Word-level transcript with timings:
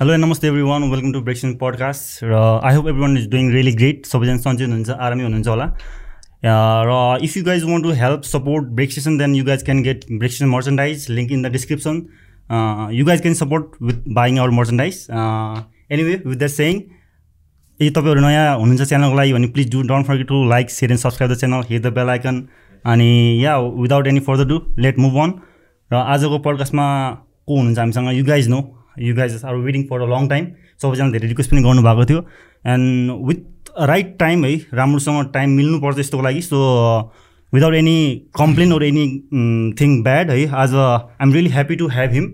Hello 0.00 0.16
namaste 0.16 0.46
every 0.46 0.62
one 0.62 0.82
welcome 0.90 1.12
to 1.12 1.20
Break Station 1.20 1.54
podcast 1.60 2.24
र 2.24 2.34
I 2.64 2.74
hope 2.74 2.88
every 2.88 3.00
one 3.00 3.16
is 3.18 3.26
doing 3.30 3.50
really 3.52 3.70
great 3.72 4.04
सबैजना 4.06 4.36
सन्चै 4.36 4.64
हुनुहुन्छ 4.64 4.90
आरामै 4.90 5.22
हुनुहुन्छ 5.22 5.48
होला। 5.48 5.64
र 6.88 7.24
if 7.24 7.36
you 7.36 7.42
guys 7.44 7.64
want 7.64 7.84
to 7.84 7.92
help 8.00 8.22
support 8.24 8.68
Break 8.78 8.92
Station 8.92 9.16
then 9.18 9.34
you 9.34 9.44
guys 9.44 9.62
can 9.62 9.82
get 9.82 10.04
Break 10.12 10.32
Station 10.32 10.48
merchandise 10.50 11.06
link 11.10 11.32
in 11.32 11.42
the 11.42 11.52
description 11.52 11.98
you 12.92 13.06
guys 13.06 13.20
can 13.20 13.34
support 13.34 13.82
with 13.82 14.06
buying 14.20 14.38
our 14.38 14.50
merchandise 14.60 15.02
anyway 15.90 16.14
with 16.26 16.36
the 16.36 16.52
sang 16.52 16.78
यदि 16.78 17.90
तपाईँहरू 17.90 18.26
नयाँ 18.28 18.56
हुनुहुन्छ 18.56 18.88
च्यानलको 18.88 19.16
लागि 19.16 19.32
भने 19.32 19.52
please 19.58 19.72
do 19.72 19.82
don't 19.90 20.06
forget 20.06 20.28
to 20.28 20.44
like 20.50 20.70
share 20.70 20.92
and 20.92 21.00
subscribe 21.00 21.32
the 21.32 21.42
channel 21.42 21.68
hit 21.70 21.82
the 21.82 21.94
bell 22.00 22.16
icon 22.16 22.42
अनि 22.86 23.12
या 23.44 23.58
without 23.82 24.14
any 24.14 24.26
further 24.30 24.52
do 24.54 24.62
let 24.78 24.98
move 24.98 25.22
on 25.26 25.38
र 25.90 26.06
आजको 26.06 26.38
पडकास्टमा 26.48 26.88
को 27.48 27.56
हुनुहुन्छ 27.56 27.78
हामीसँग? 27.78 28.16
You 28.18 28.24
guys 28.24 28.48
know 28.48 28.66
you 29.02 29.14
guys 29.14 29.44
are 29.44 29.54
waiting 29.66 29.82
for 29.90 30.00
a 30.00 30.06
long 30.08 30.28
time 30.28 30.46
सबैजना 30.82 31.10
धेरै 31.12 31.28
request 31.28 31.50
पनि 31.50 31.62
गर्नुभएको 31.62 32.04
थियो. 32.10 32.20
एन्ड 32.64 33.10
विथ 33.28 33.40
राइट 33.88 34.16
टाइम 34.18 34.44
है 34.44 34.54
राम्रोसँग 34.74 35.32
टाइम 35.34 35.50
मिल्नुपर्छ 35.56 35.98
यस्तोको 35.98 36.22
लागि. 36.24 36.42
So 36.42 36.58
without 37.52 37.74
any 37.74 37.96
complain 38.38 38.72
or 38.72 38.84
any 38.84 39.06
thing 39.80 40.02
bad 40.04 40.30
है 40.30 40.46
आज 40.62 40.74
I 40.76 41.26
am 41.26 41.32
really 41.32 41.50
happy 41.50 41.76
to 41.76 41.88
have 41.88 42.12
him 42.12 42.32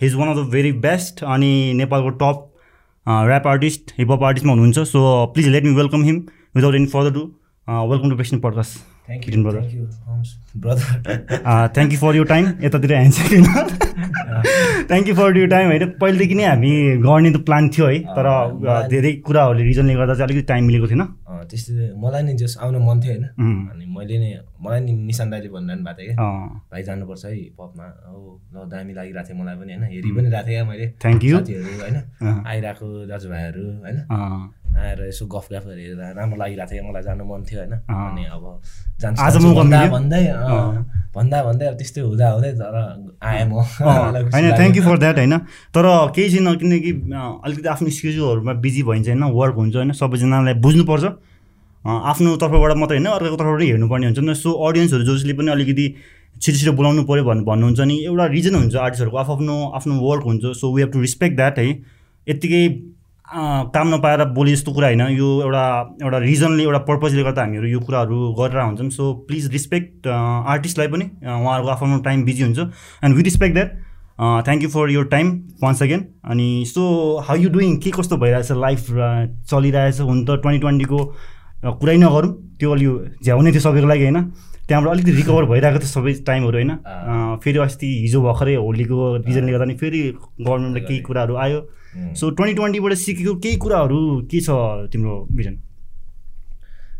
he 0.00 0.06
is 0.06 0.14
one 0.14 0.28
of 0.28 0.36
the 0.36 0.48
very 0.52 0.72
best 0.86 1.24
अनि 1.24 1.52
नेपालको 1.76 2.10
टप 2.22 2.46
ऱ्याप 3.06 3.46
आर्टिस्ट 3.46 3.92
हिपहप 3.98 4.22
आर्टिस्टमा 4.22 4.52
हुनुहुन्छ. 4.52 4.78
So 4.88 5.26
please 5.34 5.48
let 5.48 5.64
me 5.64 5.74
welcome 5.74 6.04
him 6.04 6.16
without 6.56 6.74
any 6.74 6.86
further 6.94 7.12
to 7.14 7.22
welcome 7.90 8.10
to 8.10 8.16
passion 8.16 8.38
podcast 8.40 8.78
thank 9.08 9.28
you 9.28 9.42
brother 9.44 9.62
thank 11.68 11.92
you 11.92 11.98
for 11.98 12.16
यो 12.16 12.24
time 12.24 12.52
यतातिर 12.62 13.10
छैन 13.10 13.44
thank 14.88 15.08
you 15.08 15.14
for 15.14 15.38
यो 15.38 15.46
time 15.54 15.66
होइन? 15.70 15.84
पहिलेदेखि 16.00 16.34
नै 16.34 16.44
हामी 16.44 16.70
गर्ने 17.06 17.30
त 17.30 17.36
प्लान 17.48 17.68
थियो 17.70 17.86
है 17.86 17.98
तर 18.16 18.26
धेरै 18.90 19.12
कुराहरूले 19.26 19.62
रिजनले 19.64 19.94
गर्दा 19.94 20.14
चाहिँ 20.14 20.28
अलिकति 20.28 20.46
टाइम 20.52 20.64
मिलेको 20.70 20.86
थिएन। 20.90 21.02
त्यस्तै 21.50 21.86
मलाई 21.98 22.22
नि 22.22 22.32
जस 22.40 22.56
आउनु 22.62 22.78
मन 22.78 23.00
थियो 23.00 23.12
होइन? 23.12 23.24
अनि 23.72 23.84
मैले 23.96 24.16
नै 24.22 24.30
मलाई 24.62 24.80
नि 24.86 24.92
निशान 25.08 25.30
दाइले 25.30 25.48
भनिरहनु 25.48 25.84
भएको 25.84 26.00
थियो 26.00 26.14
क्या। 26.14 26.26
भाइ 26.70 26.82
जानुपर्छ 26.88 27.24
है 27.24 27.32
पपमा। 27.58 27.86
हो 28.10 28.18
ल 28.54 28.56
दामी 28.70 28.92
लागिरहेको 28.98 29.28
थियो 29.28 29.36
मलाई 29.40 29.56
पनि 29.60 29.72
होइन? 29.72 29.84
हेरि 29.92 30.10
पनि 30.16 30.28
रहेको 30.30 30.46
थिएँ 30.46 30.56
क्या 30.56 30.64
मैले। 30.70 30.86
You. 31.20 31.36
साथीहरू 31.36 31.72
होइन? 31.80 31.96
आइरहेको 32.46 32.86
दाजुभाइहरू 33.10 33.64
होइन। 33.84 33.98
आएर 34.76 35.08
यसो 35.08 35.26
गफ 35.26 35.46
गफ 35.52 35.64
हेरेर 35.66 36.14
राम्रो 36.16 36.36
लागिरहेको 36.38 36.70
थियो। 36.70 36.82
मलाई 36.84 37.02
जानु 37.02 37.24
मन 37.24 37.42
थियो 37.42 37.60
होइन। 37.60 37.72
अनि 37.88 38.24
अब 38.30 38.44
जान्छु 39.00 39.54
भन्दा? 39.54 39.80
भन्दै। 39.90 40.22
भन्दा 41.14 41.38
भन्दै 41.42 41.66
अब 41.66 41.74
त्यस्तै 41.74 42.00
हुँदा 42.00 42.26
हुँदै 42.30 42.52
तर 42.54 42.76
आएँ 43.22 43.44
म। 43.44 43.52
होइन। 44.34 44.50
थ्याङ्क 44.56 44.76
यू 44.76 44.82
फर 44.82 44.98
द्याट 44.98 45.16
होइन? 45.16 45.38
तर 45.74 45.84
केही 46.14 46.28
छैन 46.30 46.54
किनकि 46.56 46.92
अलिकति 47.44 47.68
आफ्नो 47.68 47.88
स्केजुहरूमा 47.90 48.52
बिजी 48.62 48.82
भइन्छ 48.82 49.08
होइन? 49.08 49.24
वर्क 49.34 49.54
हुन्छ 49.54 49.76
होइन? 49.76 49.92
सबैजनालाई 49.92 50.54
बुझ्नुपर्छ। 50.60 51.04
आफ्नो 51.84 52.36
तर्फबाट 52.36 52.76
मात्रै 52.76 52.96
होइन? 52.98 53.08
अर्काको 53.10 53.36
तर्फबाट 53.36 53.62
हेर्नुपर्ने 53.62 54.06
हुन्छ। 54.06 54.18
नि 54.20 54.34
सो 54.34 54.52
अडियन्सहरू 54.68 55.04
जसले 55.10 55.32
पनि 55.34 55.50
अलिकति 55.50 55.86
छिटो 56.40 56.58
छिटो 56.58 56.72
बोलाउनु 56.72 57.02
पऱ्यो 57.04 57.24
भन् 57.24 57.44
भन्नुहुन्छ 57.44 57.80
नि 57.80 57.96
एउटा 58.04 58.26
रिजन 58.36 58.54
हुन्छ 58.54 58.74
आर्टिस्टहरूको 58.76 59.16
आफ्नो 59.16 59.56
आफ्नो 59.76 59.94
वर्क 60.00 60.24
हुन्छ। 60.24 60.44
So 60.56 60.72
we 60.74 60.82
have 60.82 60.90
to 60.92 61.00
respect 61.00 61.36
that 61.36 61.58
है? 61.58 61.68
यत्तिकै 62.28 62.62
काम 63.30 63.94
नपाएर 63.94 64.24
बोले 64.34 64.52
जस्तो 64.52 64.72
कुरा 64.72 64.86
होइन। 64.86 65.00
यो 65.00 65.28
एउटा 65.42 65.64
एउटा 66.02 66.18
रिजनले 66.18 66.62
एउटा 66.62 66.78
पर्पजले 66.86 67.22
गर्दा 67.22 67.42
हामीहरू 67.42 67.66
यो 67.68 67.80
कुराहरू 67.80 68.32
गरेर 68.38 68.60
हुन्छौँ 68.60 68.88
सो 68.90 69.12
प्लिज 69.28 69.46
रिस्पेक्ट 69.52 70.08
आर्टिस्टलाई 70.08 70.88
पनि 70.88 71.04
उहाँहरूको 71.22 71.70
आफ्नो 71.70 71.98
टाइम 72.02 72.24
बिजी 72.24 72.42
हुन्छ। 72.42 72.58
And 73.04 73.16
we 73.16 73.22
respect 73.22 73.54
that 73.54 73.70
thank 74.46 74.62
you 74.62 74.68
for 74.68 74.90
your 74.90 75.04
time 75.14 75.30
once 75.62 75.82
again 75.82 76.04
अनि 76.26 76.48
सो 76.66 76.82
हाउ 77.28 77.36
यु 77.38 77.50
डुइङ 77.50 77.76
के 77.80 77.90
कस्तो 77.98 78.16
भइरहेछ 78.18 78.52
लाइफ 78.66 78.86
चलिरहेछ 79.50 80.00
हुन 80.00 80.24
त 80.24 80.40
ट्वेन्टी 80.42 80.60
ट्वेन्टीको 80.60 80.98
कुरै 81.80 81.96
नगरौँ। 81.96 82.32
त्यो 82.58 82.70
अलि 82.72 82.86
झ्याउने 83.24 83.50
थियो 83.52 83.60
सबैको 83.60 83.86
लागि 83.86 84.02
होइन? 84.02 84.20
त्यहाँबाट 84.68 84.92
अलिकति 84.92 85.12
रिकभर 85.12 85.44
भइरहेको 85.50 85.78
थियो 85.78 85.88
सबै 85.88 86.12
टाइमहरू 86.26 86.56
होइन? 86.58 86.72
फेरि 87.44 87.58
अस्ति 87.58 87.88
हिजो 88.02 88.22
भर्खरै 88.22 88.54
होलीको 88.54 88.96
रिजनले 89.26 89.52
गर्दा 89.52 89.64
नि 89.64 89.74
फेरि 89.76 90.00
गभर्मेन्टले 90.40 90.80
केही 90.80 91.00
कुराहरू 91.06 91.34
आयो. 91.36 91.60
सो 92.14 92.30
ट्वेन्टी 92.30 92.54
ट्वेन्टीबाट 92.54 92.92
सिकेको 92.96 93.34
केही 93.42 93.56
कुराहरू 93.56 94.00
के 94.30 94.40
छ 94.40 94.50
तिम्रो 94.92 95.14
भिजन 95.32 95.54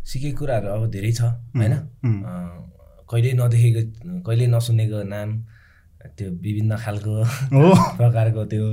सिकेको 0.05 0.39
कुराहरू 0.39 0.69
अब 0.69 0.91
धेरै 0.91 1.13
छ 1.13 1.21
होइन? 1.55 1.73
उम्. 2.05 2.23
अँ, 2.25 2.49
कहिले 3.11 3.33
नदेखेको 3.35 3.81
कहिले 4.27 4.47
नसुनेको 4.47 5.03
नाम 5.07 5.29
त्यो 6.17 6.27
विभिन्न 6.43 6.77
खालको 6.77 7.13
हो 7.53 7.71
प्रकारको 7.99 8.45
त्यो 8.51 8.67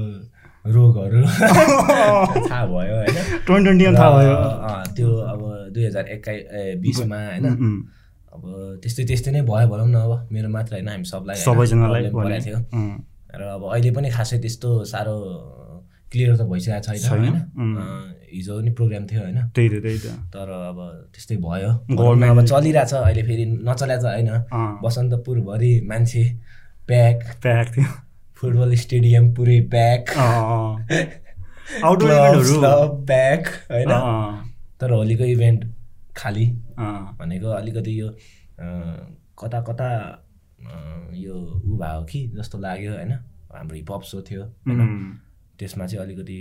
रोगहरू 0.66 1.22
थाहा 2.49 2.66
भयो 2.66 2.95
होइन? 2.97 3.17
ट्वेन्टी 3.45 3.63
ट्वेन्टीमा 3.66 3.91
थाहा 3.94 4.09
भयो। 4.17 4.35
त्यो 4.95 5.09
अब 5.31 5.41
दुई 5.73 5.84
हजार 5.85 6.05
एक्काइस 6.07 6.41
बिसमा 6.81 7.17
होइन? 7.28 7.45
उम्, 7.45 7.57
उम्. 7.59 7.78
अब 8.34 8.41
त्यस्तै 8.81 9.03
त्यस्तै 9.05 9.31
नै 9.31 9.41
भयो 9.44 9.67
भनौँ 9.67 9.88
न 9.88 9.95
अब 9.97 10.28
मेरो 10.31 10.49
मात्र 10.49 10.72
होइन 10.75 10.88
हामी 10.89 11.05
सबलाई 11.05 11.35
होइन, 11.35 11.45
सबैजनालाई। 11.45 12.09
परेको 12.09 12.44
थियो. 12.45 12.59
र 13.29 13.41
अब 13.53 13.63
अहिले 13.69 13.91
पनि 13.91 14.09
खासै 14.09 14.38
त्यस्तो 14.39 14.69
साह्रो 14.85 15.16
क्लियर 16.12 16.35
त 16.38 16.41
भइसकेको 16.50 16.81
छैन 16.88 17.00
होइन? 17.12 17.35
हिजो 18.34 18.59
पनि 18.59 18.72
प्रोग्राम 18.72 19.03
थियो 19.07 19.22
होइन? 19.22 19.40
त्यही 19.56 19.69
त 19.69 19.81
त्यही 19.84 20.00
त। 20.00 20.07
तर 20.34 20.50
अब 20.50 20.78
त्यस्तै 21.13 21.35
भयो। 21.38 21.72
अब 22.29 22.45
चलिरहेछ 22.45 22.94
अहिले 22.94 23.23
फेरि 23.23 23.45
नचल्या 23.68 23.97
त 23.97 24.06
होइन? 24.06 24.29
बसन्तपुरभरि 24.84 25.73
मान्छे 25.90 26.23
प्याक। 26.88 27.17
प्याक 27.44 27.67
थियो। 27.78 27.90
फुटबल 28.38 28.75
स्टेडियम 28.75 29.34
पुरै 29.35 29.59
प्याक। 29.72 30.03
प्याक 33.07 33.44
होइन? 33.72 33.91
तर 34.79 34.91
होलीको 34.91 35.23
इभेन्ट 35.25 35.62
खाली। 36.17 36.46
भनेको 37.19 37.50
अलिकति 37.51 38.00
यो 38.00 38.07
कता 39.40 39.59
कता 39.62 39.90
यो 41.13 41.35
ऊ 41.66 41.78
भयो 41.78 42.01
कि 42.09 42.19
जस्तो 42.38 42.57
लाग्यो 42.59 42.91
होइन? 42.94 43.12
हाम्रो 43.51 43.75
हिपहप 43.75 44.03
सो 44.03 44.22
थियो. 44.22 44.44
त्यसमा 45.59 45.85
चाहिँ 45.85 46.03
अलिकति 46.06 46.40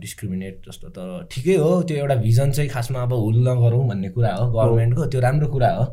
डिस्क्रिमिनेट 0.00 0.54
जस्तो 0.66 0.88
तर 0.96 1.08
ठिकै 1.32 1.56
हो। 1.56 1.70
त्यो 1.88 1.96
एउटा 1.96 2.14
भिजन 2.26 2.50
चाहिँ 2.52 2.70
खासमा 2.70 3.02
अब 3.02 3.12
हुल 3.12 3.36
नगरौँ 3.48 3.82
भन्ने 3.88 4.08
कुरा 4.14 4.32
हो 4.34 4.44
गभर्मेन्टको 4.52 5.06
त्यो 5.06 5.20
राम्रो 5.20 5.48
कुरा 5.48 5.70
हो। 5.76 5.84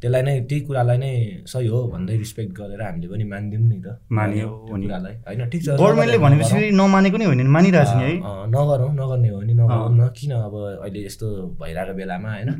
त्यसलाई 0.00 0.22
नै 0.22 0.34
त्यही 0.48 0.60
कुरालाई 0.68 0.98
नै 1.00 1.10
सही 1.48 1.66
हो 1.72 1.78
भन्दै 1.88 2.16
रिस्पेक्ट 2.16 2.52
गरेर 2.52 2.80
हामीले 2.82 3.08
पनि 3.08 3.24
मानिदिउँ 3.24 3.62
नि 3.68 3.78
त। 3.80 3.96
मानियो 4.12 4.48
नि। 4.68 4.84
कुरालाई। 4.84 5.14
होइन 5.26 5.48
ठिक 5.48 5.62
छ 5.64 5.68
गभर्मेन्टले 5.80 6.16
नगरौँ, 6.16 6.28
भनेपछि 6.28 6.52
फेरि 6.52 6.70
नमानेको 6.76 7.16
नै 7.16 7.24
होइन 7.26 7.40
नि 7.40 7.52
मानिरहेको 7.56 7.90
छ 7.90 7.96
नि 7.96 8.04
है। 8.04 8.12
अँ, 8.20 8.20
अँ, 8.20 8.46
नगरौँ 8.52 8.92
नगर्ने 9.00 9.28
हो 9.32 9.38
भने 9.40 9.54
नगरौँ 9.56 9.90
न। 9.96 10.08
किन 10.16 10.32
अब 10.36 10.54
अहिले 10.84 11.00
यस्तो 11.06 11.26
भइरहेको 11.60 11.94
बेलामा 11.96 12.30
होइन. 12.36 12.50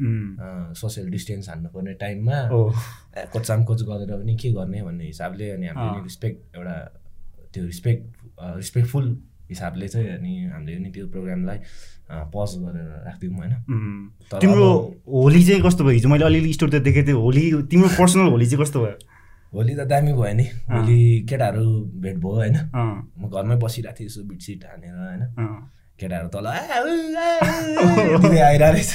सोसियल 0.81 1.06
डिस्टेन्स 1.12 1.49
हान्नुपर्ने 1.49 1.93
टाइममा 2.03 2.37
ओ 2.56 2.59
ए, 3.16 3.21
कोचाम 3.32 3.60
कोच 3.69 3.81
गरेर 3.84 4.10
पनि 4.16 4.34
के 4.41 4.49
गर्ने 4.56 4.82
भन्ने 4.82 5.05
हिसाबले 5.05 5.50
अनि 5.50 5.66
हामीले. 5.69 5.93
नि 5.93 6.03
रिस्पेक्ट 6.09 6.56
एउटा 6.56 6.76
त्यो 7.56 7.65
रिस्पेक्ट 7.65 8.05
रिस्पेक्टफुल 8.61 9.06
हिसाबले 9.49 9.89
चाहिँ 9.89 10.09
अनि 10.19 10.33
हामीले 10.53 10.77
पनि 10.77 10.91
त्यो 10.94 11.06
प्रोग्रामलाई 11.09 11.59
पज 12.34 12.50
गरेर 12.62 12.89
राखिदिउँ 13.06 13.37
होइन? 13.37 13.53
तिम्रो 14.41 14.69
होली 15.09 15.43
चाहिँ 15.47 15.62
कस्तो 15.62 15.84
भयो 15.84 15.94
हिजो? 15.94 16.09
मैले 16.09 16.25
अलिअलि 16.25 16.53
स्टोरी 16.53 16.72
त 16.72 16.83
देखेको 16.83 17.06
थिएँ 17.06 17.19
होली 17.22 17.43
तिम्रो 17.71 17.89
पर्सनल 17.99 18.28
होली 18.34 18.47
चाहिँ 18.47 18.62
कस्तो 18.62 18.78
भयो? 18.84 18.97
होली 19.55 19.75
त 19.75 19.81
दामी 19.87 20.12
भयो 20.12 20.34
नि। 20.34 20.47
होली 20.71 20.99
केटाहरू 21.31 21.67
भेट 22.03 22.17
भयो 22.19 22.34
होइन? 22.34 22.56
म 22.75 23.22
घरमै 23.31 23.56
बसिरहेको 23.62 23.97
थिएँ 23.99 24.09
यसो 24.09 24.21
बिटसिट 24.28 24.61
हानेर 24.67 24.94
होइन. 25.06 25.23
केटाहरू 26.00 26.28
तल 26.28 26.47
आइरहेको 26.47 26.84
रहेछ 28.62 28.93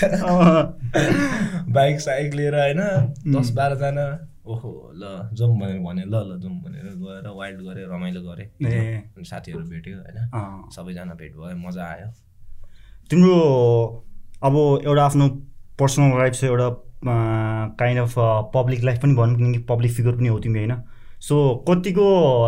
बाइक 1.72 1.96
साइक 2.00 2.34
लिएर 2.34 2.56
होइन? 2.56 2.82
दस 3.36 3.48
बाह्रजना 3.56 4.06
ओहो 4.46 4.70
ल 4.96 5.30
जाउँ 5.34 5.58
भनेर 5.60 5.80
भने 5.80 6.04
ल 6.06 6.16
ल 6.28 6.40
जाउँ 6.42 6.56
भनेर 6.62 6.86
गएर 6.98 7.28
वाइल्ड 7.30 7.60
गरेँ 7.62 7.86
रमाइलो 7.88 8.22
गरेँ। 8.22 9.24
साथीहरू 9.24 9.64
भेट्यो 9.70 9.98
होइन. 9.98 10.70
सबैजना 10.76 11.14
भेट 11.14 11.36
भयो 11.38 11.58
मजा 11.68 11.86
आयो। 11.86 12.08
तिम्रो 13.10 13.36
अब 14.44 14.56
एउटा 14.86 15.04
आफ्नो 15.06 15.28
पर्सनल 15.80 16.18
लाइफ 16.20 16.34
छ 16.34 16.44
एउटा 16.44 16.70
काइन्ड 17.80 18.00
अफ 18.00 18.14
पब्लिक 18.56 18.84
लाइफ 18.84 19.02
पनि 19.02 19.14
भनौँ 19.16 19.38
किनकि 19.38 19.60
पब्लिक 19.70 19.92
फिगर 19.92 20.16
पनि 20.18 20.28
हो 20.28 20.40
तिमी 20.40 20.60
होइन। 20.60 20.82
सो 21.22 21.38
कतिको 21.68 22.06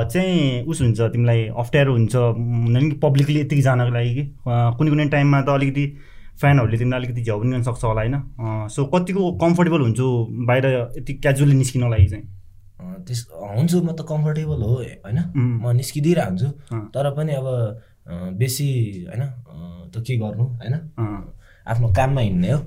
चाहिँ 0.10 0.66
उस 0.66 0.81
हुन्छ 0.81 1.01
तिमीलाई 1.13 1.45
अप्ठ्यारो 1.62 1.94
हुन्छ? 1.94 2.16
हुन्छ 2.16 2.78
नि 2.78 2.92
पब्लिकली 3.04 3.40
यतिकै 3.40 3.62
जानको 3.62 3.94
लागि 3.94 4.13
कि? 4.13 4.24
कुनै 4.48 4.90
कुनै 4.90 5.06
टाइममा 5.10 5.42
त 5.42 5.50
अलिकति 5.50 5.86
फ्यानहरूले 6.41 6.77
तिमीलाई 6.77 7.00
अलिकति 7.00 7.21
झ्याउ 7.24 7.39
पनि 7.41 7.51
गर्न 7.51 7.63
सक्छ 7.63 7.83
होला 7.83 8.01
होइन? 8.01 8.15
सो 8.69 8.85
कतिको 8.94 9.31
कम्फर्टेबल 9.44 9.81
हुन्छु 9.81 10.07
बाहिर 10.47 10.65
यति 10.97 11.13
क्याजुअली 11.13 11.56
निस्किनको 11.56 11.89
लागि 11.89 12.07
चाहिँ? 12.09 12.25
त्यस 13.07 13.19
हुन्छु 13.31 13.81
म 13.81 13.91
त 13.94 14.06
कम्फर्टेबल 14.09 14.62
हो 14.63 14.74
होइन. 15.06 15.19
म 15.35 15.71
निस्किदिइरह 15.77 16.25
हुन्छु 16.25 16.47
अँ. 16.74 16.81
तर 16.94 17.09
पनि 17.18 17.33
अब 17.33 17.47
बेसी 18.38 18.68
होइन 19.09 19.24
त 19.94 20.03
के 20.07 20.18
गर्नु 20.18 20.44
होइन? 20.44 20.75
आफ्नो 21.63 21.88
काममा 21.95 22.21
हिँड्ने 22.21 22.51
हो। 22.51 22.59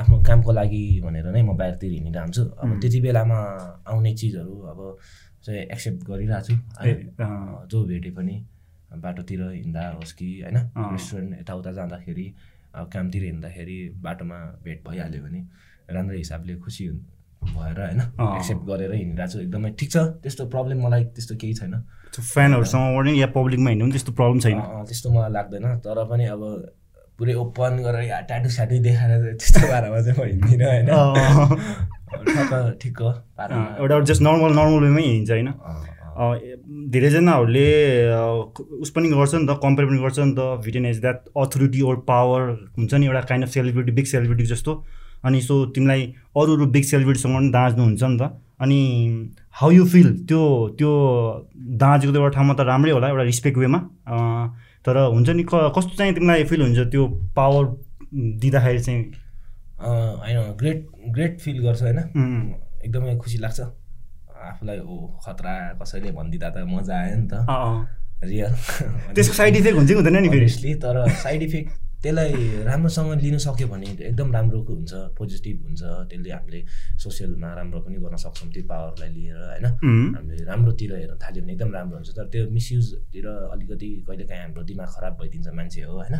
आफ्नो 0.00 0.16
कामको 0.26 0.52
लागि 0.52 0.82
भनेर 1.04 1.26
नै 1.30 1.42
म 1.42 1.56
बाहिरतिर 1.56 1.92
हिँडिरहन्छु। 1.92 2.42
अब. 2.42 2.80
त्यति 2.80 3.00
बेलामा 3.00 3.38
आउने 3.86 4.14
चिजहरू 4.16 4.54
अब 4.72 4.78
चाहिँ 5.44 5.60
एक्सेप्ट 5.60 6.00
गरिरहेको 6.10 6.40
छु 6.42 6.54
जो 7.70 7.84
भेटे 7.86 8.10
पनि। 8.10 8.34
बाटोतिर 8.92 9.40
हिँड्दा 9.52 9.82
होस् 9.90 10.12
कि 10.18 10.28
होइन 10.42 10.56
रेस्टुरेन्ट 10.92 11.40
यताउता 11.40 11.72
जाँदाखेरि 11.72 12.26
कामतिर 12.92 13.22
हिँड्दाखेरि 13.24 13.78
बाटोमा 14.02 14.38
भेट 14.64 14.78
भइहाल्यो 14.88 15.22
भने 15.22 15.40
राम्रै 15.90 16.16
हिसाबले 16.16 16.54
खुसी 16.64 16.86
हुन् 16.86 17.00
भएर 17.46 17.80
होइन 17.80 18.00
एक्सेप्ट 18.36 18.62
गरेर 18.68 18.92
हिँडिरहेको 18.94 19.32
छु। 19.32 19.38
एकदमै 19.40 19.70
ठिक 19.78 19.90
छ। 19.90 19.96
त्यस्तो 20.22 20.46
प्रब्लम 20.54 20.78
मलाई 20.86 21.04
त्यस्तो 21.14 21.34
केही 21.36 21.54
छैन। 21.54 21.74
फ्यानहरूसँग 22.16 22.96
ओर्ने 22.96 23.12
या 23.12 23.26
पब्लिकमा 23.36 23.70
हिँड्नु 23.70 23.86
पनि 23.86 23.92
त्यस्तो 23.92 24.12
प्रब्लम 24.12 24.38
छैन? 24.40 24.58
त्यस्तो 24.88 25.08
मलाई 25.14 25.30
लाग्दैन। 25.32 25.64
तर 25.84 26.04
पनि 26.10 26.24
अब 26.34 26.42
पुरै 27.18 27.34
ओपन 27.34 27.72
गरेर 27.84 28.04
या 28.08 28.20
ट्याटु 28.28 28.48
स्याटु 28.50 28.78
देखाएर 28.82 29.12
त्यस्तो 29.40 29.60
पारामा 29.68 30.00
चाहिँ 30.04 30.16
म 30.18 30.22
हिँड्दिनँ 30.26 30.66
होइन। 30.66 30.88
ठक्क 32.26 32.52
ठिक 32.82 32.98
हो 33.00 33.10
एउटा 33.82 34.00
जस्ट 34.10 34.22
नर्मल 34.22 34.52
नर्मल 34.58 34.80
वेमै 34.84 35.02
हिँड्छ 35.02 35.30
होइन? 35.30 35.48
धेरैजनाहरूले 36.92 37.68
उस 38.80 38.90
पनि 38.90 39.08
गर्छ 39.10 39.34
नि 39.34 39.46
त 39.46 39.58
कम्पेयर 39.62 39.88
पनि 39.88 39.98
गर्छ 40.02 40.18
नि 40.18 40.34
त 40.38 40.40
VTEN 40.64 40.86
as 40.86 41.00
that 41.00 41.28
authority 41.36 41.80
or 41.82 41.96
power 42.08 42.42
हुन्छ 42.78 42.94
नि 42.94 43.06
एउटा 43.06 43.20
kind 43.30 43.44
of 43.46 43.50
celebrity 43.52 43.92
big 43.92 44.06
celebrity 44.06 44.46
जस्तो। 44.52 44.72
अनि 45.24 45.40
सो 45.42 45.54
तिमीलाई 45.76 46.02
अरू 46.36 46.56
अरू 46.56 46.66
बिग 46.72 46.84
सेलिब्रिटीसँग 46.84 47.36
पनि 47.36 47.50
दाँच्नु 47.50 47.82
हुन्छ 47.84 48.02
नि 48.02 48.16
त। 48.20 48.22
अनि 48.60 48.80
हाउ 49.60 49.70
यु 49.70 49.84
फिल 49.92 50.08
त्यो 50.24 50.40
त्यो 50.78 50.90
दाँजेको 51.82 52.12
त 52.12 52.16
एउटा 52.16 52.34
ठाउँमा 52.34 52.54
त 52.54 52.60
राम्रै 52.64 52.92
होला 52.92 53.08
एउटा 53.08 53.22
रिस्पेक्ट 53.22 53.58
वेमा 53.58 53.78
तर 54.86 54.96
हुन्छ 55.12 55.28
नि 55.30 55.44
क 55.44 55.72
कस्तो 55.76 55.96
चाहिँ 55.96 56.14
तिमीलाई 56.14 56.44
फिल 56.48 56.60
हुन्छ 56.62 56.78
त्यो 56.92 57.06
पावर 57.36 57.64
दिँदाखेरि 58.40 58.80
चाहिँ? 58.82 59.02
होइन 59.82 60.38
ग्रेट 60.60 60.86
ग्रेट 61.14 61.40
फिल 61.40 61.58
गर्छ 61.62 61.82
होइन? 61.82 61.98
एकदमै 62.84 63.16
खुसी 63.16 63.38
लाग्छ। 63.38 63.60
आफूलाई 64.50 64.78
ओ 64.78 64.96
खतरा 65.24 65.54
कसैले 65.82 66.10
भनिदिँदा 66.18 66.48
त 66.50 66.56
मजा 66.66 66.94
आयो 67.00 67.16
नि 67.16 67.28
त। 67.32 67.34
रियल 68.24 68.52
त्यसको 69.14 69.34
साइड 69.34 69.56
इफेक्ट 69.56 69.76
हुन्छ 69.76 69.88
कि 69.88 69.94
हुँदैन 69.94 70.16
नि 70.22 70.28
फेरि? 70.28 70.74
तर 70.82 70.94
साइड 71.24 71.42
इफेक्ट 71.42 71.84
त्यसलाई 71.96 72.32
राम्रोसँग 72.64 73.20
लिन 73.20 73.38
सक्यो 73.42 73.66
भने 73.68 73.86
एकदम 74.08 74.32
राम्रो 74.32 74.58
हुन्छ 74.62 74.92
पोजिटिभ 75.18 75.56
हुन्छ। 75.64 75.82
त्यसले 76.08 76.30
हामीले 76.30 76.60
सोसियलमा 77.02 77.48
राम्रो 77.58 77.80
पनि 77.82 77.96
गर्न 77.98 78.16
सक्छौँ 78.16 78.48
त्यो 78.52 78.62
पावरलाई 78.68 79.10
लिएर 79.16 79.36
होइन? 79.36 79.66
हामीले 80.16 80.44
राम्रोतिर 80.44 80.92
हेर्न 80.96 81.16
थाल्यो 81.18 81.42
भने 81.42 81.52
एकदम 81.52 81.70
राम्रो 81.76 81.96
हुन्छ। 81.96 82.10
तर 82.16 82.26
त्यो 82.32 82.42
मिसयुजतिर 82.52 83.26
अलिकति 83.26 83.88
कहिलेकाहीँ 84.06 84.42
हाम्रो 84.42 84.62
दिमाग 84.70 84.88
खराब 84.96 85.12
भइदिन्छ 85.20 85.48
मान्छे 85.56 85.80
हो 85.82 85.92
होइन? 85.98 86.16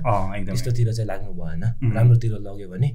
त्यस्तोतिर 0.48 0.92
चाहिँ 0.92 1.08
लाग्नु 1.08 1.32
भएन। 1.32 1.64
राम्रोतिर 1.96 2.32
लग्यो 2.44 2.68
भने 2.72 2.88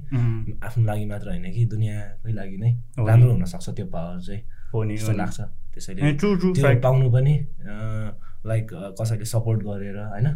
आफ्नो 0.66 0.84
लागि 0.84 1.04
मात्र 1.06 1.28
होइन 1.32 1.46
कि 1.54 1.62
दुनियाँकै 1.74 2.32
लागि 2.34 2.56
नै 2.62 2.70
हो 2.98 3.02
नि। 3.02 3.08
राम्रो 3.08 3.30
हुनसक्छ 3.32 3.68
त्यो 3.78 3.86
पावर 3.94 4.20
चाहिँ। 4.26 4.42
हो 4.72 4.82
नि 4.84 4.94
त्यस्तो 4.96 5.12
लाग्छ 5.12 5.40
त्यसैले। 5.72 6.12
त्यो 6.20 6.74
पाउनु 6.82 7.06
पनि 7.12 7.34
लाइक 8.46 8.66
कसैले 9.00 9.24
सपोर्ट 9.24 9.60
गरेर 9.62 9.98
होइन? 9.98 10.26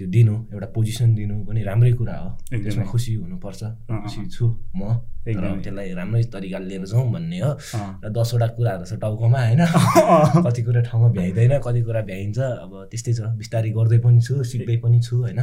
त्यो 0.00 0.08
दिनु 0.08 0.34
एउटा 0.48 0.66
पोजिसन 0.72 1.12
दिनु 1.14 1.34
पनि 1.44 1.60
राम्रै 1.60 1.92
कुरा 1.92 2.16
हो। 2.16 2.28
त्यसमा 2.48 2.84
खुसी 2.88 3.14
हुनुपर्छ। 3.20 3.62
खुसी 3.84 4.20
छु 4.32 4.44
म। 4.72 4.80
त्यसलाई 5.20 5.92
राम्रै 5.92 6.22
तरिकाले 6.32 6.66
लिएर 6.68 6.84
जाउँ 6.88 7.04
भन्ने 7.12 7.38
हो। 7.38 7.50
र 8.00 8.08
दसवटा 8.08 8.46
कुराहरू 8.56 8.84
छ 8.88 8.96
टाउकोमा 8.96 9.40
होइन? 9.44 9.62
कति 10.46 10.62
कुरा 10.64 10.80
ठाउँमा 10.80 11.08
भ्याइँदैन 11.12 11.52
कति 11.60 11.80
कुरा 11.84 12.00
भ्याइन्छ। 12.00 12.38
अब 12.64 12.72
त्यस्तै 12.90 13.12
छ। 13.12 13.20
बिस्तारै 13.36 13.70
गर्दै 13.76 13.98
पनि 14.00 14.20
छु 14.24 14.40
सिक्दै 14.42 14.76
पनि 14.80 14.98
छु 15.04 15.14
होइन? 15.20 15.40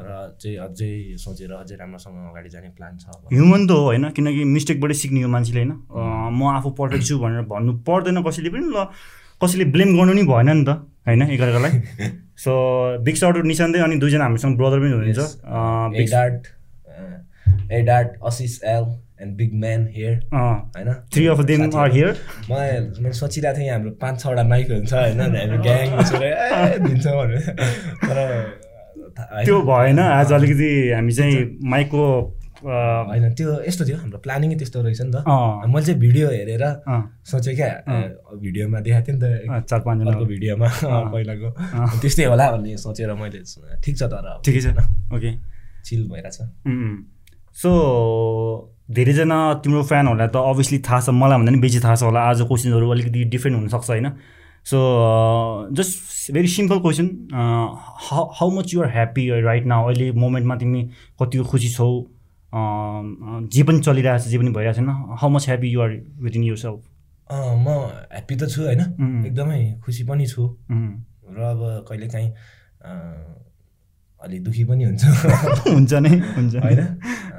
र 0.00 0.10
चाहिँ 0.40 0.56
अझै 0.64 0.92
सोचेर 1.20 1.52
अझै 1.52 1.76
राम्रोसँग 1.76 2.16
अगाडि 2.32 2.48
जाने 2.48 2.68
प्लान 2.72 2.96
छ 2.96 3.12
ह्युमन 3.28 3.60
त 3.68 3.70
हो 3.70 3.92
होइन? 3.92 4.08
किनकि 4.16 4.44
मिस्टेकबाटै 4.48 4.96
सिक्ने 4.96 5.20
हो 5.20 5.28
मान्छेले 5.28 5.60
होइन? 5.60 5.72
म 6.32 6.40
आफू 6.56 6.72
पर्फेक्ट 6.80 7.04
छु 7.04 7.20
भनेर 7.20 7.44
भन्नु 7.52 7.72
पर्दैन 7.84 8.24
कसैले 8.24 8.48
पनि 8.48 8.66
ल 8.72 8.88
कसैले 9.44 9.64
ब्लेम 9.76 9.96
गर्नु 9.96 10.12
नि 10.12 10.22
भएन 10.32 10.50
नि 10.56 10.64
त 10.64 10.76
होइन 11.06 11.22
एकअर्कालाई? 11.30 11.72
सो 12.44 12.52
बिग 13.04 13.16
सर्ट 13.16 13.44
निशान्तै 13.46 13.80
अनि 13.86 13.96
दुईजना 14.02 14.24
हामीसँग 14.24 14.56
ब्रदर 14.58 14.78
पनि 14.80 14.90
हुनुहुन्छ। 14.90 15.20
बिग 15.96 16.08
एडार्ट 17.72 18.08
असिस 18.26 18.60
L 18.64 18.84
and 19.22 19.36
big 19.36 19.54
man 19.60 19.86
here 19.94 20.14
होइन? 20.34 20.92
Three 21.14 21.26
of 21.26 21.40
them 21.50 21.60
are 21.76 21.90
here 21.92 22.10
मलाई 22.50 22.70
मैले 22.80 23.12
सोचिरहेको 23.20 23.58
थिएँ 23.60 23.70
हाम्रो 23.70 23.90
पाँच 24.02 24.20
छवटा 24.22 24.44
माइक 24.48 24.70
हुन्छ 24.70 24.92
होइन? 24.92 25.20
ग्याङ 25.62 25.86
ए 26.24 26.78
दिन्छ 26.78 27.06
भनेर। 27.06 27.42
तर 28.04 28.18
त्यो 29.44 29.60
भएन 29.62 29.98
आज 29.98 30.32
अलिकति 30.32 30.70
हामी 30.90 31.12
चाहिँ 31.12 31.36
माइकको 31.70 32.04
होइन 32.64 33.34
त्यो 33.36 33.48
यस्तो 33.68 33.84
थियो 33.84 33.96
हाम्रो 33.96 34.18
प्लानिङै 34.24 34.56
त्यस्तो 34.56 34.82
रहेछ 34.82 35.00
नि 35.00 35.12
त। 35.12 35.16
मैले 35.68 35.84
चाहिँ 35.86 36.00
भिडियो 36.00 36.26
हेरेर 36.32 36.64
सोचेँ 37.30 37.54
क्या 37.54 37.70
भिडियोमा 38.40 38.80
देखाएको 38.80 39.06
थिएँ 39.06 39.16
नि 39.16 39.20
त 39.20 39.68
चार 39.68 39.80
पाँचजना 39.86 40.10
अर्को 40.10 40.24
भिडियोमा 40.24 40.68
पहिलाको। 41.12 41.48
त्यस्तै 42.00 42.24
होला 42.24 42.44
भन्ने 42.52 42.76
सोचेर 42.80 43.12
मैले 43.14 43.40
ठिक 43.84 43.94
छ 43.98 44.02
तर 44.12 44.26
ठिकै 44.44 44.60
छ। 44.60 44.66
ओके। 45.14 45.30
चिल 45.84 46.00
भइरहेछ। 46.08 46.38
सो 47.56 47.70
धेरैजना 48.90 49.38
तिम्रो 49.64 49.82
फ्यानहरूलाई 49.84 50.28
त 50.28 50.36
अभियसली 50.36 50.78
थाहा 50.88 51.00
छ 51.00 51.08
मलाई 51.12 51.38
भन्दा 51.38 51.52
पनि 51.52 51.60
बेसी 51.60 51.78
थाहा 51.84 51.94
छ 51.94 52.02
होला 52.08 52.20
आज 52.30 52.40
क्वेसनहरू 52.48 52.90
अलिकति 52.90 53.24
डिफ्रेन्ट 53.34 53.54
हुनसक्छ 53.60 53.90
होइन? 53.90 54.08
So 54.64 54.78
just 55.76 56.32
very 56.32 56.48
simple 56.48 56.78
question 56.80 57.06
how 57.32 58.24
how 58.36 58.48
much 58.50 58.74
you're 58.74 58.88
happy 58.92 59.22
right 59.44 59.64
now 59.72 59.88
अहिले 59.88 60.10
मोमेन्टमा 60.16 60.56
तिमी 60.56 60.82
कतिको 61.20 61.44
खुसी 61.44 61.68
छौ? 61.68 61.88
जे 62.54 63.62
पनि 63.62 63.80
चलिरहेको 63.80 64.24
छ 64.24 64.28
जे 64.30 64.38
पनि 64.38 64.50
भइरहेको 64.50 64.76
छैन। 64.78 64.88
How 65.20 65.28
much 65.30 65.46
happy 65.48 65.68
you're 65.70 65.90
with 66.22 66.34
in 66.36 66.42
your 66.44 66.56
self 66.56 66.82
म 67.56 67.66
ह्याप्पी 68.12 68.34
त 68.36 68.48
छु 68.48 68.62
होइन? 68.62 68.80
एकदमै 69.26 69.60
खुसी 69.84 70.04
पनि 70.04 70.26
छु। 70.26 70.42
र 71.34 71.38
अब 71.50 71.60
कहिलेकाहीँ 71.88 72.30
अँ, 72.84 73.24
अलि 74.20 74.38
दुःखी 74.40 74.64
पनि 74.64 74.84
हुन्छ। 74.88 75.04
हुन्छ 75.68 75.92
नै 76.04 76.12
हुन्छ 76.36 76.54
होइन? 76.56 76.80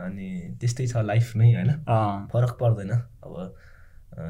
अनि 0.06 0.28
त्यस्तै 0.60 0.88
छ 0.88 0.98
लाइफ 1.06 1.36
नै 1.36 1.54
होइन? 1.54 1.72
फरक 2.34 2.52
पर्दैन। 2.60 2.92
अब 3.24 3.34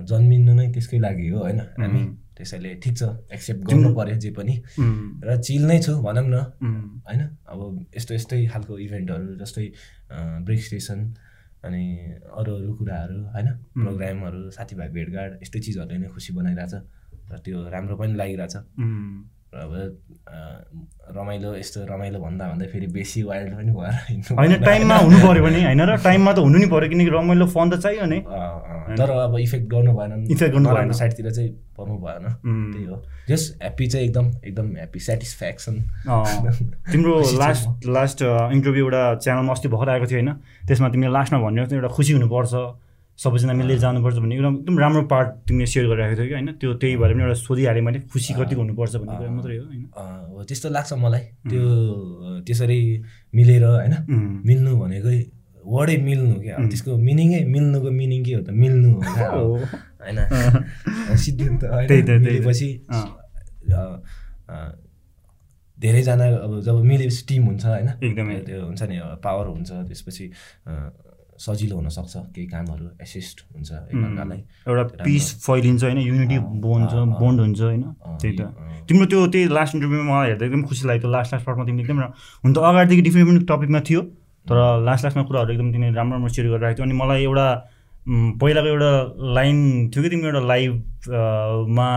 जन्मिनु 0.10 0.54
नै 0.54 0.68
त्यसकै 0.72 1.00
लागि 1.00 1.28
हो 1.30 1.40
होइन? 1.40 1.60
हामी 1.80 2.02
त्यसैले 2.38 2.72
ठिक 2.84 2.96
छ 2.98 3.04
एक्सेप्ट 3.32 3.62
गर्नु 3.70 3.90
पऱ्यो 3.96 4.16
जे 4.24 4.32
पनि। 4.38 4.56
र 5.28 5.38
चिल 5.42 5.64
नै 5.66 5.80
छु 5.86 5.94
भनौँ 6.02 6.28
न। 6.28 6.36
होइन? 7.08 7.22
अब 7.48 7.60
यस्तो 7.96 8.14
यस्तै 8.14 8.40
खालको 8.52 8.78
इभेन्टहरू 8.86 9.36
जस्तै 9.42 9.66
ब्रेक 10.46 10.62
स्टेसन 10.68 11.00
अनि 11.66 11.84
अरू 12.40 12.52
अरू 12.56 12.74
कुराहरू 12.80 13.20
होइन? 13.34 13.48
प्रोग्रामहरू 13.84 14.42
साथीभाइ 14.58 14.90
भेटघाट 14.98 15.32
यस्तै 15.44 15.60
चिजहरूले 15.66 15.98
नै 15.98 16.08
खुसी 16.14 16.34
बनाइरहेछ। 16.34 16.74
र 17.32 17.38
त्यो 17.46 17.58
राम्रो 17.74 17.96
पनि 17.98 18.14
लागिरहेछ। 18.14 18.56
अब 19.56 19.72
रमाइलो 21.16 21.56
यस्तो 21.56 21.86
रमाइलो 21.86 22.20
भन्दा 22.20 22.48
भन्दै 22.50 22.66
फेरि 22.66 22.88
बेसी 22.88 23.24
वाइल्ड 23.24 23.54
पनि 23.54 23.72
भएर 23.72 24.36
होइन 24.36 24.64
टाइममा 24.64 24.98
हुनु 24.98 25.18
पऱ्यो 25.18 25.44
भने 25.44 25.64
होइन 25.64 25.82
र 25.82 25.98
टाइममा 26.08 26.34
त 26.34 26.40
हुनु 26.40 26.58
नि 26.58 26.66
पऱ्यो 26.66 26.90
किनकि 26.90 27.10
रमाइलो 27.10 27.46
फन 27.46 27.70
त 27.70 27.80
चाहियो 27.80 28.06
नि। 28.06 28.20
तर 28.98 29.10
अब 29.10 29.38
इफेक्ट 29.38 29.66
गर्नु 29.70 29.94
भएन 29.94 30.26
Effect 30.28 30.52
गर्नु 30.52 30.70
भएन। 30.70 30.92
साइडतिर 30.92 31.32
चाहिँ 31.32 31.50
पर्नु 31.78 31.98
भएन. 31.98 32.26
त्यही 32.74 32.86
हो। 32.86 33.04
जस्ट 33.30 33.62
ह्याप्पी 33.62 33.88
चाहिँ 33.88 34.08
एकदम 34.08 34.32
एकदम 34.46 34.68
ह्याप्पी 34.76 35.00
सेटिस्फ्याक्सन 35.00 35.76
तिम्रो 36.92 37.20
लास्ट 37.40 37.86
लास्ट 37.88 38.22
इन्टरभ्यू 38.24 38.84
एउटा 38.84 39.16
च्यानलमा 39.16 39.52
अस्ति 39.54 39.68
भर्खर 39.68 39.90
आएको 39.90 40.06
थियो 40.06 40.20
होइन? 40.20 40.34
त्यसमा 40.68 40.90
तिमीले 40.90 41.12
लास्टमा 41.12 41.40
भन्यो 41.40 41.64
एउटा 41.76 41.88
खुसी 41.88 42.14
हुनुपर्छ। 42.14 42.54
सबैजना 43.18 43.54
मिलेर 43.54 43.78
जानुपर्छ 43.80 44.18
भन्ने 44.18 44.36
एकदम 44.36 44.56
एकदम 44.56 44.80
राम्रो 44.80 45.02
पार्ट 45.08 45.28
तिमीले 45.48 45.66
सेयर 45.66 45.86
गरिरहेको 45.88 46.16
थियो 46.16 46.28
कि 46.28 46.34
होइन? 46.34 46.52
त्यो 46.60 46.74
त्यही 46.74 46.96
भएर 46.98 47.14
पनि 47.14 47.24
एउटा 47.24 47.34
सोधिहालेँ 47.40 47.82
मैले 47.82 48.00
खुसी 48.12 48.34
कतिको 48.34 48.62
हुनुपर्छ 48.62 48.96
भन्ने 48.96 49.16
कुरा 49.18 49.32
मात्रै 49.32 49.58
हो 49.58 49.66
होइन? 49.66 49.84
हो 50.30 50.44
त्यस्तो 50.44 50.70
लाग्छ 50.70 50.94
मलाई। 50.94 51.24
त्यो 51.50 51.64
त्यसरी 52.48 52.80
मिलेर 53.36 53.64
होइन? 53.64 53.94
मिल्नु 54.46 54.72
भनेकै 54.80 55.18
वर्डै 55.66 55.98
मिल्नु 55.98 56.36
क्या। 56.42 56.56
अब 56.56 56.68
त्यसको 56.70 56.98
मिनिङै 56.98 57.44
मिल्नुको 57.56 57.90
मिनिङ 57.92 58.24
के 58.26 58.34
हो 58.36 58.42
त? 58.42 58.50
मिल्नु 58.52 58.92
हो। 59.00 59.64
होइन? 60.04 60.20
सिद्धान्त 61.16 61.64
त। 61.64 62.12
मिलेपछि 62.28 62.70
धेरैजना 65.78 66.26
अब 66.46 66.52
जब 66.62 66.76
मिलेपछि 66.84 67.22
टिम 67.28 67.44
हुन्छ 67.46 67.66
होइन? 67.66 67.90
एकदमै। 68.04 68.36
त्यो 68.48 68.62
हुन्छ 68.66 68.82
नि 68.84 69.00
पावर 69.24 69.46
हुन्छ 69.48 69.72
त्यसपछि 69.72 70.26
सजिलो 71.38 71.76
हुनसक्छ 71.76 72.16
केही 72.36 72.48
कामहरू 72.48 72.86
एसिस्ट 73.02 73.42
हुन्छ 73.56 73.72
एकअर्कालाई 73.72 74.38
एउटा 74.68 74.84
पिस 75.04 75.26
फैलिन्छ 75.46 75.84
होइन 75.84 75.98
युनिटी 76.00 76.38
बोन्ड 76.64 76.90
बोन्ड 77.20 77.40
हुन्छ 77.42 77.62
होइन 77.62 77.82
त्यही 78.22 78.34
त। 78.38 78.42
तिम्रो 78.90 79.06
त्यो 79.06 79.26
त्यही 79.28 79.48
लास्ट 79.54 79.76
इन्टरभ्यूमा 79.76 80.06
मलाई 80.12 80.28
हेर्दा 80.30 80.46
एकदम 80.46 80.64
खुसी 80.70 80.88
लाग्यो 80.88 81.12
लास्ट 81.12 81.34
लास्ट 81.34 81.46
पार्टमा 81.46 81.66
तिमीले 81.66 81.84
एकदम 81.84 82.00
हुन 82.44 82.54
त 82.54 82.58
अगाडिदेखि 82.58 83.02
डिफ्रेन्ट 83.02 83.28
डिफ्रेन्ट 83.30 83.48
टपिकमा 83.52 83.80
थियो 83.90 84.02
तर 84.46 84.58
लास्ट 84.86 85.04
लास्टमा 85.06 85.24
कुराहरू 85.24 85.54
एकदम 85.54 85.72
तिमीले 85.72 85.96
राम्रो 85.96 86.16
राम्रो 86.16 86.30
सेयर 86.36 86.48
गरिरहेको 86.48 86.78
थियो। 86.78 86.86
अनि 86.86 86.96
मलाई 87.02 87.24
एउटा 87.24 87.48
पहिलाको 88.42 88.68
एउटा 88.68 88.92
लाइन 89.36 89.58
थियो 89.90 90.04
कि 90.04 90.10
तिम्रो 90.10 90.28
एउटा 90.30 90.44
लाइभ 90.48 90.72
मा 91.78 91.90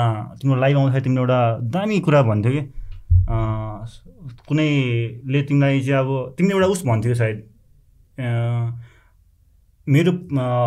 तिम्रो 0.42 0.60
लाइभ 0.60 0.76
आउँदाखेरि 0.78 1.04
तिमीले 1.04 1.20
एउटा 1.20 1.40
दामी 1.76 2.00
कुरा 2.08 2.22
भन्थ्यो 2.30 2.52
कि 2.52 2.62
कुनैले 4.48 5.42
तिमीलाई 5.48 5.80
चाहिँ 5.80 6.00
अब 6.00 6.34
तिमीले 6.38 6.54
एउटा 6.54 6.68
उस 6.74 6.82
भन्थ्यो 6.86 7.14
सायद 7.14 7.38
मेरो 9.88 10.12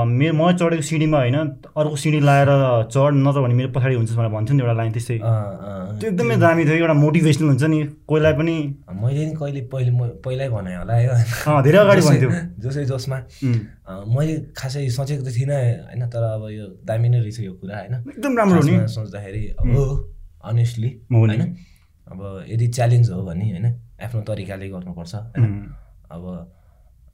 मेरो 0.10 0.34
म 0.34 0.52
चढेको 0.58 0.82
सिँढीमा 0.82 1.18
होइन 1.18 1.38
अर्को 1.78 1.96
सिँढी 1.96 2.20
लाएर 2.20 2.50
चढ 2.90 3.14
नत्र 3.16 3.42
भने 3.42 3.54
मेरो 3.54 3.70
पछाडि 3.72 3.96
हुन्छ 3.96 4.12
भनेर 4.18 4.32
भन्थ्यो 4.34 4.54
नि 4.56 4.62
एउटा 4.64 4.74
लाइन 4.74 4.92
त्यस्तै। 4.92 5.18
त्यो 6.02 6.08
एकदमै 6.10 6.36
दामी 6.42 6.64
थियो 6.66 6.76
एउटा 6.82 6.96
मोटिभेसनल 7.02 7.48
हुन्छ 7.50 7.64
नि 7.74 7.80
कोहीलाई 8.10 8.34
पनि। 8.40 8.56
मैले 9.02 9.26
नि 9.26 9.34
कहिले 9.38 9.62
पहिले 9.74 9.92
म 9.92 10.02
पहिल्यै 10.26 10.50
भने 10.50 10.72
होला 10.76 10.94
है। 10.94 11.06
धेरै 11.66 11.80
अगाडि 11.80 12.02
भन्थ्यो। 12.02 12.30
जसै 12.64 12.86
जसमा। 12.92 13.18
मैले 14.10 14.34
खासै 14.58 14.90
सोचेको 14.90 15.24
त 15.24 15.30
थिइनँ 15.38 15.58
होइन 15.90 16.04
तर 16.10 16.24
अब 16.36 16.44
यो 16.50 16.66
दामी 16.82 17.08
नै 17.10 17.20
रहेछ 17.22 17.40
यो 17.46 17.54
कुरा 17.62 17.76
होइन। 17.78 17.94
एकदम 18.10 18.34
राम्रो 18.38 18.62
नि। 18.66 18.74
सोच्दाखेरि 18.90 19.42
हो 19.70 19.84
अनेस्टली 20.50 20.90
होइन। 21.12 21.42
अब 22.08 22.20
यदि 22.50 22.68
च्यालेन्ज 22.76 23.12
हो 23.12 23.22
भने 23.22 23.46
होइन 23.52 23.68
आफ्नो 24.02 24.22
तरिकाले 24.30 24.66
गर्नुपर्छ 24.74 25.14
होइन। 25.16 25.54
अब 26.10 26.24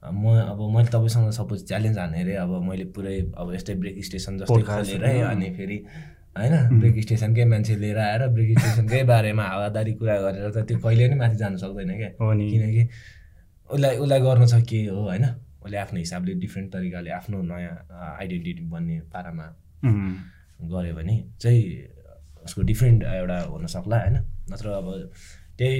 म 0.02 0.24
अब 0.38 0.60
मैले 0.74 0.88
तपाईँसँग 0.88 1.30
सपोज 1.34 1.66
च्यालेन्ज 1.68 1.98
हाने 1.98 2.22
अरे 2.22 2.34
अब 2.38 2.52
मैले 2.62 2.84
पुरै 2.94 3.18
अब 3.34 3.52
यस्तै 3.54 3.74
ब्रेक 3.74 4.04
स्टेसन 4.04 4.38
जस्तै 4.38 4.62
खोलेर 4.62 5.04
अनि 5.26 5.50
फेरि 5.56 5.78
होइन 6.38 6.78
ब्रेक 6.78 7.00
स्टेसनकै 7.02 7.44
मान्छे 7.44 7.74
लिएर 7.76 7.98
आएर 7.98 8.26
ब्रेक 8.30 8.58
स्टेसनकै 8.58 9.02
बारेमा 9.10 9.42
हावादारी 9.42 9.92
कुरा 9.98 10.16
गरेर 10.22 10.50
त 10.54 10.58
त्यो 10.68 10.78
कहिले 10.78 11.08
नै 11.08 11.16
माथि 11.18 11.36
जानु 11.36 11.58
सक्दैन 11.58 11.90
क्या। 11.98 12.10
किनकि 12.20 12.82
उसलाई 13.70 13.96
उसलाई 13.98 14.20
गर्नु 14.20 14.46
छ 14.46 14.62
के 14.70 14.78
हो 14.86 15.02
होइन? 15.02 15.24
उसले 15.66 15.76
आफ्नो 15.82 15.98
हिसाबले 15.98 16.32
डिफ्रेन्ट 16.46 16.72
तरिकाले 16.72 17.10
आफ्नो 17.10 17.42
नयाँ 17.42 17.74
आइडेन्टिटी 18.22 18.62
बन्ने 18.70 18.96
पारामा 19.12 19.46
गऱ्यो 20.72 20.94
भने 20.94 21.14
चाहिँ 21.42 21.62
उसको 22.46 22.62
डिफ्रेन्ट 22.70 23.02
एउटा 23.02 23.38
हुनसक्ला 23.50 23.98
होइन? 23.98 24.16
नत्र 24.52 24.66
अब 24.78 24.86
त्यही 25.58 25.78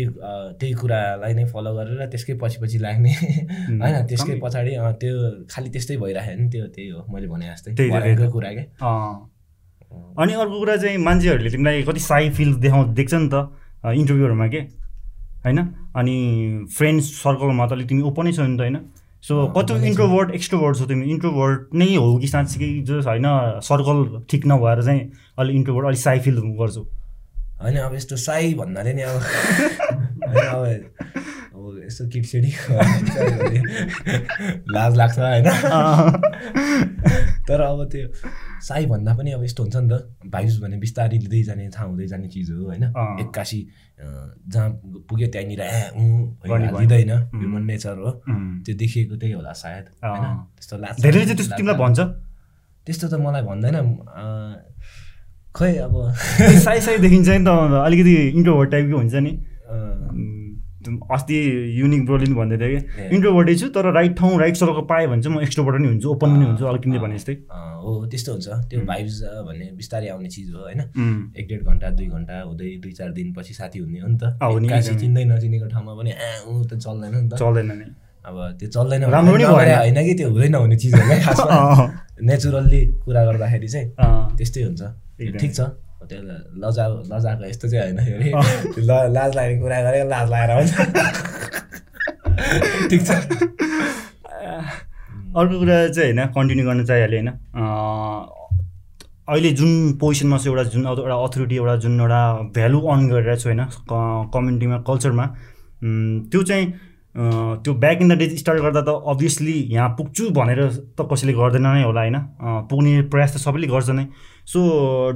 त्यही 0.58 0.72
कुरालाई 0.80 1.32
नै 1.38 1.44
फलो 1.54 1.70
गरेर 1.76 2.06
त्यसकै 2.12 2.34
पछि 2.42 2.58
पछि 2.62 2.78
लाग्ने। 2.84 3.12
होइन 3.82 4.06
त्यसकै 4.10 4.34
पछाडि 4.44 4.72
त्यो 5.00 5.14
खालि 5.52 5.68
त्यस्तै 5.74 5.96
भइराख्यो 6.02 6.34
नि 6.38 6.46
त्यो 6.52 6.64
त्यही 6.74 6.88
हो 6.90 7.00
मैले 7.12 7.26
भने 7.32 7.46
जस्तै। 7.52 7.74
त्यही 7.78 8.30
कुरा 8.34 8.50
क्या 8.52 8.66
अनि 10.18 10.32
अर्को 10.34 10.56
कुरा 10.60 10.76
चाहिँ 10.76 10.98
मान्छेहरूले 11.00 11.50
तिमीलाई 11.50 11.82
कति 11.88 12.00
साई 12.02 12.30
फिल 12.36 12.50
देखाउ 12.60 12.82
देख्छ 12.98 13.14
नि 13.14 13.28
त 13.32 13.36
इन्टरभ्यूहरूमा 14.00 14.46
के? 14.52 14.60
होइन? 15.46 15.58
अनि 15.96 16.16
फ्रेन्ड्स 16.76 17.06
सर्कलमा 17.22 17.66
त 17.66 17.72
अलिक 17.72 17.88
तिमी 17.88 18.02
ओपनै 18.10 18.32
छ 18.32 18.40
नि 18.40 18.56
त 18.58 18.60
होइन? 18.60 18.76
सो 19.24 19.34
कति 19.56 19.74
इन्ट्रोभर्ट 19.88 20.28
एक्स्ट्रोभर्ट 20.34 20.76
छौ 20.78 20.86
तिमी? 20.86 21.04
इन्ट्रोभर्ट 21.10 21.74
नै 21.74 21.94
हो 21.94 22.08
कि 22.18 22.28
साँच्चै 22.28 22.68
जो 22.88 23.00
होइन 23.08 23.26
सर्कल 23.64 23.98
ठिक 24.30 24.46
नभएर 24.46 24.82
चाहिँ 24.82 25.02
अलिक 25.38 25.54
इन्ट्रोभर्ट 25.56 25.86
अलिक 25.86 26.00
साई 26.00 26.18
फिल 26.26 26.36
गर्छौ। 26.60 26.84
होइन 27.62 27.76
अब 27.76 27.94
यस्तो 27.94 28.16
साई 28.16 28.54
भन्नाले 28.54 28.92
नि 28.94 29.02
अब 29.02 29.22
अब 30.28 30.64
अब 31.58 31.80
यस्तो 31.84 32.06
किटसिडी 32.08 32.48
लाज 34.74 34.96
लाग्छ 34.96 35.18
होइन। 35.18 35.44
तर 37.48 37.60
अब 37.60 37.88
त्यो 37.92 38.08
साई 38.62 38.86
भन्दा 38.86 39.14
पनि 39.14 39.32
अब 39.32 39.44
यस्तो 39.44 39.62
हुन्छ 39.62 39.76
नि 39.76 39.88
त 39.88 39.92
भाइस 40.26 40.58
भने 40.62 40.76
बिस्तारै 40.76 41.18
लिँदै 41.18 41.42
जाने 41.42 41.68
थाहा 41.68 41.86
हुँदै 41.86 42.06
जाने 42.06 42.28
चिज 42.28 42.50
हो 42.50 42.64
होइन। 42.66 42.84
एक्कासी 43.20 43.68
जहाँ 43.98 44.70
पुग्यो 45.08 45.28
त्यहाँनिर 45.28 45.62
लिँदैन 46.78 47.10
ह्युमन 47.34 47.62
नेचर 47.64 47.98
हो। 47.98 48.10
त्यो 48.64 48.74
देखिएको 48.76 49.16
त्यही 49.16 49.32
होला 49.32 49.52
सायद 49.52 49.84
होइन। 50.04 50.24
त्यस्तो 50.56 50.78
लाग्छ। 50.78 51.00
भन्छ? 51.74 52.00
त्यस्तो 52.86 53.08
त 53.08 53.14
मलाई 53.20 53.42
भन्दैन 53.42 53.76
खै 55.54 55.76
अब 55.78 55.94
साई 56.66 56.80
साई 56.80 56.98
देखिन्छ 56.98 57.28
नि 57.28 57.44
त 57.44 57.48
अलिकति 57.84 58.14
इन्ट्रोभर्ट 58.28 58.70
टाइपको 58.70 58.96
हुन्छ 58.98 59.14
नि। 59.14 59.32
अस्ति 61.12 61.36
युनिक 61.80 62.04
ब्रोलिन 62.06 62.34
भन्दै 62.34 62.56
थियो 62.58 62.80
कि। 62.80 63.14
इन्ट्रोभर्टै 63.16 63.54
छु 63.56 63.68
तर 63.68 63.92
राइट 63.92 64.16
ठाउँ 64.18 64.38
राइट 64.40 64.56
सर्कल 64.56 64.84
पाएँ 64.88 65.06
भने 65.06 65.22
चाहिँ 65.22 65.36
म 65.36 65.40
एक्स्ट्रोभर्ट 65.42 65.80
नि 65.82 65.88
हुन्छु 65.88 66.08
ओपन 66.10 66.28
पनि 66.34 66.44
हुन्छु 66.44 66.64
अलिकति 66.64 66.98
भने 66.98 67.16
जस्तै। 67.18 67.34
हो 67.82 68.06
त्यस्तो 68.06 68.32
हुन्छ। 68.32 68.48
त्यो 68.70 68.80
भाइब्स 68.88 69.16
भन्ने 69.48 69.66
बिस्तारै 69.76 70.08
आउने 70.08 70.28
चिज 70.28 70.50
हो 70.54 70.60
होइन? 70.62 70.80
एक 71.36 71.48
डेढ 71.48 71.62
घन्टा 71.64 71.90
दुई 71.90 72.06
घन्टा 72.06 72.40
हुँदै 72.40 72.68
दुई 72.82 72.92
चार 72.92 73.10
दिनपछि 73.12 73.54
साथी 73.54 73.78
हुने 73.78 74.00
हो 74.00 74.08
नि 74.08 74.18
त। 74.22 74.24
चिन्दै 75.00 75.24
नचिनेको 75.24 75.66
ठाउँमा 75.68 75.92
पनि 76.00 76.10
आ 76.12 76.30
त 76.70 76.72
चल्दैन 76.78 77.14
नि 77.14 77.28
त। 77.28 77.36
चल्दैन 77.36 77.72
नि। 77.78 77.86
अब 78.28 78.36
त्यो 78.60 78.68
चल्दैन 78.76 79.02
राम्रो 79.08 79.48
होइन 79.48 79.98
कि 80.06 80.14
त्यो 80.14 80.28
हुँदैन 80.30 80.54
हुने 80.54 80.76
चिज 80.76 80.94
हो 80.94 81.00
खासमा 81.24 81.56
नेचुरल्ली 82.28 82.80
कुरा 83.04 83.24
गर्दाखेरि 83.24 83.68
चाहिँ 83.68 83.86
त्यस्तै 84.38 84.62
हुन्छ। 84.62 84.82
ठिक 85.40 85.52
छ। 85.54 85.60
त्यो 86.08 86.20
लजा 86.62 86.84
लजाको 87.12 87.44
यस्तो 87.48 87.66
चाहिँ 87.68 87.82
होइन 87.88 87.98
ल 88.78 88.90
लाज 89.16 89.30
लाग्ने 89.36 89.56
कुरा 89.60 89.78
गरेको 89.86 90.08
लाज 90.08 90.26
लगाएर 90.32 90.50
हुन्छ। 90.58 90.72
ठिक 92.90 93.00
छ। 93.06 93.10
अर्को 95.38 95.56
कुरा 95.60 95.76
चाहिँ 95.96 96.12
होइन 96.12 96.20
कन्टिन्यू 96.36 96.64
गर्न 96.66 96.80
चाहिहाल्यो 96.84 97.18
होइन। 97.18 97.28
अहिले 99.28 99.50
जुन 99.60 99.70
पोजिसनमा 100.00 100.36
छ 100.38 100.46
एउटा 100.46 100.64
जुन 100.74 100.82
एउटा 100.86 101.16
अथोरिटी 101.24 101.56
एउटा 101.56 101.74
जुन 101.84 102.00
एउटा 102.00 102.20
भ्यालु 102.56 102.78
अन 102.92 103.00
गरिरहेको 103.08 103.40
छु 103.42 103.48
होइन 103.48 103.62
कम्युनिटीमा 104.34 104.78
कल्चरमा 104.88 105.24
त्यो 106.32 106.42
चाहिँ 106.42 106.64
त्यो 107.18 107.72
back 107.74 108.02
in 108.02 108.08
the 108.08 108.18
days 108.18 108.38
start 108.38 108.60
गर्दा 108.62 108.80
त 108.86 108.94
अभियसली 109.10 109.52
यहाँ 109.74 109.88
पुग्छु 109.98 110.30
भनेर 110.30 110.60
त 110.98 111.06
कसैले 111.12 111.32
गर्दैन 111.34 111.66
नै 111.66 111.82
होला 111.82 112.00
होइन। 112.00 112.18
पुग्ने 112.70 112.92
प्रयास 113.10 113.34
त 113.34 113.38
सबैले 113.42 113.66
गर्छ 113.66 113.90
नै। 113.90 114.06
सो 114.46 114.60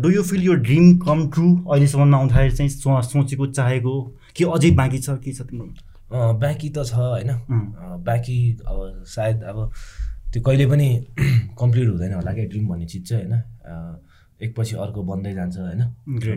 डु 0.03 0.11
यु 0.11 0.23
फिल 0.31 0.43
यो 0.45 0.55
ड्रिम 0.67 0.87
कम 1.07 1.29
ट्रु 1.31 1.47
अहिलेसम्म 1.71 2.15
आउँदाखेरि 2.15 2.57
चाहिँ 2.57 2.71
सोचेको 3.07 3.47
चाहेको 3.47 3.95
कि 4.37 4.45
अझै 4.45 4.71
बाँकी 4.81 4.99
छ 4.99 5.11
के 5.23 5.33
छ 5.33 5.47
तिम्रो? 5.47 5.67
बाँकी 6.43 6.69
त 6.69 6.85
छ 6.85 6.95
होइन। 6.95 7.31
बाँकी 8.09 8.39
अब 8.67 9.05
सायद 9.07 9.43
अब 9.43 9.59
त्यो 10.33 10.43
कहिले 10.43 10.67
पनि 10.67 10.89
कम्प्लिट 11.61 11.89
हुँदैन 11.89 12.13
होला 12.15 12.33
क्या 12.33 12.45
ड्रिम 12.51 12.69
भन्ने 12.69 12.87
चिज 12.87 13.09
चाहिँ 13.09 13.25
होइन। 13.25 13.39
एकपछि 14.43 14.77
अर्को 14.85 15.03
बन्दै 15.07 15.33
जान्छ 15.35 15.57
होइन। 15.59 15.83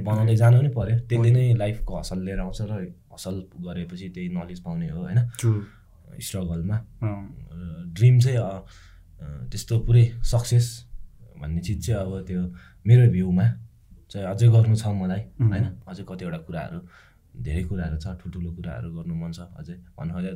बनाउँदै 0.06 0.36
जानु 0.36 0.58
पनि 0.60 0.70
पऱ्यो 0.78 0.98
त्यसले 1.10 1.32
नै 1.32 1.54
लाइफको 1.58 1.98
हसल 2.00 2.20
लिएर 2.26 2.40
आउँछ 2.40 2.62
र 2.62 2.74
हसल 3.16 3.36
गरेपछि 3.66 4.08
त्यही 4.16 4.28
नलेज 4.36 4.60
पाउने 4.66 4.88
हो 4.90 5.02
होइन? 5.08 5.20
स्ट्रगलमा 6.26 6.78
ड्रिम 7.96 8.16
चाहिँ 8.20 8.40
त्यस्तो 9.52 9.76
पुरै 9.88 10.06
सक्सेस 10.32 10.68
भन्ने 11.42 11.62
चिज 11.68 11.78
चाहिँ 11.86 12.00
अब 12.02 12.12
त्यो 12.28 12.42
मेरो 12.88 13.12
भ्यूमा 13.12 13.46
चाहिँ 14.12 14.26
अझै 14.28 14.48
गर्नु 14.56 14.76
छ 14.76 14.86
मलाई 15.02 15.22
होइन? 15.42 15.66
अझै 15.88 16.04
कतिवटा 16.10 16.40
कुराहरू 16.48 16.80
धेरै 17.46 17.64
कुराहरू 17.70 17.98
छ 18.04 18.08
ठुल्ठुलो 18.22 18.50
कुराहरू 18.58 18.88
गर्नु 18.98 19.14
मन 19.22 19.32
छ 19.38 19.40
अझै 19.60 19.76
भन्नु 19.98 20.12
खोजे 20.16 20.32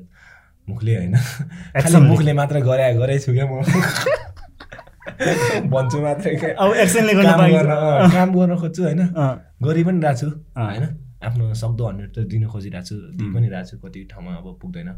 मुखले 0.69 0.93
होइन? 0.97 1.15
खालि 1.83 1.99
मुखले 2.07 2.33
मात्र 2.39 2.55
गरे 2.69 2.93
गरे 3.01 3.15
छु 3.23 3.31
क्या 3.33 3.45
म? 3.51 3.53
भन्छु 5.73 5.97
मात्रै 6.01 6.35
काम 8.15 8.29
गर्न 8.35 8.53
खोज्छु 8.61 8.81
होइन? 8.83 9.01
गरि 9.65 9.81
पनि 9.87 9.99
रहेको 10.03 10.19
छु 10.19 10.27
होइन? 10.57 10.85
आफ्नो 11.23 11.53
सक्दो 11.53 11.83
हन्ड्रेड 11.87 12.11
त 12.15 12.17
दिन 12.31 12.47
खोजिरहेको 12.47 12.85
छु 12.87 12.95
दिइ 13.17 13.27
पनि 13.33 13.47
रहेको 13.49 13.69
छु 13.69 13.77
कति 13.83 13.99
ठाउँमा 14.11 14.31
अब 14.39 14.47
पुग्दैन। 14.61 14.89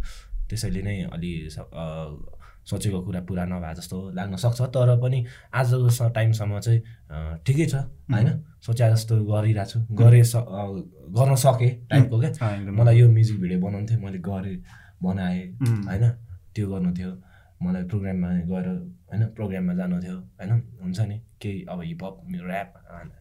त्यसैले 0.49 0.81
नै 0.81 0.95
अलि 1.15 1.31
सोचेको 2.69 2.99
कुरा 3.01 3.21
पुरा 3.25 3.43
नभए 3.49 3.73
जस्तो 3.73 3.97
लाग्न 4.13 4.35
सक्छ 4.37 4.61
तर 4.75 4.89
पनि 5.01 5.19
आजको 5.49 6.09
टाइमसम्म 6.13 6.59
चाहिँ 6.59 6.79
ठिकै 7.45 7.65
छ 7.65 7.75
होइन? 8.13 8.29
सोचे 8.61 8.89
जस्तो 8.93 9.13
गरिरहेको 9.25 9.65
छु 9.71 9.79
गरेँ 9.97 10.23
गर्न 11.17 11.35
सकेँ 11.41 11.71
टाइपको 11.89 12.19
क्या? 12.19 12.31
मलाई 12.69 12.95
यो 12.99 13.09
म्युजिक 13.09 13.37
भिडियो 13.41 13.59
बनाउनु 13.65 13.87
थियो 13.89 13.99
मैले 14.05 14.19
गरेँ 14.21 14.57
बनाएँ 15.01 15.41
होइन? 15.89 16.05
त्यो 16.53 16.65
गर्नु 16.69 16.91
थियो। 16.93 17.11
मलाई 17.61 17.83
प्रोग्राममा 17.83 18.29
गएर 18.49 18.67
होइन 19.07 19.21
प्रोग्राममा 19.29 19.73
जानु 19.73 20.01
थियो 20.01 20.17
होइन 20.37 20.51
हुन्छ 20.81 20.99
नि 21.01 21.17
केही 21.41 21.65
अब 21.69 21.81
हिपहप 21.81 22.15
ऱ्याप 22.45 22.69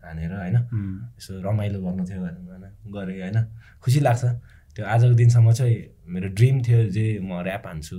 हानेर 0.05 0.33
होइन 0.35 0.57
यसो 1.19 1.41
रमाइलो 1.41 1.79
गर्नु 1.83 2.05
थियो 2.05 2.21
होइन 2.21 2.65
गरेँ 2.93 3.21
होइन 3.21 3.39
खुसी 3.83 4.01
लाग्छ। 4.01 4.25
त्यो 4.77 4.87
आजको 4.87 5.15
दिनसम्म 5.15 5.53
चाहिँ 5.53 5.79
मेरो 6.07 6.29
ड्रिम 6.31 6.61
थियो 6.63 6.81
जे 6.89 7.05
म 7.21 7.43
ऱ्याप 7.43 7.67
हान्छु 7.67 7.97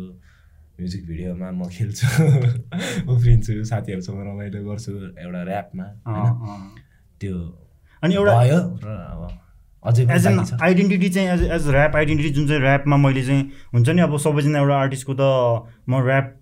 म्युजिक 0.79 1.05
भिडियोमा 1.07 1.51
म 1.51 1.67
खेल्छु 1.69 2.07
उफ्रिन्छु 3.11 3.53
साथीहरूसँग 3.63 4.19
रमाइलो 4.27 4.59
गर्छु 4.65 4.91
एउटा 5.15 5.41
ऱ्यापमा 5.43 5.85
त्यो 7.21 7.35
अनि 8.03 8.13
एउटा 8.15 8.33
भयो 8.39 8.59
र 8.81 8.87
अब 8.87 9.21
अझै 9.83 10.03
एज 10.15 10.27
एन 10.27 10.39
आइडेन्टिटी 10.61 11.09
चाहिँ 11.09 11.29
एज 11.29 11.43
एज 11.51 11.67
ऱ्याप 11.67 11.95
आइडेन्टिटी 11.95 12.29
जुन 12.29 12.47
चाहिँ 12.47 12.61
ऱ्यापमा 12.61 12.97
मैले 12.97 13.23
चाहिँ 13.25 13.43
हुन्छ 13.73 13.89
नि 13.89 14.01
अब 14.01 14.17
सबैजना 14.17 14.59
एउटा 14.59 14.75
आर्टिस्टको 14.75 15.13
त 15.19 15.23
म 15.89 16.03
ऱ्याप 16.07 16.35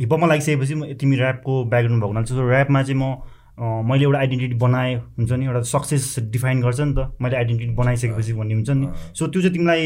हिपमा 0.00 0.26
लागिसकेपछि 0.26 0.94
तिमी 1.00 1.16
ऱ्यापको 1.16 1.64
ब्याकग्राउन्ड 1.64 2.04
भएको 2.04 2.12
हुनाले 2.12 2.54
ऱ्यापमा 2.54 2.82
चाहिँ 2.82 3.00
म 3.00 3.16
मैले 3.58 4.04
एउटा 4.04 4.18
आइडेन्टिटी 4.18 4.54
बनाएँ 4.54 4.94
हुन्छ 5.18 5.32
नि 5.32 5.44
एउटा 5.46 5.60
सक्सेस 5.64 6.14
डिफाइन 6.30 6.60
गर्छ 6.62 6.80
नि 6.80 6.92
त। 6.92 7.16
मैले 7.20 7.36
आइडेन्टिटी 7.36 7.72
बनाइसकेपछि 7.74 8.32
भन्ने 8.32 8.54
हुन्छ 8.54 8.70
नि। 8.70 8.86
सो 9.16 9.26
त्यो 9.26 9.42
चाहिँ 9.42 9.52
तिमीलाई 9.52 9.82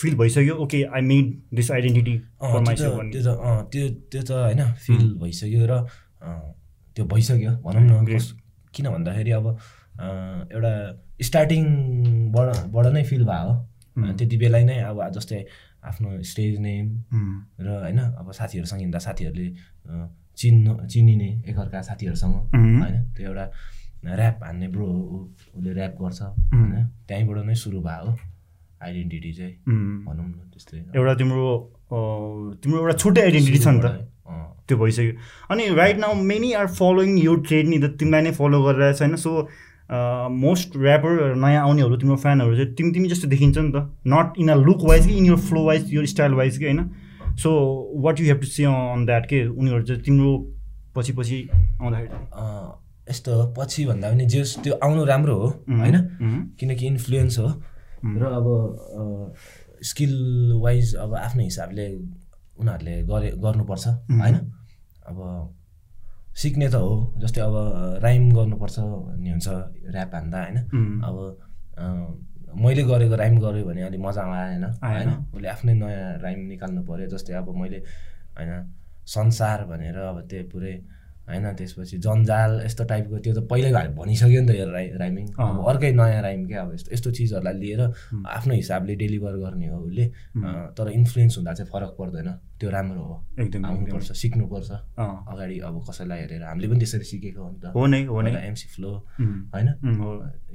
फिल 0.00 0.14
भइसक्यो 0.16 0.54
okay 0.56 0.82
I 0.88 1.00
made 1.04 1.26
this 1.54 1.70
identity 1.70 2.14
त्यो 2.18 2.60
त 2.64 3.28
त्यो 3.72 3.88
त्यो 4.10 4.22
त 4.22 4.30
होइन 4.32 4.62
फिल 4.86 5.04
भइसक्यो 5.20 5.66
र 5.68 5.84
त्यो 6.96 7.04
भइसक्यो 7.04 7.50
भनौँ 7.64 7.82
न 7.84 8.18
किन 8.74 8.88
भन्दाखेरि 8.88 9.30
अब 9.30 9.46
एउटा 9.98 10.72
स्टार्टिङबाट 11.22 12.86
नै 12.94 13.02
फिल 13.04 13.24
भयो। 13.24 13.52
त्यति 14.18 14.36
बेला 14.36 14.58
नै 14.64 14.78
अब 14.90 14.98
जस्तै 15.14 15.40
आफ्नो 15.88 16.22
स्टेज 16.22 16.58
नेम 16.58 16.86
र 17.58 17.68
होइन 17.82 17.98
अब 17.98 18.30
साथीहरूसँग 18.32 18.80
हिँड्दा 18.80 18.98
साथीहरूले 18.98 19.48
चिन्नु 20.38 20.72
चिनिने 20.86 21.28
एकअर्का 21.50 21.80
साथीहरूसँग 21.82 22.34
होइन। 22.54 22.96
त्यो 23.16 23.26
एउटा 23.28 23.46
ऱ्याप 24.06 24.36
हान्ने 24.44 24.68
ब्रो 24.74 24.86
हो 24.86 25.18
उसले 25.58 25.70
ऱ्याप 25.74 25.94
गर्छ 26.02 26.20
होइन। 26.22 26.74
त्यहीँबाट 27.08 27.38
नै 27.46 27.54
सुरु 27.54 27.80
भयो 27.82 28.04
हो 28.06 28.12
आइडेन्टिटी 28.80 29.32
चाहिँ 29.34 29.54
भनौँ 30.06 30.26
न 30.26 30.38
त्यस्तै। 30.52 30.78
एउटा 30.94 31.14
तिम्रो 31.18 31.46
तिम्रो 32.62 32.78
एउटा 32.78 32.96
छुट्टै 33.02 33.22
आइडेन्टिटी 33.22 33.58
छ 33.58 33.68
नि 33.68 33.80
त। 33.82 33.86
त्यो 34.68 34.76
भइसक्यो। 34.78 35.12
अनि 35.50 35.64
right 35.74 35.96
now 35.98 36.14
many 36.30 36.52
are 36.54 36.66
following 36.78 37.10
यो 37.18 37.34
ट्रेड 37.48 37.66
नि 37.68 37.78
त 37.82 37.98
तिमीलाई 37.98 38.22
नै 38.22 38.32
फलो 38.38 38.62
गरिरहेछ 38.62 39.02
होइन? 39.02 39.16
सो 39.16 39.30
मोस्ट 39.90 40.76
ऱ्यापर 40.76 41.34
नयाँ 41.36 41.62
आउनेहरू 41.62 41.96
तिम्रो 41.96 42.16
फ्यानहरू 42.16 42.56
चाहिँ 42.56 42.74
तिमी 42.74 42.90
तिमी 42.92 43.08
जस्तो 43.08 43.28
देखिन्छ 43.28 43.58
नि 43.58 43.72
त। 43.72 43.84
Not 44.06 44.38
in 44.38 44.48
a 44.48 44.54
look 44.56 44.82
wise 44.84 45.06
कि 45.06 45.14
इन 45.14 45.26
यर 45.26 45.36
फ्लो 45.48 45.64
वाइज 45.64 45.94
यो 45.94 46.04
स्टाइल 46.06 46.32
वाइज 46.34 46.58
कि 46.58 46.64
होइन? 46.64 46.90
So 47.38 47.50
what 48.04 48.20
you 48.20 48.26
have 48.26 48.40
to 48.40 48.46
see 48.46 48.64
on 48.64 49.04
that 49.06 49.26
के 49.26 49.46
उनीहरू 49.46 49.82
चाहिँ 49.82 50.02
तिम्रो 50.02 50.36
पछि 50.96 51.12
पछि 51.12 51.48
आउँदाखेरि? 51.52 52.08
यस्तो 53.10 53.54
पछि 53.58 53.84
भन्दा 53.86 54.10
पनि 54.10 54.26
जे 54.26 54.42
त्यो 54.64 54.74
आउनु 54.84 55.04
राम्रो 55.04 55.34
हो 55.34 55.48
होइन? 55.48 55.96
किनकि 56.60 56.86
इन्फ्लुएन्स 56.86 57.38
हो। 57.38 57.48
र 58.04 58.24
अब 58.32 59.34
स्किल 59.82 60.14
वाइज 60.62 60.94
अब 60.94 61.14
आफ्नो 61.14 61.42
हिसाबले 61.42 61.88
उनीहरूले 62.58 63.02
गरे 63.02 63.30
गर्नुपर्छ 63.38 63.86
होइन? 63.86 64.36
अब 65.08 65.16
सिक्ने 66.40 66.66
त 66.70 66.74
हो 66.84 66.90
जस्तै 67.22 67.40
अब 67.48 67.54
राइम 68.04 68.22
गर्नुपर्छ 68.36 68.76
भन्ने 68.78 69.30
हुन्छ 69.34 69.48
ऱ्याप 69.94 70.14
हान्दा 70.14 70.38
होइन? 70.44 70.56
अब 71.08 71.16
मैले 72.62 72.82
गरेको 72.90 73.14
राइम 73.22 73.34
गऱ्यो 73.44 73.64
भने 73.68 73.82
अलिक 73.88 74.00
मजा 74.06 74.22
आएन 74.34 74.64
होइन? 74.64 75.08
उसले 75.34 75.48
आफ्नै 75.54 75.74
नयाँ 75.82 76.18
राइम 76.24 76.38
निकाल्नु 76.52 76.80
पऱ्यो 76.88 77.06
जस्तै 77.14 77.34
अब 77.40 77.48
मैले 77.60 77.78
होइन 78.38 78.50
संसार 79.14 79.58
भनेर 79.70 79.96
अब 80.10 80.18
त्यो 80.30 80.42
पुरै 80.52 80.74
होइन 81.28 81.44
त्यसपछि 81.54 81.96
जन्जाल 81.98 82.50
यस्तो 82.64 82.84
टाइपको 82.84 83.18
त्यो 83.24 83.32
त 83.36 83.40
पहिल्यै 83.50 83.88
भनिसक्यो 83.92 84.40
नि 84.42 84.48
त 84.48 84.50
यो 84.56 84.66
राइ 84.72 84.86
राइमिङ 84.96 85.26
अब 85.36 85.64
अर्कै 85.68 85.90
नयाँ 85.92 86.22
राइम 86.22 86.46
क्या 86.48 86.60
अब 86.62 86.72
यस्तो 86.74 86.92
यस्तो 86.92 87.10
चिजहरूलाई 87.10 87.54
लिएर 87.60 87.80
आफ्नो 88.26 88.54
हिसाबले 88.54 88.94
डेलिभर 88.96 89.34
गर्ने 89.36 89.66
हो 89.68 89.78
उसले। 89.78 90.06
तर 90.76 90.88
इन्फ्लुएन्स 90.88 91.36
हुँदा 91.36 91.52
चाहिँ 91.52 91.70
फरक 91.72 91.92
पर्दैन। 91.98 92.28
त्यो 92.58 92.70
राम्रो 92.70 93.02
हो। 93.02 93.16
एकदम 93.38 93.64
आउनुपर्छ 93.66 94.12
सिक्नुपर्छ। 94.12 94.70
अगाडि 94.98 95.58
अब 95.68 95.74
कसैलाई 95.88 96.18
हेरेर 96.20 96.42
हामीले 96.42 96.68
पनि 96.68 96.78
त्यसरी 96.80 97.04
सिकेको 97.04 97.40
हो 97.44 97.50
नि 97.52 97.58
त। 97.60 97.64
हो 97.76 97.86
नै 97.86 98.00
हो 98.08 98.20
नै। 98.22 98.32
एमसी 98.48 98.68
फ्लो 98.74 98.90
होइन? 99.52 99.68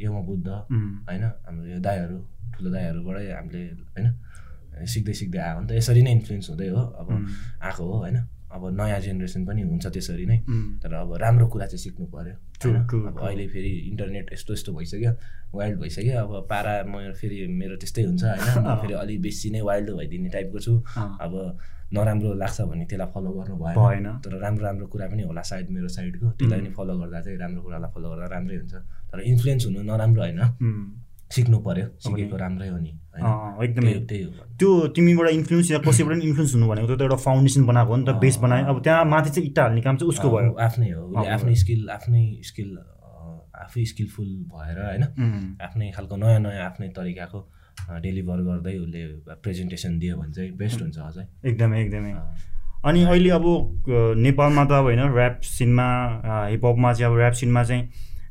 यम 0.02 0.16
बुद्ध 0.26 0.48
होइन? 0.48 1.24
हाम्रो 1.46 1.66
यो 1.70 1.80
दाईहरू 1.80 2.18
ठुलो 2.54 2.70
दाईहरूबाटै 2.74 3.26
हामीले 3.30 3.62
होइन? 3.94 4.08
सिक्दै 4.90 5.14
सिक्दै 5.14 5.40
आयो 5.40 5.56
भने 5.58 5.68
त 5.70 5.72
यसरी 5.78 6.02
नै 6.02 6.12
इन्फ्लुएन्स 6.18 6.50
हुँदै 6.50 6.70
हो। 6.74 6.82
अब 6.82 7.08
आएको 7.62 7.84
हो 7.86 7.98
होइन? 8.04 8.18
अब 8.54 8.64
नयाँ 8.80 9.00
जेनेरेसन 9.02 9.46
पनि 9.46 9.62
हुन्छ 9.62 9.86
त्यसरी 9.88 10.26
नै। 10.26 10.38
तर 10.82 10.94
अब 10.94 11.16
राम्रो 11.18 11.48
कुरा 11.48 11.66
चाहिँ 11.66 11.82
सिक्नु 11.84 12.06
पऱ्यो 12.14 12.36
अब 13.10 13.20
अहिले 13.20 13.48
फेरि 13.48 13.72
इन्टरनेट 13.90 14.34
यस्तो 14.34 14.54
यस्तो 14.54 14.74
भइसक्यो 14.74 15.12
वाइल्ड 15.54 15.80
भइसक्यो। 15.80 16.14
अब 16.24 16.32
पारा 16.50 16.74
म 16.86 17.12
फेरि 17.18 17.48
मेरो 17.50 17.76
त्यस्तै 17.82 18.04
हुन्छ 18.04 18.24
होइन? 18.24 18.64
म 18.66 18.76
फेरि 18.82 18.94
अलिक 18.94 19.22
बेसी 19.22 19.50
नै 19.52 19.62
वाइल्ड 19.62 19.90
भइदिने 19.98 20.30
टाइपको 20.30 20.60
छु। 20.60 20.74
अब 20.98 21.34
नराम्रो 21.94 22.34
लाग्छ 22.34 22.62
भने 22.62 22.86
त्यसलाई 22.90 23.10
फलो 23.14 23.32
गर्नु 23.38 23.56
भएन। 23.58 24.08
तर 24.24 24.32
राम्रो 24.42 24.64
राम्रो 24.66 24.88
कुरा 24.88 25.08
पनि 25.14 25.24
होला 25.30 25.42
सायद 25.42 25.70
मेरो 25.70 25.88
साइडको। 25.88 26.32
त्यसलाई 26.38 26.60
पनि 26.60 26.72
फलो 26.78 26.94
गर्दा 26.98 27.22
चाहिँ 27.22 27.38
राम्रो 27.38 27.62
कुरालाई 27.62 27.92
फलो 27.94 28.08
गर्दा 28.10 28.26
राम्रै 28.34 28.58
हुन्छ। 28.58 28.74
तर 29.14 29.20
इन्फ्लुएन्स 29.22 29.66
हुनु 29.66 29.82
नराम्रो 29.82 30.22
होइन। 30.22 30.42
सिक्नु 31.34 31.58
पऱ्यो 31.66 31.86
सिकेको 32.06 32.36
राम्रै 32.38 32.68
हो 32.70 32.78
नि 32.78 32.92
एकदमै। 33.66 33.94
त्यही 34.10 34.24
हो 34.24 34.32
त्यो 34.60 34.70
तिमीबाट 34.96 35.30
इन्फ्लुएन्स 35.30 35.72
या 35.72 35.80
कसैबाट 35.88 36.18
इन्फ्लुएन्स 36.30 36.54
हुनु 36.56 36.68
भनेको 36.70 36.96
त 36.96 37.02
एउटा 37.02 37.18
फाउन्डेसन 37.26 37.66
बनाएको 37.66 37.92
हो 37.92 37.98
नि 37.98 38.06
त 38.06 38.12
बेस 38.24 38.38
बनायो। 38.44 38.66
अब 38.70 38.78
त्यहाँ 38.84 39.06
माथि 39.06 39.30
चाहिँ 39.30 39.48
इट्टा 39.50 39.62
हाल्ने 39.64 39.82
काम 39.82 39.96
चाहिँ 39.98 40.10
उसको 40.10 40.28
भयो। 40.36 40.52
आफ्नै 40.68 40.90
हो 40.92 41.02
उसले 41.08 41.30
आफ्नै 41.36 41.56
स्किल 41.64 41.82
आफ्नै 41.98 42.24
स्किल 42.50 42.70
आफै 43.64 43.84
स्किलफुल 43.86 44.30
भएर 44.54 44.78
होइन? 44.84 45.04
आफ्नै 45.62 45.92
खालको 45.96 46.16
नयाँ 46.18 46.40
नयाँ 46.46 46.66
आफ्नै 46.66 46.88
तरिकाको 46.98 47.40
डेलिभर 48.04 48.40
गर्दै 48.48 48.76
उसले 48.78 49.02
प्रेजेन्टेसन 49.44 50.00
दियो 50.00 50.18
भने 50.18 50.32
चाहिँ 50.34 50.52
बेस्ट 50.58 50.82
हुन्छ 50.82 50.98
अझै। 51.00 51.24
एकदमै 51.50 51.78
एकदमै। 51.84 52.14
अनि 52.86 53.00
अहिले 53.04 53.30
अब 53.30 53.46
नेपालमा 54.20 54.64
त 54.66 54.72
अब 54.74 54.86
होइन 54.90 55.00
ऱ्याप 55.00 55.36
सिनमा 55.48 55.88
हिपहपमा 56.50 56.94
चाहिँ 56.94 57.08
अब 57.12 57.20
ऱ्याप 57.20 57.34
सिनमा 57.42 57.64
चाहिँ 57.64 57.84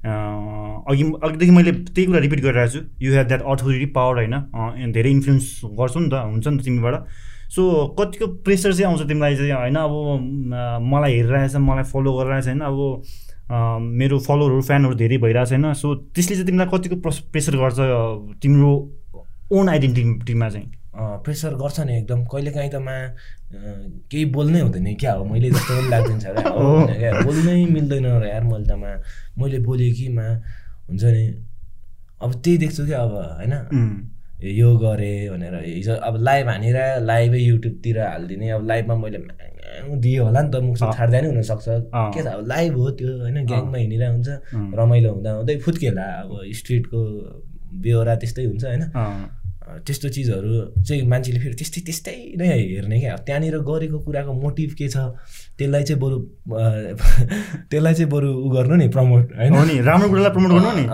अघि 0.04 1.04
अघिदेखि 1.22 1.50
मैले 1.50 1.72
त्यही 1.72 2.06
कुरा 2.06 2.20
रिपिट 2.20 2.40
गरिरहेको 2.40 2.72
छु। 2.72 2.80
You 3.00 3.12
have 3.14 3.26
that 3.26 3.42
authority 3.42 3.86
power 3.96 4.14
होइन? 4.16 4.34
धेरै 4.92 5.10
इन्फ्लुएन्स 5.10 5.60
गर्छु 5.78 5.98
नि 6.00 6.08
त 6.10 6.14
हुन्छ 6.26 6.46
नि 6.48 6.62
तिमीबाट। 6.64 6.94
सो 7.54 7.62
कतिको 7.98 8.26
प्रेसर 8.42 8.72
चाहिँ 8.72 8.86
आउँछ 8.90 9.08
तिमीलाई 9.08 9.36
चाहिँ 9.36 9.52
होइन? 9.52 9.76
अब 9.76 9.94
मलाई 10.92 11.12
हेरिरहेछ 11.16 11.56
मलाई 11.56 11.84
फलो 11.92 12.10
गरिरहेछ 12.18 12.46
होइन? 12.46 12.60
अब 12.60 12.78
मेरो 13.52 14.18
फलोवरहरू 14.26 14.62
फ्यानहरू 14.62 14.94
धेरै 14.96 15.16
भइरहेको 15.22 15.50
छैन 15.50 15.72
सो 15.76 15.94
त्यसले 16.16 16.34
चाहिँ 16.34 16.46
तिमीलाई 16.46 16.68
कतिको 16.72 16.96
प्रेसर 17.32 17.56
गर्छ 17.62 17.78
तिम्रो 18.42 18.70
ओन 19.52 19.68
आइडेन्टिटीमा 19.68 20.48
चाहिँ? 20.48 20.68
प्रेसर 20.94 21.54
गर्छ 21.56 21.80
नि 21.80 21.92
एकदम। 21.98 22.24
कहिलेकाहीँ 22.28 22.70
त 22.70 22.76
मा 22.84 22.96
केही 24.12 24.24
बोल्नै 24.36 24.60
हुँदैन। 24.60 24.94
क्या 25.00 25.12
हो? 25.12 25.24
मैले 25.24 25.50
जस्तो 25.50 25.72
पनि 25.76 25.88
लाग्दिन्छ 25.88 26.24
क्या? 26.26 27.12
बोल्नै 27.24 27.64
मिल्दैन 27.72 28.06
र 28.22 28.24
यार 28.28 28.44
मैले 28.44 28.66
त 28.68 28.72
मा 28.76 28.90
मैले 29.38 29.58
बोलेँ 29.64 29.92
कि 29.96 30.08
मा 30.12 30.26
हुन्छ 30.88 31.04
नि? 31.04 31.24
अब 32.22 32.30
त्यही 32.44 32.58
देख्छु 32.58 32.86
क्या 32.86 33.00
अब 33.02 33.14
होइन? 33.40 33.54
यो 34.42 34.68
गरेँ 34.76 35.30
भनेर। 35.32 35.54
हिजो 35.64 35.94
अब 35.96 36.14
लाइभ 36.28 36.48
हानेर 36.48 36.78
लाइभै 37.08 37.40
युट्युबतिर 37.40 37.98
हालिदिने। 38.00 38.50
अब 38.50 38.66
लाइभमा 38.68 38.94
मैले 39.00 39.18
दियो 39.96 40.24
होला 40.24 40.40
नि 40.42 40.50
त। 40.52 40.54
मुख 40.60 40.76
छाड्दा 40.76 41.20
नि 41.20 41.26
हुनसक्छ। 41.32 41.68
के 42.14 42.20
त 42.22 42.26
अब 42.26 42.46
लाइभ 42.46 42.72
हो 42.76 42.90
त्यो 42.98 43.08
होइन? 43.22 43.46
ग्याङमा 43.46 43.78
हिँडिरहेको 43.78 44.12
हुन्छ। 44.12 44.28
रमाइलो 44.78 45.08
हुँदा 45.12 45.30
हुँदै 45.40 45.56
फुत्केला। 45.64 46.06
अब 46.22 46.30
स्ट्रिटको 46.52 47.00
बेहोरा 47.82 48.14
त्यस्तै 48.20 48.44
हुन्छ 48.44 48.64
होइन? 48.64 48.84
त्यस्तो 49.86 50.08
चिजहरू 50.08 50.50
चाहिँ 50.86 51.06
मान्छेले 51.08 51.38
फेरि 51.40 51.54
त्यस्तै 51.54 51.80
त्यस्तै 51.86 52.16
नै 52.38 52.46
हेर्ने 52.46 52.98
क्या। 53.00 53.16
त्यहाँनिर 53.26 53.56
गरेको 53.62 53.98
कुराको 54.06 54.32
मोटिभ 54.32 54.70
के 54.78 54.88
छ 54.88 54.96
त्यसलाई 55.58 55.82
चाहिँ 55.88 56.00
बरु 56.02 56.16
त्यसलाई 57.70 57.94
चाहिँ 57.94 58.10
बरु 58.10 58.28
उ 58.46 58.48
गर्नु 58.54 58.74
नि 58.82 58.88
प्रमोट 58.94 59.24
होइन? 59.38 59.54
राम्रो 59.86 60.08
कुरालाई 60.12 60.32
प्रमोट 60.36 60.50
गर्नु 60.52 60.72
नि। 60.78 60.84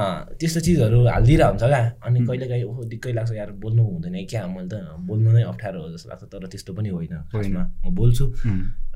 त्यस्तो 0.40 0.60
चिजहरू 0.60 0.98
हालिदिएर 1.06 1.42
हुन्छ 1.48 1.64
क्या। 1.64 1.80
अनि 2.06 2.18
कहिलेकाहीँ 2.28 2.64
ओहो 2.70 2.82
दिक्कै 2.92 3.12
लाग्छ 3.18 3.32
यार 3.40 3.50
बोल्नु 3.62 3.82
हुँदैन 3.82 4.16
क्या 4.30 4.46
मैले 4.46 4.68
त। 4.68 4.74
बोल्नु 5.08 5.28
नै 5.32 5.42
अप्ठ्यारो 5.52 5.78
हो 5.82 5.88
जस्तो 5.94 6.08
लाग्छ 6.10 6.24
तर 6.32 6.46
त्यस्तो 6.52 6.70
पनि 6.76 6.88
होइन 6.96 7.14
खासमा। 7.32 7.62
म 7.84 7.94
बोल्छु। 7.98 8.24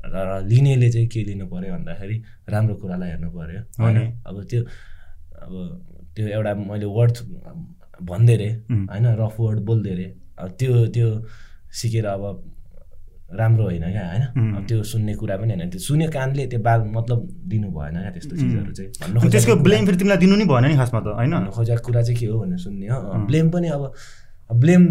र 0.03 0.15
लिनेले 0.51 0.87
चाहिँ 0.91 1.07
के 1.07 1.19
लिनु 1.23 1.45
पऱ्यो 1.47 1.71
भन्दाखेरि 1.73 2.15
राम्रो 2.53 2.75
कुरालाई 2.81 3.09
हेर्नु 3.09 3.29
पऱ्यो 3.31 3.61
होइन? 3.81 3.97
अब 4.27 4.35
त्यो 4.49 4.61
अब 5.43 5.51
त्यो 6.15 6.27
एउटा 6.27 6.51
मैले 6.69 6.85
वर्ड 6.85 7.15
भन्दै 8.01 8.33
अरे 8.33 8.49
होइन 8.69 9.05
रफ 9.21 9.35
वर्ड 9.39 9.59
बोल्दै 9.59 9.91
अरे 9.91 10.07
अब 10.39 10.49
त्यो 10.59 10.85
त्यो 10.87 11.07
सिकेर 11.71 12.05
अब 12.05 12.23
राम्रो 13.33 13.63
होइन 13.63 13.85
क्या 13.91 14.05
होइन? 14.09 14.55
अब 14.57 14.65
त्यो 14.67 14.83
सुन्ने 14.83 15.13
कुरा 15.15 15.37
पनि 15.37 15.53
होइन। 15.53 15.69
त्यो 15.69 15.79
सुन्यो 15.79 16.09
कानले 16.09 16.45
त्यो 16.47 16.59
बाल 16.59 16.79
मतलब 16.97 17.19
दिनु 17.49 17.67
भएन 17.73 17.95
क्या 18.01 18.11
त्यस्तो 18.11 18.35
चिजहरू 18.35 18.71
चाहिँ। 18.73 18.89
भन्नु 19.01 19.29
त्यसको 19.29 19.55
ब्लेम 19.55 19.85
फेरि 19.85 19.97
तिमीलाई 19.97 20.17
दिनु 20.17 20.35
नि 20.35 20.45
भएन 20.45 20.65
नि 20.67 20.75
खासमा 20.77 20.99
त 21.01 21.07
होइन? 21.17 21.33
खोजेको 21.49 21.81
कुरा 21.85 22.01
चाहिँ 22.01 22.19
के 22.19 22.25
हो 22.25 22.39
भनेर 22.39 22.57
सुन्ने 22.57 22.87
हो। 22.87 23.25
ब्लेम 23.25 23.49
पनि 23.49 23.67
अब 23.67 23.93
ब्लेम 24.61 24.83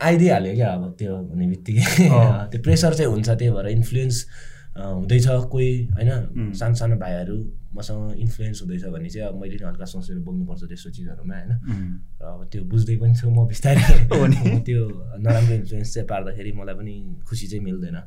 आइदिइहाल्यो 0.00 0.54
क्या 0.54 0.68
अब 0.72 0.82
त्यो 0.98 1.16
हुने 1.16 1.46
बित्तिकै। 1.46 2.08
त्यो 2.50 2.62
प्रेसर 2.62 2.94
चाहिँ 2.94 3.10
हुन्छ 3.12 3.28
त्यही 3.30 3.50
भएर 3.52 3.68
इन्फ्लुएन्स 3.68 4.16
हुँदैछ 4.76 5.26
कोही 5.50 5.70
होइन? 5.86 6.52
सानो 6.54 6.74
सानो 6.74 6.96
भाइहरू 6.96 7.36
मसँग 7.74 8.18
इन्फ्लुएन्स 8.18 8.62
हुँदैछ 8.62 8.84
भने 8.84 9.08
चाहिँ 9.08 9.28
अब 9.28 9.40
मैले 9.40 9.56
हल्का 9.66 9.84
सोचेर 9.84 10.18
बोल्नुपर्छ 10.18 10.62
त्यस्तो 10.62 10.90
चिजहरूमा 10.90 11.34
होइन? 11.34 11.52
र 12.18 12.24
अब 12.24 12.48
त्यो 12.52 12.62
बुझ्दै 12.64 12.96
पनि 12.96 13.14
छु 13.14 13.30
म 13.30 13.46
बिस्तारै। 13.46 13.82
त्यो 14.66 14.82
नराम्रो 15.18 15.54
इन्फ्लुएन्स 15.54 15.94
चाहिँ 15.94 16.06
पार्दाखेरि 16.08 16.52
मलाई 16.52 16.74
पनि 16.74 16.94
खुसी 17.28 17.46
चाहिँ 17.46 17.64
मिल्दैन। 17.64 17.98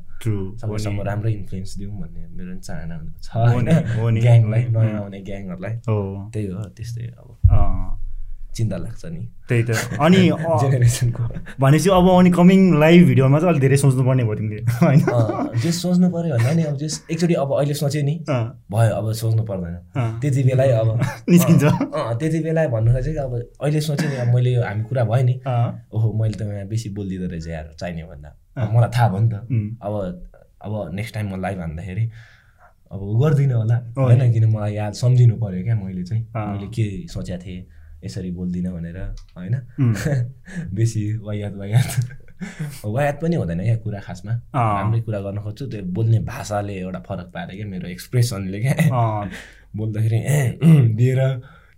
सबैसँग 0.60 1.00
राम्रै 1.00 1.32
इन्फ्लुएन्स 1.32 1.78
दिउँ 1.78 1.92
भन्ने 2.00 2.22
मेरो 2.36 2.58
चाहना 2.60 2.96
छ 3.22 3.36
होइन? 3.36 3.68
ग्याङलाई 4.20 4.62
नयाँ 4.68 5.00
आउने 5.00 5.20
ग्याङहरूलाई 5.20 5.74
त्यही 6.32 6.46
हो 6.46 6.64
त्यस्तै 6.76 7.06
अब। 7.20 7.28
चिन्ता 8.56 8.76
लाग्छ 8.76 9.04
नि। 9.06 9.20
त्यही 9.48 9.62
त। 9.62 9.70
अनि 10.00 10.20
जेनेरेसनको। 10.62 11.22
भनेपछि 11.60 11.88
अब 11.90 12.06
अनि 12.10 12.30
कमिङ 12.30 12.60
लाइभ 12.80 13.06
भिडियोमा 13.06 13.38
चाहिँ 13.38 13.50
अलिक 13.50 13.62
धेरै 13.62 13.76
सोच्नुपर्ने 13.76 14.24
भयो 14.24 14.34
तिमीले 14.34 14.62
होइन? 14.82 15.00
जे 15.62 15.72
सोच्नु 15.72 16.08
पऱ्यो 16.14 16.36
भन्दा 16.36 16.52
नि 16.54 16.62
अब 16.70 16.76
जे 16.82 16.88
एकचोटि 17.12 17.34
अब 17.34 17.50
अहिले 17.58 17.74
सोचेँ 17.74 18.02
नि। 18.02 18.14
भयो 18.70 18.92
अब 18.94 19.12
सोच्नु 19.12 19.42
पर्दैन। 19.44 19.74
त्यति 20.20 20.42
बेलै 20.44 20.68
अब 20.80 20.88
निस्किन्छ। 21.32 21.64
त्यति 22.20 22.38
बेला 22.46 22.66
भन्नु 22.74 22.90
चाहिँ 23.00 23.16
अब 23.26 23.32
अहिले 23.60 23.80
सोचेँ 23.80 24.08
नि 24.08 24.16
अब 24.16 24.34
मैले 24.34 24.54
हामी 24.62 24.82
कुरा 24.88 25.04
भयो 25.04 25.24
नि। 25.24 25.34
ओहो 25.92 26.12
मैले 26.20 26.34
त 26.38 26.66
बेसी 26.70 26.88
बोलिदिँदो 26.94 27.26
रहेछ 27.30 27.46
यार 27.48 27.66
चाहिने 27.80 28.02
भन्दा। 28.06 28.30
मलाई 28.72 28.90
थाहा 28.96 29.08
भयो 29.08 29.20
नि 29.20 29.28
त। 29.28 29.36
अब 29.82 29.92
अब 30.64 30.72
नेक्स्ट 30.94 31.14
टाइम 31.14 31.26
म 31.34 31.40
लाइभ 31.40 31.58
हान्दाखेरि 31.60 32.04
अब 32.94 33.00
गर्दिनँ 33.20 33.54
होला। 33.54 33.76
होइन 33.98 34.32
किन 34.32 34.44
मलाई 34.54 34.72
याद 34.74 34.92
सम्झिनु 34.94 35.36
पऱ्यो 35.36 35.62
क्या 35.64 35.74
मैले 35.76 36.02
चाहिँ। 36.04 36.22
मैले 36.36 36.66
के 36.76 36.84
सोचेको 37.12 37.42
थिएँ। 37.44 37.60
यसरी 38.04 38.30
बोल्दिनँ 38.30 38.72
भनेर 38.72 38.98
होइन? 39.36 39.54
बेसी 40.74 41.02
वायात 41.16 41.54
वायात 41.54 41.88
वायात 42.84 43.18
पनि 43.22 43.36
हुँदैन 43.36 43.62
क्या 43.62 43.76
कुरा 43.76 44.00
खासमा। 44.00 44.32
राम्रै 44.54 45.00
कुरा 45.00 45.20
गर्न 45.20 45.38
खोज्छु। 45.38 45.66
त्यो 45.66 45.82
बोल्ने 45.94 46.18
भाषाले 46.18 46.74
एउटा 46.74 47.00
फरक 47.08 47.28
पारे 47.34 47.56
क्या 47.56 47.66
मेरो 47.66 47.88
एक्सप्रेसनले 47.88 48.60
क्या। 48.60 48.74
बोल्दाखेरि 49.76 50.20
दिएर 50.94 51.20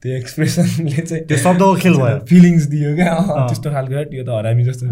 त्यो 0.03 0.12
एक्सप्रेसनले 0.17 1.03
चाहिँ 1.03 1.25
त्यो 1.25 1.39
शब्दको 1.39 1.75
खेल 1.77 1.95
भयो। 1.95 2.19
फिलिङ्स 2.29 2.67
दियो 2.67 2.95
क्या। 2.97 3.15
त्यस्तो 3.49 3.71
खालको 3.71 4.05
त्यो 4.11 4.25
त 4.25 4.29
हरामी 4.29 4.65
जस्तो। 4.65 4.87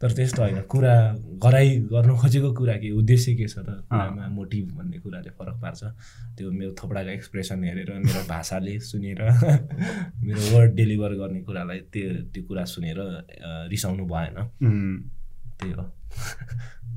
तर 0.00 0.12
त्यस्तो 0.16 0.42
होइन। 0.42 0.60
कुरा 0.72 0.94
गराइ 1.44 1.68
गर्नु 1.92 2.16
खोजेको 2.16 2.52
कुरा 2.56 2.74
के? 2.80 2.90
उद्देश्य 2.90 3.34
के 3.36 3.46
छ 3.52 3.58
त? 3.60 3.84
कुरामा 3.84 4.28
मोटिभ 4.32 4.66
भन्ने 4.76 4.98
कुराले 5.04 5.30
फरक 5.36 5.56
पार्छ। 5.60 5.80
त्यो 6.36 6.50
मेरो 6.50 6.72
थोपडाको 6.72 7.10
एक्सप्रेसन 7.10 7.64
हेरेर 7.64 7.90
मेरो 8.00 8.22
भाषाले 8.28 8.78
सुनेर 8.80 9.20
मेरो 10.24 10.42
वर्ड 10.56 10.70
डेलिभर 10.74 11.12
गर्ने 11.20 11.40
कुरालाई 11.44 11.78
त्यो 11.92 12.08
त्यो 12.32 12.42
कुरा 12.48 12.64
सुनेर 12.64 12.98
रिसाउनु 13.68 14.04
भएन। 14.08 14.36
त्यही 15.60 15.72
हो। 15.72 15.84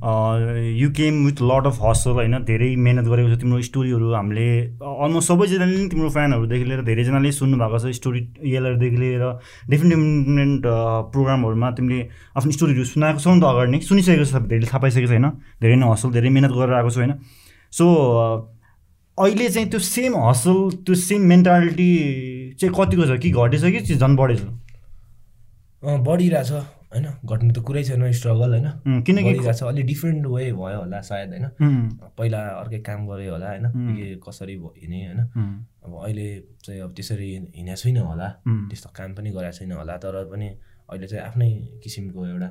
You 0.03 0.89
came 0.91 1.23
with 1.25 1.41
lot 1.41 1.67
of 1.67 1.77
hustle 1.81 2.11
होइन? 2.11 2.33
धेरै 2.43 2.69
मिहिनेत 2.75 3.05
गरेको 3.07 3.29
छ 3.33 3.39
तिम्रो 3.41 3.61
स्टोरीहरू 3.67 4.07
हामीले 4.13 4.47
अलमोस्ट 4.83 5.27
सबैजनाले 5.31 5.75
नै 5.77 5.87
तिम्रो 5.89 6.09
फ्यानहरूदेखि 6.15 6.65
लिएर 6.69 6.81
धेरैजनाले 6.89 7.31
सुन्नु 7.31 7.55
भएको 7.61 7.77
छ 7.79 7.93
स्टोरी 7.99 8.19
एलहरूदेखि 8.51 8.97
लिएर। 9.03 9.23
डिफ्रेन्ट 9.71 9.95
डिफ्रेन्ट 9.95 10.63
प्रोग्रामहरूमा 11.13 11.69
तिमीले 11.79 11.99
आफ्नो 12.35 12.51
स्टोरीहरू 12.57 12.83
सुनाएको 12.91 13.19
छौ 13.23 13.31
नि 13.33 13.39
त 13.39 13.43
अगाडि 13.53 13.71
नै। 13.71 13.79
सुनिसकेको 13.87 14.25
छ 14.27 14.43
धेरै 14.51 14.67
थाहा 14.67 14.79
पाइसकेको 14.83 15.07
छ 15.07 15.15
होइन? 15.15 15.27
धेरै 15.63 15.75
नै 15.79 15.87
हसल 15.93 16.09
धेरै 16.19 16.29
मिहिनेत 16.35 16.51
गरेर 16.51 16.75
आएको 16.83 16.91
छु 16.91 16.99
होइन? 16.99 17.13
सो 17.73 17.85
अहिले 19.17 19.47
चाहिँ 19.55 19.67
त्यो 19.71 19.79
सेम 19.79 20.11
हसल 20.19 20.57
त्यो 20.83 20.95
सेम 20.99 21.21
मेन्टालिटी 21.31 21.89
चाहिँ 22.59 22.73
कतिको 22.75 23.03
छ? 23.07 23.11
कि 23.23 23.29
घटेछ 23.31 23.63
कि 23.71 23.95
झन् 23.95 24.15
बढेछ? 24.19 24.41
बढिरहेछ। 25.83 26.51
होइन 26.93 27.05
घट्नु 27.25 27.51
त 27.53 27.59
कुरै 27.67 27.83
छैन 27.83 28.11
स्ट्रगल 28.13 28.51
होइन। 28.53 28.67
किनकि 29.03 29.33
छ 29.53 29.63
अलिक 29.63 29.85
डिफ्रेन्ट 29.85 30.25
वे 30.25 30.51
भयो 30.53 30.79
होला 30.79 31.01
सायद 31.01 31.29
होइन। 31.33 31.45
पहिला 32.17 32.39
अर्कै 32.61 32.79
काम 32.87 32.99
गऱ्यो 33.09 33.31
होला 33.33 33.47
होइन। 33.49 33.65
के 33.97 34.05
कसरी 34.25 34.55
हिँडेँ 34.55 35.05
होइन। 35.07 35.19
अब 35.85 35.91
अहिले 36.03 36.27
चाहिँ 36.65 36.81
अब 36.81 36.91
त्यसरी 36.93 37.29
हिँडेको 37.57 37.75
छुइनँ 37.81 38.03
होला 38.05 38.27
त्यस्तो 38.69 38.89
काम 38.93 39.09
पनि 39.17 39.29
गरेको 39.33 39.57
छैन 39.57 39.71
होला 39.73 39.97
तर 39.97 40.15
पनि 40.31 40.47
अहिले 40.89 41.07
चाहिँ 41.07 41.23
आफ्नै 41.25 41.49
किसिमको 41.83 42.19
एउटा 42.27 42.49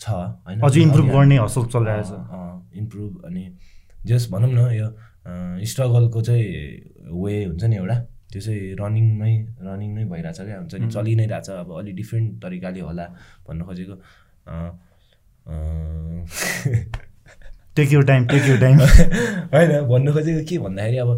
छ 0.00 0.06
होइन। 0.10 0.60
अझै 0.60 0.80
इम्प्रुभ 0.82 1.08
गर्ने 1.10 1.36
हसल 1.38 1.64
चलिरहेको 1.72 2.04
छ। 2.04 2.76
इम्प्रुभ 2.78 3.12
अनि 3.26 3.44
जस 4.06 4.28
भनौँ 4.32 4.50
न 4.52 4.60
यो 4.76 4.88
स्ट्रगलको 5.64 6.20
चाहिँ 6.20 6.44
वे 7.22 7.34
हुन्छ 7.44 7.64
नि 7.64 7.76
एउटा। 7.76 7.96
त्यो 8.34 8.42
चाहिँ 8.42 8.74
रनिङमै 8.82 9.34
रनिङ 9.62 9.90
नै 9.94 10.04
भइरहेछ 10.10 10.38
क्या। 10.42 10.58
हुन्छ 10.58 10.74
नि 10.74 10.86
चलि 10.90 11.14
नै 11.14 11.26
रहेछ 11.30 11.48
अब 11.62 11.70
अलिक 11.78 11.94
डिफ्रेन्ट 11.96 12.28
तरिकाले 12.42 12.80
होला 12.82 13.06
भन्नु 13.46 13.62
खोजेको। 13.64 13.96
Take 17.76 17.88
you 17.92 18.00
time 18.10 18.26
take 18.26 18.44
you 18.48 18.56
time 18.60 18.76
होइन 19.54 19.70
भन्नु 19.88 20.10
खोजेको 20.12 20.42
के 20.48 20.58
भन्दाखेरि 20.66 20.98
अब 21.04 21.10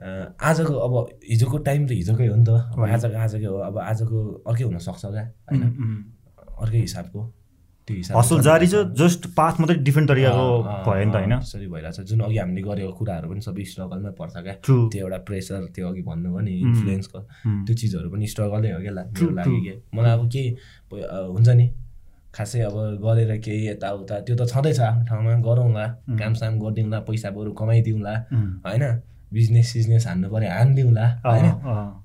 आजको 0.00 0.72
अब 0.86 0.94
हिजोको 1.28 1.56
टाइम 1.68 1.86
त 1.86 1.90
हिजोकै 1.92 2.26
हो 2.26 2.36
नि 2.36 2.44
त। 2.48 2.50
आजको 2.88 3.16
आजकै 3.20 3.46
हो। 3.46 3.56
अब 3.68 3.76
आजको 3.78 4.18
अर्कै 4.48 4.64
हुनसक्छ 4.64 5.04
क्या? 5.06 5.24
होइन? 5.50 5.60
अर्कै 6.56 6.80
हिसाबको। 6.80 7.20
हसल 8.16 8.40
जारी 8.42 8.66
छ 8.66 8.74
जस्ट 9.00 9.26
पाथ 9.36 9.60
मात्रै 9.60 9.76
डिफ्रेन्ट 9.86 10.08
तरिकाको 10.10 10.46
भयो 10.86 11.04
नि 11.04 11.12
त 11.12 11.16
होइन? 11.16 11.34
त्यसरी 11.38 11.66
भइरहेछ। 11.66 12.00
जुन 12.10 12.20
अघि 12.20 12.38
हामीले 12.38 12.62
गरेको 12.62 12.92
कुराहरू 12.98 13.26
पनि 13.30 13.40
सबै 13.40 13.64
स्ट्रगलमै 13.66 14.12
पर्छ 14.18 14.34
क्या। 14.36 14.54
त्यो 14.62 14.98
एउटा 15.02 15.18
प्रेसर 15.28 15.60
त्यो 15.74 15.88
अघि 15.88 16.02
भन्नुभयो 16.08 16.40
नि 16.46 16.52
इन्फ्लुएन्सको 16.64 17.18
त्यो 17.66 17.74
चिजहरू 17.74 18.08
पनि 18.10 18.26
स्ट्रगलै 18.32 18.70
हो 18.72 18.80
क्या 18.80 18.92
मेरो 18.94 19.30
लागि 19.38 19.60
के 19.66 19.74
मलाई 19.96 20.12
अब 20.12 20.22
के 20.32 20.44
हुन्छ 21.34 21.48
नि। 21.60 21.66
खासै 22.30 22.60
अब 22.62 22.76
गरेर 23.02 23.30
केही 23.42 23.66
यताउता 23.68 24.16
त्यो 24.22 24.34
त 24.38 24.42
छँदैछ। 24.46 24.80
आफ्नो 24.80 25.04
ठाउँमा 25.06 25.32
गरौँला 25.42 25.86
कामसाम 26.14 26.58
गरिदिउँला 26.62 26.98
पैसा 27.02 27.30
बरु 27.34 27.50
कमाइदिउँला 27.58 28.14
होइन? 28.66 28.84
बिजनेस 29.30 29.66
सिजनेस 29.72 30.06
हान्नु 30.06 30.28
पऱ्यो 30.30 30.50
हानिदिउँला 30.50 31.06
होइन? 31.26 31.46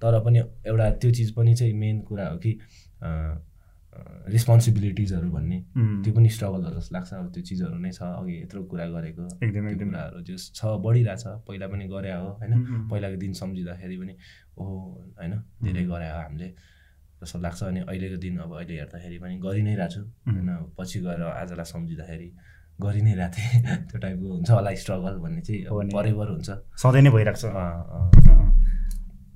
तर 0.02 0.14
पनि 0.26 0.40
एउटा 0.66 0.90
त्यो 1.02 1.12
चिज 1.18 1.30
पनि 1.38 1.54
चाहिँ 1.56 1.74
मेन 1.74 2.02
कुरा 2.10 2.26
हो 2.30 2.38
कि 2.38 2.52
रेस्पोन्सिबिलिटिजहरू 4.34 5.30
भन्ने 5.32 5.58
त्यो 6.04 6.14
पनि 6.14 6.30
स्ट्रगल 6.30 6.62
हो 6.66 6.72
जस्तो 6.76 6.96
लाग्छ। 6.96 7.14
अब 7.14 7.28
त्यो 7.34 7.44
चिजहरू 7.50 7.78
नै 7.78 7.92
छ 7.92 8.02
अघि 8.02 8.34
यत्रो 8.42 8.64
कुरा 8.72 8.86
गरेको। 8.96 9.26
एकदम 9.46 9.66
कुराहरू 9.80 10.22
जो 10.28 10.36
छ 10.58 10.60
बढिरहेछ। 10.86 11.24
पहिला 11.48 11.68
पनि 11.68 11.86
गरे 11.88 12.12
हो 12.14 12.28
होइन? 12.42 12.54
पहिलाको 12.90 13.18
दिन 13.24 13.34
सम्झिँदाखेरि 13.42 13.98
पनि 14.02 14.14
ओहो 14.58 14.76
होइन? 15.20 15.34
धेरै 15.64 15.84
गरे 15.86 16.08
हो 16.10 16.18
हामीले 16.18 16.48
जस्तो 17.22 17.40
लाग्छ। 17.40 17.64
अनि 17.64 17.80
अहिलेको 17.86 18.18
दिन 18.26 18.38
अब 18.44 18.52
अहिले 18.58 18.74
हेर्दाखेरि 18.82 19.18
पनि 19.24 19.36
गरि 19.46 19.62
नै 19.62 19.76
रहेको 19.76 19.94
छु 19.94 20.02
होइन? 20.34 20.50
पछि 20.78 21.00
गएर 21.06 21.22
आजलाई 21.22 21.66
सम्झिँदाखेरि 21.74 22.30
गरि 22.82 23.02
नै 23.02 23.14
रहेको 23.16 23.36
थिएँ 23.36 23.78
त्यो 23.90 23.98
टाइपको 24.04 24.28
हुन्छ 24.34 24.50
होला 24.52 24.74
स्ट्रगल 24.84 25.16
भन्ने 25.24 25.42
चाहिँ 25.42 25.94
बरेबर 25.94 26.28
हुन्छ। 26.34 26.50
सधैँ 26.82 27.02
नै 27.02 27.10
भइरहेको 27.16 27.40
छ। 27.40 28.25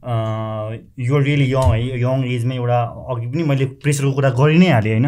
यो 0.03 1.19
रियली 1.19 1.47
यङ 1.51 1.71
है 1.73 1.99
यङ 2.01 2.23
एजमै 2.35 2.55
एउटा 2.55 2.79
अघि 3.11 3.27
पनि 3.27 3.43
मैले 3.43 3.65
प्रेसरको 3.83 4.11
कुरा 4.13 4.29
गरि 4.39 4.57
नै 4.59 4.69
हालेँ 4.71 4.93
होइन? 4.93 5.07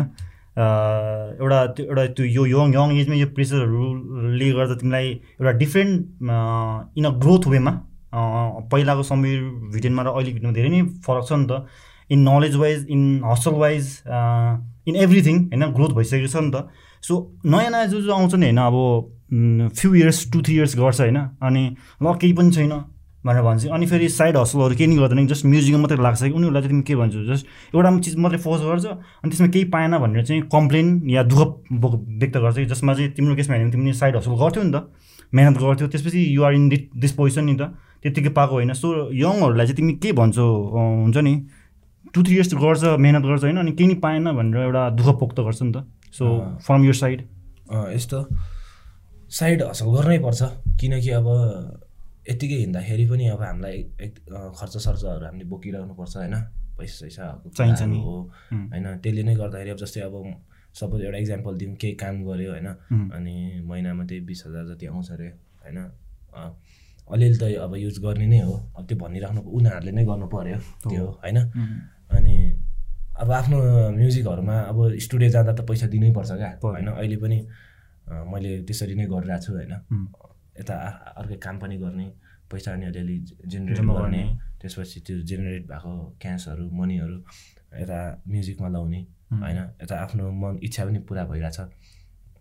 एउटा 1.42 1.60
त्यो 1.76 1.86
एउटा 1.86 2.04
त्यो 2.18 2.26
यो 2.26 2.44
यङ 2.48 2.74
यङ 2.76 2.92
एजमै 3.00 3.18
यो 3.20 3.28
प्रेसरहरूले 3.36 4.52
गर्दा 4.58 4.76
तिमीलाई 4.82 5.08
एउटा 5.40 5.52
डिफ्रेन्ट 5.64 5.96
इन 6.98 7.06
अ 7.06 7.12
ग्रोथ 7.24 7.48
वेमा 7.54 7.74
पहिलाको 8.72 9.04
समय 9.08 9.38
भिडियोमा 9.72 10.04
र 10.04 10.08
अहिले 10.12 10.32
भिडियोमा 10.36 10.54
धेरै 10.60 10.70
नै 10.70 10.82
फरक 11.08 11.24
छ 11.28 11.32
नि 11.40 11.48
त। 11.48 11.64
In 12.12 12.20
knowledge 12.28 12.56
wise 12.60 12.80
in 12.92 13.02
hustle 13.24 13.56
wise 13.64 13.84
in 14.88 14.96
everything 15.08 15.36
होइन? 15.48 15.64
ग्रोथ 15.72 15.92
भइसकेको 15.96 16.28
छ 16.28 16.44
नि 16.44 16.52
त। 16.52 16.68
सो 17.04 17.14
नयाँ 17.46 17.72
नयाँ 17.72 17.88
जो 17.88 18.02
जो 18.02 18.12
आउँछ 18.14 18.36
नि 18.36 18.46
होइन? 18.52 18.60
अब 18.60 18.76
few 19.80 19.94
years 19.96 20.20
two 20.32 20.42
three 20.44 20.56
years 20.56 20.76
गर्छ 20.78 21.00
होइन? 21.02 21.18
अनि 21.40 21.64
ल 22.04 22.14
केही 22.20 22.34
पनि 22.36 22.52
छैन। 22.52 22.74
भनेर 23.26 23.42
भन्छ। 23.44 23.68
अनि 23.68 23.86
फेरि 23.86 24.08
साइड 24.10 24.38
हसलहरू 24.38 24.76
केही 24.76 24.88
नि 24.88 24.96
गर्दैन 24.98 25.28
जस्ट 25.28 25.46
म्युजिकमा 25.46 25.82
मात्रै 25.82 25.98
लाग्छ 26.02 26.22
कि 26.24 26.32
उनीहरूलाई 26.32 26.62
चाहिँ 26.62 26.72
तिमी 26.72 26.84
के 26.84 26.96
भन्छौ 26.96 27.24
जस्ट 27.26 27.46
एउटा 27.76 27.90
चिज 28.00 28.16
मात्रै 28.18 28.40
फोर्स 28.42 28.62
गर्छ 28.64 28.86
अनि 28.86 29.30
त्यसमा 29.30 29.48
केही 29.48 29.66
पाएन 29.70 29.98
भनेर 29.98 30.26
चाहिँ 30.26 30.42
कम्प्लेन 30.50 30.88
या 31.10 31.24
दुःख 31.24 31.50
व्यक्त 31.72 32.38
गर्छ 32.38 32.56
कि 32.58 32.66
जसमा 32.66 32.94
चाहिँ 32.94 33.12
तिम्रो 33.14 33.36
केसमा 33.36 33.56
हेऱ्यो 33.56 33.68
भने 33.68 33.72
तिमीले 33.72 33.94
साइड 33.94 34.16
हसल 34.18 34.34
गर्थ्यौ 34.42 34.64
नि 34.64 34.72
त 34.72 34.90
मिहिनेत 35.34 35.58
गर्थ्यौ 35.62 35.88
त्यसपछि 35.88 36.22
युआर 36.36 36.54
इन 36.54 36.70
दिस 36.70 37.12
पोजिसन 37.14 37.46
नि 37.46 37.56
त 37.56 37.70
त्यत्तिकै 38.04 38.30
पाएको 38.34 38.54
होइन। 38.54 38.74
सो 38.74 38.88
यङहरूलाई 39.14 39.66
चाहिँ 39.66 39.78
तिमी 39.78 39.94
के 40.02 40.12
भन्छौ 40.18 40.46
हुन्छ 40.74 41.18
नि 41.18 41.34
टु 42.14 42.24
थ्री 42.24 42.34
इयर्स 42.36 42.54
गर्छ 42.58 42.84
मिहिनेत 42.98 43.24
गर्छ 43.24 43.44
होइन 43.44 43.58
अनि 43.58 43.72
केही 43.72 43.88
नि 43.88 43.96
पाएन 44.02 44.32
भनेर 44.32 44.58
एउटा 44.64 44.90
दुःख 44.98 45.08
पोक्त 45.20 45.40
गर्छ 45.40 45.62
नि 45.62 45.72
त। 45.72 45.86
सो 46.12 46.26
फ्रम 46.66 46.86
यर 46.86 46.94
साइड 46.96 47.20
यस्तो। 47.94 48.26
साइड 49.32 49.64
हसल 49.64 49.88
गर्नै 49.96 50.18
पर्छ 50.20 50.42
किनकि 50.82 51.10
अब 51.16 51.28
यत्तिकै 52.30 52.58
हिँड्दाखेरि 52.64 53.06
पनि 53.10 53.28
अब 53.34 53.42
हामीलाई 53.42 53.78
खर्च 54.60 54.76
सर्चहरू 54.78 55.26
हामीले 55.26 55.46
बोकिरहनुपर्छ 55.50 56.16
होइन? 56.18 56.36
पैसा 56.78 56.96
सैसा 56.98 57.26
चाहिन्छ 57.58 57.82
नि। 57.82 58.00
हो 58.00 58.16
होइन? 58.52 58.88
त्यसले 59.04 59.24
नै 59.24 59.36
गर्दाखेरि 59.36 59.70
अब 59.70 59.78
जस्तै 59.78 60.02
अब 60.02 60.16
सपोज 60.72 61.02
एउटा 61.02 61.18
इक्जाम्पल 61.18 61.54
दिउँ 61.58 61.76
केही 61.82 61.94
काम 62.02 62.16
गऱ्यो 62.26 62.52
होइन? 62.52 62.68
अनि 63.18 63.36
महिनामा 63.66 64.04
त्यही 64.06 64.22
बिस 64.30 64.44
हजार 64.48 64.64
जति 64.70 64.86
आउँछ 64.86 65.12
अरे 65.12 65.28
होइन? 65.64 65.78
अलिअलि 67.12 67.38
त 67.38 67.44
अब 67.60 67.76
युज 67.76 67.98
गर्ने 68.00 68.28
नै 68.28 68.40
हो। 68.40 68.56
अब 68.78 68.84
त्यो 68.88 68.98
भनिराख्नु 68.98 69.42
उनीहरूले 69.42 69.92
नै 69.92 70.04
गर्नु 70.06 70.28
पऱ्यो 70.34 70.58
त्यो 70.88 71.06
होइन? 71.22 71.38
अनि 72.18 72.36
अब 73.22 73.32
आफ्नो 73.32 73.58
म्युजिकहरूमा 73.98 74.56
अब 74.72 74.78
स्टुडियो 75.06 75.30
जाँदा 75.30 75.54
त 75.54 75.62
पैसा 75.68 75.88
दिनैपर्छ 75.90 76.32
क्या 76.32 76.50
होइन? 76.64 76.88
अहिले 76.88 77.18
पनि 77.18 77.38
मैले 78.32 78.50
त्यसरी 78.68 78.96
नै 78.96 79.06
गरिरहेको 79.12 79.44
छु 79.44 79.52
होइन 79.54 79.74
यता 80.60 80.76
अर्कै 81.18 81.36
काम 81.36 81.60
पनि 81.60 81.78
गर्ने 81.78 82.08
पैसा 82.52 82.74
अनि 82.74 82.86
अलिअलि 82.86 83.18
जेनेरेट 83.48 83.86
गर्ने। 83.86 84.24
त्यसपछि 84.62 85.00
त्यो 85.08 85.22
जेनेरेट 85.30 85.64
भएको 85.68 85.92
क्यासहरू 86.22 86.70
मनीहरू 86.70 87.18
यता 87.82 88.00
म्युजिकमा 88.28 88.70
लाउने 88.70 89.02
होइन? 89.32 89.60
यता 89.84 89.96
आफ्नो 90.04 90.32
मन 90.32 90.60
इच्छा 90.64 90.86
पनि 90.86 91.00
पुरा 91.08 91.24
भइरहेछ। 91.26 91.60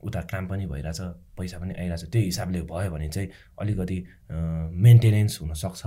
उता 0.04 0.20
काम 0.32 0.46
पनि 0.48 0.66
भइरहेछ 0.66 1.00
पैसा 1.38 1.58
पनि 1.58 1.74
आइरहेछ। 1.78 2.04
त्यही 2.12 2.24
हिसाबले 2.24 2.62
भयो 2.62 2.90
भने 2.90 3.08
चाहिँ 3.08 3.28
अलिकति 3.60 3.98
मेन्टेनेन्स 4.84 5.40
हुनसक्छ 5.42 5.82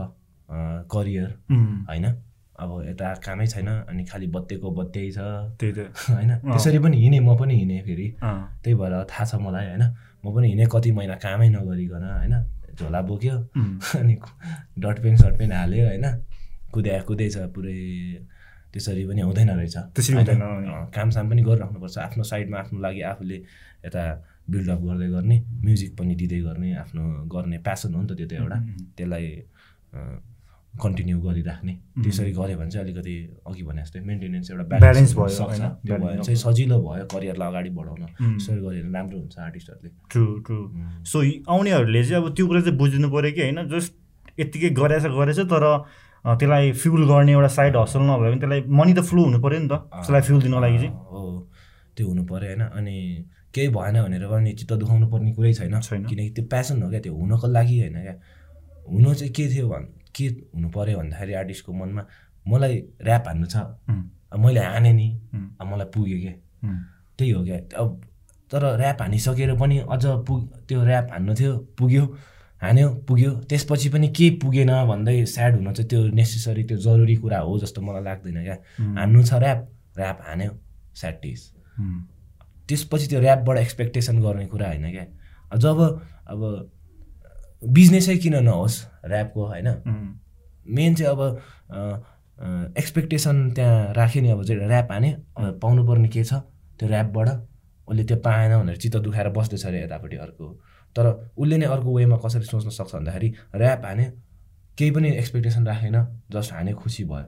करियर 0.93 1.29
होइन? 1.89 2.05
अब 2.53 2.69
यता 2.88 3.13
कामै 3.25 3.45
छैन 3.47 3.67
अनि 3.67 4.03
खालि 4.05 4.27
बत्तेको 4.29 4.71
बत्तै 4.71 5.09
छ 5.12 5.19
त्यही 5.59 5.73
त। 5.73 5.79
होइन? 6.15 6.31
त्यसरी 6.45 6.79
पनि 6.79 6.97
हिँडेँ 7.01 7.19
म 7.19 7.36
पनि 7.38 7.53
हिँडेँ 7.59 7.81
फेरि। 7.83 8.07
त्यही 8.63 8.75
भएर 8.77 8.93
थाहा 9.12 9.25
छ 9.25 9.36
मलाई 9.41 9.65
होइन? 9.67 9.83
म 10.23 10.33
पनि 10.36 10.47
हिँडेँ 10.47 10.67
कति 10.71 10.91
महिना 10.91 11.15
कामै 11.19 11.49
नगरिकन 11.49 12.03
होइन? 12.03 12.33
झोला 12.79 13.01
बोक्यो 13.01 13.36
अनि 13.99 14.15
डट 14.79 14.97
पेन 15.03 15.15
सर्ट 15.17 15.38
पेन 15.38 15.51
हाल्यो 15.51 15.86
होइन? 15.88 16.05
कुद्या 16.73 17.01
कुदैछ 17.07 17.38
पुरै 17.55 17.77
त्यसरी 18.73 19.05
पनि 19.05 19.21
हुँदैन 19.21 19.49
रहेछ। 19.49 19.75
कामसाम 20.95 21.29
पनि 21.29 21.41
गरिराख्नुपर्छ। 21.43 21.97
आफ्नो 21.97 22.23
साइडमा 22.23 22.57
आफ्नो 22.59 22.79
लागि 22.81 23.01
आफूले 23.12 23.38
यता 23.86 24.03
बिल्डअप 24.49 24.81
गर्दै 24.81 25.07
गर्ने 25.13 25.38
म्युजिक 25.63 25.91
पनि 25.97 26.15
दिँदै 26.15 26.39
गर्ने 26.41 26.73
आफ्नो 26.81 27.03
गर्ने 27.29 27.57
प्यासन 27.62 27.93
हो 27.93 28.01
नि 28.01 28.07
त 28.09 28.17
त्यो 28.17 28.27
त 28.27 28.33
एउटा। 28.33 28.57
त्यसलाई 28.97 29.27
कन्टिन्यू 30.73 31.19
गरिराख्ने। 31.21 31.73
त्यसरी 32.03 32.31
गऱ्यो 32.33 32.57
भने 32.57 32.69
चाहिँ 32.71 32.86
अलिकति 32.86 33.15
अघि 33.47 33.63
भने 33.63 33.81
जस्तै 33.81 33.99
मेन्टेनेन्स 34.09 34.51
एउटा 34.51 34.63
ब्यालेन्स 34.73 35.12
भयो 35.15 35.27
सक्छ। 35.38 35.62
त्यो 35.86 35.97
भने 36.01 36.17
चाहिँ 36.25 36.39
सजिलो 36.43 36.77
भयो 36.81 37.05
करियरलाई 37.13 37.47
अगाडि 37.49 37.69
बढाउन। 37.77 38.01
त्यसरी 38.17 38.59
गऱ्यो 38.65 38.81
भने 38.81 38.91
राम्रो 38.97 39.17
हुन्छ 39.19 39.38
आर्टिस्टहरूले 39.39 39.89
ट्रु 40.12 40.25
ट्रु 40.45 40.57
सो 41.05 41.17
आउनेहरूले 41.53 42.01
चाहिँ 42.03 42.23
अब 42.23 42.33
त्यो 42.33 42.45
कुरा 42.47 42.62
चाहिँ 42.62 42.77
बुझिदिनु 42.77 43.09
पऱ्यो 43.13 43.31
कि 43.38 43.41
होइन? 43.41 43.59
जस्ट 43.69 43.91
यत्तिकै 44.39 44.69
गरेछ 44.81 45.05
गरेछ 45.13 45.39
तर 45.53 45.65
त्यसलाई 46.25 46.71
फ्युल 46.81 47.01
गर्ने 47.07 47.31
एउटा 47.31 47.47
साइड 47.53 47.75
हसल 47.77 48.01
नभयो 48.09 48.31
भने 48.31 48.39
त्यसलाई 48.41 48.62
मनी 48.65 48.93
त 48.93 48.99
फ्लो 49.05 49.21
हुनु 49.23 49.39
पऱ्यो 49.45 49.59
नि 49.59 49.67
त। 49.69 49.73
त्यसलाई 49.93 50.21
फ्युल 50.25 50.41
दिनको 50.41 50.59
लागि 50.59 50.77
चाहिँ। 50.77 50.93
हो। 51.12 51.21
त्यो 51.95 52.07
हुनु 52.07 52.23
पऱ्यो 52.25 52.47
होइन? 52.49 52.62
अनि 52.73 52.95
केही 53.53 53.67
भएन 53.69 53.95
भनेर 54.01 54.25
पनि 54.25 54.51
चित्त 54.57 54.73
दुखाउनु 54.81 55.07
पर्ने 55.12 55.31
कुरै 55.38 55.53
छैन। 55.53 55.77
किनकि 56.09 56.29
त्यो 56.33 56.45
प्यासन 56.49 56.81
हो 56.81 56.89
क्या 56.89 56.99
त्यो 57.05 57.13
हुनको 57.13 57.47
लागि 57.47 57.75
होइन 57.79 57.97
क्या। 58.01 58.15
हुनु 58.89 59.13
चाहिँ 59.13 59.33
के 59.33 59.45
थियो 59.53 59.67
भन् 59.69 59.86
के 60.15 60.26
हुनु 60.54 60.69
पऱ्यो 60.69 60.97
भन्दाखेरि 60.97 61.34
आर्टिस्टको 61.34 61.73
मनमा 61.73 62.04
मलाई 62.45 62.76
ऱ्याप 63.02 63.28
हान्नु 63.28 63.47
छ। 63.47 63.56
मैले 64.39 64.60
हाने 64.62 64.91
नि। 64.93 65.08
अब 65.62 65.65
मलाई 65.67 65.88
पुग्यो 65.93 66.17
क्या। 66.19 66.34
त्यही 67.17 67.32
हो 67.32 67.43
क्या। 67.43 67.58
अब 67.82 68.02
तर 68.52 68.63
ऱ्याप 68.80 69.02
हानिसकेर 69.02 69.54
पनि 69.58 69.78
अझ 69.89 70.06
पुग 70.28 70.39
त्यो 70.67 70.80
ऱ्याप 70.86 71.08
हान्नु 71.12 71.34
थियो 71.36 71.58
पुग्यो 71.78 72.04
हान्यो 72.62 72.89
पुग्यो। 73.08 73.32
त्यसपछि 73.49 73.89
पनि 73.89 74.08
के 74.17 74.30
पुगेन 74.41 74.71
भन्दै 74.88 75.26
स्याड 75.26 75.56
हुन 75.56 75.73
चाहिँ 75.73 75.89
त्यो 75.89 76.02
नेसेसरी 76.13 76.63
त्यो 76.63 76.78
जरुरी 76.78 77.15
कुरा 77.15 77.39
हो 77.39 77.60
जस्तो 77.60 77.82
मलाई 77.82 78.04
लाग्दैन 78.04 78.43
क्या। 78.43 78.58
हान्नु 78.99 79.23
छ 79.23 79.34
ऱ्याप 79.34 79.60
ऱ्याप 79.97 80.19
हान्यो 80.28 80.52
स्याटिस 80.95 81.41
त्यसपछि 82.69 83.08
त्यो 83.08 83.19
ऱ्यापबाट 83.21 83.58
एक्सपेक्टेसन 83.58 84.21
गर्ने 84.21 84.45
कुरा 84.47 84.67
होइन 84.67 84.91
क्या। 84.91 85.06
जब 85.58 85.80
अब 86.28 86.41
बिजनेसै 87.63 88.17
किन 88.17 88.36
नहोस् 88.43 88.78
ऱ्यापको 89.06 89.45
होइन? 89.45 89.67
मेन 90.67 90.95
चाहिँ 90.95 91.12
अब 91.12 91.21
एक्सपेक्टेसन 92.78 93.52
त्यहाँ 93.52 93.93
राख्यो 93.93 94.21
नि 94.21 94.30
अब 94.30 94.43
चाहिँ 94.43 94.62
ऱ्याप 94.62 94.91
हाने 94.91 95.15
पाउनुपर्ने 95.62 96.10
के 96.10 96.23
छ? 96.23 96.34
त्यो 96.80 96.89
ऱ्यापबाट 96.89 97.30
उसले 97.88 98.04
त्यो 98.04 98.17
पाएन 98.17 98.52
भनेर 98.60 98.78
चित्त 98.78 98.97
दुखाएर 98.97 99.30
बस्दैछ 99.30 99.65
अरे 99.65 99.84
यतापट्टि 99.84 100.17
अर्को। 100.17 100.45
तर 100.95 101.06
उसले 101.38 101.58
नै 101.58 101.65
अर्को 101.65 101.95
वेमा 101.95 102.17
कसरी 102.17 102.45
सोच्न 102.45 102.69
सक्छ 102.69 102.95
भन्दाखेरि 102.95 103.30
ऱ्याप 103.56 103.86
हाने 103.86 104.06
केही 104.78 104.91
पनि 104.91 105.10
एक्सपेक्टेसन 105.12 105.67
राखेन 105.67 105.97
जस्ट 106.32 106.54
हाने 106.54 106.73
खुसी 106.73 107.04
भयो। 107.04 107.28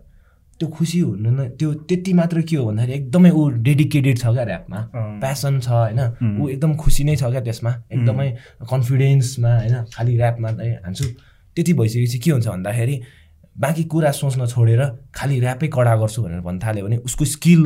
त्यो 0.60 0.68
खुसी 0.70 1.00
हुनु 1.00 1.30
न 1.32 1.48
त्यो 1.60 1.74
त्यति 1.88 2.12
मात्र 2.14 2.42
के 2.42 2.56
हो 2.56 2.66
भन्दाखेरि 2.66 2.94
एकदमै 2.94 3.30
ऊ 3.30 3.42
डेडिकेटेड 3.68 4.18
छ 4.18 4.26
क्या 4.36 4.44
ऱ्यापमा 4.46 4.80
प्यासन 5.22 5.60
छ 5.60 5.68
होइन। 5.70 6.00
ऊ 6.42 6.48
एकदम 6.50 6.76
खुसी 6.76 7.04
नै 7.04 7.16
छ 7.16 7.24
क्या 7.34 7.42
त्यसमा। 7.42 7.72
एकदमै 7.92 8.30
कन्फिडेन्समा 8.72 9.52
होइन 9.60 9.76
खालि 9.94 10.14
ऱ्यापमा 10.18 10.50
हान्छु। 10.86 11.06
त्यति 11.56 11.74
भइसकेपछि 11.74 12.18
के 12.20 12.32
हुन्छ 12.32 12.48
भन्दाखेरि 12.48 12.96
बाँकी 13.56 13.84
कुरा 13.88 14.12
सोच्न 14.12 14.46
छोडेर 14.46 14.82
खालि 15.16 15.40
ऱ्यापै 15.40 15.68
कडा 15.72 15.96
गर्छु 15.96 16.22
भनेर 16.24 16.40
भन्न 16.42 16.60
थाल्यो 16.60 16.86
भने 16.86 16.98
उसको 17.08 17.26
स्किल 17.26 17.62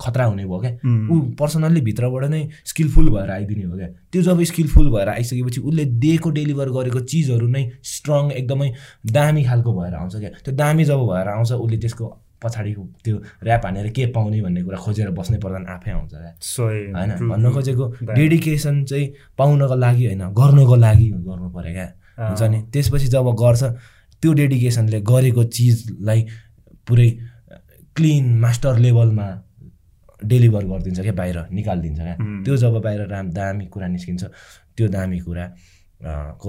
खतरा 0.00 0.24
हुने 0.24 0.44
भयो 0.44 0.58
क्या। 0.58 0.72
ऊ 1.12 1.14
पर्सनल्ली 1.36 1.80
भित्रबाट 1.80 2.24
नै 2.24 2.40
स्किलफुल 2.64 3.08
भएर 3.10 3.30
आइदिने 3.30 3.64
हो 3.64 3.76
क्या। 3.76 3.88
त्यो 4.12 4.22
जब 4.22 4.42
स्किलफुल 4.44 4.88
भएर 4.90 5.08
आइसकेपछि 5.08 5.60
उसले 5.60 5.84
दिएको 6.00 6.30
डेलिभर 6.30 6.68
गरेको 6.72 7.00
चिजहरू 7.04 7.48
नै 7.48 7.62
स्ट्रङ 7.84 8.30
एकदमै 8.32 8.68
दामी 9.12 9.44
खालको 9.44 9.72
भएर 9.76 9.94
आउँछ 9.94 10.16
क्या। 10.16 10.30
त्यो 10.44 10.54
दामी 10.56 10.84
जब 10.84 11.04
भएर 11.04 11.28
आउँछ 11.28 11.52
उसले 11.52 11.78
त्यसको 11.78 12.06
पछाडिको 12.38 12.82
त्यो 13.04 13.16
ऱ्याप 13.44 13.64
हानेर 13.66 13.88
के 13.90 14.06
पाउने 14.14 14.40
भन्ने 14.40 14.62
कुरा 14.62 14.78
खोजेर 14.78 15.10
बस्नै 15.10 15.38
पर्दा 15.44 15.58
आफै 15.74 15.90
आउँछ 15.90 16.12
क्या। 16.14 16.32
होइन? 16.96 17.10
भन्न 17.28 17.52
खोजेको 17.52 17.84
डेडिकेसन 18.08 18.84
चाहिँ 18.84 19.06
पाउनको 19.38 19.74
लागि 19.74 20.06
होइन 20.06 20.22
गर्नको 20.32 20.76
लागि 20.76 21.08
गर्नु 21.28 21.48
पऱ्यो 21.50 21.72
क्या। 21.76 21.86
हुन्छ 22.18 22.42
नि? 22.42 22.58
त्यसपछि 22.72 23.06
जब 23.10 23.26
गर्छ 23.36 23.62
त्यो 24.22 24.32
डेडिकेसनले 24.32 25.00
गरेको 25.00 25.44
चिजलाई 25.56 26.20
पुरै 26.86 27.10
क्लिन 27.96 28.24
मास्टर 28.38 28.78
लेभलमा 28.78 29.28
डेलिभर 30.22 30.64
गरिदिन्छ 30.64 31.00
क्या 31.00 31.12
बाहिर 31.12 31.38
निकालिदिन्छ 31.52 31.98
क्या। 31.98 32.16
त्यो 32.44 32.56
जब 32.56 32.74
बाहिर 32.84 33.06
राम 33.08 33.26
दामी 33.30 33.66
कुरा 33.66 33.86
निस्किन्छ 33.88 34.24
त्यो 34.76 34.88
दामी 34.88 35.18
कुरा 35.26 35.46
को 36.42 36.48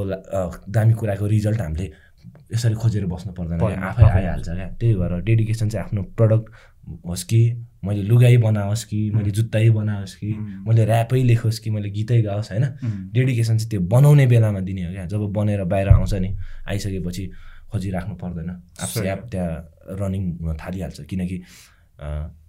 दामी 0.70 0.94
कुराको 0.94 1.26
रिजल्ट 1.28 1.62
हामीले 1.62 1.92
यसरी 2.54 2.76
खोजेर 2.76 3.06
बस्नु 3.06 3.32
पर्दैन 3.34 3.60
आफै 3.60 4.04
आइहाल्छ 4.04 4.50
क्या। 4.50 4.68
त्यही 4.80 4.96
भएर 4.96 5.14
डेडिकेसन 5.22 5.70
चाहिँ 5.70 5.86
आफ्नो 5.86 6.02
प्रडक्ट 6.18 6.46
होस् 7.06 7.24
कि 7.30 7.42
मैले 7.86 8.02
लुगाइ 8.04 8.38
बनाओस् 8.38 8.84
कि 8.86 9.00
मैले 9.16 9.32
जुत्तै 9.32 9.70
बनाओस् 9.70 10.16
कि 10.16 10.30
मैले 10.68 10.86
ऱ्यापै 10.86 11.22
लेखोस् 11.24 11.60
कि 11.60 11.70
मैले 11.70 11.90
गीतै 11.90 12.22
गाओस् 12.22 12.52
होइन? 12.52 12.66
डेडिकेसन 13.14 13.58
चाहिँ 13.58 13.70
त्यो 13.70 13.82
बनाउने 13.94 14.26
बेलामा 14.28 14.60
दिने 14.60 14.86
हो 14.86 14.92
क्या। 14.94 15.06
जब 15.06 15.22
बनेर 15.34 15.64
बाहिर 15.64 15.88
आउँछ 15.90 16.14
नि 16.14 16.36
आइसकेपछि 16.68 17.30
खोजिराख्नु 17.72 18.16
पर्दैन। 18.16 18.50
आफै 18.84 19.08
एप 19.12 19.22
त्यहाँ 19.32 19.98
रनिङ 20.00 20.24
हुन 20.42 20.58
थालिहाल्छ। 20.58 20.98
किनकि 21.10 21.38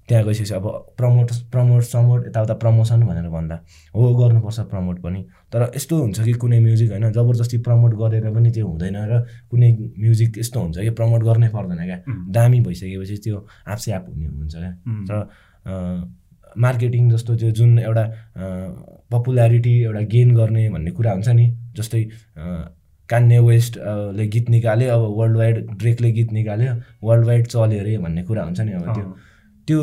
त्यहाँ 0.09 0.25
गइसकेपछि 0.27 0.55
अब 0.55 0.67
प्रमोट 0.99 1.29
प्रमोट 1.53 1.83
समोट 1.83 2.27
यताउता 2.27 2.55
प्रमोसन 2.63 3.01
भनेर 3.07 3.29
भन्दा 3.31 3.57
हो 3.95 4.15
गर्नुपर्छ 4.21 4.61
प्रमोट 4.73 4.99
पनि। 5.03 5.21
तर 5.53 5.71
यस्तो 5.77 5.95
हुन्छ 6.03 6.19
कि 6.21 6.33
कुनै 6.43 6.59
म्युजिक 6.61 6.91
होइन 6.91 7.13
जबरजस्ती 7.13 7.59
प्रमोट 7.67 7.93
गरेर 7.95 8.27
पनि 8.35 8.51
त्यो 8.51 8.67
हुँदैन 8.67 8.97
र 9.11 9.23
कुनै 9.51 9.71
म्युजिक 9.99 10.39
यस्तो 10.39 10.59
हुन्छ 10.61 10.79
कि 10.79 10.91
प्रमोट 10.99 11.23
गर्नै 11.23 11.49
पर्दैन 11.55 11.81
क्या। 11.87 11.99
दामी 12.35 12.61
भइसकेपछि 12.67 13.17
त्यो 13.25 13.37
आफसे 13.69 13.93
आफ 13.93 14.05
हुने 14.09 14.27
हुन्छ 14.27 14.55
क्या। 14.57 14.73
तर 15.09 15.19
मार्केटिङ 16.59 17.11
जस्तो 17.11 17.37
त्यो 17.37 17.51
जुन 17.55 17.79
एउटा 17.79 18.05
पपुल्यारिटी 19.11 19.75
एउटा 19.83 20.01
गेन 20.11 20.35
गर्ने 20.35 20.69
भन्ने 20.71 20.91
कुरा 20.91 21.13
हुन्छ 21.13 21.29
नि 21.39 21.47
जस्तै 21.79 22.03
कान्ने 23.11 23.39
वेस्टले 23.49 24.27
गीत 24.33 24.51
निकाल्यो 24.51 24.89
अब 24.95 25.03
वर्ल्ड 25.19 25.37
वाइड 25.37 25.57
ड्रेकले 25.79 26.11
गीत 26.13 26.33
निकाल्यो 26.33 26.73
वर्ल्ड 27.03 27.27
वाइड 27.27 27.47
चल्यो 27.47 27.81
अरे 27.81 27.97
भन्ने 27.99 28.23
कुरा 28.25 28.43
हुन्छ 28.45 28.61
नि 28.61 28.73
अब 28.73 28.85
त्यो। 28.95 29.07
त्यो 29.69 29.81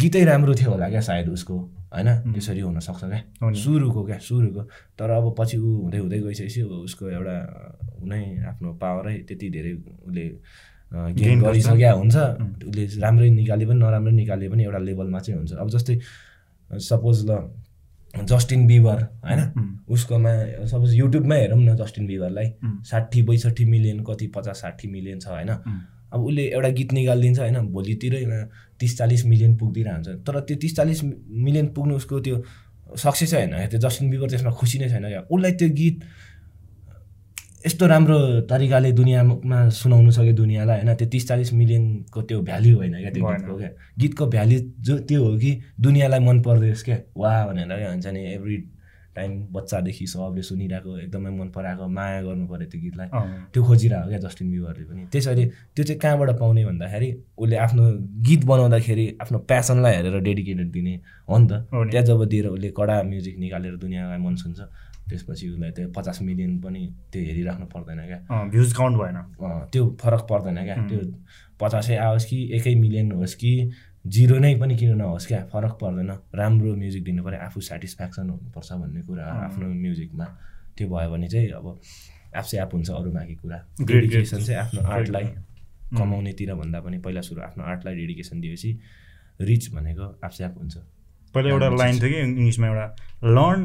गीतै 0.00 0.24
राम्रो 0.24 0.54
थियो 0.54 0.70
होला 0.70 0.88
क्या 0.88 1.00
सायद 1.00 1.28
उसको 1.30 1.56
होइन? 1.94 2.08
त्यसरी 2.34 2.60
हुनसक्छ 2.60 3.02
क्या? 3.04 3.52
सुरुको 3.62 4.04
क्या 4.04 4.18
सुरुको। 4.18 4.62
तर 4.98 5.10
अब 5.10 5.34
पछि 5.38 5.56
ऊ 5.58 5.68
हुँदै 5.82 5.98
हुँदै 5.98 6.18
गइसकेपछि 6.20 6.62
उसको 6.62 7.04
एउटा 7.08 7.36
नै 8.04 8.22
आफ्नो 8.50 8.72
पावरै 8.82 9.14
त्यति 9.28 9.46
धेरै 9.50 9.72
उसले 10.06 10.24
गेन 11.18 11.38
गरिसक्या 11.42 11.92
हुन्छ। 11.92 12.16
उसले 12.68 12.84
राम्रै 13.00 13.30
निकाले 13.30 13.64
पनि 13.66 13.78
नराम्रो 13.78 14.12
निकाले 14.12 14.48
पनि 14.48 14.62
एउटा 14.64 14.78
लेभलमा 14.88 15.18
चाहिँ 15.24 15.38
हुन्छ। 15.38 15.52
अब 15.52 15.68
जस्तै 15.70 15.94
सपोज 16.70 17.16
ल 17.30 17.30
जस्टिन 18.24 18.66
बिबर 18.66 19.02
होइन? 19.24 19.40
उसकोमा 19.88 20.32
सपोज 20.66 20.94
युट्युबमै 20.94 21.38
हेरौँ 21.40 21.58
न 21.58 21.76
जस्टिन 21.76 22.06
बिबरलाई। 22.06 22.52
साठी 22.84 23.22
बैसठी 23.22 23.64
मिलियन 23.64 24.02
कति 24.04 24.26
पचास 24.36 24.60
साठी 24.60 24.88
मिलियन 24.88 25.18
छ 25.20 25.28
होइन? 25.28 25.50
अब 26.12 26.20
उसले 26.22 26.44
एउटा 26.48 26.68
गीत 26.78 26.92
निकालिदिन्छ 26.92 27.38
होइन? 27.38 27.58
भोलितिरै 27.72 28.22
तिस 28.80 28.96
चालिस 28.98 29.24
मिलियन 29.26 29.56
पुगिदिइरहन्छ 29.56 30.08
तर 30.26 30.40
त्यो 30.40 30.56
तिस 30.62 30.76
चालिस 30.76 31.04
मिलियन 31.04 31.66
पुग्नु 31.74 31.94
उसको 31.96 32.20
त्यो 32.20 32.36
सक्सेसै 32.96 33.36
होइन। 33.36 33.68
त्यो 33.68 33.80
जस्टिन 33.80 34.10
बिबर 34.10 34.28
त्यसमा 34.30 34.50
खुसी 34.54 34.78
नै 34.78 34.88
छैन 34.88 35.08
क्या। 35.08 35.20
उसलाई 35.30 35.52
त्यो 35.52 35.68
गीत 35.74 35.96
यस्तो 37.66 37.86
राम्रो 37.86 38.46
तरिकाले 38.46 38.90
दुनियाँमा 38.94 39.58
सुनाउनु 39.74 40.10
सक्यो 40.14 40.32
दुनियाँलाई 40.38 40.76
होइन? 40.76 40.94
त्यो 40.94 41.08
तिस 41.10 41.26
चालिस 41.28 41.52
मिलियनको 41.52 42.22
त्यो 42.22 42.38
भ्याल्यु 42.46 42.76
होइन 42.78 42.94
क्या 42.94 43.10
त्यो 43.10 43.26
गीतको 43.26 43.56
क्या? 43.58 43.70
गीतको 43.98 44.26
भ्याल्यु 44.34 44.58
जो 44.86 44.98
त्यो 45.02 45.24
हो 45.24 45.34
कि 45.34 45.50
दुनियाँलाई 45.74 46.20
मन 46.22 46.40
पर्दैछ 46.46 46.82
क्या? 46.86 46.98
वा 47.18 47.32
भनेर 47.50 47.66
क्या 47.66 47.90
हुन्छ 47.90 48.06
नि 48.06 48.22
एभ्री 48.34 48.56
टाइम 49.16 49.32
बच्चादेखि 49.52 50.06
सबले 50.06 50.42
सुनिरहेको 50.42 50.98
एकदमै 50.98 51.30
मन 51.38 51.48
पराएको 51.50 51.88
माया 51.88 52.22
गर्नु 52.22 52.46
पऱ्यो 52.46 52.66
त्यो 52.70 52.80
गीतलाई। 52.80 53.08
त्यो 53.52 53.62
खोजिरहेको 53.64 54.08
क्या 54.08 54.18
जस्टिन 54.28 54.50
बिबरले 54.52 54.84
पनि। 54.86 55.02
त्यसरी 55.12 55.44
त्यो 55.74 55.84
चाहिँ 55.84 56.00
कहाँबाट 56.00 56.30
पाउने 56.38 56.64
भन्दाखेरि 56.70 57.08
उसले 57.34 57.56
आफ्नो 57.66 57.82
गीत 58.28 58.44
बनाउँदाखेरि 58.46 59.06
आफ्नो 59.22 59.38
प्यासनलाई 59.50 59.94
हेरेर 59.96 60.20
डेडिकेटेड 60.20 60.70
दिने 60.70 60.94
हो 61.26 61.38
नि 61.38 61.46
त। 61.50 61.52
त्यहाँ 61.90 62.04
जब 62.06 62.24
दिएर 62.30 62.46
उसले 62.46 62.70
कडा 62.78 63.02
म्युजिक 63.02 63.38
निकालेर 63.38 63.76
दुनियाँलाई 63.82 64.18
मन 64.20 64.34
सुन्छ 64.36 64.60
त्यसपछि 65.08 65.48
उसलाई 65.48 65.70
त्यो 65.70 65.88
पचास 65.96 66.22
मिलियन 66.22 66.58
पनि 66.60 66.82
त्यो 67.12 67.22
हेरिराख्नु 67.22 67.66
पर्दैन 67.74 68.00
क्या। 68.06 68.18
भ्युज 68.50 68.72
काउन्ट 68.72 68.96
भएन। 69.00 69.18
त्यो 69.72 69.82
फरक 70.00 70.22
पर्दैन 70.30 70.58
क्या। 70.64 70.76
त्यो 70.88 71.00
पचासै 71.60 71.96
आओस् 71.96 72.26
कि 72.30 72.38
एकै 72.56 72.74
मिलियन 72.74 73.12
होस् 73.12 73.34
कि 73.34 73.52
जिरो 74.06 74.38
नै 74.38 74.54
पनि 74.60 74.76
किन 74.76 74.96
नहोस् 74.96 75.26
क्या 75.26 75.40
फरक 75.52 75.72
पर्दैन। 75.82 76.10
राम्रो 76.34 76.74
म्युजिक 76.74 77.04
दिनु 77.04 77.22
पऱ्यो 77.24 77.38
आफू 77.46 77.60
सेटिस्फ्याक्सन 77.60 78.30
हुनुपर्छ 78.30 78.72
भन्ने 78.72 79.02
कुरा 79.06 79.24
आफ्नो 79.46 79.66
म्युजिकमा 79.66 80.26
त्यो 80.76 80.86
भयो 80.88 81.10
भने 81.10 81.28
चाहिँ 81.28 81.50
अब 81.58 81.66
आफसे 82.36 82.58
आफ 82.58 82.74
हुन्छ 82.74 82.90
अरू 82.90 83.10
बाँकी 83.12 83.34
कुरा। 83.42 83.58
डेडिकेसन 83.86 84.40
चाहिँ 84.42 84.60
आफ्नो 84.60 84.80
आर्टलाई 84.94 85.24
कमाउनेतिर 85.96 86.54
भन्दा 86.54 86.78
पनि 86.80 86.98
पहिला 86.98 87.20
सुरु 87.22 87.40
आफ्नो 87.42 87.64
आर्टलाई 87.64 87.94
डेडिकेसन 87.94 88.40
दिएपछि 88.40 88.70
रिच 89.40 89.70
भनेको 89.74 90.06
आफसे 90.24 90.44
आफ 90.44 90.54
हुन्छ। 90.58 90.76
पहिला 91.34 91.48
एउटा 91.50 91.68
लाइन 91.76 91.94
थियो 92.00 92.10
कि 92.10 92.20
इङ्ग्लिसमा 92.20 92.66
एउटा 92.66 92.86
learn 93.24 93.62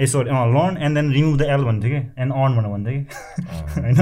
a 0.00 0.06
sorry 0.06 0.30
uh 0.30 0.46
learn 0.54 0.76
and 0.82 0.94
then 0.96 1.12
remove 1.12 1.36
the 1.38 1.42
L 1.54 1.62
भन्थ्यो 1.64 1.90
कि? 1.90 2.00
एन्ड 2.18 2.32
अन 2.32 2.50
भनेर 2.56 2.70
भन्थ्यो 2.72 2.92
कि? 2.92 3.02
होइन? 3.76 3.98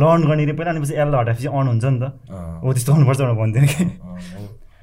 लर्न 0.00 0.20
गर्ने 0.28 0.52
पहिला 0.52 0.70
अनि 0.70 0.80
पछि 0.80 0.94
एल 0.94 1.14
हटाएपछि 1.14 1.46
अन 1.48 1.66
हुन्छ 1.68 1.84
नि 1.84 1.98
त। 2.00 2.04
हो 2.64 2.72
त्यस्तो 2.72 2.92
हुनुपर्छ 2.92 3.20
भनेर 3.20 3.36
भन्थ्यो 3.42 3.62
कि? 3.68 3.84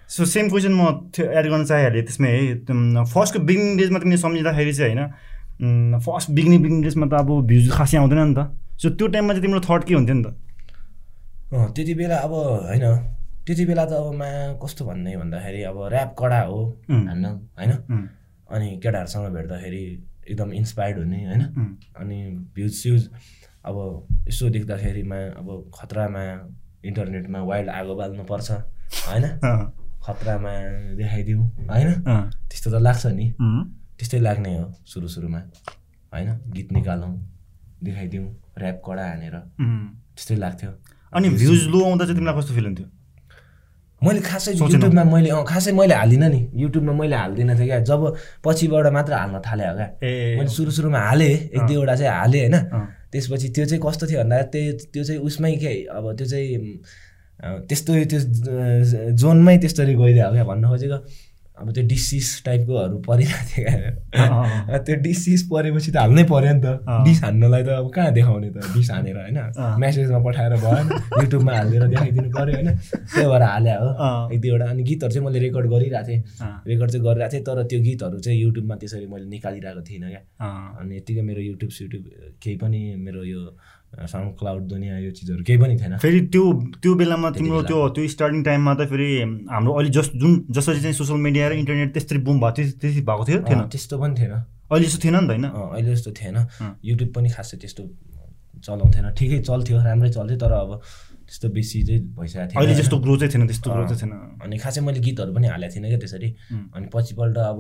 सो 0.10 0.26
सेम 0.26 0.50
क्वेसन 0.50 0.74
म 0.74 0.84
त्यो 1.14 1.26
एड 1.32 1.46
गर्न 1.50 1.64
चाहिहालेँ 1.66 2.04
त्यसमै 2.06 2.30
है 2.30 3.04
फर्स्टको 3.14 3.40
बिगिनिङ 3.46 3.78
डेजमा 3.78 4.00
तिमीले 4.00 4.22
सम्झिँदाखेरि 4.22 4.74
चाहिँ 4.74 4.96
होइन 4.96 6.00
फर्स्ट 6.06 6.32
बिगिनिङ 6.38 6.62
बिगिनिङ 6.62 6.82
डेजमा 6.84 7.06
त 7.08 7.14
अब 7.20 7.30
भ्युज 7.50 7.70
खासै 7.72 7.98
आउँदैन 7.98 8.20
नि 8.28 8.34
त। 8.34 8.50
सो 8.82 8.90
त्यो 8.90 9.08
टाइममा 9.14 9.34
चाहिँ 9.34 9.44
तिम्रो 9.46 9.62
थट 9.66 9.84
के 9.86 9.94
हुन्थ्यो 9.94 10.16
नि 10.16 10.24
त? 10.24 10.28
त्यति 11.76 11.94
बेला 11.94 12.18
अब 12.26 12.34
होइन 12.34 12.86
त्यति 13.46 13.66
बेला 13.66 13.86
त 13.86 13.94
अब 14.02 14.14
मा 14.18 14.30
कस्तो 14.62 14.86
भन्ने 14.86 15.18
भन्दाखेरि 15.18 15.62
अब 15.70 15.78
ऱ्याप 15.90 16.10
कडा 16.20 16.42
हो 16.46 16.60
हान्न 16.90 17.26
होइन? 17.58 17.72
अनि 18.50 18.68
केटाहरूसँग 18.84 19.34
भेट्दाखेरि 19.36 19.84
एकदम 20.30 20.54
इन्सपायर्ड 20.54 20.98
हुने 21.00 21.26
होइन? 21.26 21.42
अनि 21.98 22.18
भ्युज 22.56 22.74
स्युज 22.74 23.10
अब 23.66 23.76
यसो 24.28 24.50
देख्दाखेरिमा 24.50 25.20
अब 25.40 25.48
खतरामा 25.76 26.24
इन्टरनेटमा 26.86 27.40
वाइल्ड 27.44 27.70
आगो 27.70 27.96
बाल्नुपर्छ 27.96 28.52
होइन? 28.52 29.26
खतरामा 30.06 30.54
देखाइदिउँ 30.98 31.46
होइन? 31.70 31.90
त्यस्तो 32.50 32.72
त 32.72 32.82
लाग्छ 32.82 33.06
नि। 33.18 33.34
त्यस्तै 33.98 34.20
लाग्ने 34.20 34.58
हो 34.58 34.68
सुरु 34.86 35.08
सुरुमा 35.08 35.40
होइन? 36.14 36.30
गीत 36.56 36.72
निकालौँ 36.72 37.14
देखाइदिउँ 37.84 38.28
ऱ्याप 38.60 38.82
कडा 38.86 39.04
हानेर 39.10 39.36
त्यस्तै 40.16 40.36
लाग्थ्यो। 40.36 40.72
अनि 41.14 41.30
भ्युज 41.30 41.68
लो 41.68 41.80
आउँदा 41.86 42.06
चाहिँ 42.06 42.18
तिमीलाई 42.18 42.36
कस्तो 42.40 42.54
फिल 42.56 42.66
हुन्थ्यो? 42.66 42.88
मैले 44.04 44.20
खासै 44.24 44.52
युट्युबमा 44.56 45.04
मैले 45.04 45.30
अँ 45.30 45.44
खासै 45.44 45.72
मैले 45.76 45.94
हाल्दिनँ 45.94 46.30
नि। 46.32 46.42
युट्युबमा 46.56 46.94
मैले 47.00 47.16
हाल्दिनँ 47.16 47.56
थिएँ 47.60 47.68
क्या। 47.68 47.80
जब 47.84 48.02
पछिबाट 48.46 48.88
मात्र 48.96 49.14
हाल्न 49.14 49.42
थालेँ 49.44 49.68
हो 49.68 49.76
क्या। 49.76 49.88
मैले 50.40 50.50
सुरु 50.56 50.72
सुरुमा 50.72 51.00
हालेँ 51.00 51.32
एक 51.52 51.62
दुईवटा 51.68 51.96
चाहिँ 52.00 52.14
हालेँ 52.20 52.42
होइन। 52.48 52.56
त्यसपछि 53.12 53.48
त्यो 53.56 53.66
चाहिँ 53.66 53.82
कस्तो 53.84 54.08
थियो 54.08 54.20
भन्दा 54.24 54.42
त्यही 54.54 54.72
त्यो 54.94 55.04
चाहिँ 55.04 55.22
उसमै 55.28 55.52
के 55.60 55.74
अब 55.92 56.06
त्यो 56.16 56.28
चाहिँ 56.32 56.48
त्यस्तो 57.68 57.92
त्यो 58.12 58.20
जोनमै 59.20 59.58
त्यस्तरी 59.58 59.94
गइदियो 59.96 60.32
क्या 60.32 60.44
भन्नु 60.48 60.68
खोजेको। 60.70 60.98
अब 61.60 61.72
त्यो 61.76 61.84
डिसिस 61.88 62.28
टाइपकोहरू 62.46 62.98
परिरहेको 63.08 63.44
थियो 63.52 63.68
क्या। 63.70 64.78
त्यो 64.80 64.96
डिसिस 65.04 65.42
परेपछि 65.52 65.92
त 65.92 65.98
हाल्नै 65.98 66.24
पऱ्यो 66.32 66.54
नि 66.56 66.62
त। 66.64 66.68
डिस 67.06 67.24
हान्नलाई 67.24 67.64
त 67.64 67.70
अब 67.80 67.88
कहाँ 67.96 68.12
देखाउने 68.16 68.50
त? 68.50 68.58
डिस 68.74 68.92
हानेर 68.92 69.18
होइन। 69.20 69.40
म्यासेजमा 69.80 70.20
पठाएर 70.26 70.54
भएन 70.64 70.88
युट्युबमा 71.22 71.52
हालिदिएर 71.58 71.86
देखाइदिनु 71.94 72.30
पऱ्यो 72.32 72.56
होइन। 72.56 72.70
त्यही 72.80 73.28
भएर 73.28 73.44
हाले 73.44 73.74
हो। 73.76 73.90
एक 74.34 74.40
दुईवटा। 74.42 74.66
अनि 74.70 74.84
गीतहरू 74.84 75.12
चाहिँ 75.14 75.26
मैले 75.26 75.40
रेकर्ड 75.40 75.68
गरिरहेको 75.70 76.08
थिएँ। 76.08 76.22
रेकर्ड 76.68 76.90
चाहिँ 76.92 77.06
गरिरहेको 77.06 77.34
थिएँ 77.34 77.44
तर 77.44 77.64
त्यो 77.70 77.80
गीतहरू 77.88 78.20
चाहिँ 78.20 78.40
युट्युबमा 78.40 78.76
त्यसरी 78.80 79.08
मैले 79.12 79.26
निकालिरहेको 79.36 79.82
थिइनँ 79.90 80.10
क्या। 80.10 80.22
अनि 80.80 80.96
यत्तिकै 80.98 81.22
मेरो 81.30 81.42
युट्युब 81.42 81.72
सुट्युब 81.78 82.04
केही 82.44 82.56
पनि 82.64 82.80
मेरो 83.04 83.24
यो 83.24 83.42
साउन्ड 83.96 84.38
क्लाउड 84.40 84.64
दुनियाँ 84.70 85.00
यो 85.02 85.12
चिजहरू 85.12 85.44
केही 85.44 85.60
पनि 85.60 85.76
थिएन। 85.78 85.98
फेरि 85.98 86.20
त्यो 86.34 86.44
त्यो 86.82 86.94
बेलामा 86.96 87.30
तिम्रो 87.32 87.62
त्यो 87.70 87.78
त्यो 87.96 88.08
स्टार्टिङ 88.08 88.44
टाइममा 88.44 88.74
त 88.74 88.86
फेरि 88.86 89.10
हाम्रो 89.50 89.74
अहिले 89.74 89.92
जस 89.92 90.12
जुन 90.16 90.32
जसरी 90.50 90.80
चाहिँ 90.82 90.94
सोसियल 90.94 91.20
मिडिया 91.20 91.48
र 91.50 91.54
इन्टरनेट 91.60 91.94
त्यसरी 91.94 92.20
बुम 92.22 92.40
भएको 92.40 92.56
थियो 92.58 92.72
त्यति 92.80 93.02
भएको 93.02 93.26
थियो 93.26 93.40
थिएन? 93.50 93.62
त्यस्तो 93.74 93.96
पनि 94.00 94.14
थिएन। 94.20 94.34
अहिले 94.70 94.86
जस्तो 94.86 95.00
थिएन 95.04 95.16
नि 95.16 95.28
त 95.28 95.30
होइन? 95.30 95.46
अहिले 95.46 95.92
जस्तो 95.96 96.12
थिएन। 96.22 96.38
युट्युब 96.86 97.10
पनि 97.16 97.30
खासै 97.30 97.58
त्यस्तो 97.58 97.84
चलाउँथेन। 98.66 99.06
ठिकै 99.18 99.40
चल्थ्यो 99.50 99.78
राम्रै 99.82 100.10
चल्थ्यो 100.14 100.38
तर 100.38 100.52
अब 100.54 100.72
त्यस्तो 101.30 101.48
बेसी 101.50 101.84
चाहिँ 101.84 102.02
भइसकेको 102.14 102.48
थियो 102.50 102.60
अहिले 102.62 102.76
जस्तो 102.78 102.98
ग्रो 103.00 103.16
चाहिँ 103.18 103.32
थिएन 103.34 103.48
त्यस्तो 103.48 103.68
ग्रो 103.70 103.84
चाहिँ 103.90 104.00
थिएन। 104.02 104.14
अनि 104.44 104.58
खासै 104.58 104.82
मैले 104.82 105.00
गीतहरू 105.02 105.34
पनि 105.34 105.48
हालेको 105.50 105.74
थिइनँ 105.76 105.90
क्या 105.90 106.00
त्यसरी। 106.00 106.30
अनि 106.78 106.86
पछिपल्ट 106.94 107.38
अब 107.38 107.60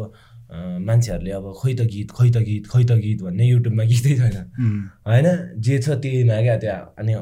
मान्छेहरूले 0.49 1.31
अब 1.31 1.45
खोइ 1.61 1.73
त 1.75 1.81
गीत 1.93 2.11
खोइ 2.11 2.29
त 2.29 2.37
गीत 2.49 2.67
खोइ 2.67 2.83
त 2.89 2.91
गीत 3.05 3.19
भन्ने 3.23 3.45
युट्युबमा 3.47 3.83
गीतै 3.91 4.13
छैन। 4.19 4.37
होइन? 5.07 5.27
जे 5.61 5.75
छ 5.79 5.87
त्यहीमा 6.01 6.41
क्या 6.41 6.57
त्यहाँ 6.63 6.93
अनि 6.99 7.13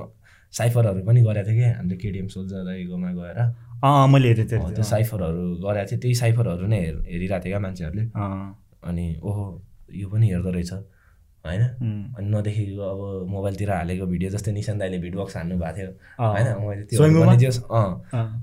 साइफरहरू 0.58 1.02
पनि 1.04 1.22
गरेको 1.28 1.52
थियो 1.52 1.58
क्या 1.60 1.72
हाम्रो 1.78 1.98
केडिएम 2.02 2.28
सोल्जर 2.32 2.64
दाइकोमा 2.66 3.10
गएर। 3.20 3.40
मैले 3.84 4.28
हेरेको 4.28 4.48
थिएँ 4.52 4.74
त्यो। 4.76 4.84
साइफरहरू 4.84 5.44
गरेको 5.66 5.88
थिएँ 5.92 6.00
त्यही 6.02 6.16
साइफरहरू 6.24 6.66
नै 6.72 6.80
हेर 6.86 6.96
हेरिरहेको 7.12 7.44
थियो 7.44 7.52
क्या 7.52 7.60
मान्छेहरूले। 7.68 8.04
अनि 8.88 9.06
ओहो 9.20 9.46
यो 9.92 10.08
पनि 10.08 10.26
हेर्दो 10.32 10.52
रहेछ। 10.56 10.72
होइन? 11.48 11.64
अनि 12.18 12.28
नदेखेको 12.30 12.84
अब 12.92 13.30
मोबाइलतिर 13.30 13.70
हालेको 13.72 14.06
भिडियो 14.14 14.30
जस्तै 14.36 14.52
निशान 14.52 14.78
दाइले 14.80 14.98
भिडबक्स 15.06 15.36
हान्नु 15.38 15.56
भएको 15.58 15.76
थियो। 15.78 15.90
होइन 16.20 16.48
मैले 16.68 16.84
त्यो 16.86 16.98
अँ। 17.72 17.88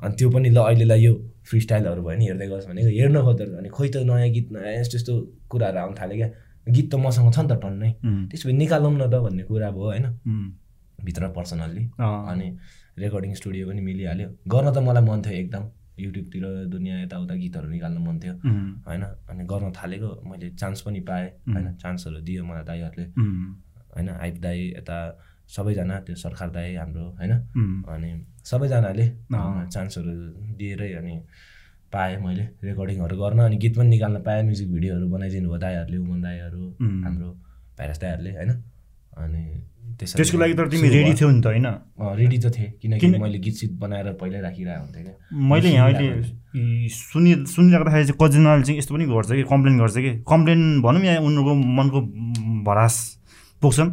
अनि 0.05 0.15
त्यो 0.19 0.29
पनि 0.31 0.49
ल 0.51 0.59
अहिलेलाई 0.65 1.01
यो 1.05 1.13
फ्री 1.45 1.61
स्टाइलहरू 1.61 2.03
भयो 2.03 2.17
नि 2.19 2.25
हेर्दै 2.29 2.47
गयोस् 2.49 2.67
भनेको 2.69 2.89
हेर्न 2.89 3.17
खोज्दो 3.23 3.57
अनि 3.61 3.69
खोइ 3.69 3.89
त 3.89 3.97
नयाँ 4.09 4.29
गीत 4.37 4.47
नयाँ 4.53 4.75
यस्तो 4.81 4.97
यस्तो 4.99 5.13
कुराहरू 5.51 5.79
आउनु 5.79 5.95
थाल्यो 6.01 6.17
क्या। 6.17 6.29
गीत 6.67 6.87
त 6.93 6.95
मसँग 7.05 7.33
छ 7.35 7.39
नि 7.39 7.49
त 7.53 7.55
टन्नै। 7.63 7.91
त्यसो 8.31 8.45
भए 8.49 8.57
निकालौँ 8.57 8.93
न 8.93 9.05
त 9.13 9.15
भन्ने 9.25 9.43
कुरा 9.45 9.71
भयो 9.71 9.85
होइन? 9.85 10.07
भित्र 11.05 11.29
पर्सनल्ली। 11.37 11.83
अनि 12.01 12.47
रेकर्डिङ 12.99 13.33
स्टुडियो 13.35 13.69
पनि 13.69 13.81
मिलिहाल्यो। 13.81 14.29
गर्न 14.49 14.67
त 14.73 14.79
मलाई 14.81 15.03
मन 15.05 15.21
थियो 15.23 15.37
एकदम। 15.43 15.65
युट्युबतिर 15.99 16.45
दुनियाँ 16.75 16.97
यताउता 17.03 17.35
गीतहरू 17.35 17.69
निकाल्न 17.69 17.99
मन 18.07 18.17
थियो। 18.23 18.35
होइन? 18.87 19.03
अनि 19.31 19.45
गर्न 19.45 19.73
थालेको 19.73 20.09
मैले 20.31 20.51
चान्स 20.61 20.81
पनि 20.87 21.01
पाएँ। 21.01 21.29
होइन? 21.55 21.67
चान्सहरू 21.83 22.21
दियो 22.27 22.45
मलाई 22.45 22.65
दाईहरूले। 22.65 23.07
होइन? 23.95 24.09
आइप 24.09 24.37
दाई 24.43 24.59
यता 24.79 24.99
सबैजना 25.55 25.95
त्यो 26.07 26.17
सरकार 26.17 26.51
दाई 26.51 26.75
हाम्रो 26.75 27.05
होइन? 27.19 27.33
अनि 27.95 28.11
सबैजनाले 28.45 29.07
चान्सहरू 29.75 30.13
दिएरै 30.59 30.93
अनि 31.01 31.15
पाएँ 31.93 32.17
मैले 32.25 32.45
रेकर्डिङहरू 32.65 33.17
गर्न। 33.17 33.39
अनि 33.47 33.57
गीत 33.63 33.77
पनि 33.79 33.89
निकाल्न 33.89 34.23
पाएँ 34.27 34.43
म्युजिक 34.43 34.69
भिडियोहरू 34.73 35.07
बनाइदिनु 35.09 35.49
भयो 35.49 35.59
दाईहरूले 35.59 35.99
उमन 35.99 36.21
दाईहरू 36.23 36.63
हाम्रो 37.05 37.31
भाइरस 37.79 37.99
दाईहरूले 38.01 38.33
होइन? 38.35 38.51
अनि 39.23 39.45
त्यसको 39.99 40.39
लागि 40.39 40.55
त 40.55 40.61
तिमी 40.71 40.89
रेडी 40.89 41.13
थियौ 41.15 41.29
नि 41.31 41.41
त 41.41 41.47
होइन? 41.47 41.67
रेडी 42.21 42.39
त 42.39 42.47
थिएँ 42.55 42.71
किनकि 42.83 43.07
मैले 43.19 43.39
गीत 43.39 43.55
सित 43.55 43.73
बनाएर 43.79 44.13
पहिल्यै 44.21 44.41
राखिरहेको 44.43 44.83
हुन्थेँ 44.85 45.03
क्या। 45.05 45.15
मैले 45.51 45.69
यहाँ 45.71 45.89
अहिले 45.93 46.89
सुनि 46.89 47.31
सुनिराख्दाखेरि 47.47 48.05
चाहिँ 48.05 48.19
कतिजनाले 48.21 48.63
चाहिँ 48.63 48.79
यस्तो 48.79 48.95
पनि 48.95 49.05
गर्छ 49.07 49.31
कि 49.31 49.45
कम्प्लेन 49.51 49.75
गर्छ 49.79 49.97
कि? 49.97 50.11
कम्प्लेन 50.27 50.61
भनौँ 50.83 51.03
या 51.05 51.21
उनीहरूको 51.21 51.55
मनको 51.79 51.99
भरास 52.67 52.95
पुग्छन्। 53.63 53.91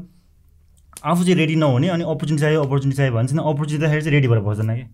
आफू 1.01 1.21
चाहिँ 1.23 1.37
रेडी 1.37 1.55
नहुने 1.57 1.87
अनि 1.89 2.03
अपर्च्युनिटी 2.05 2.41
चाहियो 2.41 2.61
अपर्च्युनिटी 2.61 2.97
चाहियो 2.97 3.13
भन्छ 3.15 3.29
अपर्च्युनिटी 3.33 3.85
चाहिँ 3.85 4.11
रेडी 4.15 4.27
भएर 4.27 4.41
बस्दैन 4.45 4.69
कि? 4.77 4.85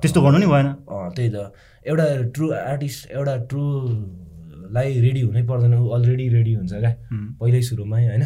त्यस्तो 0.00 0.20
गर्नु 0.24 0.38
नि 0.38 0.46
भएन। 0.46 0.68
त्यही 1.16 1.28
त। 1.28 1.52
एउटा 1.86 2.06
ट्रु 2.34 2.44
आर्टिस्ट 2.52 3.00
एउटा 3.12 3.34
ट्रुलाई 3.52 4.88
रेडी 5.00 5.20
हुनै 5.20 5.42
पर्दैन 5.46 5.74
ऊ 5.76 5.88
अलरेडी 5.96 6.26
रेडी 6.28 6.52
हुन्छ 6.54 6.72
क्या 6.72 6.92
पहिल्यै 7.40 7.62
सुरुमै 7.68 8.02
होइन? 8.06 8.24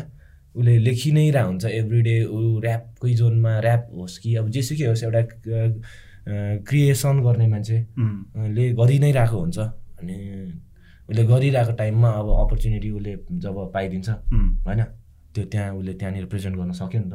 उसले 0.56 0.78
लेखि 0.78 1.10
नै 1.12 1.30
रह 1.30 1.44
हुन्छ 1.44 1.64
एभ्री 1.64 2.00
डे 2.02 2.16
ऊ 2.26 2.38
ऱ्यापकै 2.60 3.12
जोनमा 3.14 3.52
ऱ्याप 3.60 3.82
होस् 3.94 4.18
कि 4.22 4.34
अब 4.36 4.48
जेसुकै 4.50 4.86
होस् 4.86 5.04
एउटा 5.04 5.22
क्रिएसन 6.68 7.20
गर्ने 7.26 7.46
मान्छेले 7.48 8.64
गरि 8.80 8.98
नै 8.98 9.10
रहेको 9.12 9.38
हुन्छ 9.40 9.58
अनि 9.58 10.16
उसले 11.08 11.22
गरिरहेको 11.26 11.72
टाइममा 11.76 12.10
अब 12.20 12.28
अपर्च्युनिटी 12.40 12.90
उसले 12.90 13.12
जब 13.44 13.56
पाइदिन्छ 13.74 14.08
होइन? 14.08 14.82
त्यो 15.34 15.44
त्यहाँ 15.52 15.74
उसले 15.74 15.92
त्यहाँनिर 15.94 16.26
प्रेजेन्ट 16.26 16.56
गर्न 16.56 16.72
सक्यो 16.72 17.00
नि 17.00 17.10
त। 17.10 17.14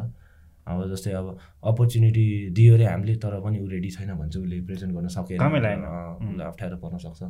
अब 0.67 0.77
जस्तै 0.91 1.11
अब 1.11 1.27
अपर्च्युनिटी 1.69 2.25
दियो 2.57 2.73
अरे 2.75 2.85
हामीले 2.85 3.15
तर 3.23 3.39
पनि 3.43 3.59
ऊ 3.59 3.67
रेडी 3.69 3.89
छैन 3.95 4.11
भने 4.15 4.29
चाहिँ 4.31 4.45
उसले 4.45 4.61
प्रेजेन्ट 4.67 4.91
गर्न 4.95 5.07
सकेन। 5.15 5.39
उसलाई 5.39 6.45
अप्ठ्यारो 6.47 6.77
पर्न 6.83 6.97
सक्छ। 7.05 7.21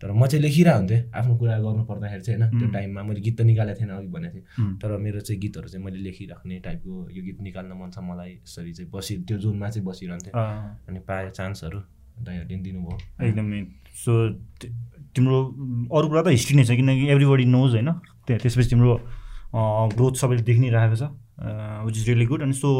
तर 0.00 0.12
म 0.12 0.26
चाहिँ 0.26 0.42
लेखिरहेको 0.42 0.78
हुन्थेँ 0.78 1.00
आफ्नो 1.14 1.34
कुरा 1.38 1.58
गर्नु 1.64 1.84
पर्दाखेरि 1.86 2.22
चाहिँ 2.22 2.40
होइन 2.40 2.58
त्यो 2.58 2.68
टाइममा 2.72 3.02
मैले 3.08 3.20
गीत 3.20 3.36
त 3.38 3.42
निकालेको 3.46 3.78
थिएन 3.80 3.90
अघि 3.94 4.08
भनेको 4.14 4.38
थिएँ। 4.38 4.74
तर 4.82 4.90
मेरो 5.04 5.20
चाहिँ 5.20 5.40
गीतहरू 5.40 5.68
चाहिँ 5.68 5.84
मैले 5.84 5.98
लेखिराख्ने 6.04 6.58
टाइपको 6.66 6.92
यो 7.16 7.22
गीत 7.24 7.38
निकाल्न 7.40 7.72
मन 7.80 7.90
छ 7.94 7.98
मलाई। 8.02 8.30
यसरी 8.42 8.72
चाहिँ 8.74 8.90
बसि 8.90 9.14
त्यो 9.28 9.38
जोनमा 9.38 9.68
चाहिँ 9.70 9.86
बसिरहन्थेँ। 9.86 10.32
अनि 10.34 10.98
पाएँ 11.08 11.30
चान्सहरू 11.30 11.78
दाइहरूले 12.20 12.56
दिनुभयो। 12.62 12.98
एकदमै 13.26 13.60
सो 13.94 14.12
तिम्रो 15.14 15.38
अरू 15.94 16.06
कुरा 16.08 16.22
त 16.22 16.28
हिस्ट्री 16.34 16.54
नै 16.58 16.64
छ 16.64 16.76
किनकि 16.78 17.04
एभ्रिबडी 17.14 17.44
नोज 17.54 17.70
होइन। 17.78 17.90
त्यसपछि 18.26 18.68
तिम्रो 18.70 18.92
ग्रोथ 19.94 20.14
सबैले 20.20 20.42
देखि 20.42 20.60
नै 20.60 20.70
राखेको 20.74 20.96
छ। 20.98 21.04
विच 21.86 21.96
इज 21.98 22.04
रियली 22.08 22.26
गुड 22.26 22.42
अनि 22.42 22.54
so 22.54 22.70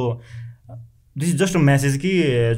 this 1.19 1.29
is 1.29 1.37
just 1.43 1.57
a 1.57 1.61
message 1.61 1.97
कि 1.97 2.11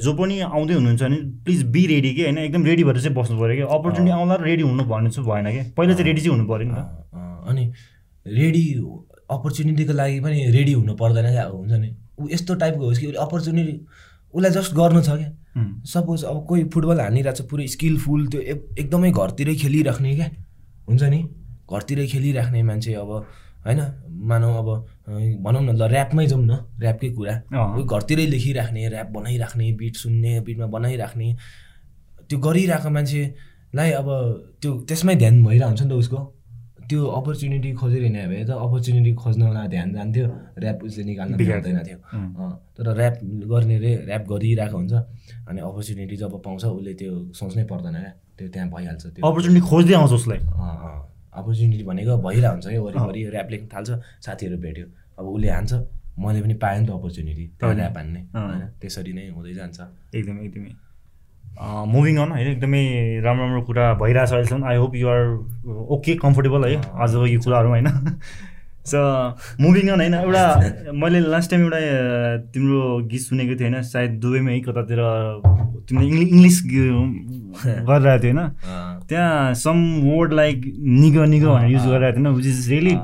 जो 0.02 0.12
पनि 0.16 0.38
आउँदै 0.40 0.74
हुनुहुन्छ 0.74 1.02
भने 1.02 1.16
प्लिज 1.44 1.62
बी 1.72 1.86
रेडी 1.86 2.14
कि 2.14 2.22
होइन? 2.22 2.38
एकदम 2.38 2.64
रेडी 2.64 2.84
भएर 2.84 3.00
चाहिँ 3.00 3.16
बस्नु 3.16 3.38
पऱ्यो 3.40 3.56
कि? 3.56 3.62
अपर्च्युनिटी 3.76 4.12
आउँदा 4.12 4.34
रेडी 4.40 4.62
हुनु 4.62 4.84
भन्ने 4.84 5.10
चाहिँ 5.10 5.28
भएन 5.28 5.46
कि? 5.52 5.62
पहिला 5.76 5.94
चाहिँ 5.94 6.06
रेडी 6.08 6.20
चाहिँ 6.20 6.36
हुनु 6.36 6.48
पऱ्यो 6.48 6.68
नि 6.68 6.74
त। 6.74 6.80
अनि 7.48 7.64
रेडी 8.26 8.64
अपर्च्युनिटीको 9.30 9.92
लागि 9.92 10.20
पनि 10.20 10.38
रेडी 10.56 10.72
हुनु 10.72 10.94
पर्दैन 10.96 11.30
क्या? 11.32 11.44
हुन्छ 11.52 11.72
नि? 11.72 11.90
ऊ 12.20 12.28
यस्तो 12.32 12.54
टाइपको 12.54 12.84
होस् 12.84 13.00
कि 13.00 13.06
उसले 13.06 13.18
अपर्च्युनिटी 13.20 13.74
उसलाई 14.34 14.50
जस्ट 14.50 14.74
गर्नु 14.74 15.00
छ 15.02 15.10
क्या? 15.20 15.30
सपोज 15.92 16.24
अब 16.24 16.44
कोही 16.48 16.64
फुटबल 16.72 17.00
हानिरहेको 17.00 17.36
छ 17.36 17.48
पुरै 17.50 17.66
स्किलफुल 17.76 18.26
त्यो 18.32 18.40
एकदमै 18.40 19.10
घरतिरै 19.12 19.54
खेलिराख्ने 19.62 20.14
क्या? 20.16 20.28
हुन्छ 20.88 21.02
नि? 21.02 21.20
घरतिरै 21.68 22.06
खेलिराख्ने 22.06 22.62
मान्छे 22.62 22.92
अब 23.04 23.10
होइन? 23.66 23.80
मानौ 24.32 24.50
अब 24.64 24.68
भनौँ 25.06 25.62
न 25.62 25.70
ल 25.78 25.82
ऱ्यापमै 25.86 26.26
जाउँ 26.26 26.42
न 26.42 26.52
ऱ्यापकै 26.82 27.08
कुरा। 27.16 27.34
घरतिरै 27.86 28.26
लेखिराख्ने 28.26 28.80
ऱ्याप 28.90 29.08
बनाइराख्ने 29.16 29.66
बिट 29.80 29.94
सुन्ने 30.02 30.32
बिटमा 30.46 30.66
बनाइराख्ने 30.66 31.28
त्यो 32.28 32.36
गरिरहेको 32.38 32.90
मान्छेलाई 32.90 33.90
अब 34.00 34.08
त्यो 34.60 34.70
त्यसमै 34.88 35.14
ध्यान 35.22 35.34
भइरहेको 35.44 35.68
हुन्छ 35.70 35.82
नि 35.82 35.90
त 35.90 35.92
उसको। 36.02 36.20
त्यो 36.86 37.02
अपर्च्युनिटी 37.18 37.70
खोजिरहने 37.82 38.22
भए 38.30 38.42
त 38.46 38.50
अपर्च्युनिटी 38.66 39.12
खोज्नलाई 39.18 39.66
ध्यान 39.74 39.88
जान्थ्यो 39.94 40.26
ऱ्याप 40.62 40.78
उसले 40.86 41.02
निकाल्न 41.10 41.32
बिगार्दैन 41.34 41.78
थियो 41.86 41.98
तर 42.78 42.86
ऱ्याप 42.94 43.14
गर्ने 43.50 43.76
रे 43.82 43.92
ऱ्याप 44.06 44.22
गरिरहेको 44.30 44.76
हुन्छ 44.76 44.94
अनि 45.50 45.60
अपर्च्युनिटी 45.66 46.16
जब 46.22 46.34
पाउँछ 46.46 46.64
उसले 46.64 46.92
त्यो 46.94 47.12
सोच्नै 47.34 47.64
पर्दैन 47.70 47.94
क्या। 47.94 48.12
त्यो 48.38 48.46
त्यहाँ 48.54 48.68
भइहाल्छ 48.70 49.04
त्यो। 49.06 49.22
अपर्च्युनिटी 49.26 49.62
खोज्दै 49.66 49.94
आउँछ 49.98 50.12
उसलाई। 50.18 50.40
अपर्च्युनिटी 51.36 51.84
भनेको 51.84 52.16
भइरहेको 52.26 52.52
हुन्छ 52.52 52.66
क्या 52.66 52.82
वरिपरि 52.82 53.20
ऱ्याप 53.28 53.48
लेख्न 53.50 53.66
थाल्छ 53.74 53.90
साथीहरू 54.26 54.56
भेट्यो। 54.64 54.86
अब 55.18 55.24
उसले 55.28 55.48
हान्छ 55.50 55.72
मैले 56.18 56.40
पनि 56.42 56.54
पाएँ 56.64 56.80
नि 56.80 56.86
त 56.86 56.90
अपर्च्युनिटी 56.90 57.44
त्यो 57.60 57.70
ऱ्याप 57.70 57.96
हान्ने। 57.96 58.20
होइन 58.34 58.62
त्यसरी 58.80 59.12
नै 59.12 59.28
हुँदै 59.36 59.54
जान्छ। 59.54 59.78
एकदमै 60.14 60.42
एकदमै। 60.48 60.72
मुभिङ 61.92 62.16
अन 62.18 62.30
होइन 62.32 62.48
एकदमै 62.48 62.82
राम्रो 63.24 63.44
राम्रो 63.44 63.62
कुरा 63.68 63.84
भइरहेछ 64.02 64.32
अहिलेसम्म। 64.32 64.64
I 64.64 64.76
hope 64.76 64.94
you're 64.94 65.22
okay 65.94 66.14
comfortable 66.24 66.64
है। 66.64 66.76
आजको 67.04 67.26
यो 67.26 67.40
कुराहरू 67.40 67.68
होइन। 67.68 67.88
सो 68.86 68.98
मुभिङ 69.62 69.88
अन 69.90 70.00
होइन 70.00 70.14
एउटा 70.14 70.44
मैले 71.02 71.20
लास्ट 71.20 71.50
टाइम 71.50 71.62
एउटा 71.62 71.80
तिम्रो 72.54 72.80
गीत 73.10 73.20
सुनेको 73.20 73.54
थिएँ 73.60 73.70
होइन 73.70 73.82
सायद 73.90 74.10
दुबईमै 74.22 74.52
है 74.52 74.60
कतातिर 74.68 75.00
तिमीले 75.88 76.22
इङ्ग्लिस 76.22 76.62
गरिरहेको 76.66 78.22
थियो 78.22 78.34
होइन। 78.34 78.40
त्यहाँ 79.08 79.54
some 79.64 79.78
word 80.04 80.32
like 80.32 80.64
nig 81.02 81.18
nig 81.34 81.44
भनेर 81.46 81.70
युज 81.70 81.86
गरिरहेको 81.86 82.16
थियो 82.16 82.24
होइन 82.24 82.36
which 82.36 82.46
is 82.46 82.68
really 82.70 82.94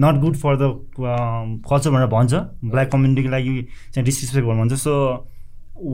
not 0.00 0.20
good 0.20 0.36
for 0.42 0.56
the 0.56 0.72
culture 1.68 1.90
भनेर 1.90 2.06
भन्छ। 2.16 2.32
ब्ल्याक 2.72 2.90
कम्युनिटीको 2.92 3.30
लागि 3.30 3.52
चाहिँ 3.94 4.04
डिसरेस्पेक्ट 4.04 4.46
भन्नु 4.48 4.62
भन्छ। 4.62 4.80
So 4.80 4.92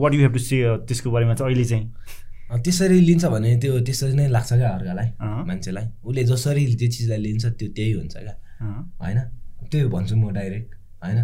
what 0.01 0.13
you 0.13 0.21
have 0.21 0.33
to 0.33 0.39
see 0.39 0.61
त्यसको 0.87 1.11
बारेमा 1.11 1.33
चाहिँ 1.33 1.53
अहिले 1.53 1.65
चाहिँ? 1.69 1.85
त्यसरी 2.63 2.99
लिन्छ 2.99 3.25
भने 3.25 3.55
त्यो 3.61 3.79
त्यसरी 3.87 4.13
नै 4.15 4.27
लाग्छ 4.35 4.53
क्या 4.53 4.69
अर्कालाई 4.69 5.09
मान्छेलाई। 5.47 5.85
उसले 6.03 6.23
जसरी 6.31 6.65
त्यो 6.75 6.89
चिजलाई 6.89 7.19
लिन्छ 7.25 7.45
त्यो 7.45 7.67
त्यही 7.75 7.91
हुन्छ 7.93 8.15
क्या। 8.17 8.33
होइन? 8.61 9.19
त्यही 9.71 9.87
भन्छु 9.87 10.15
म 10.15 10.31
डाइरेक्ट 10.33 10.75
होइन? 11.03 11.19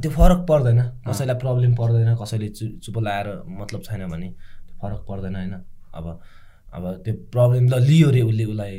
त्यो 0.00 0.10
फरक 0.10 0.40
पर्दैन। 0.48 0.80
कसैलाई 1.08 1.36
प्रब्लम 1.36 1.74
पर्दैन 1.74 2.14
कसैले 2.22 2.48
चु 2.48 2.66
चुप 2.82 2.98
लाएर 2.98 3.28
मतलब 3.60 3.80
छैन 3.82 4.06
भने 4.08 4.28
फरक 4.82 5.00
पर्दैन 5.08 5.36
होइन? 5.36 5.54
अब 5.94 6.06
अब 6.74 6.84
त्यो 7.04 7.14
प्रब्लम 7.32 7.64
ल 7.68 7.82
लियो 7.82 8.10
रे 8.10 8.22
उसले 8.22 8.44
उसलाई 8.44 8.76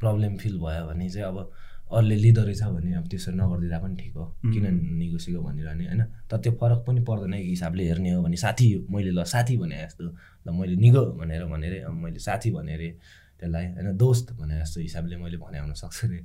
प्रब्लम 0.00 0.36
फिल 0.36 0.58
भयो 0.58 0.86
भने 0.86 1.08
चाहिँ 1.08 1.26
अब 1.28 1.38
अरूले 1.86 2.16
लिँदो 2.16 2.42
रहेछ 2.42 2.62
भने 2.62 2.94
अब 2.98 3.06
त्यसरी 3.06 3.36
नगरिदिँदा 3.38 3.78
पनि 3.78 3.94
ठिक 3.96 4.16
हो। 4.16 4.24
किन 4.42 4.64
निगोसिएको 4.98 5.40
भनिरहने 5.42 5.84
होइन? 5.86 6.02
तर 6.26 6.36
त्यो 6.42 6.52
फरक 6.60 6.82
पनि 6.86 7.00
पर्दैन 7.06 7.34
एक 7.34 7.46
हिसाबले 7.48 7.82
हेर्ने 7.86 8.10
हो 8.12 8.22
भने 8.22 8.36
साथी 8.36 8.66
मैले 8.90 9.10
ल 9.10 9.22
साथी 9.22 9.56
भने 9.56 9.76
जस्तो 9.86 10.04
ल 10.04 10.50
मैले 10.50 10.76
निगो 10.76 11.02
भनेर 11.14 11.44
भनेर 11.46 11.74
मैले 11.94 12.18
साथी 12.18 12.50
भनेर 12.50 12.82
त्यसलाई 13.40 13.64
होइन 13.66 13.96
दोस्त 13.96 14.32
भने 14.40 14.60
जस्तो 14.60 14.80
हिसाबले 14.80 15.16
मैले 15.16 15.36
भने 15.36 15.58
आउन 15.58 15.72
सक्छु 15.76 16.06
अरे 16.06 16.18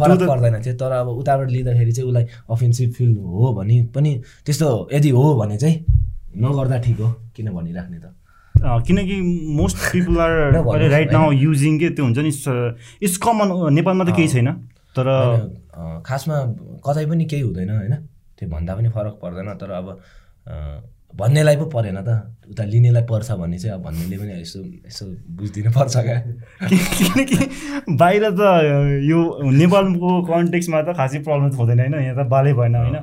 फरक 0.00 0.28
पर्दैन 0.28 0.60
थियो 0.62 0.74
तर 0.76 0.92
अब 0.92 1.08
उताबाट 1.08 1.48
लिँदाखेरि 1.50 1.92
चाहिँ 1.92 2.08
उसलाई 2.08 2.26
अफेन्सिभ 2.50 2.92
फिल 2.92 3.16
हो 3.16 3.52
भने 3.58 3.76
पनि 3.94 4.12
त्यस्तो 4.46 4.68
यदि 4.92 5.10
हो 5.10 5.34
भने 5.40 5.56
चाहिँ 5.58 5.76
नगर्दा 6.36 6.78
ठिक 6.86 7.00
हो 7.00 7.08
किन 7.36 7.50
भनिराख्ने 7.52 7.98
त? 7.98 8.06
किनकि 8.86 9.16
most 9.56 9.76
people 9.92 10.18
are 10.20 10.32
right 10.90 11.12
now 11.12 11.32
using 11.32 11.78
के 11.78 11.90
त्यो 11.90 12.04
हुन्छ 12.04 12.18
नि 12.18 12.32
इट्स 13.02 13.16
कमन 13.24 13.72
नेपालमा 13.72 14.04
त 14.04 14.16
केही 14.16 14.28
छैन 14.28 14.48
तर 14.96 15.06
खासमा 16.06 16.36
कतै 16.84 17.06
पनि 17.06 17.24
केही 17.24 17.42
हुँदैन 17.42 17.70
होइन? 17.70 17.94
त्यो 18.38 18.48
भन्दा 18.48 18.74
पनि 18.76 18.88
फरक 18.88 19.14
पर्दैन 19.22 19.48
तर 19.56 19.70
अब 19.70 19.86
भन्नेलाई 21.16 21.56
पो 21.56 21.64
परेन 21.70 21.98
त। 22.02 22.08
उता 22.50 22.64
लिनेलाई 22.64 23.02
पर्छ 23.06 23.30
भने 23.38 23.58
चाहिँ 23.58 23.74
अब 23.74 23.82
भन्नेले 23.82 24.16
पनि 24.18 24.32
यसो 24.42 24.60
यसो 24.86 25.04
बुझिदिनु 25.38 25.70
पर्छ 25.70 25.96
क्या। 25.96 26.18
किनकि 26.66 27.38
बाहिर 27.94 28.24
त 28.30 28.40
यो 29.06 29.18
नेपालको 29.50 30.10
कन्टेक्समा 30.26 30.82
त 30.82 30.88
खासै 30.96 31.18
प्रब्लम 31.26 31.54
हुँदैन 31.56 31.80
होइन। 31.80 31.94
यहाँ 31.94 32.16
त 32.18 32.26
बालै 32.28 32.52
भएन 32.58 32.74
होइन। 32.74 32.96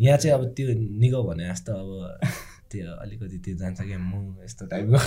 यहाँ 0.00 0.18
चाहिँ 0.18 0.34
अब 0.38 0.42
त्यो 0.56 0.66
निगो 0.98 1.22
भने 1.22 1.44
जस्तो 1.50 1.72
अब 1.72 1.90
त्यो 2.70 2.86
अलिकति 3.02 3.38
त्यो 3.44 3.54
जान्छ 3.58 3.80
क्या 3.80 3.98
म 3.98 4.34
यस्तो 4.44 4.66
टाइपको। 4.66 4.98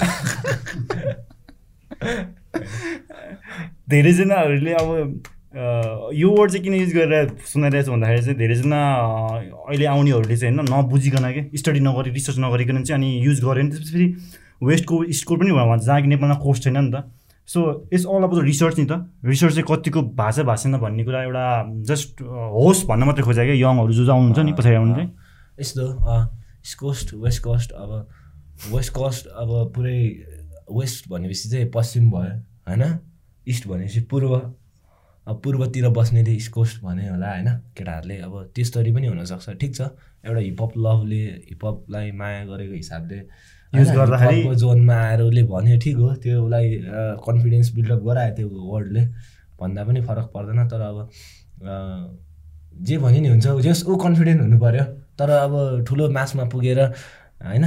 धेरैजनाहरूले 3.89 4.73
अब 4.73 4.89
यो 5.55 6.29
वर्ड 6.29 6.51
चाहिँ 6.51 6.63
किन 6.63 6.73
युज 6.73 6.93
गरेर 6.93 7.27
सुनाइरहेको 7.47 7.85
छु 7.85 7.91
भन्दाखेरि 7.91 8.21
चाहिँ 8.21 8.37
धेरैजना 8.37 8.79
अहिले 9.67 9.85
आउनेहरूले 9.87 10.37
चाहिँ 10.37 10.55
होइन 10.55 10.67
नबुझिकन 10.67 11.31
क्या 11.31 11.43
स्टडी 11.55 11.79
नगरी 11.79 12.11
रिसर्च 12.11 12.37
नगरिकन 12.39 12.83
चाहिँ 12.83 12.99
अनि 12.99 13.25
युज 13.25 13.39
गऱ्यो 13.39 13.53
भने 13.53 13.69
त्यसपछि 13.71 14.05
वेस्टको 14.63 14.95
स्कोर 15.19 15.37
पनि 15.39 15.51
भयो 15.51 15.77
जहाँ 15.85 16.01
कि 16.01 16.07
नेपालमा 16.07 16.35
कोस्ट 16.43 16.63
छैन 16.63 16.77
नि 16.77 16.91
त। 16.91 17.03
So 17.47 17.59
it's 17.93 18.05
all 18.05 18.23
about 18.23 18.43
research 18.43 18.79
नि 18.79 18.85
त। 18.85 18.93
रिसर्च 19.25 19.53
चाहिँ 19.53 19.67
कतिको 19.69 20.01
भाषा 20.19 20.43
भाषा 20.43 20.77
भन्ने 20.77 21.03
कुरा 21.05 21.23
एउटा 21.23 21.45
जस्ट 21.87 22.21
होस् 22.21 22.85
भन्न 22.89 23.03
मात्रै 23.05 23.23
खोजेको 23.23 23.45
क्या 23.45 23.55
यङहरू 23.61 23.93
जो 23.93 24.11
आउनुहुन्छ 24.11 24.39
नि 24.39 24.53
पछाडि 24.59 24.75
आउनु 24.75 24.95
चाहिँ। 24.95 25.09
यस्तो 25.61 25.83
इस्ट 26.65 26.77
कोस्ट 26.79 27.13
वेस्ट 27.13 27.43
कोस्ट 27.43 27.71
अब 27.71 27.91
वेस्ट 28.73 28.93
कोस्ट 28.93 29.27
अब 29.27 29.49
पुरै 29.75 29.97
वेस्ट 30.71 31.09
भनेपछि 31.09 31.49
चाहिँ 31.49 31.69
पश्चिम 31.71 32.11
भयो 32.11 32.33
होइन? 32.67 32.83
इस्ट 33.47 33.67
भनेपछि 33.67 33.99
पूर्व। 34.09 34.31
अब 35.28 35.41
पूर्वतिर 35.43 35.89
बस्नेले 35.89 36.34
इस्ट 36.34 36.51
कोस्ट 36.53 36.82
भने 36.84 37.07
होला 37.09 37.30
होइन? 37.30 37.47
केटाहरूले 37.78 38.17
अब 38.21 38.34
त्यस्तरी 38.55 38.91
पनि 38.93 39.07
हुनसक्छ। 39.07 39.49
ठिक 39.61 39.76
छ 39.76 39.82
एउटा 40.26 40.39
हिपहप 40.39 40.71
लभले 40.78 41.23
हिपहपलाई 41.49 42.11
माया 42.19 42.43
गरेको 42.45 42.73
हिसाबले 42.73 43.17
युज 43.73 43.89
गर्दाखेरि 43.91 44.55
जोनमा 44.55 44.95
आएर 44.95 45.21
उसले 45.21 45.43
भन्यो 45.49 45.78
ठिक 45.84 45.97
हो 45.97 46.13
त्यो 46.23 46.43
उसलाई 46.43 46.67
कन्फिडेन्स 47.26 47.73
बिल्डअप 47.76 48.01
गरायो 48.07 48.36
त्यो 48.36 48.47
वर्डले 48.73 49.03
भन्दा 49.59 49.84
पनि 49.84 50.01
फरक 50.07 50.28
पर्दैन। 50.36 50.67
तर 50.67 50.82
अब 50.82 50.97
जे 52.86 52.97
भन्यो 52.97 53.21
नि 53.21 53.28
हुन्छ 53.30 53.47
जस 53.65 53.84
ऊ 53.88 53.95
कन्फिडेन्ट 53.97 54.41
हुनु 54.41 54.59
पऱ्यो 54.59 54.84
तर 55.19 55.30
अब 55.32 55.53
ठुलो 55.88 56.09
मासमा 56.11 56.43
पुगेर 56.53 56.80
होइन? 57.41 57.65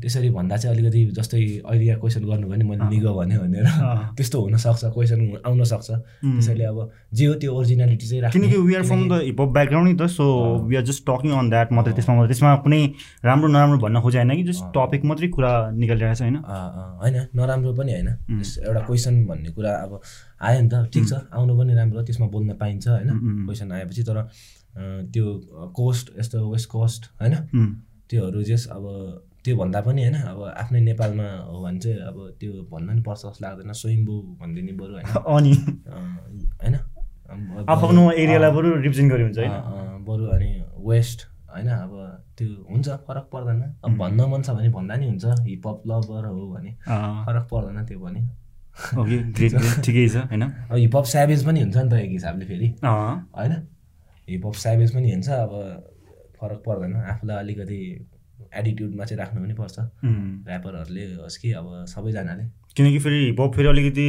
त्यसरी 0.00 0.30
भन्दा 0.30 0.56
चाहिँ 0.56 0.76
अलिकति 0.76 1.04
जस्तै 1.16 1.40
अहिले 1.60 1.84
यहाँ 1.84 2.00
क्वेसन 2.00 2.24
गर्नु 2.24 2.48
भने 2.48 2.64
मैले 2.64 2.88
निगो 2.88 3.12
भने 3.14 3.38
भनेर 3.38 3.66
त्यस्तो 4.16 4.40
हुनसक्छ 4.40 4.84
क्वेसन 4.94 5.20
आउन 5.46 5.62
सक्छ। 5.64 5.90
त्यसैले 5.90 6.64
अब 6.64 6.78
जे 7.12 7.24
हो 7.26 7.34
त्यो 7.34 7.52
ओरिजिनालिटी 7.52 8.06
चाहिँ 8.06 8.30
किनकि 8.32 8.56
we 8.58 8.74
are 8.74 8.84
from 8.84 9.02
the 9.08 9.20
hip 9.24 9.40
background 9.52 9.88
नि 9.90 9.96
त 9.96 10.08
so 10.10 10.24
we 10.66 10.76
are 10.76 10.84
just 10.84 11.04
talking 11.06 11.30
on 11.32 11.50
that 11.50 11.72
मात्रै 11.72 11.92
त्यसमा 11.94 12.14
मात्रै 12.16 12.32
त्यसमा 12.32 12.54
कुनै 12.64 12.82
राम्रो 13.24 13.48
नराम्रो 13.48 13.78
भन्न 13.84 14.00
खोजे 14.00 14.18
होइन 14.18 14.34
कि 14.36 14.44
जस्ट 14.50 14.62
टपिक 14.74 15.04
मात्रै 15.04 15.28
कुरा 15.36 15.52
निकालिरहेको 15.76 16.16
छ 16.16 16.22
होइन। 16.22 16.36
होइन 17.02 17.16
नराम्रो 17.36 17.72
पनि 17.76 17.92
होइन। 17.92 18.08
एउटा 18.40 18.80
क्वेसन 18.88 19.14
भन्ने 19.28 19.50
कुरा 19.52 19.72
अब 19.84 20.00
आयो 20.40 20.60
नि 20.62 20.68
त 20.72 20.74
ठिक 20.88 21.04
छ 21.06 21.12
आउनु 21.28 21.52
पनि 21.60 21.74
राम्रो 21.76 22.02
त्यसमा 22.08 22.26
बोल्न 22.32 22.56
पाइन्छ 22.56 22.88
होइन। 22.88 23.10
क्वेसन 23.46 23.72
आएपछि 23.72 24.02
तर 24.08 24.18
त्यो 25.12 25.24
कोस्ट 25.76 26.18
यस्तो 26.18 26.38
वेस्ट 26.50 26.68
कोस्ट 26.70 27.02
होइन? 27.20 27.36
त्योहरू 28.10 28.42
जस 28.42 28.66
अब 28.76 28.84
त्यो 29.44 29.56
भन्दा 29.56 29.80
पनि 29.80 30.02
होइन 30.02 30.16
अब 30.30 30.40
आफ्नै 30.52 30.80
नेपालमा 30.80 31.26
हो 31.48 31.62
भने 31.64 31.78
चाहिँ 31.80 31.98
अब 32.08 32.16
त्यो 32.40 32.52
भन्न 32.72 32.88
नि 32.96 33.02
पर्छ 33.02 33.20
जस्तो 33.22 33.40
लाग्दैन। 33.44 33.72
स्वयम्भू 33.72 34.14
भनिदिने 34.40 34.72
बरु 34.80 34.92
होइन। 34.94 35.06
अनि 35.34 35.52
होइन? 36.60 36.76
आफ्नो 37.70 38.02
एरियालाई 38.12 38.50
बरु 38.52 38.68
रिप्रेजेन्ट 38.76 39.12
गरे 39.12 39.22
हुन्छ 39.22 39.38
बरु 40.08 40.24
अनि 40.36 40.50
वेस्ट 40.88 41.20
होइन? 41.54 41.68
अब 41.68 41.92
त्यो 42.36 42.48
हुन्छ 42.70 42.88
फरक 43.06 43.26
पर्दैन। 43.32 43.62
अब 43.84 43.96
भन्न 43.98 44.20
मन 44.30 44.42
छ 44.42 44.50
भने 44.50 44.68
भन्दा 44.76 44.94
नि 44.96 45.06
हुन्छ। 45.08 45.24
हिपहप 45.46 45.82
लभर 45.86 46.24
हो 46.26 46.46
भने 46.52 46.70
फरक 47.26 47.44
पर्दैन 47.52 47.84
त्यो 47.86 47.98
पनि। 48.00 48.20
ओके 48.98 49.16
ग्रेट 49.32 49.54
ठिकै 49.84 50.08
छ 50.08 50.16
होइन? 50.28 50.42
हिपहप 50.72 51.04
स्याभेज 51.14 51.40
पनि 51.46 51.60
हुन्छ 51.60 51.76
नि 51.76 51.88
त 51.90 51.92
एक 51.94 52.10
हिसाबले 52.10 52.44
फेरि। 52.46 52.68
होइन? 52.84 53.52
हिपहप 54.28 54.54
स्याभेज 54.64 54.94
पनि 54.94 55.12
हुन्छ। 55.12 55.28
अब 55.28 55.52
फरक 56.40 56.62
पर्दैन। 56.66 56.96
आफूलाई 56.96 57.36
अलिकति 57.36 57.80
एटिट्युडमा 58.56 59.04
चाहिँ 59.04 59.18
राख्नु 59.22 59.40
पनि 59.42 59.54
पर्छ। 59.54 59.78
ऱ्यापरहरूले 59.78 61.04
होस् 61.14 61.38
कि 61.38 61.52
अब 61.52 61.84
सबैजनाले। 61.88 62.44
किनकि 62.76 62.98
फेरि 62.98 63.24
हिपहप 63.24 63.54
फेरि 63.54 63.68
अलिकति 63.68 64.08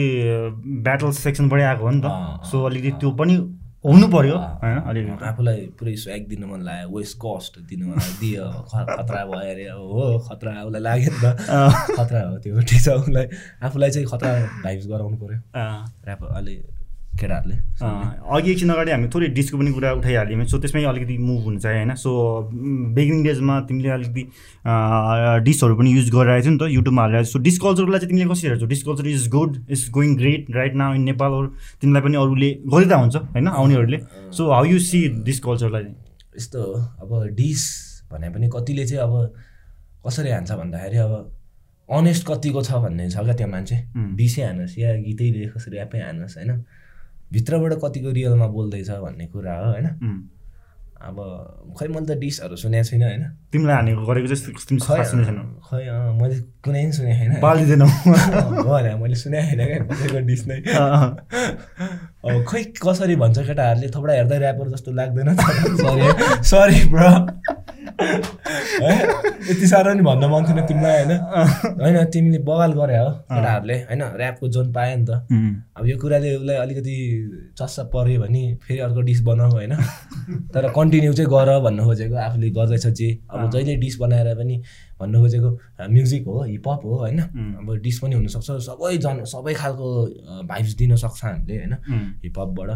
ब्याटल 0.84 1.12
सेक्सनबाटै 1.12 1.64
आएको 1.64 1.84
हो 1.84 1.92
नि 1.92 2.02
त। 2.06 2.46
सो 2.52 2.64
अलिकति 2.66 2.92
त्यो 3.00 3.12
पनि 3.12 3.36
हुनु 3.86 4.08
पर्यो। 4.08 4.38
होइन 4.38 4.78
अलिकति 4.90 5.26
आफूलाई 5.26 5.60
पुरै 5.80 5.96
स्व्याग 5.96 6.28
दिनु 6.30 6.48
मन 6.48 6.62
लाग्यो। 6.62 6.98
वेस्ट 6.98 7.18
कस्ट 7.18 7.60
दिनु 7.70 7.86
मन 7.88 7.98
लाग्यो। 7.98 8.20
दियो 8.20 8.46
खतरा 8.74 9.26
भयो 9.26 9.50
अरे। 9.52 9.66
हो 9.70 10.20
खतरा 10.30 10.52
उसलाई 10.64 10.82
लाग्यो 10.82 11.10
नि 11.12 11.20
त। 11.24 11.26
खतरा 11.98 12.22
हो 12.30 12.38
त्यो। 12.38 12.62
ठिक 12.70 12.82
छ 12.82 12.90
उसलाई 13.02 13.26
आफूलाई 13.64 13.90
चाहिँ 13.90 14.08
खतरा 14.08 14.32
भाइब्स 14.64 14.88
गराउनु 14.88 15.18
पऱ्यो 15.18 15.40
ऱ्याप 16.06 16.24
अलि 16.24 16.56
केटाहरूले। 17.22 17.58
अघि 18.36 18.52
एकछिन 18.52 18.70
अगाडि 18.74 18.92
हामी 18.92 19.08
थोरै 19.14 19.28
डिसको 19.38 19.58
पनि 19.58 19.72
कुरा 19.72 19.92
उठाइहाल्यौँ 20.00 20.46
सो 20.46 20.58
त्यसमै 20.60 20.84
अलिकति 20.92 21.18
मुभ 21.18 21.42
हुन्छ 21.46 21.66
होइन? 21.66 21.94
सो 21.96 22.12
बिगिनिङ 22.98 23.24
डेजमा 23.24 23.60
तिमीले 23.70 23.90
अलिकति 23.98 24.24
डिसहरू 25.46 25.76
पनि 25.76 25.90
युज 25.92 26.10
गरिरहेको 26.12 26.44
थियो 26.46 26.54
नि 26.54 26.60
त 26.60 26.72
युट्युबमा 26.72 27.02
हालिरहेको 27.02 27.32
सो 27.32 27.40
डिस 27.48 27.58
कल्चरलाई 27.60 28.00
चाहिँ 28.00 28.10
तिमीले 28.10 28.30
कसरी 28.32 28.50
हेर्छौ? 28.50 28.68
This 28.68 28.84
culture 28.84 29.08
is 29.08 29.28
good 29.30 29.52
is 29.70 29.90
going 29.92 30.16
great 30.18 30.42
right 30.56 30.74
now 30.82 30.94
in 30.96 31.04
Nepal 31.12 31.32
तिमीलाई 31.82 32.02
पनि 32.02 32.16
अरूले 32.24 32.50
गरिरहेको 32.66 33.02
हुन्छ 33.02 33.16
होइन? 33.16 33.48
आउनेहरूले। 33.48 34.00
So 34.32 34.50
how 34.52 34.64
you 34.66 34.80
see 34.82 35.08
this 35.24 35.40
कल्चरलाई 35.46 35.84
यस्तो 36.38 36.62
अब 37.04 37.12
डिस 37.38 37.62
भने 38.12 38.30
पनि 38.30 38.50
कतिले 38.54 38.86
चाहिँ 38.88 39.04
अब 39.04 39.14
कसरी 40.08 40.30
हान्छ 40.32 40.52
भन्दाखेरि 40.52 40.98
अब 40.98 41.14
अनेस्ट 41.90 42.24
कतिको 42.28 42.62
छ 42.64 42.72
भन्ने 42.84 43.10
छ 43.10 43.20
क्या 43.20 43.34
त्यो 43.36 43.48
मान्छे। 43.48 43.76
डिसै 44.16 44.42
हानुहोस् 44.42 44.78
या 44.80 44.90
गीतै 45.04 45.28
लेखोस् 45.32 45.68
ऱ्यापै 45.70 46.00
हानुहोस् 46.00 46.38
होइन? 46.38 46.52
भित्रबाट 47.32 47.74
कतिको 47.84 48.12
रियलमा 48.12 48.48
बोल्दैछ 48.48 48.90
भन्ने 48.90 49.28
कुरा 49.28 49.58
हो 49.60 49.72
होइन? 49.72 49.88
अब 51.02 51.18
खै 51.80 51.88
मैले 51.88 52.06
त 52.06 52.18
डिसहरू 52.20 52.56
सुनेको 52.56 52.90
छुइनँ 52.90 53.06
होइन? 53.06 53.24
तिमीलाई 53.54 53.76
हानेको 53.76 54.02
गरेको 54.08 54.28
चाहिँ 54.32 54.42
खै 55.68 55.82
मैले 56.20 56.36
कुनै 56.64 56.82
पनि 56.84 56.92
सुनेको 56.94 57.18
छैन। 57.20 57.32
होइन 58.68 58.88
मैले 59.02 59.16
सुनेको 59.16 59.46
छैन 59.50 59.62
क्या 60.08 60.22
डिस 60.30 60.42
नै। 60.48 60.58
अब 62.22 62.34
खै 62.50 62.62
कसरी 62.80 63.16
भन्छ 63.24 63.38
केटाहरूले? 63.48 63.88
थोपडा 63.96 64.14
हेर्दा 64.14 64.36
ऱ्यापर 64.40 64.68
जस्तो 64.72 64.90
लाग्दैन 65.00 65.30
सरी 65.82 66.04
सरी 66.52 66.80
ब्र 66.94 67.04
यति 69.50 69.68
साह्रो 69.68 69.94
नि 69.94 70.04
भन्न 70.04 70.24
मन 70.32 70.42
थिएन 70.48 70.60
तिमीलाई 70.70 71.04
होइन? 71.04 71.12
होइन 71.82 71.98
तिमीले 72.14 72.40
बगाल 72.48 72.72
गरे 72.74 72.98
हो 72.98 73.10
केटाहरूले 73.30 73.78
होइन? 73.90 74.02
ऱ्यापको 74.22 74.46
जोन 74.48 74.68
पायो 74.74 74.96
नि 74.98 75.06
त। 75.06 75.10
अब 75.78 75.84
यो 75.88 75.96
कुराले 76.02 76.30
उसलाई 76.38 76.58
अलिकति 76.64 76.96
चस्सा 77.60 77.84
पऱ्यो 77.94 78.22
भने 78.22 78.44
फेरि 78.64 78.80
अर्को 78.86 79.02
डिस 79.02 79.22
बनाऊ 79.28 79.52
होइन? 79.52 79.74
तर 80.54 80.64
कन्टिन्यू 80.78 81.14
चाहिँ 81.14 81.30
गर 81.30 81.50
भन्नु 81.66 81.82
खोजेको 81.84 82.16
आफूले 82.26 82.50
गर्दैछ 82.58 82.86
जे। 82.88 83.10
अब 83.30 83.41
जहिले 83.50 83.76
डिस 83.82 83.98
बनाएर 84.00 84.36
पनि 84.36 84.56
भन्नु 85.00 85.18
खोजेको 85.22 85.50
म्युजिक 85.90 86.26
हो 86.28 86.44
हिपहप 86.44 86.82
हो 86.86 86.96
होइन? 87.00 87.20
अब 87.58 87.68
डिस 87.82 88.00
पनि 88.00 88.16
हुनसक्छ। 88.16 88.50
सबै 88.68 88.98
जन 88.98 89.24
सबै 89.26 89.54
खालको 89.54 89.88
भाइब्स 90.48 90.74
दिन 90.78 90.96
सक्छ 90.96 91.20
हामीले 91.26 91.58
होइन? 91.58 91.74
हिपहपबाट। 92.24 92.70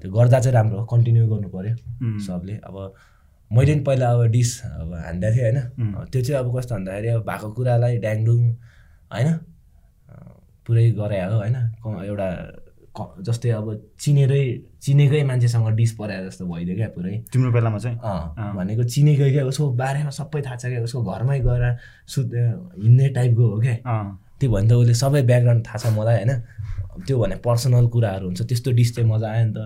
त्यो 0.00 0.10
गर्दा 0.12 0.38
चाहिँ 0.40 0.54
राम्रो 0.54 0.78
हो 0.78 0.84
कन्टिन्यू 0.86 1.26
गर्नु 1.28 1.48
पऱ्यो 1.48 1.74
सबले। 2.26 2.54
अब 2.64 2.76
मैले 3.50 3.74
पनि 3.74 3.82
पहिला 3.84 4.06
अब 4.10 4.22
डिस 4.30 4.50
अब 4.64 4.94
हान्दा 4.94 5.28
थिएँ 5.34 5.42
होइन? 5.42 5.58
त्यो 6.10 6.20
चाहिँ 6.22 6.38
अब 6.40 6.48
कस्तो 6.56 6.74
भन्दाखेरि 6.74 7.08
अब 7.08 7.22
भएको 7.28 7.48
कुरालाई 7.52 7.98
ड्याङडुङ 7.98 8.40
होइन? 9.12 9.28
पुरै 10.66 10.90
गरे 10.98 11.20
हो 11.22 11.36
होइन? 11.38 11.56
एउटा 12.06 12.28
जस्तै 12.98 13.50
अब 13.50 13.66
चिनेरै 14.00 14.42
चिनेकै 14.82 15.22
मान्छेसँग 15.24 15.68
डिस 15.70 15.92
पराए 15.92 16.26
जस्तो 16.26 16.46
भइदियो 16.46 16.76
क्या 16.76 16.88
पुरै। 16.88 17.24
तिम्रो 17.32 17.50
बेलामा 17.52 17.78
चाहिँ? 17.78 17.98
अँ 17.98 18.54
भनेको 18.56 18.84
चिनेकै 18.84 19.30
क्या 19.30 19.44
उसको 19.46 19.70
बारेमा 19.72 20.10
सबै 20.10 20.40
थाहा 20.42 20.56
छ 20.56 20.64
क्या 20.66 20.82
उसको 20.82 21.02
घरमै 21.02 21.38
गएर 21.40 21.64
सुत् 22.06 22.34
हिँड्ने 22.82 23.08
टाइपको 23.08 23.44
हो 23.50 23.60
क्या। 23.60 23.76
त्यो 24.40 24.50
भने 24.50 24.68
त 24.68 24.72
उसले 24.72 24.94
सबै 24.94 25.22
ब्याकग्राउन्ड 25.22 25.66
थाहा 25.66 25.78
छ 25.78 25.86
मलाई 25.94 26.16
होइन। 26.16 26.32
त्यो 27.06 27.18
भने 27.18 27.36
पर्सनल 27.36 27.86
कुराहरू 27.86 28.26
हुन्छ 28.26 28.42
त्यस्तो 28.42 28.70
डिस 28.70 28.94
चाहिँ 28.94 29.10
मजा 29.10 29.30
आयो 29.30 29.46
नि 29.46 29.54
त। 29.54 29.58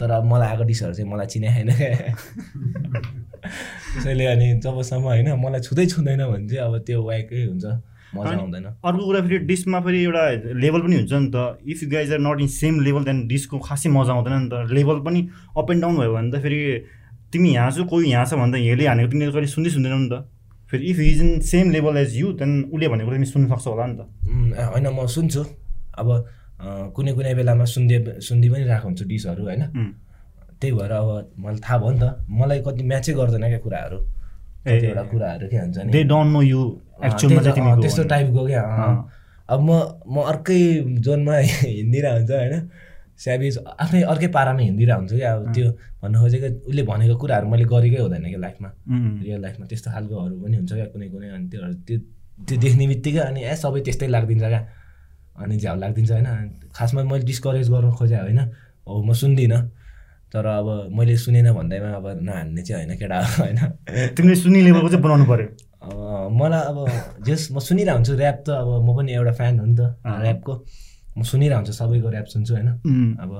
तर 0.00 0.10
अब 0.10 0.24
मलाई 0.24 0.48
आएको 0.48 0.64
डिसहरू 0.64 0.94
चाहिँ 0.94 1.10
मलाई 1.10 1.26
चिने 1.26 1.48
क्या। 1.50 2.14
त्यसैले 3.94 4.26
अनि 4.26 4.46
जबसम्म 4.60 5.02
होइन 5.02 5.28
मलाई 5.34 5.60
छुँदै 5.60 5.86
छुँदैन 5.86 6.22
भने 6.24 6.48
चाहिँ 6.48 6.62
अब 6.64 6.78
त्यो 6.78 7.02
वाइकै 7.02 7.44
हुन्छ। 7.44 7.89
मजा 8.14 8.30
आउँदैन। 8.30 8.64
अर्को 8.82 9.02
कुरा 9.06 9.20
फेरि 9.22 9.38
डिसमा 9.46 9.80
फेरि 9.80 9.98
एउटा 10.04 10.24
लेभल 10.58 10.80
पनि 10.80 10.96
हुन्छ 10.96 11.12
नि 11.12 11.28
त। 11.30 11.58
If 11.62 11.82
you 11.82 11.88
guys 11.90 12.12
are 12.12 12.20
not 12.20 12.40
in 12.40 12.48
same 12.60 12.80
level 12.80 13.02
then 13.04 13.26
disco 13.28 13.58
खासै 13.58 13.88
मजा 13.90 14.12
आउँदैन 14.12 14.34
नि 14.42 14.48
त। 14.50 14.70
लेभल 14.72 14.98
पनि 15.06 15.20
अप 15.56 15.70
एन्ड 15.70 15.82
डाउन 15.82 15.94
भयो 15.98 16.12
भने 16.14 16.30
त 16.30 16.42
फेरि 16.42 16.60
तिमी 17.32 17.48
यहाँ 17.54 17.70
छु 17.70 17.84
कोही 17.86 18.10
यहाँ 18.10 18.26
छ 18.26 18.34
भने 18.34 18.52
त 18.52 18.62
यहाँले 18.62 18.86
हानेको 18.86 19.10
तिमीले 19.10 19.32
कहिले 19.32 19.48
सुन्दै 19.54 19.70
सुन्दैनौ 19.70 19.98
नि 19.98 20.08
त। 20.10 20.26
फेरि 20.70 20.82
if 20.90 20.98
is 20.98 21.20
in 21.22 21.30
same 21.46 21.70
level 21.70 21.96
as 21.96 22.10
you 22.18 22.32
then 22.38 22.50
उसले 22.74 22.86
भनेको 22.88 23.10
तिमी 23.10 23.26
सुन्नु 23.26 23.46
सक्छौ 23.54 23.70
होला 23.70 23.86
नि 23.86 23.96
त। 23.98 24.02
होइन 24.74 24.86
म 24.90 25.06
सुन्छु। 25.06 25.42
अब 25.98 26.08
कुनै 26.94 27.12
कुनै 27.16 27.32
बेलामा 27.38 27.64
सुन्दै 27.64 27.98
सुन्दै 28.20 28.48
पनि 28.50 28.64
रहेको 28.70 28.86
हुन्छु 28.86 29.04
डिसहरू 29.06 29.42
होइन? 29.46 29.62
त्यही 30.60 30.72
भएर 30.76 30.92
अब 30.92 31.08
मलाई 31.40 31.60
थाहा 31.64 31.78
भयो 31.78 31.90
नि 31.90 32.00
त। 32.02 32.04
मलाई 32.28 32.58
कति 32.66 32.82
म्याचै 32.84 33.12
गर्दैन 33.16 33.44
क्या 33.48 33.60
कुराहरू। 33.64 33.98
कतिवटा 34.60 35.02
कुराहरू 35.08 35.46
के 35.48 35.56
हुन्छ 35.56 35.78
नि? 35.78 35.90
दे 35.90 36.00
डोन्ट 36.04 36.30
नो 36.36 36.40
यु 36.42 36.60
त्यस्तो 37.82 38.02
टाइपको 38.12 38.46
क्या 38.46 38.62
अब 39.50 39.60
म 39.60 39.70
म 40.06 40.16
अर्कै 40.30 40.60
जोनमा 41.04 41.34
हिँडिरहेको 41.42 42.16
हुन्छ 42.16 42.30
होइन। 42.30 42.54
स्याबिज 43.20 43.56
आफ्नै 43.82 44.00
अर्कै 44.12 44.28
पारामा 44.36 44.62
हिँडिरहेको 44.62 45.00
हुन्छु 45.00 45.16
क्या 45.16 45.32
अब 45.34 45.52
त्यो 45.54 45.66
भन्नु 46.02 46.16
खोजेको 46.22 46.48
उसले 46.68 46.82
भनेको 46.90 47.14
कुराहरू 47.22 47.46
मैले 47.52 47.64
गरेकै 47.72 48.00
हुँदैन 48.00 48.24
क्या 48.30 48.40
लाइफमा। 48.46 48.68
रियल 49.24 49.40
लाइफमा 49.44 49.64
त्यस्तो 49.66 49.90
खालकोहरू 49.90 50.34
पनि 50.42 50.56
हुन्छ 50.56 50.72
क्या 50.72 50.86
कुनै 50.94 51.08
कुनै 51.14 51.28
अनि 51.36 51.46
त्योहरू 51.50 51.74
त्यो 51.86 51.98
त्यो 52.46 52.56
देख्ने 52.64 52.84
बित्तिकै 52.92 53.22
अनि 53.30 53.40
ए 53.44 53.54
सबै 53.62 53.80
त्यस्तै 53.86 54.08
लाग्दिन्छ 54.14 54.44
क्या। 54.44 54.62
अनि 55.42 55.54
झ्याउ 55.58 55.76
लाग्दिन्छ 55.82 56.10
होइन। 56.10 56.28
खासमा 56.76 57.00
मैले 57.10 57.24
डिस्करेज 57.30 57.68
गर्नु 57.74 57.90
खोजेँ 57.98 58.20
होइन। 58.24 58.40
हो 58.86 59.02
म 59.02 59.12
सुन्दिनँ 59.12 59.60
तर 60.32 60.46
अब 60.46 60.68
मैले 60.96 61.16
सुनेन 61.16 61.52
भन्दैमा 61.52 61.90
अब 61.98 62.06
नहान्ने 62.22 62.62
चाहिँ 62.62 62.86
होइन 62.86 62.96
केटा 62.96 63.18
होइन। 63.40 63.58
तिमीले 64.14 64.36
सुनि 64.42 64.60
लेभलको 64.62 64.88
चाहिँ 64.88 65.02
बनाउनु 65.04 65.26
पऱ्यो 65.26 65.48
मलाई 65.80 66.62
अब 66.70 66.78
जस 67.26 67.48
म 67.52 67.58
सुनिरहेको 67.58 67.96
हुन्छु 67.96 68.12
ऱ्याप 68.14 68.38
त 68.46 68.48
अब 68.52 68.68
म 68.84 68.88
पनि 68.96 69.10
एउटा 69.12 69.32
फ्यान 69.32 69.58
हो 69.60 69.66
नि 69.66 69.76
त 69.76 69.82
ऱ्यापको 70.04 70.52
म 71.16 71.22
सुनिरहेको 71.22 71.58
हुन्छु 71.58 71.72
सबैको 71.72 72.08
ऱ्याप 72.10 72.26
सुन्छु 72.34 72.52
होइन? 72.54 72.68
अब 73.22 73.30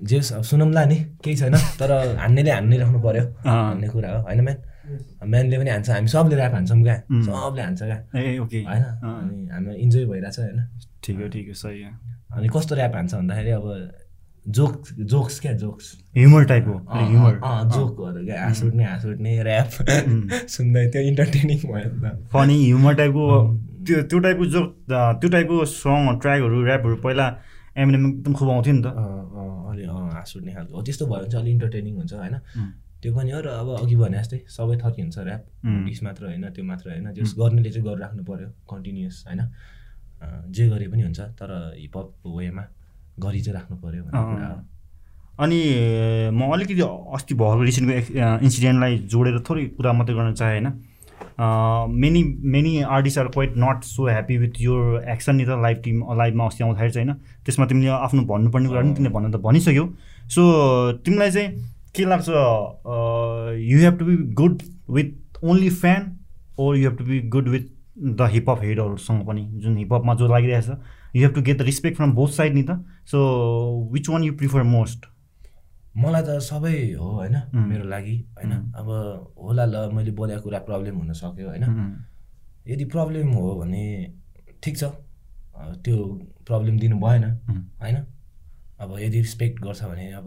जेस 0.00 0.32
अब 0.32 0.42
सुनौँला 0.42 0.84
नि 0.84 0.96
केही 1.24 1.36
छैन 1.36 1.54
तर 1.80 1.90
हान्नेले 2.18 2.50
हान्ने 2.50 2.76
राख्नु 2.78 2.98
पऱ्यो 3.02 3.24
भन्ने 3.46 3.88
कुरा 3.88 4.08
हो 4.14 4.20
होइन 4.26 4.40
म्यान 4.44 4.58
म्यानले 5.30 5.56
पनि 5.58 5.70
हान्छ 5.70 5.90
हामी 5.90 6.08
सबले 6.08 6.34
ऱ्याप 6.36 6.52
हान्छौँ 6.54 6.82
क्या। 6.82 6.96
सबले 7.24 7.62
हान्छ 7.62 7.82
क्या। 7.82 7.98
होइन? 8.12 8.84
अनि 9.02 9.48
हाम्रो 9.52 9.72
इन्जोय 9.74 10.04
भइरहेछ 10.06 10.38
होइन? 10.38 10.60
ठिक 11.02 11.16
हो 11.20 11.28
ठिक 11.34 11.46
हो। 11.48 11.54
सही 11.54 11.82
अनि 12.36 12.48
कस्तो 12.54 12.74
ऱ्याप 12.76 12.94
हान्छ 12.94 13.14
भन्दाखेरि 13.14 13.50
अब 13.50 13.66
जोक 14.46 14.88
जोक्स 15.00 15.40
क्या? 15.40 15.52
जोक्स। 15.58 15.86
ह्युमर 16.16 16.44
टाइप 16.44 16.66
हो। 16.68 16.74
ह्युमर 16.90 17.40
जोकहरू 17.74 18.24
क्या? 18.24 18.42
हाँस 18.42 18.62
उठ्ने 18.64 18.84
हाँस 18.84 19.04
उठ्ने 19.06 19.30
ऱ्याप 19.40 19.68
सुन्दै 20.48 20.86
त्यो 20.92 21.02
इन्टरटेनिङ 21.02 21.58
भयो 21.64 21.88
त। 21.88 22.28
फनी 22.32 22.56
ह्युमर 22.64 22.94
टाइपको 22.94 23.24
त्यो 23.86 24.02
त्यो 24.04 24.18
टाइपको 24.20 24.44
जोक 24.46 24.68
त्यो 24.90 25.28
टाइपको 25.30 25.64
सङ 25.64 26.18
ट्र्याकहरू 26.20 26.64
ऱ्यापहरू 26.66 26.96
पहिला 27.04 27.26
एमएनएम 27.76 28.06
एकदम 28.08 28.32
खुब 28.34 28.48
आउँथ्यो 28.50 28.74
नि 28.74 28.82
त। 28.84 28.86
अलि 29.72 29.84
हाँस 29.88 30.36
उठ्ने 30.36 30.52
खालको। 30.54 30.82
त्यस्तो 30.82 31.04
भयो 31.06 31.20
भने 31.20 31.30
चाहिँ 31.30 31.42
अलिक 31.42 31.54
इन्टरटेनिङ 31.54 31.94
हुन्छ 31.96 32.12
होइन? 32.12 32.36
त्यो 33.02 33.10
पनि 33.14 33.30
हो 33.32 33.40
र 33.40 33.48
अब 33.48 33.68
अघि 33.80 33.96
भने 33.96 34.18
जस्तै 34.20 34.38
सबै 34.48 34.76
थरी 34.76 35.00
हुन्छ 35.02 35.18
ऱ्याप 35.18 35.42
डिस 35.88 36.02
मात्र 36.04 36.22
होइन 36.26 36.44
त्यो 36.52 36.64
मात्र 36.64 36.86
होइन। 36.90 37.12
जस 37.16 37.34
गर्नेले 37.40 37.70
चाहिँ 37.72 37.86
गरिराख्नु 37.88 38.22
पऱ्यो 38.24 38.48
कन्टिन्युस 38.70 39.24
होइन? 39.26 39.40
जे 40.52 40.68
गरे 40.68 40.86
पनि 40.88 41.02
हुन्छ 41.02 41.20
तर 41.36 41.50
हिपहप 41.80 42.08
वेमा। 42.28 42.64
गरी 43.20 43.40
चाहिँ 43.40 43.54
राख्नु 43.54 43.76
पऱ्यो 43.76 44.02
अनि 45.34 45.58
म 46.30 46.50
अलिकति 46.54 46.80
अस्ति 47.14 47.34
भएको 47.34 47.62
रिसेन्टको 47.62 47.94
इन्सिडेन्टलाई 48.44 48.98
जोडेर 49.12 49.38
थोरै 49.48 49.64
कुरा 49.76 49.92
मात्रै 49.92 50.14
गर्न 50.14 50.32
चाहेँ 50.34 50.60
होइन? 50.60 50.68
Many 52.00 52.22
many 52.54 52.72
artist 52.96 53.18
are 53.18 53.28
quite 53.34 53.54
not 53.58 53.82
so 53.84 54.06
happy 54.08 54.36
with 54.38 54.60
यो 54.60 54.74
एक्सन 55.12 55.36
नि 55.36 55.44
त 55.44 55.58
लाइभ 55.62 55.78
टिम 55.84 55.96
लाइभमा 56.16 56.46
अस्ति 56.46 56.64
आउँदाखेरि 56.64 56.92
चाहिँ 56.92 57.08
होइन? 57.08 57.18
त्यसमा 57.44 57.66
तिमीले 57.66 57.90
आफ्नो 57.90 58.22
भन्नुपर्ने 58.22 58.68
कुरा 58.68 58.80
पनि 58.80 58.94
तिमीले 58.94 59.14
भन्नु 59.14 59.30
त 59.30 59.40
भनिसक्यौ। 59.42 59.86
सो 60.34 60.42
तिमीलाई 61.04 61.30
चाहिँ 61.30 61.48
के 61.94 62.04
लाग्छ 62.04 62.28
you 62.28 63.78
have 63.78 63.98
to 63.98 64.04
be 64.04 64.16
good 64.34 64.62
with 64.90 65.42
only 65.44 65.70
fan 65.82 66.02
or 66.58 66.76
you 66.76 66.88
have 66.88 66.98
to 66.98 67.04
be 67.04 67.20
good 67.34 67.48
with 67.48 67.64
the 67.98 68.28
hiphop 68.32 68.62
हेडहरूसँग 68.62 69.26
पनि 69.26 69.42
जुन 69.62 69.76
हिपहपमा 69.78 70.14
जो 70.14 70.28
लागिरहेछ 70.28 70.68
you 71.14 71.22
have 71.22 71.34
to 71.34 71.42
get 71.42 71.58
the 71.58 71.62
respect 71.62 71.96
from 71.96 72.12
both 72.14 72.28
side 72.36 72.54
नि 72.54 72.62
त 72.70 72.84
so 73.10 73.18
which 73.92 74.08
one 74.08 74.24
you 74.24 74.36
prefer 74.36 74.62
most 74.70 75.06
मलाई 75.96 76.22
त 76.22 76.38
सबै 76.42 76.74
हो 76.98 77.08
होइन? 77.10 77.36
मेरो 77.54 77.84
लागि 77.88 78.16
होइन? 78.38 78.52
अब 78.74 78.88
होला 79.38 79.64
ल 79.64 79.90
मैले 79.94 80.10
बोलेको 80.10 80.42
कुरा 80.42 80.58
प्रब्लम 80.68 80.96
हुन 80.98 81.12
सक्यो 81.14 81.48
होइन? 81.48 81.64
यदि 82.66 82.84
प्रब्लम 82.94 83.28
हो 83.30 83.54
भने 83.60 83.84
ठिक 84.62 84.78
छ। 84.78 84.84
त्यो 85.84 85.96
प्रब्लम 86.46 86.78
दिनु 86.78 86.98
भएन 86.98 87.24
होइन? 87.82 87.96
अब 88.82 88.98
यदि 88.98 89.18
रिस्पेक्ट 89.20 89.62
गर्छ 89.62 89.82
भने 89.84 90.10
अब 90.18 90.26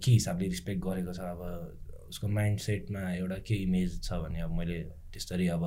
के 0.00 0.10
हिसाबले 0.10 0.48
रिस्पेक्ट 0.48 0.80
गरेको 0.84 1.12
छ? 1.12 1.20
अब 1.20 2.08
उसको 2.08 2.28
माइन्ड 2.28 2.58
सेटमा 2.60 3.02
एउटा 3.14 3.38
के 3.44 3.54
इमेज 3.62 4.00
छ 4.02 4.12
भने 4.24 4.40
अब 4.40 4.56
मैले 4.58 4.78
त्यसरी 5.12 5.48
अब 5.52 5.62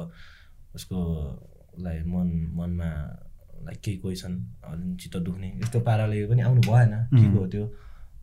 उसको 0.76 0.98
उसलाई 1.78 1.98
मन 2.10 2.28
मनमा 2.58 2.90
लाइक 3.66 3.80
केही 3.84 3.98
क्वेसन 3.98 4.34
चित्त 5.02 5.18
दुख्ने। 5.18 5.48
यस्तो 5.64 5.80
पाराले 5.82 6.26
पनि 6.28 6.42
आउनु 6.42 6.62
भएन। 6.62 6.94
के 7.14 7.26
हो 7.34 7.46
त्यो। 7.48 7.66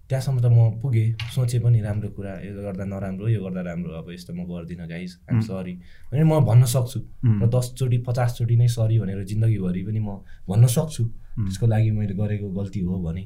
त्यहाँसम्म 0.08 0.38
त 0.40 0.46
म 0.52 0.80
पुगेँ। 0.82 1.16
सोचेँ 1.34 1.60
पनि 1.64 1.80
राम्रो 1.80 2.08
कुरा। 2.16 2.32
यो 2.44 2.52
गर्दा 2.62 2.84
नराम्रो 2.84 3.28
यो 3.28 3.40
गर्दा 3.44 3.62
राम्रो। 3.64 3.92
अब 3.98 4.10
यस्तो 4.12 4.32
म 4.36 4.44
गर्दिनँ 4.44 4.86
गाइस 4.88 5.12
आइम 5.32 5.40
सरी 5.40 5.74
भने 6.12 6.24
म 6.24 6.44
भन्न 6.44 6.64
सक्छु। 6.64 6.98
र 7.40 7.44
दसचोटि 7.48 7.98
पचासचोटि 8.04 8.56
नै 8.56 8.68
सरी 8.68 8.98
भनेर 9.00 9.24
जिन्दगीभरि 9.24 9.82
पनि 9.88 10.00
म 10.00 10.20
भन्न 10.48 10.66
सक्छु। 10.68 11.04
त्यसको 11.44 11.66
लागि 11.66 11.90
मैले 11.90 12.14
गरेको 12.14 12.46
गल्ती 12.52 12.80
हो 12.84 12.94
भने। 13.00 13.24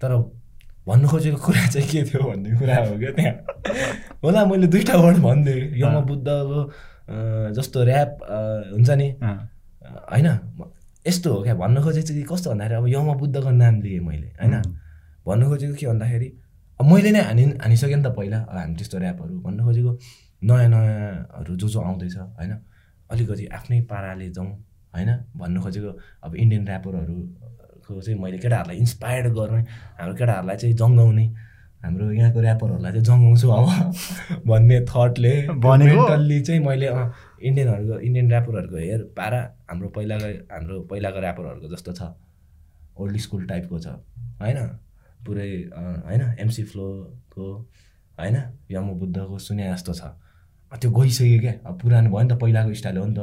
तर 0.00 0.12
भन्नु 0.86 1.06
खोजेको 1.08 1.38
कुरा 1.40 1.66
चाहिँ 1.66 1.88
के 1.88 2.02
थियो 2.08 2.20
भन्ने 2.24 2.50
कुरा 2.58 2.76
हो 2.88 2.96
क्या 2.98 3.10
त्यहाँ? 3.16 3.34
होला 4.24 4.40
मैले 4.44 4.66
दुइटा 4.72 4.94
वर्ड 4.96 5.18
भनिदिएँ 5.24 5.80
यम 5.80 5.94
बुद्धको 6.08 6.58
जस्तो 7.56 7.78
ऱ्याप 7.84 8.10
हुन्छ 8.76 8.90
नि? 8.90 9.08
होइन? 10.12 10.28
यस्तो 11.06 11.32
हो 11.32 11.42
क्या? 11.42 11.54
भन्नु 11.54 11.80
खोजेको 11.82 12.06
चाहिँ 12.06 12.24
कस्तो 12.24 12.50
भन्दाखेरि 12.50 12.76
अब 12.76 12.86
यम 12.88 13.08
बुद्धको 13.14 13.50
नाम 13.52 13.74
लिएँ 13.82 14.00
मैले 14.00 14.28
होइन? 14.40 14.54
भन्नु 15.26 15.44
खोजेको 15.46 15.74
के 15.74 15.86
भन्दाखेरि 15.86 16.28
अब 16.80 16.86
मैले 16.86 17.10
नै 17.10 17.20
हानि 17.20 17.42
हानिसकेँ 17.62 17.96
नि 17.96 18.02
त 18.02 18.12
पहिला 18.16 18.38
हामी 18.48 18.74
त्यस्तो 18.76 18.96
ऱ्यापहरू 18.98 19.34
भन्नु 19.40 19.62
खोजेको 19.64 19.92
नयाँ 20.42 20.68
नयाँहरू 20.68 21.56
जो 21.56 21.68
जो 21.68 21.80
आउँदैछ 21.80 22.16
होइन? 22.16 22.52
अलिकति 23.10 23.46
आफ्नै 23.46 23.80
पाराले 23.90 24.28
जाउँ 24.30 24.50
होइन? 24.94 25.10
भन्नु 25.36 25.58
खोजेको 25.60 25.90
अब 26.22 26.36
इन्डियन 26.36 26.68
ऱ्यापरहरूको 26.68 28.00
चाहिँ 28.00 28.18
मैले 28.20 28.38
केटाहरूलाई 28.38 28.76
इन्सपायर्ड 28.76 29.26
गर्ने 29.34 29.62
हाम्रो 29.98 30.14
केटाहरूलाई 30.14 30.56
चाहिँ 30.56 30.76
जङ्गाउने 30.76 31.26
हाम्रो 31.82 32.10
यहाँको 32.12 32.40
ऱ्यापरहरूलाई 32.40 32.92
चाहिँ 32.92 33.04
जङ्गाउँछु 33.04 33.46
अब 33.50 33.66
भन्ने 34.46 34.80
थटले 34.84 35.32
चाहिँ 36.40 36.60
मैले 36.60 36.86
इन्डियनहरूको 37.40 37.98
इन्डियन 37.98 38.30
ऱ्यापरहरूको 38.30 38.76
हेर 38.76 39.02
पारा 39.16 39.40
हाम्रो 39.70 39.88
पहिलाको 39.96 40.28
हाम्रो 40.54 40.80
पहिलाको 40.90 41.18
ऱ्यापरहरूको 41.20 41.68
जस्तो 41.74 41.92
छ। 41.92 42.02
ओल्ड 43.00 43.16
स्कुल 43.16 43.46
टाइपको 43.46 43.78
छ। 43.78 43.86
होइन? 44.40 44.58
पुरै 45.26 45.48
होइन? 46.06 46.22
एमसी 46.40 46.62
फ्लोको 46.64 47.46
होइन? 48.18 48.36
यम 48.70 48.88
बुद्धको 49.00 49.38
सुने 49.38 49.72
जस्तो 49.72 49.92
छ। 49.92 50.02
त्यो 50.72 50.90
गइसक्यो 50.90 51.40
क्या। 51.40 51.52
अब 51.66 51.74
पुरानो 51.80 52.10
भयो 52.10 52.22
नि 52.22 52.28
त 52.30 52.38
पहिलाको 52.40 52.74
स्टाइल 52.74 52.96
हो 52.98 53.06
नि 53.06 53.14
त। 53.18 53.20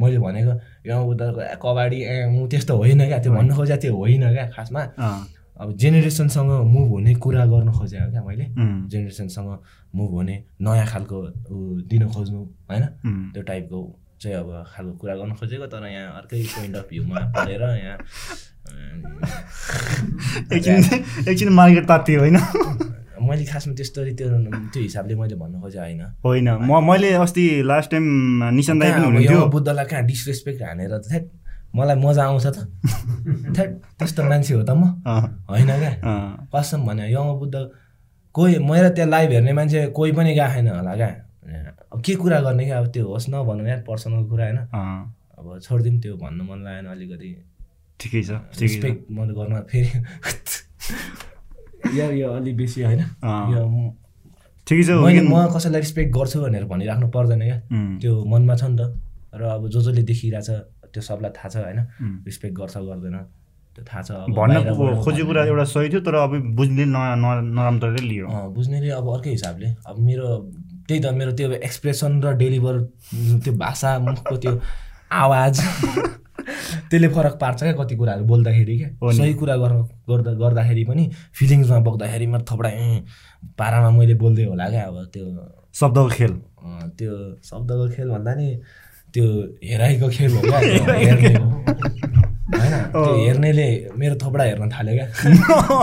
मैले 0.00 0.18
भनेको 0.18 0.52
यम 0.86 1.04
बुद्धको 1.06 1.40
कबाडी 1.62 1.98
ए 2.02 2.46
त्यस्तो 2.50 2.76
होइन 2.76 3.00
क्या। 3.06 3.18
त्यो 3.22 3.32
भन्नु 3.32 3.54
खोजेको 3.54 3.80
त्यो 3.82 3.96
होइन 3.96 4.24
क्या 4.34 4.46
खासमा। 4.50 4.82
अब 5.60 5.76
जेनेरेसनसँग 5.76 6.50
मुभ 6.72 6.88
हुने 6.88 7.14
कुरा 7.18 7.44
गर्नु 7.46 7.72
खोजेको 7.72 8.10
क्या 8.10 8.22
मैले। 8.22 8.44
जेनेरेसनसँग 8.88 9.48
मुभ 9.94 10.10
हुने 10.10 10.36
नयाँ 10.62 10.86
खालको 10.86 11.16
दिन 11.90 12.02
खोज्नु 12.08 12.40
होइन? 12.70 12.84
त्यो 13.34 13.42
टाइपको 13.42 13.78
चाहिँ 14.22 14.36
अब 14.38 14.48
खालको 14.70 14.92
कुरा 14.98 15.14
गर्नु 15.16 15.34
खोजेको 15.34 15.66
तर 15.66 15.86
यहाँ 15.86 16.12
अर्कै 16.18 16.42
पोइन्ट 16.54 16.76
अफ 16.76 16.86
भ्यूमा 16.90 17.18
परेर 17.34 17.62
यहाँ 17.62 17.96
एकछिन 21.26 21.48
मार्केट 21.52 21.84
तात्यो 21.88 22.18
होइन? 22.20 22.38
मैले 23.18 23.44
खासमा 23.44 23.74
त्यस्तो 23.74 24.04
त्यो 24.14 24.26
त्यो 24.72 24.82
हिसाबले 24.82 25.14
मैले 25.14 25.34
भन्नु 25.34 25.60
खोजेँ 25.60 25.80
होइन? 25.80 26.02
होइन 26.24 26.48
म 26.70 26.80
मैले 26.86 27.10
अस्ति 27.18 27.44
लास्ट 27.66 27.90
टाइम 27.90 28.06
हुनुहुन्थ्यो। 28.46 29.46
बुद्धलाई 29.50 29.84
कहाँ 29.90 30.04
डिसरेस्पेक्ट 30.06 30.62
हानेर 30.62 30.92
मलाई 31.76 31.96
मजा 31.96 32.24
आउँछ 32.24 32.46
त। 32.46 32.58
त्यस्तो 33.98 34.22
मान्छे 34.24 34.54
हो 34.54 34.62
त 34.62 34.70
म। 34.70 34.82
होइन 35.48 35.70
क्या? 35.78 35.92
कसम 36.54 36.86
भने 36.86 37.12
यङ 37.12 37.26
बुद्ध 37.38 37.56
कोही 38.34 38.58
मेरो 38.58 38.88
त्यहाँ 38.96 39.10
लाइभ 39.10 39.30
हेर्ने 39.32 39.52
मान्छे 39.52 39.86
कोही 39.96 40.12
पनि 40.12 40.32
गएको 40.34 40.52
छैन 40.54 40.68
होला 40.68 40.94
क्या। 40.96 41.08
अब 41.92 41.98
के 42.04 42.14
कुरा 42.14 42.40
गर्ने 42.40 42.64
क्या? 42.64 42.78
अब 42.78 42.86
त्यो 42.92 43.04
होस् 43.08 43.28
नभनौँ 43.30 43.68
यार 43.68 43.80
पर्सनल 43.88 44.24
कुरा 44.28 44.44
होइन। 44.44 44.58
अब 45.38 45.46
छोडिदिउँ 45.62 46.00
त्यो 46.02 46.16
भन्नु 46.16 46.44
मन 46.44 46.58
लागेन 46.64 46.86
अलिकति। 46.92 47.30
ठिकै 48.00 48.22
छ 48.22 48.30
रेस्पेक्ट 48.60 49.10
म 49.10 49.26
गर्न 49.36 49.54
फेरि। 49.70 49.90
या 51.98 52.06
यो 52.10 52.28
अलिक 52.32 52.56
बेसी 52.56 52.82
होइन। 52.82 53.02
ठिकै 54.66 54.82
छ 54.84 54.90
मैले 55.04 55.20
म 55.24 55.46
कसैलाई 55.54 55.80
रेस्पेक्ट 55.80 56.10
गर्छु 56.14 56.40
भनेर 56.42 56.64
भनिराख्नु 56.64 57.08
पर्दैन 57.08 57.42
क्या। 57.42 57.58
त्यो 58.00 58.12
मनमा 58.24 58.54
छ 58.56 58.64
नि 58.70 58.76
त। 58.76 58.80
र 59.34 59.42
अब 59.56 59.68
जो 59.68 59.80
जसले 59.80 60.02
देखिरहेछ 60.02 60.50
त्यो 60.92 61.02
सबलाई 61.08 61.30
थाहा 61.36 61.48
छ 61.48 61.56
होइन? 61.64 61.80
रेस्पेक्ट 62.26 62.54
गर्छ 62.58 62.76
गर्दैन। 62.88 63.16
त्यो 63.76 63.84
थाहा 63.88 64.02
छ 64.02 64.10
भन्न 64.36 64.56
खोजेको 65.04 65.26
कुरा 65.28 65.44
एउटा 65.44 65.64
सही 65.74 65.88
थियो 65.90 66.00
तर 66.06 66.14
अब 66.24 66.32
बुझ्ने 66.58 66.84
नराम्रो 66.84 67.90
लियो। 68.10 68.26
बुझ्नेले 68.54 68.90
अब 68.98 69.06
अर्कै 69.14 69.30
हिसाबले। 69.30 69.68
अब 69.86 69.96
मेरो 70.08 70.26
त्यही 70.88 71.00
त 71.00 71.06
मेरो 71.14 71.32
त्यो 71.38 71.50
एक्सप्रेसन 71.68 72.12
र 72.24 72.32
डेलिभर 72.42 72.74
त्यो 73.44 73.52
भाषा 73.58 73.98
मुखको 73.98 74.36
त्यो 74.42 74.52
आवाज 75.12 75.60
त्यसले 76.90 77.08
फरक 77.12 77.34
पार्छ 77.40 77.60
क्या 77.62 77.72
कति 77.76 77.94
कुराहरू 77.96 78.24
बोल्दाखेरि 78.24 78.76
क्या। 78.78 78.88
सही 79.12 79.34
कुरा 79.40 79.56
गर्दा 80.08 80.32
गर्दाखेरि 80.42 80.84
पनि 80.84 81.04
फिलिङ्समा 81.38 81.78
बोक्दाखेरि 81.86 82.26
म 82.26 82.38
थोपडा 82.48 82.70
पारामा 83.58 83.90
मैले 83.98 84.14
बोल्दै 84.22 84.44
होला 84.48 84.68
क्या 84.72 84.84
अब 84.88 84.96
त्यो 85.12 85.24
शब्दको 85.80 86.08
खेल। 86.08 86.32
त्यो 86.98 87.12
शब्दको 87.44 87.88
खेल 87.94 88.08
भन्दा 88.10 88.32
नि 88.34 88.48
त्यो 89.14 89.26
हेराइको 89.64 90.08
खेल 90.08 90.30
हो 90.36 90.40
क्या 90.42 90.58
हेर्ने 91.04 91.32
होइन 92.48 92.74
त्यो 92.92 93.14
हेर्नेले 93.24 93.68
मेरो 93.96 94.14
थोपडा 94.22 94.44
हेर्न 94.44 94.68
थाल्यो 94.68 94.94
क्या। 94.94 95.06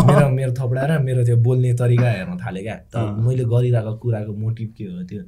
मेरो 0.10 0.30
मेरो 0.30 0.52
थोपडा 0.60 0.82
र 0.86 1.00
मेरो 1.04 1.24
त्यो 1.26 1.38
बोल्ने 1.38 1.74
तरिका 1.74 2.10
हेर्न 2.12 2.38
थाल्यो 2.38 2.64
क्या। 2.64 2.76
त 2.94 2.96
मैले 3.26 3.44
गरिरहेको 3.46 3.94
कुराको 4.02 4.34
मोटिभ 4.34 4.70
के 4.78 4.84
हो 4.86 5.04
त्यो 5.10 5.22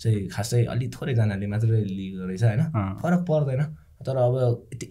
चाहिँ 0.00 0.28
खासै 0.28 0.64
अलिक 0.66 0.90
थोरैजनाले 0.94 1.46
मात्रै 1.46 1.80
लिएको 1.86 2.26
रहेछ 2.26 2.42
होइन। 2.42 2.62
फरक 3.02 3.20
पर्दैन। 3.28 3.62
तर 4.02 4.16
अब 4.18 4.34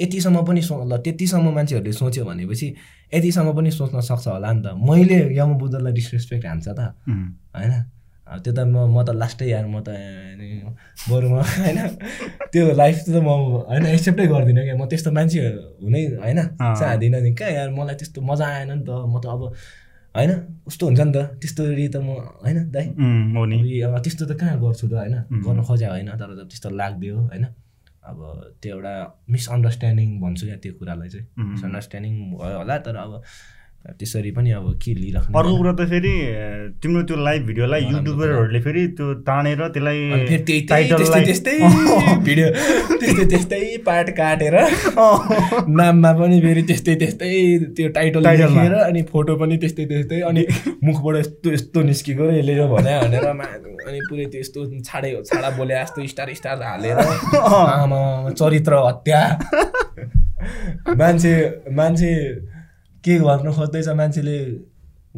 यतिसम्म 0.02 0.38
पनि 0.48 0.62
सो 0.64 0.74
ल 0.88 0.98
त्यतिसम्म 1.04 1.48
मान्छेहरूले 1.52 1.94
सोच्यो 1.94 2.24
भनेपछि 2.26 2.68
यतिसम्म 3.14 3.50
पनि 3.52 3.72
सोच्न 3.72 4.00
सक्छ 4.00 4.28
होला 4.28 4.52
नि 4.52 4.62
त। 4.64 4.68
मैले 4.80 5.18
यम 5.36 5.52
बुद्धलाई 5.60 5.94
डिसरेस्पेक्ट 5.94 6.46
हान्छ 6.46 6.68
त। 6.68 6.80
होइन। 7.56 7.74
त्यो 8.40 8.54
त 8.54 8.60
म 8.64 8.76
म 8.96 8.98
त 9.04 9.10
लास्टै 9.22 9.48
यार 9.50 9.66
म 9.68 9.84
त 9.84 9.90
बरु 11.10 11.28
म 11.34 11.36
होइन। 11.44 11.80
त्यो 12.52 12.64
लाइफ 12.82 12.98
त 13.06 13.18
म 13.20 13.30
होइन 13.68 13.86
एक्सेप्टै 13.96 14.26
गर्दिनँ 14.32 14.64
क्या। 14.66 14.76
म 14.80 14.84
त्यस्तो 14.88 15.12
मान्छे 15.12 15.40
हुनै 15.84 16.02
होइन 16.24 16.40
चाहदिनँ 16.80 17.22
नि। 17.26 17.32
कहाँ 17.36 17.52
यार 17.52 17.70
मलाई 17.76 17.96
त्यस्तो 18.00 18.20
मजा 18.22 18.46
आएन 18.48 18.72
नि 18.72 18.84
त। 18.88 18.90
म 19.12 19.16
त 19.20 19.26
अब 19.36 19.42
होइन 20.16 20.32
कस्तो 20.68 20.84
हुन्छ 20.88 21.02
नि 21.02 21.12
त। 21.12 21.18
त्यस्तो 21.42 21.62
त 21.94 21.96
म 22.00 22.10
होइन 22.44 22.58
दाइ। 22.72 22.86
त्यस्तो 24.04 24.24
त 24.30 24.32
कहाँ 24.40 24.56
गर्छु 24.64 24.86
त 24.88 24.94
होइन 25.02 25.16
गर्नु 25.44 25.62
खोजे 25.68 25.88
होइन 25.92 26.10
तर 26.20 26.30
त्यस्तो 26.48 26.70
लाग्दियो 26.72 27.16
होइन 27.32 27.46
अब 28.02 28.18
त्यो 28.62 28.76
एउटा 28.76 28.94
मिसअन्डरस्ट्यान्डिङ 29.30 30.08
भन्छु 30.22 30.44
क्या 30.48 30.58
त्यो 30.64 30.74
कुरालाई 30.80 31.10
चाहिँ। 31.14 31.26
मिसअन्डरस्ट्यान्डिङ 31.54 32.14
भयो 32.34 32.58
होला 32.62 32.76
तर 32.86 32.96
अब 32.96 33.12
त्यसरी 33.82 34.32
पनि 34.32 34.52
अब 34.52 34.66
के 34.78 34.94
लिइराख्नु 34.94 35.38
अर्को 35.40 35.56
कुरा 35.58 35.72
त 35.74 35.86
फेरि 35.90 36.14
तिम्रो 36.82 37.02
त्यो 37.04 37.16
लाइभ 37.18 37.46
भिडियोलाई 37.46 37.82
युट्युबरहरूले 37.84 38.60
फेरि 38.62 38.88
त्यो 38.98 39.14
तानेर 39.30 39.68
त्यसलाई 39.68 41.24
त्यस्तै 41.26 41.56
भिडियो 42.24 42.48
त्यस्तै 43.02 43.26
त्यस्तै 43.26 43.62
पार्ट 43.86 44.10
काटेर 44.20 44.58
नाममा 45.80 46.12
पनि 46.14 46.40
फेरि 46.42 46.64
त्यस्तै 46.64 46.96
त्यस्तै 46.96 47.32
त्यो 47.76 47.90
टाइटल 47.90 48.28
लेखेर 48.28 48.74
अनि 48.82 49.02
फोटो 49.12 49.36
पनि 49.36 49.58
त्यस्तै 49.58 49.86
त्यस्तै 49.86 50.22
अनि 50.30 50.46
मुखबाट 50.84 51.16
यस्तो 51.16 51.54
यस्तो 51.54 51.82
निस्किएको 51.90 52.30
र 52.30 52.38
यसले 52.38 52.70
भने 52.76 52.96
भनेर 53.02 53.28
अनि 53.32 54.00
पुरै 54.10 54.26
त्यस्तो 54.38 54.70
छाडे 54.84 55.16
छाडा 55.26 55.50
बोले 55.58 55.82
जस्तो 55.82 56.08
स्टार 56.14 56.34
स्टार 56.34 56.64
हालेर 56.64 56.98
आमा 57.02 58.02
चरित्र 58.38 58.74
हत्या। 58.88 59.22
मान्छे 60.98 61.34
मान्छे 61.72 62.12
के 63.04 63.14
गर्नु 63.20 63.52
खोज्दैछ 63.58 63.88
मान्छेले 64.00 64.38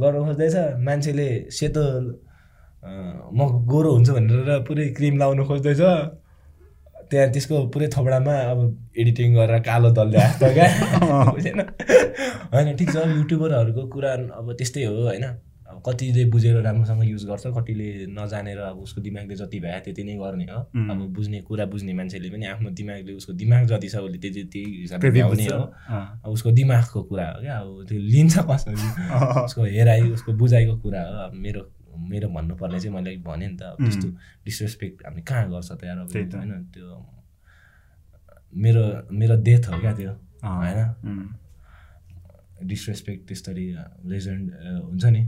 गर्नु 0.01 0.19
खोज्दैछ? 0.25 0.55
मान्छेले 0.87 1.27
सेतो 1.57 1.83
म 3.37 3.39
गोरो 3.71 3.89
हुन्छु 3.95 4.13
भनेर 4.13 4.49
पुरै 4.67 4.85
क्रिम 4.97 5.15
लाउनु 5.21 5.43
खोज्दैछ। 5.49 5.81
त्यहाँ 7.11 7.27
त्यसको 7.33 7.55
पुरै 7.73 7.87
थोपडामा 7.95 8.33
अब 8.51 8.59
एडिटिङ 9.01 9.29
गरेर 9.35 9.59
कालो 9.67 9.89
दलले 9.97 10.17
आएको 10.25 10.47
क्या 10.57 10.67
बुझेन? 11.35 11.59
होइन 12.53 12.75
ठिक 12.79 12.89
छ 12.93 12.95
युट्युबरहरूको 13.17 13.83
कुरा 13.93 14.11
अब 14.39 14.45
त्यस्तै 14.59 14.83
हो 14.85 14.95
होइन? 15.07 15.25
कतिले 15.85 16.23
बुझेर 16.31 16.55
राम्रोसँग 16.61 17.03
युज 17.03 17.23
गर्छ 17.25 17.43
कतिले 17.57 17.87
नजानेर 18.09 18.59
अब 18.71 18.77
उसको 18.79 19.01
दिमागले 19.01 19.35
जति 19.35 19.59
भए 19.59 19.79
त्यति 19.85 20.03
नै 20.03 20.15
गर्ने 20.15 20.45
हो। 20.45 20.59
अब 20.91 20.99
बुझ्ने 21.15 21.41
कुरा 21.43 21.65
बुझ्ने 21.65 21.93
मान्छेले 21.93 22.29
पनि 22.29 22.45
आफ्नो 22.47 22.69
दिमागले 22.71 23.13
उसको 23.13 23.33
दिमाग 23.33 23.65
जति 23.67 23.87
छ 23.89 23.95
उसले 24.07 24.17
त्यति 24.17 24.43
त्यही 24.53 24.81
हिसाबले 24.81 25.11
भ्याउने 25.11 25.45
हो। 25.45 25.61
अब 26.23 26.29
उसको 26.31 26.51
दिमागको 26.51 27.03
कुरा 27.03 27.27
हो 27.29 27.41
क्या 27.41 27.57
अब 27.57 27.85
त्यो 27.89 27.99
लिन्छ 27.99 28.35
कसरी 28.49 28.75
उसको 29.43 29.63
हेराइ 29.75 30.01
उसको 30.11 30.31
बुझाइको 30.33 30.75
कुरा 30.79 31.01
हो। 31.01 31.13
अब 31.27 31.33
मेरो 31.35 31.61
मेरो 31.93 32.27
भन्नुपर्ने 32.29 32.79
चाहिँ 32.79 32.95
मैले 32.95 33.17
भने 33.21 33.47
नि 33.47 33.55
त 33.57 33.61
अब 33.63 33.77
त्यस्तो 33.83 34.07
डिसरेस्पेक्ट 34.45 35.05
हामीले 35.05 35.23
कहाँ 35.23 35.49
गर्छ 35.51 35.71
त 35.71 35.83
यार 35.83 35.97
होइन 35.97 36.63
त्यो 36.73 36.87
मेरो 38.53 38.83
मेरो 39.11 39.35
डेथ 39.43 39.63
हो 39.69 39.79
क्या 39.79 39.93
त्यो 39.93 40.11
होइन? 40.43 40.79
डिसरेस्पेक्ट 42.65 43.27
त्यसरी 43.27 43.65
लेजेन्ड 44.05 44.45
हुन्छ 44.83 45.05
नि? 45.05 45.21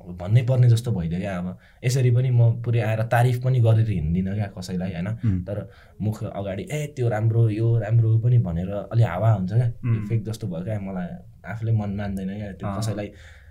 भन्नै 0.00 0.42
पर्ने 0.48 0.68
जस्तो 0.68 0.90
भइदियो 0.92 1.20
क्या। 1.20 1.36
अब 1.38 1.58
यसरी 1.84 2.10
पनि 2.10 2.30
म 2.30 2.62
पुरै 2.64 2.80
आएर 2.80 3.02
तारिफ 3.12 3.42
पनि 3.44 3.60
गरेर 3.60 3.88
हिँड्दिनँ 3.88 4.34
क्या 4.34 4.46
कसैलाई 4.56 4.92
होइन? 4.92 5.08
तर 5.44 5.56
मुख 6.00 6.22
अगाडि 6.24 6.62
ए 6.72 6.80
त्यो 6.96 7.08
राम्रो 7.08 7.48
यो 7.50 7.66
राम्रो 7.78 8.18
पनि 8.24 8.38
भनेर 8.38 8.70
अलि 8.88 9.02
हावा 9.02 9.32
हुन्छ 9.32 9.52
क्या। 9.52 9.66
इफेक्ट 10.04 10.24
जस्तो 10.28 10.46
भयो 10.48 10.64
क्या। 10.64 10.80
मलाई 10.80 11.08
आफूले 11.44 11.72
मन 11.72 11.90
मान्दैन 12.00 12.30
क्या। 12.36 12.52
त्यो 12.56 12.68
कसैलाई 12.78 13.08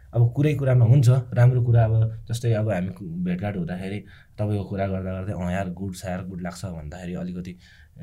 अब 0.10 0.22
कुरै 0.34 0.54
कुरामा 0.58 0.86
हुन्छ। 0.86 1.10
राम्रो 1.38 1.62
कुरा 1.64 1.84
अब 1.86 1.94
जस्तै 2.30 2.54
अब 2.58 2.70
हामी 2.72 2.92
भेटघाट 2.98 3.56
हुँदाखेरि 3.58 4.00
तपाईँको 4.38 4.64
कुरा 4.70 4.86
गर्दा 4.90 5.12
गर्दै 5.14 5.34
अँ 5.38 5.52
यार 5.54 5.70
गुड 5.70 5.94
छ 5.96 6.06
यार 6.06 6.26
गुड 6.26 6.42
लाग्छ 6.42 6.66
भन्दाखेरि 6.66 7.14
अलिकति 7.14 7.54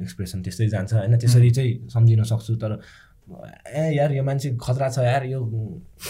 एक्सप्रेसन 0.07 0.43
त्यस्तै 0.47 0.69
जान्छ। 0.71 0.93
होइन 0.95 1.19
त्यसरी 1.19 1.51
चाहिँ 1.51 1.89
सम्झिन 1.91 2.23
सक्छु। 2.23 2.55
तर 2.63 2.79
ए 3.27 3.97
यार 3.97 4.13
यो 4.13 4.23
मान्छे 4.23 4.57
खतरा 4.61 4.89
छ 4.89 4.99
यार 5.03 5.25
यो 5.27 5.41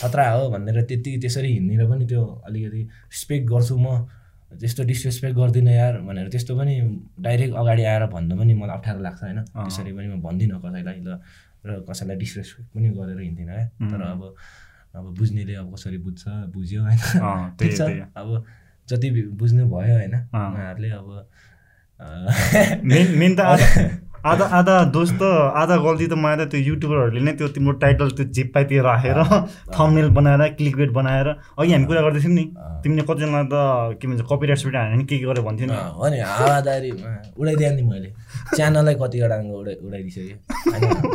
खतरा 0.00 0.28
हो 0.30 0.50
भनेर 0.50 0.82
त्यति 0.84 1.16
त्यसरी 1.22 1.52
हिँडेर 1.52 1.88
पनि 1.88 2.06
त्यो 2.06 2.22
अलिकति 2.46 2.82
रेस्पेक्ट 3.08 3.48
गर्छु 3.48 3.76
म। 3.78 4.06
त्यस्तो 4.46 4.84
डिसरेस्पेक्ट 4.84 5.36
गर्दिनँ 5.36 5.72
यार 5.72 5.94
भनेर 6.06 6.28
त्यस्तो 6.30 6.56
पनि 6.56 6.74
डाइरेक्ट 7.20 7.54
अगाडि 7.56 7.82
आएर 7.82 8.06
भन्नु 8.12 8.36
पनि 8.36 8.54
मलाई 8.54 8.76
अप्ठ्यारो 8.76 9.00
लाग्छ 9.00 9.22
होइन। 9.22 9.38
त्यसरी 9.42 9.92
पनि 9.92 10.06
म 10.06 10.20
भन्दिनँ 10.22 10.60
कसैलाई 10.60 11.00
ल 11.02 11.18
र 11.66 11.82
कसैलाई 11.88 12.16
डिसरेस्पेक्ट 12.16 12.68
पनि 12.74 12.88
गरेर 12.94 13.20
हिँड्दिनँ 13.20 13.54
क्या 13.54 13.90
तर 13.90 14.00
अब 14.06 14.22
अब 14.94 15.04
बुझ्नेले 15.18 15.54
अब 15.56 15.74
कसरी 15.74 15.98
बुझ्छ 15.98 16.22
बुझ्यो 16.54 16.80
होइन। 16.82 16.98
ठिक 17.58 17.72
छ 17.78 17.80
अब 18.16 18.28
जति 18.88 19.08
बुझ्नु 19.34 19.66
भयो 19.66 19.94
होइन 19.98 20.14
उहाँहरूले 20.14 20.90
अब 20.90 21.08
मेन 22.84 23.06
मेन 23.18 23.36
त 23.36 23.40
आधा 24.26 24.44
आधा 24.58 24.74
दोष 24.90 25.10
त 25.20 25.22
आधा 25.62 25.76
गल्ती 25.86 26.06
त 26.06 26.14
मलाई 26.18 26.36
त 26.36 26.50
त्यो 26.52 26.60
युट्युबरहरूले 26.68 27.20
नै 27.26 27.32
त्यो 27.38 27.48
तिम्रो 27.56 27.72
टाइटल 27.82 28.08
त्यो 28.18 28.24
जिप्पातिर 28.36 28.82
राखेर 28.82 29.18
थम्नेल 29.76 30.08
बनाएर 30.18 30.42
क्लिक 30.58 30.76
बेट 30.76 30.90
बनाएर 30.98 31.28
अघि 31.58 31.72
हामी 31.72 31.86
कुरा 31.86 32.00
गर्दैथ्यौँ 32.06 32.34
नि 32.34 32.44
तिमीले 32.82 33.02
कतिजना 33.06 33.42
त 33.52 33.54
के 34.00 34.08
भन्छ 34.08 34.22
कपिराइट 34.30 34.58
सुट 34.58 34.74
हाल्यो 34.76 35.04
के 35.06 35.18
के 35.18 35.26
गरेर 35.26 35.44
भन्थ्यौ 35.48 35.66
नि। 35.70 35.76
हो 35.98 36.08
नि 36.10 36.18
हावादारी 36.26 36.90
उडाइदिएँ 37.38 37.70
नि 37.76 37.82
मैले। 37.90 38.10
च्यानलै 38.56 38.94
कतिवटा 39.02 39.36
उडाइ 39.60 39.76
उडाइदिइसकेँ। 39.86 40.38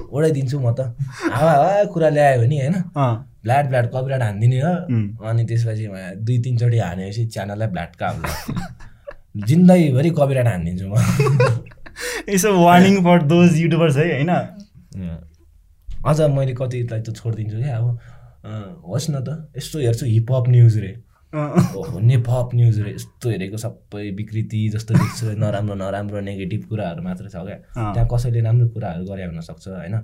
उडाइदिन्छु 0.07 0.57
म 0.59 0.71
त। 0.71 0.95
हावा 1.35 1.51
हावा 1.51 1.83
कुरा 1.91 2.09
ल्यायो 2.15 2.39
भने 2.41 2.57
होइन? 2.63 2.75
भ्ल्याट 3.43 3.65
भ्ल्याट 3.67 3.85
कपिराइट 3.91 4.23
हानिदिने 4.23 4.59
हो। 4.61 4.73
अनि 5.27 5.43
त्यसपछि 5.51 5.85
दुई 6.23 6.37
तिनचोटि 6.47 6.79
हानेपछि 6.79 7.25
च्यानललाई 7.35 7.67
भ्ल्याटका 7.75 8.07
जिन्दगीभरि 9.47 10.09
कपिराइट 10.15 10.47
हानिदिन्छु 10.47 10.87
म। 10.87 10.95
यसो 12.29 12.49
वार्निङ 12.63 13.03
फर 13.03 13.21
दोज 13.33 13.59
युट्युबर्स 13.59 13.97
है 13.97 14.07
होइन? 14.13 14.33
अझ 16.05 16.19
मैले 16.35 16.53
कतिलाई 16.57 17.01
त 17.01 17.15
छोडिदिन्छु 17.15 17.57
क्या 17.61 17.77
अब 17.77 17.87
होस् 18.89 19.09
न 19.11 19.23
त 19.23 19.29
यस्तो 19.57 19.79
हेर्छु 19.79 20.05
हिपहप 20.05 20.49
न्युज 20.49 20.77
रे। 20.83 20.91
नेपहप 21.31 22.49
न्युज 22.55 22.79
रे 22.81 22.91
यस्तो 22.91 23.29
हेरेको 23.29 23.57
सबै 23.57 24.09
विकृति 24.17 24.61
जस्तो 24.69 24.93
देख्छु 24.93 25.25
नराम्रो 25.43 25.75
नराम्रो 25.81 26.19
नेगेटिभ 26.21 26.63
कुराहरू 26.69 27.01
मात्र 27.03 27.29
छ 27.29 27.43
क्या। 27.47 27.57
त्यहाँ 27.93 28.07
कसैले 28.13 28.41
राम्रो 28.47 28.67
कुराहरू 28.73 29.05
गरे 29.05 29.25
हुनसक्छ 29.25 29.67
होइन? 29.67 29.95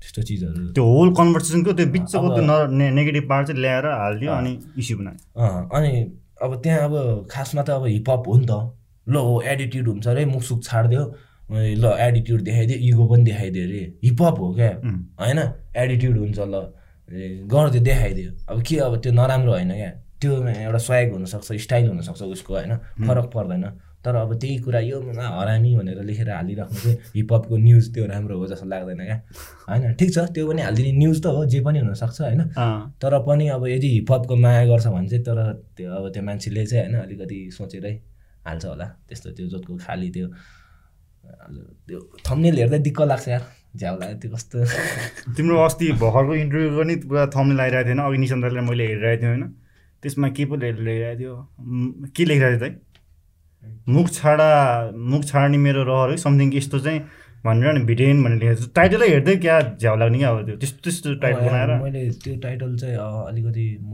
त्यस्तो 0.00 0.22
चिजहरू। 0.22 0.66
त्यो 0.76 0.84
होल 0.84 1.08
कन्भर्सेसनको 1.20 1.72
त्यो 1.78 1.86
बिचको 1.94 2.28
त्यो 2.36 2.56
नेगेटिभ 2.98 3.24
पार्ट 3.28 3.46
चाहिँ 3.46 3.60
ल्याएर 3.62 3.86
हालिदियो 3.86 4.32
अनि 4.32 4.52
इस्यु 4.78 4.98
बनायो। 4.98 5.68
अनि 5.78 5.92
अब 6.42 6.60
त्यहाँ 6.62 6.80
अब 6.88 6.94
खासमा 7.30 7.62
त 7.62 7.70
अब 7.78 7.86
हिपहप 7.86 8.28
हो 8.28 8.36
नि 8.36 8.46
त। 8.50 8.52
ल 9.06 9.16
हो 9.16 9.40
एडिट्युड 9.46 9.88
हुन्छ 9.88 10.06
अरे 10.08 10.24
मुखसुख 10.34 10.62
छाडिदियो। 10.64 11.02
ल 11.50 11.96
एडिट्युड 12.00 12.40
देखाइदियो 12.42 12.78
इगो 12.88 13.06
पनि 13.06 13.24
देखाइदियो 13.24 13.64
अरे। 13.66 13.82
हिपहप 14.04 14.38
हो 14.40 14.54
क्या? 14.54 14.70
होइन? 15.20 15.38
एडिट्युड 15.76 16.16
हुन्छ 16.18 16.38
ल। 16.38 16.54
गरिदियो 17.46 17.82
देखाइदियो। 17.84 18.30
अब 18.50 18.62
के 18.62 18.76
अब 18.82 19.00
त्यो 19.02 19.12
नराम्रो 19.12 19.52
होइन 19.52 19.72
क्या? 19.72 19.90
त्यो 20.20 20.32
एउटा 20.46 20.78
सहयोग 20.78 21.12
हुनसक्छ 21.12 21.52
स्टाइल 21.62 21.88
हुनसक्छ 21.88 22.22
उसको 22.22 22.54
होइन? 22.54 22.76
फरक 23.06 23.30
पर्दैन। 23.34 23.64
तर 24.04 24.14
अब 24.14 24.34
त्यही 24.38 24.58
कुरा 24.62 24.80
यो 24.80 24.98
हरामी 25.00 25.74
भनेर 25.76 26.02
लेखेर 26.02 26.30
हालिराख्नु 26.30 26.78
चाहिँ 26.78 26.96
हिपहपको 27.14 27.56
न्युज 27.58 27.94
त्यो 27.94 28.06
राम्रो 28.06 28.38
हो 28.38 28.46
जस्तो 28.46 28.66
लाग्दैन 28.66 29.02
क्या? 29.06 29.18
होइन? 29.70 29.94
ठिक 29.94 30.10
छ 30.14 30.18
त्यो 30.34 30.46
पनि 30.48 30.62
हालिदिने 30.62 30.92
न्युज 30.98 31.22
त 31.22 31.26
हो 31.26 31.44
जे 31.46 31.60
पनि 31.60 31.78
हुनसक्छ 31.78 32.20
होइन? 32.20 32.42
तर 33.02 33.18
पनि 33.26 33.48
अब 33.54 33.66
यदि 33.66 33.88
हिपहपको 33.94 34.36
माया 34.36 34.66
गर्छ 34.66 34.86
भने 34.86 35.08
चाहिँ 35.08 35.24
तर 35.24 35.38
त्यो 35.76 35.90
अब 35.90 36.04
त्यो 36.14 36.22
मान्छेले 36.22 36.66
चाहिँ 36.66 36.84
होइन 36.84 37.02
अलिकति 37.02 37.38
सोचेरै 37.58 37.94
हाल्छ 38.46 38.64
होला। 38.66 38.86
त्यस्तो 39.08 39.30
त्यो 39.30 39.46
जोतको 39.46 39.76
खाली 39.86 40.10
त्यो 40.10 40.26
त्यो 41.86 41.98
थम्नेल 42.26 42.56
हेर्दै 42.58 42.78
दिक्क 42.86 43.00
लाग्छ 43.12 43.28
यार। 43.28 43.42
झ्याउला 43.76 44.06
त्यो 44.22 44.30
कस्तो। 44.32 44.56
तिम्रो 45.36 45.56
अस्ति 45.64 45.92
भर्खरको 46.00 46.34
इन्टरभ्यू 46.34 46.70
पनि 46.78 46.94
पुरा 47.04 47.26
थम्नेल 47.36 47.60
आइरहेको 47.60 47.88
थिएन। 47.88 48.00
अघि 48.00 48.18
निशान 48.18 48.40
दाईलाई 48.40 48.64
मैले 48.68 48.84
हेरिरहेको 48.86 49.20
थिएँ 49.22 49.30
होइन। 49.30 49.44
त्यसमा 50.02 50.28
के 50.36 50.44
पो 50.48 50.56
लेखिरहेको 50.56 51.18
थियो? 51.20 51.34
के 52.16 52.24
लेखिरहेको 52.24 52.64
थियो 52.64 52.72
त 52.72 52.82
मुख 53.88 54.06
छाडा 54.12 54.48
मुख 54.94 55.22
छाड्ने 55.26 55.58
मेरो 55.58 55.82
रहर 55.84 56.10
है। 56.10 56.16
समथिङ 56.16 56.54
यस्तो 56.56 56.78
चाहिँ 56.86 57.00
भनेर 57.44 57.72
नि 57.74 57.84
भिटेन 57.84 58.22
भनेर 58.24 58.38
लेखेको 58.42 58.64
छ। 58.64 58.74
टाइटलै 58.76 59.08
हेर्दै 59.08 59.36
क्या 59.44 59.56
झ्याउ 59.76 59.96
लाग्ने 59.96 60.18
क्या 60.18 60.30
अब 60.30 60.38
त्यो। 60.46 60.56
त्यस्तो 60.56 60.80
त्यस्तो 60.82 61.14
टाइटल 61.22 61.44
बनाएर। 61.46 61.70
मैले 61.82 62.02
त्यो 62.22 62.34
टाइटल 62.42 62.76
चाहिँ 62.78 62.96
अलिकति 62.96 63.66
म 63.82 63.92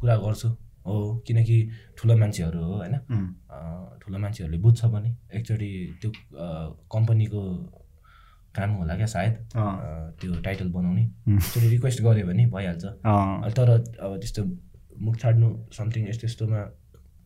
कुरा 0.00 0.16
गर्छु। 0.16 0.48
हो 0.86 0.96
किनकि 1.26 1.56
ठुलो 1.98 2.16
मान्छेहरू 2.16 2.60
हो 2.64 2.74
होइन? 2.80 2.94
ठुलो 4.02 4.18
मान्छेहरूले 4.18 4.58
बुझ्छ 4.64 4.80
पनि। 4.94 5.10
एकचोटि 5.36 5.70
त्यो 6.02 6.10
कम्पनीको 6.94 7.42
काम 8.56 8.70
होला 8.80 8.94
क्या 8.96 9.06
सायद 9.06 9.34
त्यो 10.20 10.40
टाइटल 10.46 10.68
बनाउने। 10.76 11.02
एकचोटि 11.36 11.68
रिक्वेस्ट 11.68 12.02
गऱ्यो 12.02 12.26
भने 12.26 12.46
भइहाल्छ। 12.54 12.84
तर 13.56 13.70
अब 13.70 14.18
त्यस्तो 14.20 14.42
मुख 15.06 15.16
छाड्नु 15.22 15.48
समथिङ 15.78 16.08
यस्तो 16.08 16.26
यस्तोमा 16.26 16.60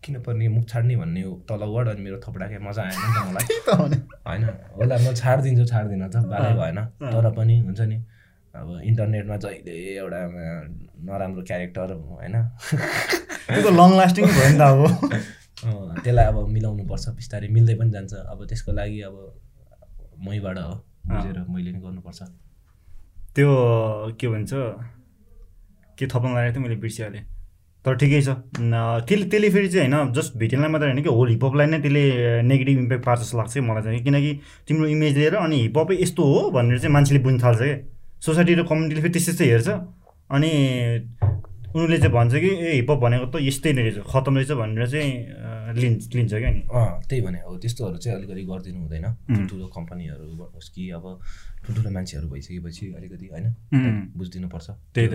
किन 0.04 0.20
पर्ने 0.20 0.48
मुख 0.48 0.64
छाड्ने 0.68 0.96
भन्ने 0.96 1.22
तल 1.48 1.62
वर्ड 1.74 1.88
अनि 1.88 2.02
मेरो 2.02 2.18
थोपडा 2.26 2.46
क्या 2.48 2.60
मजा 2.60 2.82
आएन 2.82 2.98
नि 3.02 3.10
त 3.14 3.18
मलाई। 3.28 3.46
होइन 4.28 4.44
होला 4.76 4.96
म 5.00 5.14
छाडिदिन्छु 5.20 5.64
छाड्दिनँ 5.72 6.08
त 6.12 6.16
बालै 6.32 6.52
भएन। 6.60 6.78
तर 7.12 7.30
पनि 7.38 7.58
हुन्छ 7.60 7.80
नि। 7.80 7.98
अब 8.54 8.68
इन्टरनेटमा 8.84 9.36
जहिले 9.44 9.72
एउटा 9.98 10.20
नराम्रो 11.06 11.42
क्यारेक्टर 11.42 11.88
होइन। 11.92 12.36
त्यो 13.50 13.60
त 13.66 13.68
लङ 13.80 13.90
लास्टिङ 13.98 14.24
भयो 14.24 14.48
नि 14.50 14.58
त 14.58 14.62
अब। 14.62 14.80
त्यसलाई 16.04 16.26
अब 16.30 16.36
मिलाउनु 16.54 16.84
पर्छ 16.86 17.04
बिस्तारै 17.18 17.48
मिल्दै 17.56 17.74
पनि 17.80 17.90
जान्छ। 17.90 18.12
अब 18.32 18.38
त्यसको 18.48 18.70
लागि 18.78 19.00
अब 19.08 19.16
मैबाट 20.26 20.58
हो 20.58 20.74
बुझेर 21.10 21.38
मैले 21.50 21.70
नि 21.72 21.80
गर्नुपर्छ। 21.84 22.20
त्यो 23.34 23.48
के 24.20 24.26
भन्छ 24.28 24.52
के 25.98 26.04
थप्न 26.06 26.28
लागेको 26.34 26.52
थियो 26.54 26.62
मैले 26.64 26.76
बिर्सिहालेँ। 26.84 27.24
तर 27.84 27.94
ठिकै 28.00 28.20
छ। 28.22 28.28
त्यसले 28.56 29.26
त्यसले 29.32 29.48
फेरि 29.50 29.68
चाहिँ 29.68 29.90
होइन 29.90 30.12
जस्ट 30.14 30.36
भिटेनलाई 30.38 30.70
मात्रै 30.72 30.88
होइन 30.90 31.02
कि 31.02 31.10
होल 31.10 31.28
हिपहपलाई 31.28 31.66
नै 31.66 31.78
त्यसले 31.84 32.04
नेगेटिभ 32.48 32.78
इम्प्याक्ट 32.78 33.04
पार्छ 33.04 33.20
जस्तो 33.22 33.38
लाग्छ 33.38 33.58
मलाई 33.66 33.82
चाहिँ। 33.82 34.02
किनकि 34.04 34.32
तिम्रो 34.68 34.86
इमेज 34.94 35.18
लिएर 35.18 35.34
अनि 35.42 35.58
हिपहपै 35.62 35.94
यस्तो 36.00 36.22
हो 36.22 36.38
भनेर 36.54 36.78
चाहिँ 36.78 36.92
मान्छेले 36.94 37.20
बुझ्नु 37.26 37.42
थाल्छ 37.42 37.60
क्या। 37.60 37.76
सोसाइटी 38.24 38.52
र 38.54 38.62
कम्युनिटीले 38.64 39.00
फेरि 39.04 39.12
त्यस्तै 39.14 39.32
त्यस्तै 39.32 39.46
हेर्छ। 39.52 39.68
अनि 40.34 40.50
उनीहरूले 41.74 41.98
चाहिँ 41.98 42.14
भन्छ 42.14 42.32
कि 42.38 42.50
ए 42.54 42.70
हिपहप 42.80 42.98
भनेको 43.04 43.26
त 43.28 43.36
यस्तै 43.42 43.70
नै 43.74 43.82
रहेछ 43.82 43.98
खतम 44.06 44.34
रहेछ 44.38 44.52
भनेर 44.62 44.86
चाहिँ 44.94 45.10
लिन्छ 45.74 46.02
लिन्छ 46.14 46.32
क्या 46.32 46.50
नि। 46.54 46.60
अँ 46.70 47.02
त्यही 47.08 47.20
भने 47.26 47.38
हो। 47.44 47.52
त्यस्तोहरू 47.58 47.98
चाहिँ 47.98 48.16
अलिकति 48.18 48.42
गरिदिनु 48.46 48.78
हुँदैन। 48.78 49.06
ठुल्ठुलो 49.34 49.66
कम्पनीहरू 49.76 50.26
होस् 50.54 50.70
कि 50.74 50.82
अब 50.96 51.04
ठुल्ठुलो 51.66 51.90
मान्छेहरू 51.90 52.26
भइसकेपछि 52.30 52.84
अलिकति 52.94 53.26
होइन 53.34 53.46
बुझिदिनु 54.16 54.48
पर्छ 54.54 54.68
त्यही 54.94 55.08
त। 55.10 55.14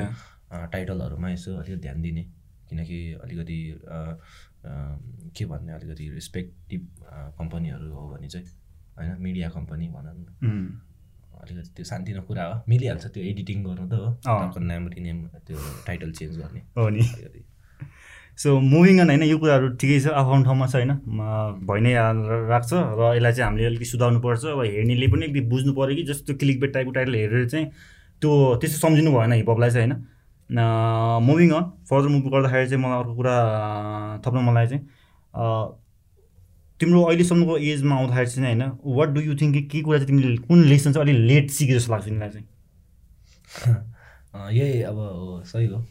टाइटलहरूमा 0.74 1.30
यसो 1.32 1.49
अलिकति 1.64 1.82
ध्यान 1.82 2.01
दिने। 2.01 2.24
किनकि 2.70 2.99
अलिकति 3.24 3.60
के 5.36 5.43
भन्ने 5.45 5.72
अलिकति 5.74 6.05
रेस्पेक्टिभ 6.14 6.82
कम्पनीहरू 7.39 7.88
हो 7.89 8.03
भने 8.14 8.28
चाहिँ 8.28 8.45
होइन 8.99 9.16
मिडिया 9.18 9.49
कम्पनी 9.49 9.88
भनौँ 9.89 10.14
न 10.14 10.28
अलिकति 11.41 11.69
त्यो 11.75 11.85
सानतिनो 11.85 12.21
कुरा 12.29 12.43
हो। 12.45 12.55
मिलिहाल्छ 12.69 13.05
त्यो 13.13 13.23
एडिटिङ 13.23 13.63
गर्नु 13.63 13.85
त 13.89 13.93
हो। 13.93 14.59
नाम 14.61 14.87
रिनेम 14.95 15.17
त्यो 15.47 15.57
टाइटल 15.87 16.11
चेन्ज 16.11 16.37
गर्ने। 16.37 16.61
हो 16.77 16.89
नि। 16.89 17.01
सो 18.39 18.59
मुभिङ 18.61 18.99
अन 18.99 19.09
होइन 19.09 19.23
यो 19.23 19.37
कुराहरू 19.37 19.67
ठिकै 19.75 19.99
छ 19.99 20.11
आफ्नो 20.19 20.43
ठाउँमा 20.43 20.67
छ 20.67 20.75
होइन। 20.75 20.91
भइ 21.67 21.79
नै 21.83 21.93
राख्छ 22.51 22.71
र 22.73 23.01
यसलाई 23.15 23.33
चाहिँ 23.33 23.45
हामीले 23.45 23.65
अलिकति 23.67 23.85
सुधार्नुपर्छ 23.85 24.45
अब 24.45 24.61
हेर्नेले 24.65 25.07
पनि 25.07 25.25
अलिकति 25.25 25.41
बुझ्नु 25.49 25.73
पऱ्यो 25.75 25.95
कि 25.95 26.03
जस्तो 26.11 26.33
क्लिक 26.39 26.59
बेट 26.59 26.71
टाइपको 26.73 26.91
टाइटल 26.97 27.15
हेरेर 27.15 27.49
चाहिँ 27.49 27.65
त्यो 28.21 28.31
त्यस्तो 28.61 28.79
सम्झिनु 28.79 29.11
भएन 29.11 29.33
हिपहपलाई 29.33 29.69
चाहिँ 29.71 29.87
होइन। 29.87 30.07
मुभिङ 31.25 31.49
अन 31.51 31.63
फर्दर 31.89 32.09
मुभ 32.09 32.25
गर्दाखेरि 32.33 32.69
चाहिँ 32.69 32.83
मलाई 32.83 32.99
अर्को 32.99 33.13
कुरा 33.15 33.35
थप्न 34.25 34.39
मलाई 34.47 34.67
चाहिँ 34.67 34.81
तिम्रो 36.80 37.03
अहिलेसम्मको 37.03 37.57
एजमा 37.57 37.95
आउँदाखेरि 37.95 38.30
चाहिँ 38.30 38.55
होइन 38.55 38.71
वाट 38.97 39.09
डु 39.09 39.21
यु 39.21 39.36
थिङ्क 39.36 39.55
कि 39.71 39.82
कुरा 39.82 39.97
चाहिँ 39.97 40.07
तिमीले 40.07 40.36
कुन 40.47 40.63
लेसन 40.65 40.93
चाहिँ 40.93 41.07
अलिक 41.07 41.17
लेट 41.27 41.49
सिके 41.51 41.73
जस्तो 41.73 41.91
लाग्छ 41.93 42.05
तिमीलाई 42.05 42.30
चाहिँ? 42.30 42.47
यही 44.57 44.82
अब 44.82 44.97
सही 45.45 45.65
हो। 45.67 45.86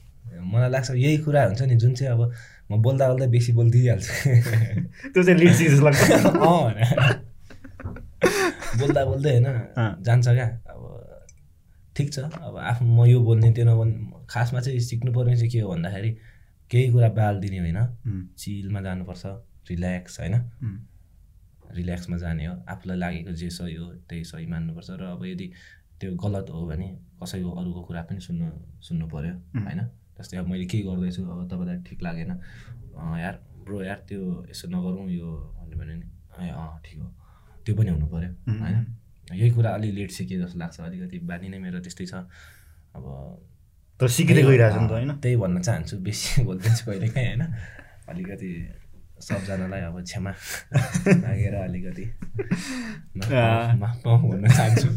मलाई 0.53 0.71
लाग्छ 0.71 0.91
यही 0.91 1.17
कुरा 1.19 1.45
हुन्छ 1.45 1.63
नि 1.63 1.75
जुन 1.77 1.95
चाहिँ 1.95 2.13
अब 2.13 2.33
म 2.71 2.83
बोल्दा 2.83 3.09
बोल्दा 3.09 3.27
बेसी 3.27 3.53
बोलिदिइहाल्छु 3.53 4.13
त्यो 5.13 5.23
चाहिँ 5.23 5.39
लेट 5.41 5.53
सिके 5.55 5.71
जस्तो 5.71 5.85
लाग्छ। 5.85 6.01
बोल्दा 8.81 9.05
बोल्दै 9.05 9.31
होइन 9.31 9.47
जान्छ 10.03 10.29
क्या। 10.29 10.47
अब 10.47 10.83
ठिक 11.97 12.13
छ 12.13 12.19
अब 12.19 12.57
आफ्नो 12.57 12.89
म 12.89 13.07
यो 13.07 13.21
बोल्ने 13.21 13.53
त्यो 13.53 13.65
नबोल्ने 13.65 14.27
खासमा 14.31 14.61
चाहिँ 14.61 14.81
सिक्नु 14.81 15.13
पर्ने 15.13 15.37
चाहिँ 15.37 15.51
के 15.51 15.61
हो 15.61 15.69
भन्दाखेरि 15.69 16.11
केही 16.71 16.93
कुरा 16.93 17.09
बाल 17.19 17.41
दिने 17.41 17.59
होइन। 17.59 17.79
चिलमा 18.39 18.81
जानुपर्छ। 18.81 19.27
रिल्याक्स 19.71 20.21
होइन? 20.21 20.35
रिल्याक्समा 21.75 22.17
जाने 22.17 22.47
हो। 22.47 22.55
आफूलाई 22.69 22.99
लागेको 22.99 23.33
जे 23.33 23.51
सही 23.51 23.75
हो 23.75 23.87
त्यही 24.09 24.25
सही 24.25 24.47
मान्नुपर्छ 24.47 24.91
र 24.91 25.03
अब 25.15 25.25
यदि 25.25 25.47
त्यो 26.01 26.15
गलत 26.15 26.51
हो 26.51 26.67
भने 26.67 26.89
कसैको 27.23 27.51
अरूको 27.51 27.83
कुरा 27.85 28.03
पनि 28.03 28.21
सुन्नु 28.21 28.47
सुन्नु 28.81 29.07
पऱ्यो 29.09 29.35
होइन? 29.67 29.81
जस्तै 30.19 30.37
अब 30.37 30.47
मैले 30.49 30.67
के 30.67 30.79
गर्दैछु 30.83 31.23
अब 31.25 31.49
तपाईँलाई 31.51 31.83
ठिक 31.87 32.03
लागेन। 32.03 32.31
यार 33.21 33.35
ब्रो 33.65 33.83
यार 33.83 33.99
त्यो 34.09 34.21
यसो 34.51 34.69
नगरौँ 34.69 35.09
यो 35.11 35.29
भन्यो 35.59 35.77
भने 35.79 35.95
नि। 35.95 36.07
ए 36.41 36.49
अँ 36.51 36.81
ठिक 36.85 36.99
हो। 36.99 37.09
त्यो 37.67 37.75
पनि 37.77 37.91
हुनु 37.91 38.07
पऱ्यो 38.07 38.31
होइन? 38.63 38.87
यही 39.35 39.51
कुरा 39.51 39.71
अलि 39.71 39.91
लेट 39.93 40.11
सिकेँ 40.11 40.39
जस्तो 40.41 40.59
लाग्छ। 40.59 40.81
अलिकति 40.81 41.19
बानी 41.29 41.49
नै 41.49 41.59
मेरो 41.59 41.81
त्यस्तै 41.85 42.07
छ। 42.07 42.15
अब 42.97 43.05
तर 44.01 44.09
सिक्दै 44.09 44.43
गइरहेको 44.43 44.75
छ 44.75 44.83
नि 44.83 44.89
त 44.89 44.93
होइन? 44.93 45.11
त्यही 45.21 45.37
भन्न 45.37 45.61
चाहन्छु। 45.61 45.97
बेसी 45.99 46.45
बोलिदिन्छु 46.49 46.85
कहिले 46.87 47.09
काहीँ 47.09 47.29
होइन? 47.29 47.43
अलिकति 48.09 48.51
सबजनालाई 49.21 49.81
अब 49.81 49.97
क्षमा 50.03 50.31
मागेर 51.23 51.55
अलिकति 51.55 52.05
भन्न 53.19 54.45
चाहन्छु। 54.49 54.89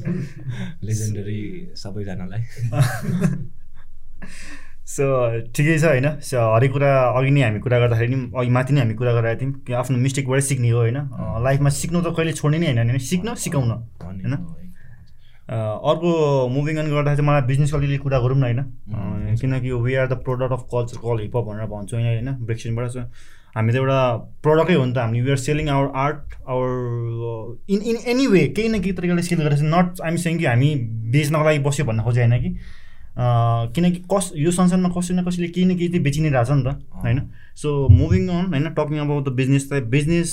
लेजेन्डरी 0.83 1.41
सबैजनालाई। 1.75 2.41
सो 4.91 5.03
ठिकै 5.55 5.77
छ 5.79 5.83
होइन। 5.85 6.07
हरेक 6.53 6.71
कुरा 6.71 6.89
अघि 7.17 7.31
नै 7.31 7.41
हामी 7.41 7.59
कुरा 7.59 7.77
गर्दाखेरि 7.79 8.15
नि 8.15 8.31
अघि 8.37 8.49
माथि 8.49 8.73
नै 8.73 8.79
हामी 8.81 8.93
कुरा 8.93 9.11
गरेका 9.13 9.35
थियौँ 9.41 9.53
कि 9.65 9.73
आफ्नो 9.73 9.97
मिस्टेकबाटै 9.97 10.41
सिक्ने 10.41 10.69
हो 10.69 10.79
होइन। 10.79 10.97
लाइफमा 11.43 11.69
सिक्नु 11.81 12.01
त 12.01 12.07
कहिले 12.17 12.33
छोड्ने 12.33 12.57
नै 12.59 12.67
होइन 12.75 12.97
सिक्न 12.99 13.35
सिकाउन 13.43 13.71
होइन। 14.03 14.33
अर्को 15.51 16.09
मुभिङ 16.49 16.75
अन 16.77 16.87
गर्दाखेरि 16.91 17.17
चाहिँ 17.17 17.27
मलाई 17.27 17.41
बिजनेसको 17.47 17.77
अलिअलि 17.77 17.97
कुरा 17.97 18.19
गरौँ 18.19 18.37
न 18.37 18.43
होइन। 18.43 19.35
किनकि 19.41 19.71
we 19.71 19.95
are 19.95 20.07
the 20.07 20.13
product 20.27 20.51
of 20.51 20.63
culture 20.73 20.97
call 20.97 21.17
hiphop 21.21 21.45
भनेर 21.45 21.65
भन्छौँ 21.71 21.99
होइन 21.99 22.07
होइन। 22.11 22.29
ब्रेक्सिनबाट 22.45 22.87
हामी 23.55 23.71
त 23.73 23.75
एउटा 23.75 23.99
प्रडक्टै 24.43 24.75
हो 24.75 24.85
नि 24.85 24.93
त 24.93 24.97
हामी 24.97 25.21
we 25.21 25.31
are 25.31 25.41
selling 25.45 25.69
our 25.69 25.87
art 26.03 26.35
our 26.47 26.69
in 27.73 27.81
in 27.91 27.97
any 28.13 28.27
way 28.27 28.45
केही 28.57 28.69
न 28.69 28.81
केही 28.81 28.93
तरिकाले 28.97 29.23
सेल 29.23 29.41
गरेर 29.41 29.65
नट 29.73 30.01
आइम 30.01 30.15
सेङ 30.25 30.37
कि 30.37 30.45
हामी 30.45 30.69
बेच्नको 31.15 31.43
लागि 31.45 31.59
बस्यो 31.67 31.85
भन्न 31.85 32.03
खोजे 32.03 32.21
होइन 32.21 32.39
कि 32.43 32.51
किनकि 33.75 33.99
कस 34.13 34.31
यो 34.37 34.51
संसारमा 34.51 34.89
कसै 34.97 35.13
न 35.13 35.23
कसैले 35.23 35.47
केही 35.55 35.65
न 35.65 35.75
केही 35.77 35.89
चाहिँ 35.89 36.03
बेचि 36.03 36.21
नै 36.21 36.29
रहेछ 36.29 36.51
नि 36.51 36.63
त 36.63 36.79
होइन? 37.03 37.19
सो 37.61 37.87
मुभिङ 37.91 38.27
अन 38.29 38.45
होइन 38.53 38.69
टकिङ 38.77 38.99
अबाउट 38.99 39.25
द 39.25 39.33
बिजनेस 39.39 39.69
त 39.69 39.83
बिजनेस 39.95 40.29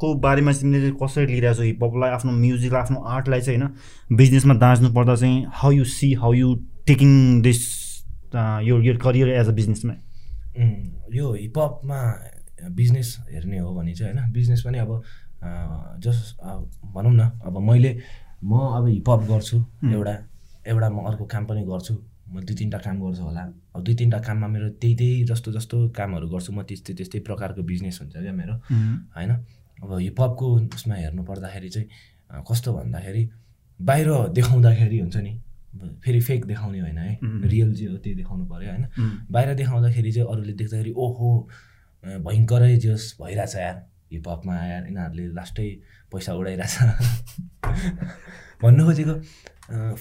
को 0.00 0.14
बारेमा 0.20 0.52
चाहिँ 0.52 0.62
तिमीले 0.62 0.90
कसरी 1.02 1.26
लिइरहेको 1.26 1.56
छ? 1.56 1.66
हिपहपलाई 1.66 2.10
आफ्नो 2.10 2.32
म्युजिकलाई 2.32 2.82
आफ्नो 2.82 3.00
आर्टलाई 3.16 3.40
चाहिँ 3.40 3.60
होइन 3.60 4.16
बिजनेसमा 4.16 4.54
दाँच्नु 4.64 4.92
पर्दा 4.92 5.14
चाहिँ 5.14 5.46
how 5.62 5.70
you 5.72 5.84
see 5.94 6.12
how 6.22 6.32
you 6.34 6.54
taking 6.86 7.10
this 7.42 7.60
यो 8.68 8.80
यो 8.82 8.96
करियर 9.04 9.28
एज 9.40 9.48
अ 9.48 9.56
बिजनेसमा 9.60 9.94
यो 11.16 11.32
हिपहपमा 11.32 12.00
बिजनेस 12.70 13.16
हेर्ने 13.30 13.58
हो 13.58 13.74
भने 13.74 13.94
चाहिँ 13.94 14.14
होइन 14.14 14.32
बिजनेस 14.32 14.62
पनि 14.62 14.78
अब 14.78 15.02
जस 16.02 16.36
भनौँ 16.94 17.12
न 17.14 17.30
अब 17.42 17.58
मैले 17.58 17.90
म 18.44 18.52
अब 18.78 18.86
हिपहप 18.88 19.20
गर्छु 19.30 19.56
एउटा 19.90 20.14
एउटा 20.66 20.88
म 20.90 20.98
अर्को 21.06 21.24
काम 21.26 21.46
पनि 21.46 21.62
गर्छु। 21.66 21.94
म 22.32 22.40
दुई 22.40 22.54
तिनवटा 22.56 22.78
काम 22.78 22.96
गर्छु 23.02 23.22
होला। 23.22 23.42
अब 23.74 23.82
दुई 23.84 23.94
तिनवटा 23.94 24.18
काममा 24.22 24.46
मेरो 24.48 24.68
त्यही 24.80 24.94
त्यही 24.96 25.24
जस्तो 25.30 25.52
जस्तो 25.52 25.76
कामहरू 25.90 26.28
गर्छु। 26.28 26.52
म 26.52 26.62
त्यस्तै 26.62 26.94
त्यस्तै 26.94 27.18
प्रकारको 27.28 27.62
बिजनेस 27.62 28.00
हुन्छ 28.00 28.16
क्या 28.16 28.32
मेरो। 28.32 28.54
होइन? 29.16 29.30
अब 29.82 29.90
हिपहपको 29.98 30.46
उसमा 30.74 30.94
हेर्नु 30.94 31.22
पर्दाखेरि 31.22 31.68
चाहिँ 31.68 31.88
कस्तो 32.48 32.72
भन्दाखेरि 32.72 33.22
बाहिर 33.80 34.08
देखाउँदाखेरि 34.38 34.98
हुन्छ 35.00 35.16
नि 35.16 35.32
फेरि 36.04 36.20
फेक 36.20 36.44
देखाउने 36.46 36.80
होइन 36.80 36.98
है। 36.98 37.18
रियल 37.22 37.74
जे 37.74 37.86
हो 37.86 37.96
त्यही 37.98 38.16
देखाउनु 38.16 38.44
पऱ्यो 38.46 38.70
होइन? 38.70 38.84
बाहिर 39.30 39.54
देखाउँदाखेरि 39.54 40.12
चाहिँ 40.12 40.28
अरूले 40.32 40.52
देख्दाखेरि 40.52 40.92
ओहो! 40.96 41.30
भयङ्करै 42.02 42.76
जस 42.84 43.16
भइरहेछ 43.20 43.54
यार। 43.56 43.76
हिपहपमा 44.12 44.54
आएर 44.54 44.82
यिनीहरूले 44.86 45.24
लास्टै 45.38 45.68
पैसा 46.12 46.32
उडाइरहेछ। 46.34 46.74
भन्नु 48.62 48.82
खोजेको 48.86 49.14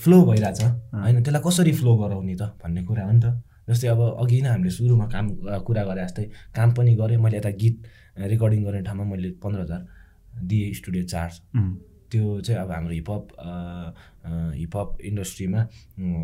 फ्लो 0.02 0.18
भइरहेछ। 0.30 0.62
होइन 0.94 1.24
त्यसलाई 1.24 1.42
कसरी 1.46 1.72
फ्लो 1.80 1.92
गराउने 1.98 2.36
त 2.36 2.44
भन्ने 2.64 2.82
कुरा 2.90 3.04
हो 3.06 3.12
नि 3.12 3.22
त। 3.22 3.26
जस्तै 3.70 3.88
अब 3.94 4.02
अघि 4.20 4.42
नै 4.42 4.50
हामीले 4.50 4.72
सुरुमा 4.74 5.06
काम 5.14 5.26
कुरा 5.68 5.84
गरे 5.86 6.02
जस्तै 6.06 6.26
काम 6.56 6.70
पनि 6.76 6.92
गरेँ। 7.00 7.18
मैले 7.24 7.38
यता 7.38 7.52
गीत 7.62 7.78
रेकर्डिङ 8.18 8.60
गर्ने 8.66 8.82
ठाउँमा 8.84 9.04
मैले 9.12 9.30
पन्ध्र 9.44 9.60
हजार 9.62 9.82
दिएँ 10.50 10.74
स्टुडियो 10.74 11.04
चार्ज 11.14 11.34
त्यो 12.12 12.26
चाहिँ 12.42 12.62
अब 12.62 12.72
हाम्रो 12.72 12.94
हिपहप 12.94 13.24
हिपहप 14.60 14.90
इन्डस्ट्रीमा 15.10 15.62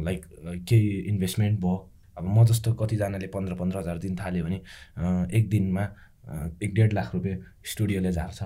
लाइक 0.03 0.21
केही 0.67 0.87
इन्भेस्टमेन्ट 1.11 1.59
भयो। 1.59 1.75
अब 2.17 2.25
म 2.25 2.43
जस्तो 2.45 2.73
कतिजनाले 2.73 3.27
पन्ध्र 3.33 3.53
पन्ध्र 3.55 3.77
हजार 3.79 3.97
दिन 3.97 4.15
थाल्यो 4.17 4.43
भने 4.45 4.57
एक 5.37 5.49
दिनमा 5.49 5.83
एक 6.63 6.73
डेढ 6.73 6.93
लाख 6.93 7.13
रुपियाँ 7.15 7.37
स्टुडियोले 7.63 8.11
झार्छ। 8.11 8.43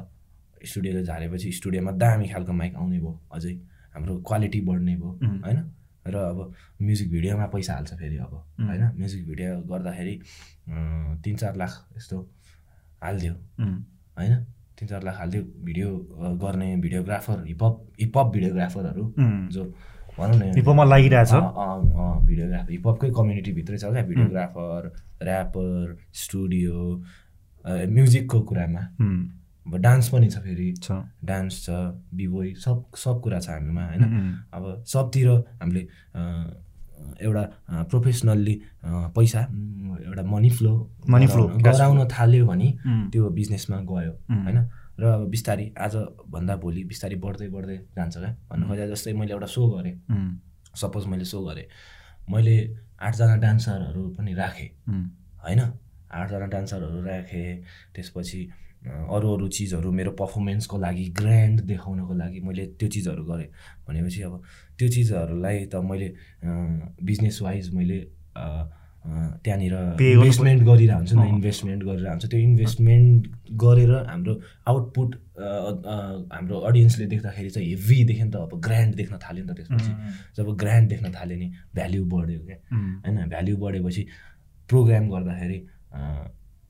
स्टुडियोले 0.64 1.04
झारेपछि 1.04 1.52
स्टुडियोमा 1.52 1.92
दामी 1.98 2.28
खालको 2.30 2.54
माइक 2.54 2.76
आउने 2.76 3.00
भयो 3.00 3.14
अझै 3.34 3.54
हाम्रो 3.96 4.14
क्वालिटी 4.28 4.62
बढ्ने 4.62 4.96
भयो 4.96 5.12
होइन? 5.46 5.60
र 6.08 6.16
अब 6.16 6.40
म्युजिक 6.82 7.10
भिडियोमा 7.12 7.46
पैसा 7.54 7.74
हाल्छ 7.74 7.94
फेरि 7.94 8.18
अब 8.18 8.34
होइन? 8.60 8.84
म्युजिक 8.98 9.28
भिडियो 9.28 9.52
गर्दाखेरि 9.72 10.16
तिन 11.24 11.36
चार 11.42 11.56
लाख 11.56 11.74
यस्तो 11.98 12.18
हालिदियो 13.04 13.34
होइन? 14.18 14.34
तिन 14.78 14.88
चार 14.88 15.04
लाख 15.04 15.16
हालिदियो। 15.18 15.44
भिडियो 15.66 15.90
गर्ने 16.42 16.76
भिडियोग्राफर 16.78 17.44
हिपहप 17.48 17.76
हिपहप 18.02 18.28
भिडियोग्राफरहरू 18.34 19.04
जो 19.54 19.64
भनौँ 20.18 20.38
न। 20.38 20.54
हिपहपमा 20.56 20.84
लागिरहेछ। 20.84 21.34
भिडियोग्राफर 22.28 22.72
हिपहपकै 22.72 23.10
कम्युनिटीभित्रै 23.18 23.78
छ 23.78 23.84
क्या 23.92 24.04
भिडियोग्राफर 24.10 24.80
ऱ्यापर 25.24 25.98
स्टुडियो 26.24 26.78
म्युजिकको 27.96 28.40
कुरामा। 28.50 28.84
अब 29.68 29.76
डान्स 29.78 30.10
पनि 30.10 30.28
छ 30.30 30.38
फेरि। 30.42 30.72
छ। 30.84 30.92
डान्स 31.24 31.54
छ 31.66 31.70
बिबोई 32.18 32.54
सब 32.58 32.78
सब 32.98 33.22
कुरा 33.22 33.40
छ 33.40 33.50
हामीमा 33.50 33.84
होइन? 33.86 34.04
अब 34.54 34.84
सबतिर 34.88 35.28
हामीले 35.62 35.84
एउटा 37.22 37.44
प्रोफेसनल्ली 37.90 38.56
पैसा 39.16 39.40
एउटा 39.40 40.24
मनी 40.32 40.50
फ्लो 40.50 40.74
मनी 41.10 41.28
फ्लो 41.28 41.44
गराउन 41.62 42.08
थाल्यो 42.10 42.46
भने 42.48 42.70
त्यो 43.12 43.30
बिजनेसमा 43.30 43.78
गयो 43.90 44.14
होइन? 44.30 44.58
र 45.02 45.04
अब 45.18 45.22
बिस्तारै 45.34 45.66
आजभन्दा 45.86 46.56
भोलि 46.64 46.82
बिस्तारै 46.92 47.18
बढ्दै 47.26 47.48
बढ्दै 47.56 47.78
जान्छ 47.98 48.16
क्या 48.18 48.32
भन्नु 48.50 48.64
खोजा 48.70 48.86
जस्तै 48.94 49.14
मैले 49.20 49.34
एउटा 49.34 49.50
सो 49.56 49.62
गरेँ। 49.74 49.96
सपोज 50.82 51.06
मैले 51.12 51.26
सो 51.26 51.40
गरेँ। 51.46 51.68
मैले 52.30 52.56
आठजना 53.02 53.36
डान्सरहरू 53.44 54.04
पनि 54.18 54.34
राखेँ। 54.34 54.70
होइन? 55.44 55.62
आठजना 56.12 56.48
डान्सरहरू 56.54 57.00
राखेँ। 57.02 57.50
त्यसपछि 57.96 58.42
अरू 58.82 59.28
अरू 59.36 59.48
चिजहरू 59.48 59.92
मेरो 59.92 60.12
पर्फर्मेन्सको 60.22 60.78
लागि 60.78 61.06
ग्रान्ड 61.18 61.62
देखाउनको 61.70 62.14
लागि 62.14 62.40
मैले 62.46 62.66
त्यो 62.78 62.88
चिजहरू 62.90 63.24
गरेँ। 63.26 63.50
भनेपछि 63.88 64.22
अब 64.22 64.34
त्यो 64.78 64.88
चिजहरूलाई 64.96 65.66
त 65.66 65.76
मैले 65.90 66.08
बिजनेस 67.02 67.42
वाइज 67.42 67.74
मैले 67.74 68.00
त्यहाँनिर 69.02 69.74
इन्भेस्टमेन्ट 70.02 70.64
गरिरह 70.64 70.96
हुन्छु 70.96 71.16
न 71.18 71.24
इन्भेस्टमेन्ट 71.28 71.84
गरेर 71.84 72.08
हुन्छ 72.08 72.26
त्यो 72.32 72.40
इन्भेस्टमेन्ट 72.40 73.28
गरेर 73.64 73.92
हाम्रो 74.10 74.34
आउटपुट 74.68 75.10
हाम्रो 76.34 76.60
अडियन्सले 76.70 77.06
देख्दाखेरि 77.14 77.50
चाहिँ 77.50 77.68
हेभीदेखि 77.70 78.26
त। 78.30 78.36
अब 78.36 78.60
ग्रान्ड 78.62 78.96
देख्न 78.96 79.18
थाल्यो 79.26 79.44
नि 79.46 79.50
त 79.50 79.58
त्यसपछि। 79.58 79.92
जब 80.38 80.48
ग्रान्ड 80.64 80.90
देख्न 80.90 81.12
थाल्यो 81.18 81.38
नि 81.38 81.48
भ्याल्यु 81.76 82.04
बढ्यो 82.14 82.40
क्या। 82.46 82.58
होइन 83.06 83.18
भ्याल्यु 83.34 83.58
बढेपछि 83.58 84.04
प्रोग्राम 84.70 85.10
गर्दाखेरि 85.10 85.60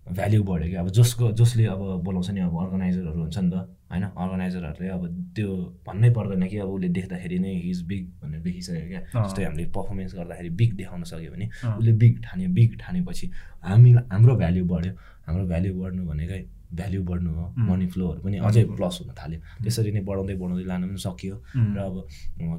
भ्याल्यु 0.07 0.43
बढ्यो 0.43 0.69
कि 0.71 0.75
अब 0.75 0.89
जसको 0.89 1.31
जसले 1.35 1.65
अब 1.75 1.81
बोलाउँछ 2.07 2.29
नि 2.31 2.39
अब 2.47 2.55
अर्गनाइजरहरू 2.63 3.19
हुन्छ 3.21 3.37
नि 3.37 3.49
त। 3.51 3.67
होइन 3.91 4.03
अर्गनाइजरहरूले 4.03 4.89
अब 4.89 5.03
त्यो 5.35 5.49
भन्नै 5.87 6.09
पर्दैन 6.15 6.47
कि 6.47 6.57
अब 6.63 6.69
उसले 6.71 6.89
देख्दाखेरि 6.97 7.39
नै 7.39 7.53
हिज 7.67 7.81
बिग 7.91 8.05
भनेर 8.21 8.41
देखिसक्यो 8.47 8.87
क्या। 8.87 9.01
जस्तै 9.25 9.43
हामीले 9.43 9.65
पर्फर्मेन्स 9.75 10.15
गर्दाखेरि 10.15 10.49
बिग 10.59 10.71
देखाउन 10.79 11.03
सक्यो 11.11 11.31
भने 11.33 11.45
उसले 11.77 11.93
बिग 12.01 12.13
ठान्यो 12.25 12.49
बिग 12.57 12.79
ठानेपछि 12.81 13.25
हामी 13.67 13.91
हाम्रो 14.13 14.35
भ्याल्यु 14.41 14.65
बढ्यो। 14.71 14.93
हाम्रो 15.27 15.45
भ्याल्यु 15.51 15.73
बढ्नु 15.81 16.01
भनेकै 16.07 16.41
भ्याल्यु 16.71 17.03
बढ्नु 17.03 17.31
हो 17.35 17.45
मनी 17.67 17.85
फ्लोहरू 17.93 18.19
पनि 18.23 18.37
अझै 18.47 18.63
प्लस 18.79 18.95
हुन 19.01 19.13
थाल्यो। 19.19 19.39
त्यसरी 19.63 19.91
नै 19.91 20.01
बढाउँदै 20.07 20.35
बढाउँदै 20.41 20.65
लानु 20.71 20.87
पनि 20.87 21.01
सकियो 21.07 21.35
र 21.75 21.77
अब 21.83 21.95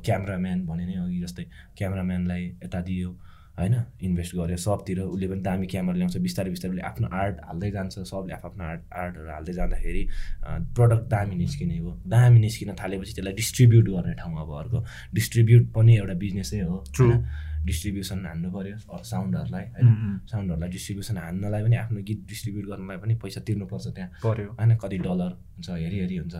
क्यामराम्यान 0.07 0.59
भने 0.68 0.85
नै 0.87 0.97
अघि 1.05 1.18
जस्तै 1.24 1.45
क्यामराम्यानलाई 1.78 2.43
यता 2.64 2.80
दियो 2.89 3.11
होइन 3.59 3.74
इन्भेस्ट 4.03 4.34
गर्यो 4.36 4.57
सबतिर 4.57 5.00
उसले 5.00 5.26
पनि 5.28 5.40
दामी 5.42 5.66
क्यामेरा 5.66 5.96
ल्याउँछ 5.98 6.16
बिस्तारै 6.26 6.50
बिस्तारै 6.50 6.72
उसले 6.72 6.82
आफ्नो 6.88 7.09
आर्ट 7.12 7.36
हाल्दै 7.46 7.70
जान्छ 7.70 7.98
सबले 8.11 8.32
आफ्नो 8.34 8.64
आर्ट 8.64 8.82
आर्टहरू 9.03 9.30
हाल्दै 9.30 9.53
जाँदाखेरि 9.53 10.03
प्रडक्ट 10.76 11.05
दामी 11.11 11.34
निस्किने 11.36 11.78
हो। 11.78 11.90
दामी 12.09 12.38
निस्किन 12.40 12.74
थालेपछि 12.80 13.12
त्यसलाई 13.12 13.34
डिस्ट्रिब्युट 13.34 13.88
गर्ने 13.88 14.14
ठाउँ 14.20 14.40
अब 14.40 14.50
अर्को। 14.61 14.84
डिस्ट्रिब्युट 15.14 15.72
पनि 15.74 15.96
एउटा 15.96 16.14
बिजनेसै 16.24 16.61
हो 16.61 16.76
डिस्ट्रिब्युसन 17.65 18.19
हान्नु 18.27 18.49
पऱ्यो 18.51 18.77
साउन्डहरूलाई 19.05 19.65
होइन? 19.75 19.89
साउन्डहरूलाई 20.31 20.71
डिस्ट्रिब्युसन 20.71 21.17
हान्नलाई 21.17 21.63
पनि 21.63 21.77
आफ्नो 21.77 22.01
गीत 22.09 22.21
डिस्ट्रिब्युट 22.29 22.67
गर्नलाई 22.71 22.97
पनि 23.03 23.15
पैसा 23.23 23.41
तिर्नुपर्छ 23.47 23.87
त्यहाँ। 23.97 24.11
पऱ्यो 24.25 24.49
होइन? 24.59 24.71
कति 24.83 24.99
डलर 24.99 25.33
हुन्छ 25.55 25.69
हेरी 25.71 25.99
हेरी 26.03 26.17
हुन्छ 26.17 26.35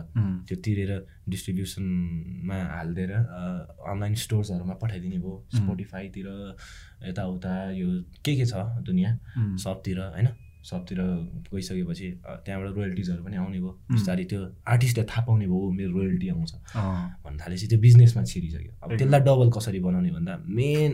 त्यो 0.47 0.55
तिरेर 0.65 0.91
डिस्ट्रिब्युसनमा 1.29 2.57
हालिदिएर 2.75 3.11
अनलाइन 3.91 4.15
स्टोर्सहरूमा 4.23 4.75
पठाइदिने 4.83 5.17
भयो। 5.23 5.35
स्पोटिफाईतिर 5.55 6.27
यताउता 7.07 7.53
यो 7.79 7.87
के 8.25 8.35
के 8.35 8.45
छ 8.45 8.53
दुनियाँ? 8.83 9.13
सबतिर 9.63 9.99
होइन? 9.99 10.27
सबतिर 10.63 10.99
गइसकेपछि 11.51 12.07
त्यहाँबाट 12.45 12.75
रोयल्टिजहरू 12.75 13.23
पनि 13.23 13.35
आउने 13.35 13.59
भयो। 13.59 13.71
बिस्तारै 13.91 14.23
त्यो 14.31 14.41
आर्टिस्टले 14.63 15.03
थाहा 15.11 15.21
पाउने 15.27 15.47
भयो 15.47 15.71
मेरो 15.79 15.91
रोयल्टी 15.91 16.27
आउँछ। 16.35 16.51
भन्नु 17.23 17.37
थालेपछि 17.39 17.67
त्यो 17.67 17.79
बिजनेसमा 17.83 18.23
छिरिसक्यो। 18.23 18.71
अब 18.83 18.89
त्यसलाई 18.95 19.21
डबल 19.27 19.49
कसरी 19.51 19.79
बनाउने 19.83 20.11
भन्दा 20.15 20.33
मेन 20.47 20.91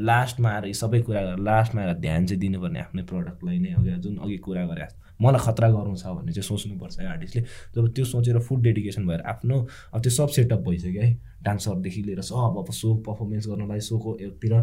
लास्टमा 0.00 0.50
आएर 0.50 0.72
सबै 0.74 1.00
कुरा 1.02 1.20
लास्टमा 1.40 1.82
आएर 1.82 1.94
ध्यान 1.98 2.26
चाहिँ 2.26 2.40
दिनुपर्ने 2.40 2.80
आफ्नै 2.80 3.02
प्रडक्टलाई 3.10 3.58
नै 3.58 3.72
अघि 3.78 3.90
जुन 4.04 4.16
अघि 4.18 4.36
कुरा 4.46 4.64
गरे 4.66 4.86
मलाई 5.22 5.40
खतरा 5.40 5.68
गर्नु 5.70 5.96
छ 5.96 6.06
भन्ने 6.16 6.32
चाहिँ 6.32 6.46
सोच्नुपर्छ 6.48 6.98
है 7.00 7.06
आर्टिस्टले 7.08 7.42
जब 7.76 7.92
त्यो 7.94 8.04
सोचेर 8.04 8.38
फुल 8.48 8.60
डेडिकेसन 8.62 9.06
भएर 9.06 9.20
आफ्नो 9.32 9.66
अब 9.94 10.00
त्यो 10.02 10.10
सब 10.12 10.28
सेटअप 10.36 10.60
भइसक्यो 10.68 11.02
है। 11.02 11.12
डान्सरदेखि 11.44 12.02
लिएर 12.02 12.20
सब 12.20 12.56
अब 12.58 12.72
सो 12.72 12.94
पर्फर्मेन्स 13.06 13.48
गर्नलाई 13.48 13.80
सोको 13.88 14.16
एकतिर। 14.20 14.54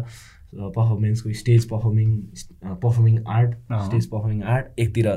पर्फर्मेन्सको 0.54 1.32
stage 1.34 1.64
performing 1.68 2.08
performing 2.82 3.18
art 3.28 3.54
stage 3.84 4.06
performing 4.10 4.42
art 4.54 4.80
एकतिर 4.80 5.08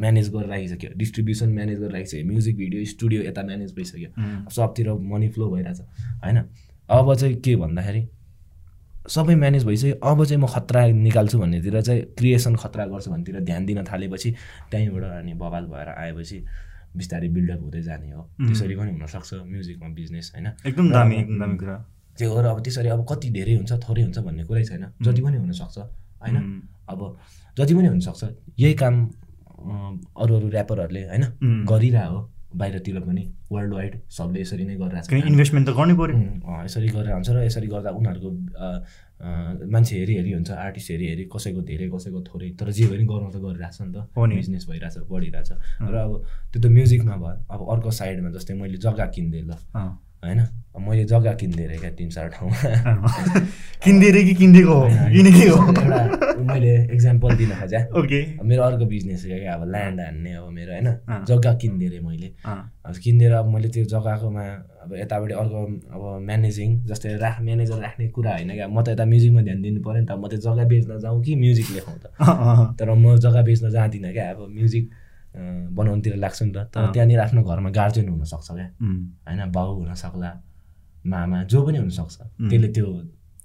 म्यानेज 0.00 0.28
गरेर 0.34 0.48
राखिसक्यो 0.48 0.90
डिस्ट्रिब्युसन 0.96 1.52
म्यानेज 1.52 1.78
गरेर 1.78 1.92
राखिसक्यो 1.92 2.26
म्युजिक 2.26 2.56
भिडियो 2.56 2.84
स्टुडियो 2.92 3.22
यता 3.22 3.42
म्यानेज 3.42 3.74
भइसक्यो। 3.76 4.50
सबतिर 4.50 4.92
मनी 5.12 5.28
फ्लो 5.28 5.50
भइरहेछ। 5.50 5.80
होइन? 6.24 6.38
अब 6.88 7.14
चाहिँ 7.14 7.34
के 7.40 7.56
भन्दाखेरि 7.56 8.08
सबै 9.08 9.34
म्यानेज 9.34 9.64
भइसक्यो। 9.66 9.94
अब 10.00 10.24
चाहिँ 10.24 10.42
म 10.42 10.46
खतरा 10.46 10.86
निकाल्छु 10.86 11.38
भन्नेतिर 11.38 11.80
चाहिँ 11.82 12.02
क्रिएसन 12.18 12.54
खतरा 12.56 12.86
गर्छु 12.86 13.10
भन्नेतिर 13.10 13.40
ध्यान 13.40 13.66
दिन 13.66 13.84
थालेपछि 13.84 14.30
त्यहीँबाट 14.70 15.04
अनि 15.04 15.32
बवाल 15.34 15.64
भएर 15.66 15.88
आएपछि 15.88 16.38
बिस्तारै 16.96 17.28
बिल्डअप 17.28 17.60
हुँदै 17.62 17.82
जाने 17.82 18.10
हो। 18.12 18.22
त्यसरी 18.46 18.74
पनि 18.76 18.90
हुनसक्छ 18.92 19.34
म्युजिकमा 19.34 19.88
बिजनेस 19.94 20.32
होइन? 20.34 20.46
एकदम 20.66 20.90
दामी 20.92 21.16
एकदम 21.16 21.38
दामी 21.40 21.56
कुरा। 21.58 21.76
त्यो 22.18 22.28
गरेर 22.34 22.46
अब 22.46 22.60
त्यसरी 22.62 22.88
अब 22.88 23.00
कति 23.10 23.28
धेरै 23.32 23.54
हुन्छ 23.56 23.72
थोरै 23.72 24.02
हुन्छ 24.02 24.18
भन्ने 24.18 24.44
कुरै 24.44 24.64
छैन। 24.64 24.84
जति 25.02 25.20
पनि 25.22 25.36
हुनसक्छ 25.36 25.78
होइन? 26.22 26.36
अब 26.88 27.00
जति 27.56 27.74
पनि 27.74 27.88
हुनसक्छ 27.88 28.22
यही 28.60 28.74
काम 28.74 28.94
अरू 30.20 30.32
अरू 30.36 30.48
ऱ्यापरहरूले 30.50 31.02
होइन? 31.08 31.24
गरिरहेको 31.64 32.20
बाहिरतिर 32.56 33.00
पनि 33.00 33.24
वर्ल्ड 33.52 33.72
वाइड 33.74 33.92
सबले 34.16 34.40
यसरी 34.40 34.64
नै 34.64 34.76
गरिरहेको 34.82 35.08
छ। 35.08 35.26
इन्भेस्टमेन्ट 35.32 35.68
त 35.68 35.72
गर्नै 35.78 35.94
पऱ्यो। 36.00 36.16
यसरी 36.66 36.88
गरेर 36.96 37.12
हुन्छ 37.16 37.28
र 37.30 37.38
यसरी 37.48 37.66
गर्दा 37.74 37.90
उनीहरूको 37.98 38.30
मान्छे 39.72 39.94
हेरी 39.98 40.14
हेरी 40.18 40.32
हुन्छ 40.32 40.50
आर्टिस्ट 40.50 40.90
हेरी 40.90 41.06
हेरी 41.08 41.24
कसैको 41.32 41.60
धेरै 41.62 41.86
कसैको 41.94 42.20
थोरै 42.28 42.48
तर 42.58 42.68
जे 42.76 42.84
पनि 42.90 43.04
गर्नु 43.06 43.30
त 43.30 43.38
गरिरहेछ 43.38 43.78
नि 43.82 43.92
त। 43.94 43.96
बिजनेस 44.18 44.64
भइरहेछ 44.68 44.96
बढिरहेछ। 45.10 45.50
र 45.80 45.94
अब 45.94 46.12
त्यो 46.52 46.58
त 46.62 46.66
म्युजिकमा 46.66 47.16
भयो। 47.22 47.38
अब 47.50 47.60
अर्को 47.72 47.90
साइडमा 47.90 48.30
जस्तै 48.36 48.54
मैले 48.58 48.78
जग्गा 48.82 49.06
किनिदिएँ 49.14 49.46
ल। 49.46 49.52
होइन? 50.22 50.40
मैले 50.82 51.04
जग्गा 51.04 51.32
किनिदिएँ 51.38 51.78
क्या 51.78 51.90
तिन 51.94 52.08
चार 52.10 52.28
ठाउँमा। 52.34 52.56
किनिदिएर 53.84 54.16
कि 54.24 54.34
किनिदिएको 54.34 54.72
हो? 54.72 54.86
एउटा 54.88 56.42
मैले 56.42 56.72
इक्जाम्पल 56.94 57.36
दिन 57.36 57.50
खोजेँ। 57.60 57.82
ओके। 58.00 58.20
मेरो 58.42 58.62
अर्को 58.62 58.86
बिजनेस 58.86 59.24
क्या 59.26 59.54
अब 59.54 59.62
ल्यान्ड 59.70 60.00
हान्ने 60.00 60.32
अब 60.32 60.48
मेरो 60.48 60.72
होइन? 60.72 60.88
जग्गा 61.28 61.52
किनिदिएँ 61.62 62.00
मैले। 62.00 62.28
अब 62.42 62.94
किनिदिएर 63.04 63.32
अब 63.32 63.46
मैले 63.54 63.68
त्यो 63.68 63.84
जग्गाकोमा 63.84 64.42
अब 64.82 64.94
यतापट्टि 64.96 65.34
अर्को 65.34 65.60
अब 65.94 66.02
म्यानेजिङ 66.26 66.68
जस्तै 66.88 67.16
राख 67.20 67.40
म्यानेजर 67.42 67.78
राख्ने 67.78 68.08
कुरा 68.08 68.32
होइन 68.32 68.50
क्या। 68.54 68.68
म 68.68 68.82
त 68.82 68.88
यता 68.96 69.04
म्युजिकमा 69.04 69.42
ध्यान 69.42 69.62
दिनु 69.62 69.80
पऱ्यो 69.86 70.00
नि 70.00 70.06
त। 70.06 70.12
म 70.18 70.26
त 70.26 70.34
जग्गा 70.40 70.64
बेच्न 70.66 70.98
जाउँ 70.98 71.22
कि 71.22 71.32
म्युजिक 71.36 71.68
लेखाउँ 71.76 71.98
त? 72.00 72.06
तर 72.80 72.90
म 72.90 73.16
जग्गा 73.22 73.42
बेच्न 73.42 73.70
जाँदिनँ 73.70 74.12
क्या। 74.12 74.30
अब 74.30 74.40
म्युजिक 74.50 74.84
बनाउनुतिर 75.34 76.16
लाग्छु 76.16 76.44
नि 76.44 76.52
त। 76.52 76.58
तर 76.72 76.92
त्यहाँनिर 76.92 77.20
आफ्नो 77.20 77.42
घरमा 77.42 77.70
गार्जेन 77.70 78.08
हुनसक्छ 78.08 78.48
क्या। 78.52 78.68
होइन 79.26 79.40
बाउ 79.52 79.68
हुनसक्ला 79.78 80.30
मामा 81.04 81.42
जो 81.50 81.58
पनि 81.66 81.78
हुनसक्छ 81.78 82.16
त्यसले 82.50 82.68
त्यो 82.68 82.86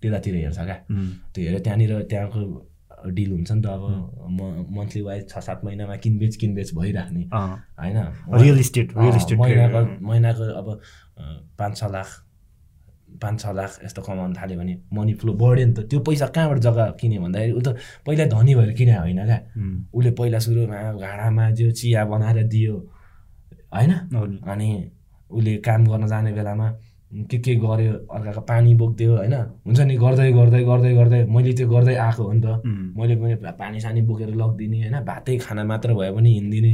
त्यतातिर 0.02 0.36
हेर्छ 0.36 0.60
क्या। 0.60 0.78
त्यो 1.34 1.42
हेरेर 1.46 1.62
त्यहाँनिर 1.64 1.92
त्यहाँको 2.10 2.42
डिल 3.14 3.32
हुन्छ 3.32 3.52
नि 3.52 3.62
त 3.62 3.66
अब 3.68 3.84
म 4.30 4.42
मन्थली 4.78 5.02
वाइज 5.02 5.24
छ 5.30 5.40
सात 5.40 5.60
महिनामा 5.66 5.96
किनबेच 6.04 6.36
किनबेच 6.36 6.70
भइराख्ने। 6.76 7.24
होइन 7.32 7.98
रियल 8.42 8.60
इस्टेट 8.60 8.88
रियल 8.98 9.16
इस्टेट 9.16 9.38
महिनाको 9.40 9.82
महिनाको 10.08 10.44
अब 10.60 10.68
पाँच 11.58 11.78
छ 11.78 11.84
लाख 11.94 12.10
पाँच 13.22 13.36
छ 13.42 13.46
लाख 13.58 13.72
यस्तो 13.86 14.02
कमाउनु 14.02 14.36
थाल्यो 14.36 14.58
भने 14.60 14.74
मनी 14.94 15.14
फ्लो 15.20 15.34
बढ्यो 15.34 15.66
नि 15.66 15.74
त। 15.74 15.80
त्यो 15.90 16.00
पैसा 16.06 16.28
कहाँबाट 16.36 16.60
जग्गा 16.66 16.86
किन्यो 17.00 17.22
भन्दाखेरि 17.22 17.54
ऊ 17.54 17.62
त 17.62 17.70
पहिला 18.06 18.26
धनी 18.30 18.54
भएर 18.56 18.72
किने 18.78 18.94
होइन 18.98 19.22
क्या। 19.26 19.40
उसले 19.94 20.12
पहिला 20.20 20.40
सुरुमा 20.40 20.78
घाँडामा 21.02 21.50
जो 21.58 21.72
चिया 21.72 22.06
बनाएर 22.06 22.44
दियो 22.54 22.76
होइन? 23.74 23.92
अनि 24.46 24.70
उसले 25.32 25.54
काम 25.66 25.86
गर्न 25.88 26.08
जाने 26.08 26.32
बेलामा 26.34 26.68
के 27.32 27.38
के 27.40 27.56
गर्यो 27.56 27.94
अर्काको 28.12 28.42
पानी 28.44 28.74
बोकिदियो 28.76 29.16
होइन? 29.18 29.34
हुन्छ 29.66 29.80
नि 29.80 29.96
गर्दै 29.98 30.32
गर्दै 30.32 30.62
गर्दै 30.64 30.94
गर्दै 30.96 31.20
मैले 31.26 31.52
त्यो 31.58 31.68
गर्दै 31.70 31.96
आएको 31.96 32.24
हो 32.24 32.32
नि 32.34 32.42
त। 32.44 32.48
मैले 32.98 33.16
पनि 33.16 33.36
पानी 33.58 33.80
सानी 33.80 34.02
बोकेर 34.04 34.30
लगिदिने 34.36 34.78
होइन? 34.84 34.96
भातै 35.08 35.38
खाना 35.42 35.64
मात्र 35.64 35.94
भए 35.96 36.12
पनि 36.12 36.30
हिँडिदिने। 36.38 36.74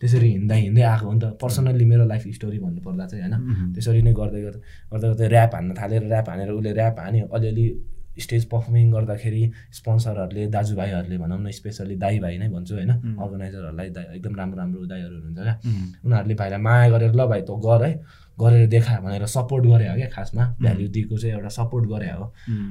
त्यसरी 0.00 0.28
हिँड्दा 0.30 0.54
हिँड्दै 0.54 0.82
आएको 0.82 1.06
हो 1.06 1.12
नि 1.12 1.20
त। 1.20 1.24
पर्सनल्ली 1.42 1.84
मेरो 1.84 2.04
लाइफ 2.12 2.22
स्टोरी 2.36 2.58
भन्नुपर्दा 2.58 3.04
चाहिँ 3.06 3.24
होइन। 3.24 3.72
त्यसरी 3.74 4.02
नै 4.02 4.12
गर्दै 4.12 4.40
गर्दै 4.46 4.60
गर्दै 4.92 5.08
गर्दै 5.08 5.26
ऱ्याप 5.28 5.54
हान्न 5.54 5.70
थालेर 5.80 6.02
ऱ्याप 6.10 6.26
हानेर 6.30 6.50
उसले 6.50 6.70
ऱ्याप 6.74 6.96
हान्यो 7.00 7.26
अलिअलि 7.34 7.66
स्टेज 8.14 8.44
पर्फर्मिङ 8.50 8.90
गर्दाखेरि 8.94 9.42
स्पोन्सरहरूले 9.74 10.42
दाजुभाइहरूले 10.54 11.16
भनौँ 11.18 11.38
न 11.42 11.50
स्पेसली 11.50 11.96
दाई 11.98 12.18
भाइ 12.24 12.38
नै 12.38 12.48
भन्छु 12.48 12.74
होइन। 12.74 12.90
अर्गनाइजरहरूलाई 13.18 13.88
एकदम 14.16 14.34
राम्रो 14.38 14.58
राम्रो 14.58 14.86
दाईहरू 14.86 15.14
हुनुहुन्छ 15.18 15.40
क्या। 15.42 15.54
उनीहरूले 16.04 16.34
भाइलाई 16.40 16.60
माया 16.66 16.86
गरेर 16.94 17.12
ल 17.14 17.26
भाइ 17.26 17.40
तँ 17.42 17.58
गर 17.66 17.82
है। 17.84 17.92
गरेर 18.40 18.66
देखा 18.66 18.98
भनेर 19.00 19.26
सपोर्ट 19.26 19.64
गरे 19.66 19.86
हो 19.88 19.94
क्या 19.94 20.08
खासमा? 20.10 20.44
भ्याल्यु 20.60 20.88
दिएको 20.90 21.16
चाहिँ 21.18 21.34
एउटा 21.34 21.48
सपोर्ट 21.54 21.84
गरे 21.86 22.10
हो। 22.10 22.24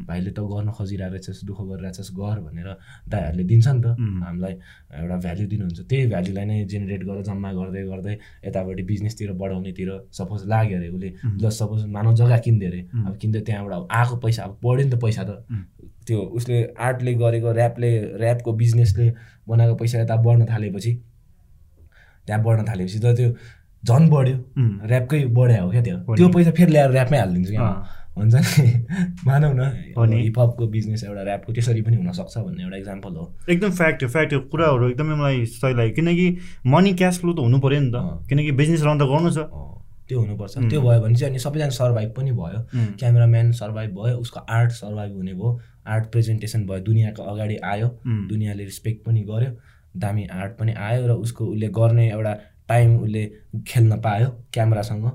भाइले 0.07 0.31
त 0.35 0.39
गर्न 0.43 0.69
खोजिरहेको 0.75 1.13
रहेछस् 1.15 1.43
दुःख 1.47 1.59
गरिरहेछस् 1.71 2.11
गर 2.19 2.39
भनेर 2.43 2.69
दाइहरूले 3.07 3.43
दिन्छ 3.47 3.67
नि 3.67 3.81
त। 3.81 3.87
हामीलाई 3.95 4.53
एउटा 4.99 5.17
भ्याल्यु 5.23 5.47
दिनुहुन्छ। 5.47 5.79
त्यही 5.87 6.07
भ्याल्युलाई 6.11 6.45
नै 6.45 6.57
जेनेरेट 6.67 7.01
गरेर 7.07 7.23
जम्मा 7.23 7.49
गर्दै 7.53 7.83
गर्दै 7.87 8.15
यतापट्टि 8.43 8.83
बिजनेसतिर 8.91 9.31
बढाउनेतिर 9.39 9.89
सपोज 10.11 10.41
लाग्यो 10.51 10.77
अरे 10.77 10.89
उसले। 10.91 11.09
ल 11.39 11.49
सपोज 11.49 11.85
मानव 11.95 12.11
जग्गा 12.19 12.37
किनिदियो 12.43 12.69
अरे। 12.71 12.81
अब 13.07 13.13
किन्दै 13.21 13.41
त्यहाँबाट 13.47 13.87
आएको 13.87 14.15
पैसा 14.19 14.43
अब 14.43 14.59
बढ्यो 14.63 14.83
नि 14.83 14.91
त 14.91 14.95
पैसा 14.99 15.23
त। 15.23 15.31
त्यो 16.03 16.19
उसले 16.35 16.75
आर्टले 16.75 17.13
गरेको 17.23 17.49
ऱ्यापले 17.55 17.89
ऱ्यापको 18.19 18.51
बिजनेसले 18.51 19.07
बनाएको 19.47 19.75
पैसा 19.79 19.95
यता 20.03 20.15
बढ्न 20.19 20.45
थालेपछि 20.51 20.91
त्यहाँ 22.27 22.43
बढ्न 22.43 22.63
थालेपछि 22.67 22.99
त 22.99 23.15
त्यो 23.15 23.29
झन् 23.87 24.09
बढ्यो। 24.09 24.37
ऱ्यापकै 24.87 25.25
बढ्या 25.25 25.61
हो 25.61 25.71
क्या 25.71 25.81
त्यो? 25.81 25.97
त्यो 26.15 26.29
पैसा 26.29 26.51
फेरि 26.51 26.71
ल्याएर 26.71 26.91
ऱ्यापमै 26.91 27.17
हालिदिन्छु 27.17 27.51
क्या। 27.51 27.67
हुन्छ 28.17 28.35
नि। 28.35 28.85
मानौ 29.27 29.51
न। 29.53 29.61
हिपहपको 29.97 30.67
बिजनेस 30.67 31.03
एउटा 31.03 31.21
ऱ्यापको 31.21 31.53
त्यसरी 31.53 31.81
पनि 31.81 31.95
हुनसक्छ 31.97 32.37
भन्ने 32.37 32.63
एउटा 32.63 32.77
इक्जाम्पल 32.77 33.15
हो। 33.15 33.25
एकदम 33.49 33.71
फ्याक्ट 33.71 34.03
हो 34.03 34.09
फ्याक्ट 34.09 34.33
हो। 34.33 34.39
कुराहरू 34.39 34.89
एकदमै 34.89 35.15
मलाई 35.15 35.45
सही 35.45 35.73
लाग्यो। 35.73 35.95
किनकि 35.95 36.27
मनी 36.67 36.93
क्यास 36.93 37.19
फ्लो 37.19 37.33
त 37.33 37.39
हुनु 37.39 37.59
पऱ्यो 37.59 37.79
नि 37.79 37.91
त। 37.91 38.27
किनकि 38.29 38.51
बिजनेस 38.51 38.81
रन 38.83 38.97
त 38.99 39.09
गर्नु 39.11 39.31
छ। 39.31 39.49
त्यो 40.07 40.19
हुनुपर्छ। 40.19 40.57
त्यो 40.69 40.81
भयो 40.81 41.01
भने 41.01 41.15
चाहिँ 41.15 41.31
अनि 41.31 41.39
सबैजना 41.39 41.69
सर्भाइभ 41.69 42.09
पनि 42.17 42.31
भयो। 42.31 42.59
क्यामेराम्यान 42.99 43.51
सर्भाइभ 43.51 43.91
भयो 43.99 44.15
उसको 44.17 44.39
आर्ट 44.39 44.71
सर्भाइभ 44.71 45.13
हुने 45.15 45.33
भयो। 45.33 45.59
आर्ट 45.87 46.11
प्रेजेन्टेसन 46.11 46.65
भयो। 46.67 46.79
दुनियाँको 46.79 47.23
अगाडि 47.23 47.57
आयो। 47.57 47.87
दुनियाँले 48.07 48.63
रिस्पेक्ट 48.63 49.05
पनि 49.05 49.21
गर्यो। 49.31 49.51
दामी 49.97 50.25
आर्ट 50.25 50.51
पनि 50.57 50.73
आयो 50.73 51.07
र 51.07 51.11
उसको 51.11 51.45
उसले 51.45 51.67
गर्ने 51.67 52.09
एउटा 52.11 52.33
टाइम 52.69 52.97
उसले 52.97 53.23
खेल्न 53.67 53.99
पायो 54.01 54.27
क्यामेरासँग। 54.53 55.05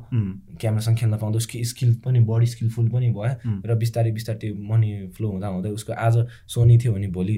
क्यामेरासँग 0.60 0.96
खेल्न 0.98 1.16
पाउँदा 1.16 1.36
उसको 1.36 1.64
स्किल 1.64 1.94
पनि 2.04 2.20
बडी 2.20 2.46
स्किलफुल 2.46 2.88
पनि 2.88 3.10
भयो 3.10 3.60
र 3.66 3.74
बिस्तारै 3.74 4.10
बिस्तारै 4.12 4.38
त्यो 4.38 4.54
मनी 4.54 4.90
फ्लो 5.16 5.28
हुँदा 5.30 5.48
हुँदै 5.48 5.70
उसको 5.70 5.92
आज 5.92 6.16
सोनी 6.46 6.78
थियो 6.78 6.92
भने 6.92 7.08
भोलि 7.08 7.36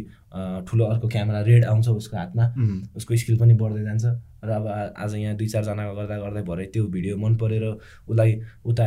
ठुलो 0.67 0.85
अर्को 0.85 1.09
क्यामेरा 1.09 1.41
रेड 1.43 1.65
आउँछ 1.65 1.89
उसको 1.89 2.17
हातमा। 2.17 2.45
उसको 2.97 3.17
स्किल 3.17 3.39
पनि 3.39 3.55
बढ्दै 3.55 3.83
जान्छ 3.85 4.05
र 4.45 4.51
अब 4.51 4.67
आज 4.97 5.15
यहाँ 5.15 5.37
दुई 5.37 5.47
चारजनाको 5.47 5.95
गर्दा 5.95 6.17
गर्दै 6.19 6.43
भरे 6.43 6.65
त्यो 6.73 6.87
भिडियो 6.89 7.17
मन 7.17 7.37
परेर 7.37 7.65
उसलाई 8.09 8.41
उता 8.65 8.87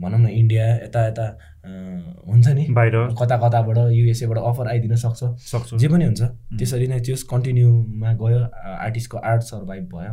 भनौँ 0.00 0.20
न 0.20 0.26
इन्डिया 0.28 0.64
यता 0.76 1.06
यता 1.06 1.26
हुन्छ 2.28 2.48
नि। 2.48 2.66
बाहिर। 2.70 2.96
कता 3.20 3.36
कताबाट 3.36 3.78
युएसएबाट 3.92 4.38
अफर 4.38 4.68
आइदिन 4.68 4.96
सक्छ। 4.96 5.24
सक्छ। 5.44 5.74
जे 5.74 5.88
पनि 5.88 6.04
हुन्छ। 6.04 6.22
त्यसरी 6.58 6.86
नै 6.88 7.00
त्यो 7.00 7.16
कन्टिन्यूमा 7.30 8.12
गयो 8.22 8.40
आर्टिस्टको 8.78 9.18
आर्ट 9.18 9.42
सर्भाइभ 9.42 9.84
भयो। 9.94 10.12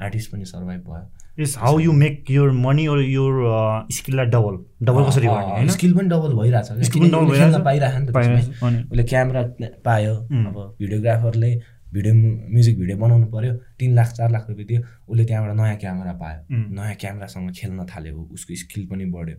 आर्टिस्ट 0.00 0.32
पनि 0.32 0.44
सर्भाइभ 0.44 0.80
भयो। 0.80 1.42
Is 1.42 1.54
how 1.58 1.78
you 1.78 1.92
make 1.92 2.30
your 2.30 2.50
money 2.52 2.86
or 2.86 3.02
your 3.02 3.86
स्किललाई 3.92 4.26
double 4.26 4.58
double 4.86 5.04
कसरी 5.04 5.26
गर्ने 5.26 5.68
स्किल 5.68 5.92
पनि 5.98 6.08
डबल 6.08 6.32
भइरहेछ 6.34 6.86
स्किल 6.86 7.10
डबल 7.12 7.26
भइरहेछ। 7.26 7.62
पाइरहेको 7.64 8.70
नि 8.70 8.82
त 8.82 8.90
उसले 8.92 9.04
क्यामेरा 9.04 9.42
पायो 9.84 10.14
अब 10.14 10.76
भिडियोग्राफरले 10.80 11.54
भिडियो 11.92 12.14
म्युजिक 12.14 12.78
भिडियो 12.78 12.96
बनाउनु 12.96 13.26
पऱ्यो 13.26 13.54
तिन 13.78 13.94
लाख 13.94 14.12
चार 14.12 14.30
लाख 14.30 14.48
रुपियाँ 14.48 14.66
दियो 14.68 14.80
उसले 15.08 15.24
त्यहाँबाट 15.24 15.56
नयाँ 15.56 15.76
क्यामेरा 15.76 16.12
पायो। 16.12 16.40
नयाँ 16.50 16.94
क्यामेरासँग 16.94 17.50
खेल्न 17.52 17.86
थाल्यो 17.86 18.28
उसको 18.32 18.54
स्किल 18.54 18.86
पनि 18.86 19.04
बढ्यो 19.04 19.36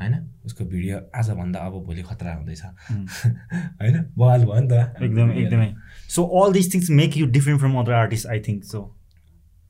होइन? 0.00 0.14
उसको 0.44 0.64
भिडियो 0.64 0.98
आजभन्दा 1.14 1.60
अब 1.60 1.72
भोलि 1.84 2.02
खतरा 2.02 2.34
हुँदैछ। 2.34 2.62
होइन? 3.80 4.04
बवाल 4.18 4.44
भयो 4.44 4.60
नि 4.60 4.68
त। 4.68 5.02
एकदमै 5.02 5.34
एकदमै। 5.34 5.74
So 6.08 6.24
all 6.42 6.52
this 6.52 6.74
things 6.74 6.90
make 6.90 7.16
you 7.16 7.26
different 7.26 7.60
from 7.60 7.74
other 7.74 7.92
artist 7.92 8.26
I 8.26 8.40
think 8.40 8.64
so 8.64 8.95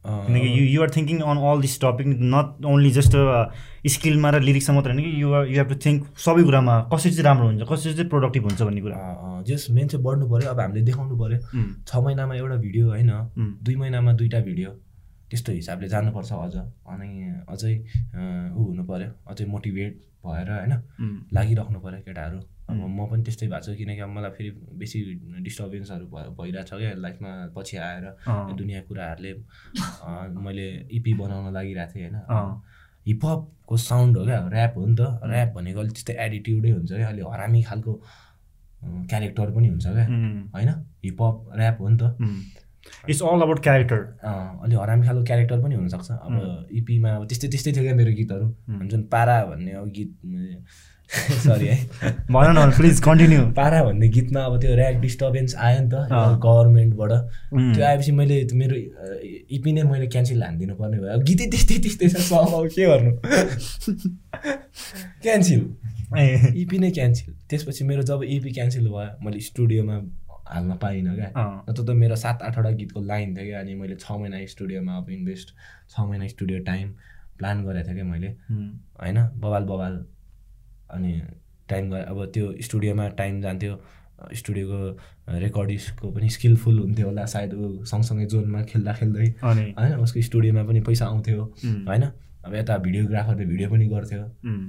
किनकि 0.06 0.48
you 0.48 0.64
you're 0.72 0.90
thinking 0.96 1.20
on 1.30 1.38
all 1.50 1.60
this 1.60 1.74
topic 1.82 2.06
not 2.32 2.64
only 2.72 2.90
just 2.98 3.14
स्किलमा 3.94 4.30
र 4.30 4.40
लिरिक्समा 4.42 4.74
मात्र 4.76 4.90
होइन 4.90 5.02
कि 5.04 5.22
you're 5.22 5.46
you 5.46 5.56
have 5.56 5.68
to 5.68 5.76
think 5.84 6.06
सबै 6.24 6.42
कुरामा 6.44 6.74
कसरी 6.92 7.12
चाहिँ 7.12 7.24
राम्रो 7.24 7.46
हुन्छ 7.48 7.68
कसरी 7.70 7.92
चाहिँ 7.94 8.08
प्रोडक्टिभ 8.10 8.42
हुन्छ 8.48 8.62
भन्ने 8.62 8.80
कुरा। 8.86 8.96
जस 9.48 9.66
मेन 9.70 9.86
चाहिँ 9.88 10.04
बढ्नु 10.04 10.28
पऱ्यो 10.30 10.50
अब 10.50 10.60
हामीले 10.60 10.82
देखाउनु 10.88 11.16
पऱ्यो 11.18 11.38
छ 11.88 12.02
महिनामा 12.06 12.34
एउटा 12.34 12.56
भिडियो 12.64 12.88
होइन 12.88 13.12
दुई 13.62 13.76
महिनामा 13.76 14.12
दुईवटा 14.18 14.40
भिडियो 14.48 14.70
त्यस्तो 15.30 15.52
हिसाबले 15.52 15.88
जानुपर्छ 15.88 16.32
अझ। 16.32 16.56
अनि 16.92 17.10
अझै 17.52 17.74
ऊ 18.54 18.60
हुनु 18.66 18.82
पऱ्यो 18.90 19.08
अझै 19.30 19.44
मोटिभेट 19.54 19.92
भएर 20.26 20.50
होइन 20.50 20.74
लागिराख्नु 21.34 21.78
पऱ्यो 21.80 22.00
केटाहरू। 22.06 22.38
म 22.70 23.06
पनि 23.10 23.22
त्यस्तै 23.22 23.46
भएको 23.46 23.64
छु 23.66 23.74
किनकि 23.78 24.00
अब 24.00 24.10
मलाई 24.10 24.30
फेरि 24.36 24.50
बेसी 24.80 24.98
डिस्टर्बेन्सहरू 25.46 26.06
भयो 26.06 26.30
भइरहेको 26.38 26.66
छ 26.66 26.80
क्या 26.80 26.94
लाइफमा 26.98 27.30
पछि 27.56 27.76
आएर 27.76 28.04
दुनियाँ 28.58 28.82
कुराहरूले 28.88 29.32
मैले 30.46 30.66
इपी 30.98 31.12
बनाउन 31.14 31.52
लागिरहेको 31.54 31.92
थिएँ 31.94 32.10
होइन। 32.10 32.16
हिपहपको 33.06 33.76
साउन्ड 33.78 34.16
हो 34.18 34.24
क्या 34.24 34.38
ऱ्याप 34.50 34.72
हो 34.76 34.86
नि 34.86 34.94
त। 34.98 35.00
ऱ्याप 35.22 35.48
भनेको 35.54 35.78
अलिक 35.80 35.92
त्यस्तै 35.94 36.14
एटिट्युडै 36.26 36.70
हुन्छ 36.70 36.92
क्या 36.92 37.08
अलिक 37.08 37.24
हरामी 37.32 37.62
खालको 37.62 37.92
क्यारेक्टर 39.10 39.50
पनि 39.54 39.68
हुन्छ 39.68 39.86
क्या। 39.86 40.06
होइन? 40.54 40.70
हिपहप 41.04 41.36
ऱ्याप 41.58 41.76
हो 41.80 41.88
नि 41.88 41.96
त। 42.02 42.02
इट्स 43.10 43.22
अल 43.22 43.40
अबाउट 43.42 43.60
क्यारेक्टर 43.62 44.00
अलिक 44.64 44.78
हरामी 44.78 45.06
खालको 45.06 45.24
क्यारेक्टर 45.24 45.58
पनि 45.62 45.74
हुनसक्छ। 45.74 46.10
अब 46.10 46.66
इपीमा 46.80 47.10
अब 47.16 47.22
त्यस्तै 47.30 47.48
त्यस्तै 47.54 47.72
थियो 47.72 47.84
क्या 47.86 47.94
मेरो 47.94 48.12
गीतहरू। 48.18 48.46
हुन्छ 48.74 48.94
नि 48.94 49.02
पारा 49.14 49.36
भन्ने 49.46 49.72
अब 49.78 49.86
गीत 49.96 50.10
सरी 51.42 51.66
है। 51.66 51.76
भन 52.34 52.58
न 52.58 52.70
प्लिज 52.76 53.00
कन्टिन्यू 53.00 53.42
पारा 53.56 53.82
भन्ने 53.84 54.08
गीतमा 54.16 54.40
अब 54.44 54.60
त्यो 54.60 54.70
ऱ्याक 54.76 54.96
डिस्टर्बेन्स 55.00 55.54
आयो 55.54 55.80
नि 55.80 55.88
त 55.88 55.90
गभर्मेन्टबाट 56.44 57.12
त्यो 57.74 57.84
आएपछि 57.86 58.12
मैले 58.12 58.46
मेरो 58.54 58.76
इपी 59.56 59.72
नै 59.72 59.82
मैले 59.90 60.06
क्यान्सल 60.14 60.42
हानिदिनु 60.42 60.74
पर्ने 60.76 60.98
भयो। 60.98 61.18
गीतै 61.30 61.46
त्यस्तै 61.54 61.78
त्यस्तै 61.86 62.08
छ 62.10 62.32
अब 62.32 62.68
के 62.74 62.84
गर्नु? 62.90 63.10
क्यान्सल 65.22 65.60
इपी 66.62 66.76
नै 66.78 66.90
क्यान्सल 66.98 67.32
त्यसपछि 67.50 67.82
मेरो 67.84 68.02
जब 68.10 68.22
इपी 68.36 68.50
क्यान्सल 68.58 68.84
भयो 68.88 69.24
मैले 69.24 69.40
स्टुडियोमा 69.50 69.96
हाल्न 70.50 70.70
पाइनँ 70.82 71.14
क्या। 71.14 71.30
नत्र 71.68 71.82
त 71.84 71.86
मेरो 72.02 72.16
सात 72.16 72.38
आठवटा 72.50 72.70
गीतको 72.82 73.00
लाइन 73.12 73.28
थियो 73.36 73.46
क्या 73.46 73.58
अनि 73.60 73.72
मैले 73.78 73.96
छ 74.02 74.04
महिना 74.10 74.36
स्टुडियोमा 74.54 74.92
अब 74.96 75.06
इन्भेस्ट 75.18 75.48
छ 75.90 75.92
महिना 76.10 76.26
स्टुडियो 76.34 76.58
टाइम 76.66 76.86
प्लान 77.38 77.56
गरेको 77.64 77.88
थिएँ 77.88 77.94
क्या 77.94 78.04
मैले। 78.10 78.30
होइन 78.50 79.16
बबाल 79.38 79.64
बबाल 79.72 79.94
अनि 80.90 81.12
टाइम 81.68 81.84
अब 81.96 82.24
त्यो 82.34 82.52
स्टुडियोमा 82.62 83.08
टाइम 83.18 83.40
जान्थ्यो। 83.42 83.74
स्टुडियोको 84.34 84.80
रेकर्डिस्टको 85.38 86.10
पनि 86.10 86.28
स्किलफुल 86.30 86.78
हुन्थ्यो 86.78 87.06
होला 87.06 87.24
सायद 87.26 87.54
ऊ 87.54 87.84
सँगसँगै 87.84 88.26
जोनमा 88.26 88.62
खेल्दा 88.70 88.92
खेल्दै। 88.92 89.26
होइन 89.42 89.94
उसको 90.00 90.20
स्टुडियोमा 90.22 90.62
पनि 90.64 90.80
पैसा 90.88 91.06
आउँथ्यो। 91.06 91.42
होइन? 91.88 92.04
अब 92.46 92.54
यता 92.54 92.76
भिडियोग्राफरले 92.78 93.44
भिडियो 93.44 93.68
पनि 93.70 93.86
गर्थ्यो। 93.88 94.22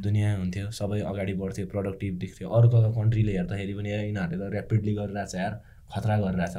दुनियाँ 0.04 0.38
हुन्थ्यो 0.38 0.70
सबै 0.74 1.00
अगाडि 1.06 1.34
बढ्थ्यो 1.42 1.66
प्रोडक्टिभ 1.68 2.14
देख्थ्यो। 2.20 2.50
अर्को 2.50 2.78
कन्ट्रीले 2.92 3.32
हेर्दाखेरि 3.38 3.74
पनि 3.78 3.90
यिनीहरूले 3.92 4.38
त 4.38 4.54
ऱ्यापिडली 4.54 4.94
गरिरहेछ 5.00 5.36
यार 5.36 5.54
खतरा 5.94 6.16
गरिरहेछ। 6.18 6.54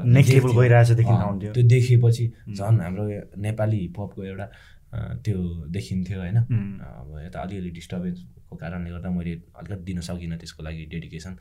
त्यो 1.54 1.62
देखेपछि 1.68 2.24
झन् 2.54 2.80
हाम्रो 2.80 3.04
नेपाली 3.36 3.78
हिपहपको 3.80 4.22
एउटा 4.24 4.46
त्यो 5.24 5.38
देखिन्थ्यो 5.76 6.18
होइन? 6.18 6.36
अब 6.38 7.08
यता 7.26 7.38
अलिअलि 7.42 7.70
डिस्टर्बेन्सको 8.48 8.56
कारणले 8.56 8.90
गर्दा 8.90 9.10
मैले 9.10 9.32
अलिकति 9.56 9.84
दिन 9.84 10.00
सकिनँ 10.00 10.36
त्यसको 10.38 10.62
लागि 10.62 10.84
डेडिकेसन। 10.92 11.32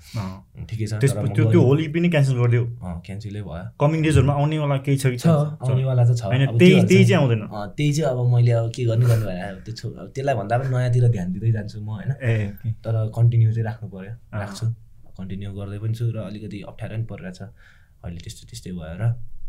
ठिकै 0.67 0.85
छ 0.87 0.93
त्यो 0.99 1.61
होली 1.61 1.87
पनि 1.87 2.09
क्यान्सल 2.09 2.35
गरिदियो। 2.35 2.63
क्यान्सलै 3.05 3.41
भयो। 3.41 3.63
कमिङ 3.79 3.99
डेजहरूमा 4.03 4.33
आउनेवाला 4.33 4.77
केही 4.83 4.97
छ 4.97 5.05
कि 5.07 5.17
छ 5.17 5.27
आउनेवाला 5.27 6.03
त 6.03 6.11
छ। 6.19 6.23
त्यही 6.27 6.83
त्यही 6.83 7.05
चाहिँ 7.05 7.21
आउँदैन। 7.23 7.41
त्यही 7.77 7.91
चाहिँ 7.93 8.11
अब 8.11 8.19
मैले 8.33 8.51
अब 8.51 8.71
के 8.75 8.83
गर्नु 8.85 9.05
गर्नु 9.07 9.25
भयो 9.25 9.55
त्यो 9.65 9.87
त्यसलाई 10.11 10.35
भन्दा 10.35 10.55
पनि 10.57 10.69
नयाँतिर 10.69 11.07
ध्यान 11.07 11.27
दिँदै 11.33 11.51
जान्छु 11.51 11.79
म 11.79 11.89
होइन। 11.95 12.11
तर 12.83 12.95
कन्टिन्यू 13.15 13.49
चाहिँ 13.55 13.65
राख्नु 13.65 13.87
पऱ्यो 13.89 14.13
राख्छु। 14.35 14.65
कन्टिन्यू 15.17 15.49
गर्दै 15.55 15.79
पनि 15.79 15.93
छु 15.95 16.05
र 16.11 16.17
अलिकति 16.27 16.57
अप्ठ्यारो 16.67 16.93
पनि 16.95 17.05
परिरहेछ 17.07 17.39
अहिले 18.03 18.19
त्यस्तो 18.19 18.43
त्यस्तै 18.51 18.71
भएर 18.77 19.01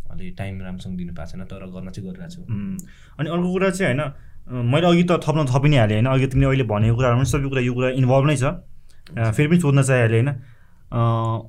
अलि 0.08 0.26
टाइम 0.40 0.54
राम्रोसँग 0.64 0.96
दिनु 0.96 1.12
पाएको 1.12 1.30
छैन 1.36 1.44
तर 1.52 1.62
गर्न 1.68 1.88
चाहिँ 1.92 2.06
गरिरहेको 2.08 2.32
छु। 2.34 2.40
अनि 3.18 3.28
अर्को 3.28 3.48
कुरा 3.52 3.70
चाहिँ 3.76 3.92
होइन 3.92 4.02
मैले 4.48 4.86
अघि 4.86 5.04
त 5.04 5.20
थप्न 5.24 5.44
थपि 5.46 5.68
नै 5.68 5.76
हालेँ 5.76 5.96
होइन? 5.96 6.06
अघि 6.08 6.26
तिमीले 6.32 6.46
अहिले 6.48 6.64
भनेको 6.64 6.96
कुराहरू 6.96 7.16
पनि 7.20 7.28
सबै 7.28 7.48
कुरा 7.48 7.62
यो 7.68 7.72
कुरा 7.74 7.88
इन्भल्भ 8.00 8.26
नै 8.26 8.36
छ। 8.36 8.44
फेरि 9.36 9.48
पनि 9.48 9.60
सोध्न 9.60 9.82
चाहिहालेँ 9.82 10.20
होइन? 10.20 10.28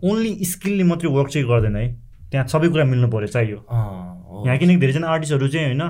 ओन्ली 0.03 0.31
स्किलले 0.45 0.83
मात्रै 0.83 1.09
वर्क 1.09 1.29
चाहिँ 1.31 1.47
गर्दैन 1.47 1.75
है? 1.75 1.85
त्यहाँ 2.31 2.45
सबै 2.47 2.67
कुरा 2.69 2.83
मिल्नु 2.91 3.07
पऱ्यो 3.07 3.27
चाहियो। 3.35 3.57
यहाँ 4.45 4.57
किनकि 4.59 4.77
धेरैजना 4.83 5.07
आर्टिस्टहरू 5.07 5.47
चाहिँ 5.47 5.65
होइन? 5.71 5.83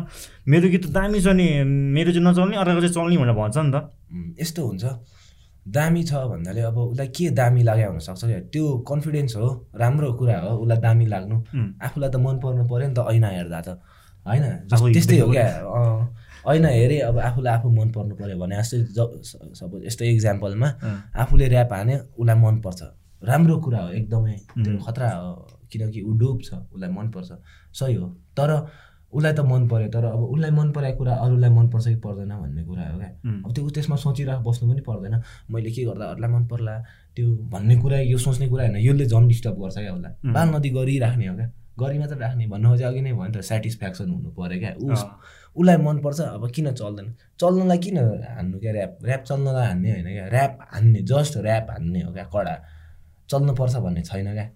मेरो 0.48 0.68
गीत 0.70 0.86
त 0.86 0.90
दामी 0.94 1.20
छ 1.22 1.28
नि 1.34 1.48
मेरो 1.66 2.12
चाहिँ 2.14 2.26
नचल्ने 2.26 2.56
अर्को 2.58 2.80
चाहिँ 2.82 2.94
चल्ने 2.94 3.18
भनेर 3.18 3.36
भन्छ 3.36 3.58
नि 3.58 3.72
त। 3.74 3.78
यस्तो 4.42 4.62
हुन्छ। 4.68 4.86
दामी 5.66 6.02
छ 6.10 6.14
भन्नाले 6.30 6.62
अब 6.62 6.78
उसलाई 6.78 7.08
के 7.10 7.30
दामी 7.36 7.62
लाग्यो 7.64 7.90
हुनसक्छ 7.90 8.24
क्या? 8.26 8.40
त्यो 8.54 8.66
कन्फिडेन्स 8.90 9.36
हो 9.36 9.48
राम्रो 9.76 10.10
कुरा 10.14 10.38
हो 10.46 10.52
उसलाई 10.64 10.80
दामी 10.86 11.06
लाग्नु। 11.14 11.36
आफूलाई 11.84 12.10
त 12.10 12.16
मन 12.16 12.36
पर्नु 12.40 12.64
पऱ्यो 12.70 12.88
नि 12.88 12.96
त 12.96 13.00
ऐना 13.12 13.30
हेर्दा 13.38 13.60
त। 13.62 13.70
होइन? 14.26 14.44
त्यस्तै 14.70 15.20
हो 15.20 15.30
क्या? 15.30 15.48
ऐना 16.52 16.70
हेरेँ 16.70 17.00
अब 17.10 17.18
आफूलाई 17.20 17.54
आफू 17.54 17.70
मन 17.70 17.90
पर्नु 17.92 18.16
पऱ्यो 18.16 18.38
भने 18.40 18.56
जस्तै 18.58 18.78
सपोज 19.60 19.86
यस्तै 19.86 20.10
इक्जाम्पलमा 20.16 20.68
आफूले 21.22 21.46
ऱ्याप 21.50 21.74
हाने 21.74 21.96
उसलाई 22.20 22.38
मनपर्छ 22.42 22.82
राम्रो 23.22 23.56
कुरा 23.60 23.80
हो 23.80 23.90
एकदमै। 24.00 24.36
खतरा 24.86 25.10
हो 25.12 25.32
किनकि 25.72 26.02
ऊ 26.02 26.12
डोप 26.20 26.38
छ 26.44 26.54
उसलाई 26.74 26.90
मनपर्छ 26.90 27.30
सही 27.80 27.96
हो। 27.96 28.08
तर 28.38 28.50
उसलाई 29.14 29.34
त 29.34 29.40
मन 29.42 29.68
पऱ्यो 29.68 29.90
तर 29.92 30.06
अब 30.06 30.22
उसलाई 30.24 30.52
मन 30.52 30.72
परेको 30.72 30.98
कुरा 30.98 31.14
अरूलाई 31.26 31.50
मनपर्छ 31.50 31.86
कि 31.88 31.96
पर्दैन 32.06 32.32
भन्ने 32.40 32.64
कुरा 32.64 32.84
हो 32.90 32.98
क्या? 32.98 33.10
अब 33.46 33.54
त्यो 33.54 33.70
त्यसमा 33.76 33.96
सोचिरहेको 34.06 34.44
बस्नु 34.50 34.70
पनि 34.72 34.82
पर्दैन। 34.88 35.16
मैले 35.52 35.72
के 35.72 35.84
गर्दा 35.86 36.06
अरूलाई 36.06 36.32
मन 36.32 36.46
पर्ला? 36.48 36.74
त्यो 37.16 37.26
भन्ने 37.52 37.76
कुरा 37.82 38.00
यो 38.06 38.18
सोच्ने 38.18 38.48
कुरा 38.48 38.64
होइन 38.64 38.78
यसले 38.78 39.06
झन् 39.06 39.28
डिस्टर्ब 39.28 39.56
गर्छ 39.62 39.78
क्या 39.78 39.94
उसलाई। 39.94 40.32
बाल 40.34 40.48
नदी 40.56 40.70
गरिराख्ने 40.70 41.28
हो 41.28 41.36
क्या? 41.36 41.48
गरी 41.82 41.98
मात्र 42.00 42.18
राख्ने 42.18 42.46
भन्नु 42.54 42.68
खोजे 42.70 42.84
अघि 42.84 43.02
नै 43.02 43.12
भयो 43.14 43.28
नि 43.28 43.34
त 43.38 43.42
सेटिस्फ्याक्सन 43.52 44.10
हुनु 44.12 44.30
पऱ्यो 44.38 44.58
क्या। 44.60 44.72
ऊ 44.84 44.88
उसलाई 45.60 45.78
मनपर्छ 45.78 46.20
अब 46.22 46.44
किन 46.56 46.68
चल्दैन? 46.80 47.08
चल्नलाई 47.40 47.78
किन 47.84 47.98
हान्नु 48.38 48.58
क्या 48.60 48.72
ऱ्याप 48.74 48.92
ऱ्याप 49.06 49.22
चल्नलाई 49.30 49.66
हान्ने 49.68 49.90
होइन 49.92 50.08
क्या? 50.16 50.26
ऱ्याप 50.30 50.54
हान्ने 50.74 51.00
जस्ट 51.12 51.34
ऱ्याप 51.38 51.68
हान्ने 51.72 52.00
हो 52.06 52.12
क्या 52.14 52.26
कडा। 52.34 52.56
चल्नुपर्छ 53.30 53.76
भन्ने 53.86 54.02
छैन 54.10 54.28
क्या। 54.34 54.48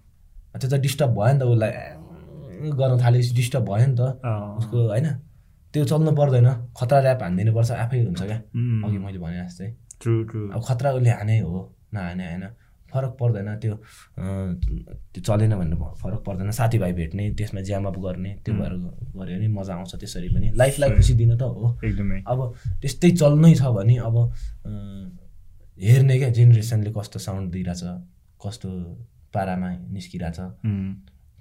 त्यो 0.60 0.68
त 0.70 0.74
डिस्टर्ब 0.86 1.10
भयो 1.18 1.32
नि 1.34 1.38
त 1.40 1.42
उसलाई। 1.52 1.72
गर्न 2.78 2.92
थालेपछि 3.02 3.32
डिस्टर्ब 3.34 3.64
भयो 3.68 3.86
नि 3.86 3.96
त। 3.98 4.00
उसको 4.58 4.78
होइन। 4.88 5.08
त्यो 5.74 5.84
चल्नु 5.90 6.10
पर्दैन। 6.18 6.48
खतरा 6.78 6.98
ऱ्याप 7.04 7.22
हानिदिनुपर्छ 7.22 7.70
आफै 7.84 7.98
हुन्छ 8.06 8.22
क्या। 8.22 8.38
अघि 8.86 8.98
मैले 9.04 9.18
भने 9.18 9.38
जस्तै। 9.46 9.68
अब 10.54 10.60
खतरा 10.68 10.88
उसले 10.96 11.10
हाने 11.10 11.38
हो 11.42 11.58
नहाने 11.94 12.24
होइन। 12.30 12.44
फरक 12.94 13.12
पर्दैन 13.20 13.48
त्यो 13.58 13.74
त्यो 15.12 15.20
चलेन 15.26 15.54
भन्ने 15.58 15.76
फरक 16.02 16.20
पर्दैन। 16.26 16.50
साथीभाइ 16.54 16.92
भेट्ने 16.94 17.24
त्यसमा 17.34 17.60
ज्याम 17.68 17.84
अप 17.90 17.98
गर्ने 17.98 18.32
त्यो 18.44 18.54
भएर 18.54 18.72
गऱ्यो 19.18 19.36
भने 19.38 19.48
मजा 19.50 19.74
आउँछ 19.74 19.94
त्यसरी 20.00 20.28
पनि। 20.34 20.46
लाइफलाई 20.54 20.90
खुसी 20.94 21.14
दिनु 21.18 21.36
त 21.36 21.42
हो। 21.42 21.78
एकदमै। 21.84 22.22
अब 22.26 22.38
त्यस्तै 22.82 23.10
चल्नै 23.20 23.52
छ 23.54 23.62
भने 23.74 23.96
अब 24.06 24.16
हेर्ने 25.82 26.14
क्या 26.18 26.30
जेनेरेसनले 26.38 26.90
कस्तो 26.94 27.18
साउन्ड 27.18 27.50
दिइरहेछ 27.52 27.82
कस्तो 28.38 28.70
पारामा 29.34 29.68
निस्किरहेछ। 29.90 30.38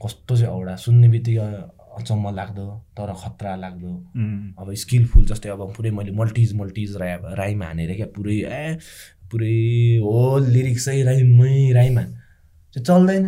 कस्तो 0.01 0.36
चाहिँ 0.36 0.54
औडा। 0.54 0.76
सुन्ने 0.76 1.08
बित्तिकै 1.14 1.47
अचम्म 1.93 2.26
लाग्दो 2.34 2.66
तर 2.97 3.14
खतरा 3.14 3.54
लाग्दो। 3.56 3.91
अब 4.58 4.68
स्किलफुल 4.74 5.26
जस्तै 5.30 5.49
अब 5.54 5.62
पुरै 5.78 5.91
मैले 5.93 6.12
मल्टिज 6.18 6.54
मल्टिज 6.58 6.97
रा 6.97 7.08
राइम 7.38 7.64
हानेर 7.64 7.93
क्या 7.95 8.08
पुरै 8.16 8.38
ए 8.41 8.78
पुरै 9.34 9.57
हो 10.03 10.38
लिरिक्सै 10.47 10.97
राइम 11.03 11.97
हान 11.97 12.09
चाहिँ 12.73 12.86
चल्दैन। 12.86 13.25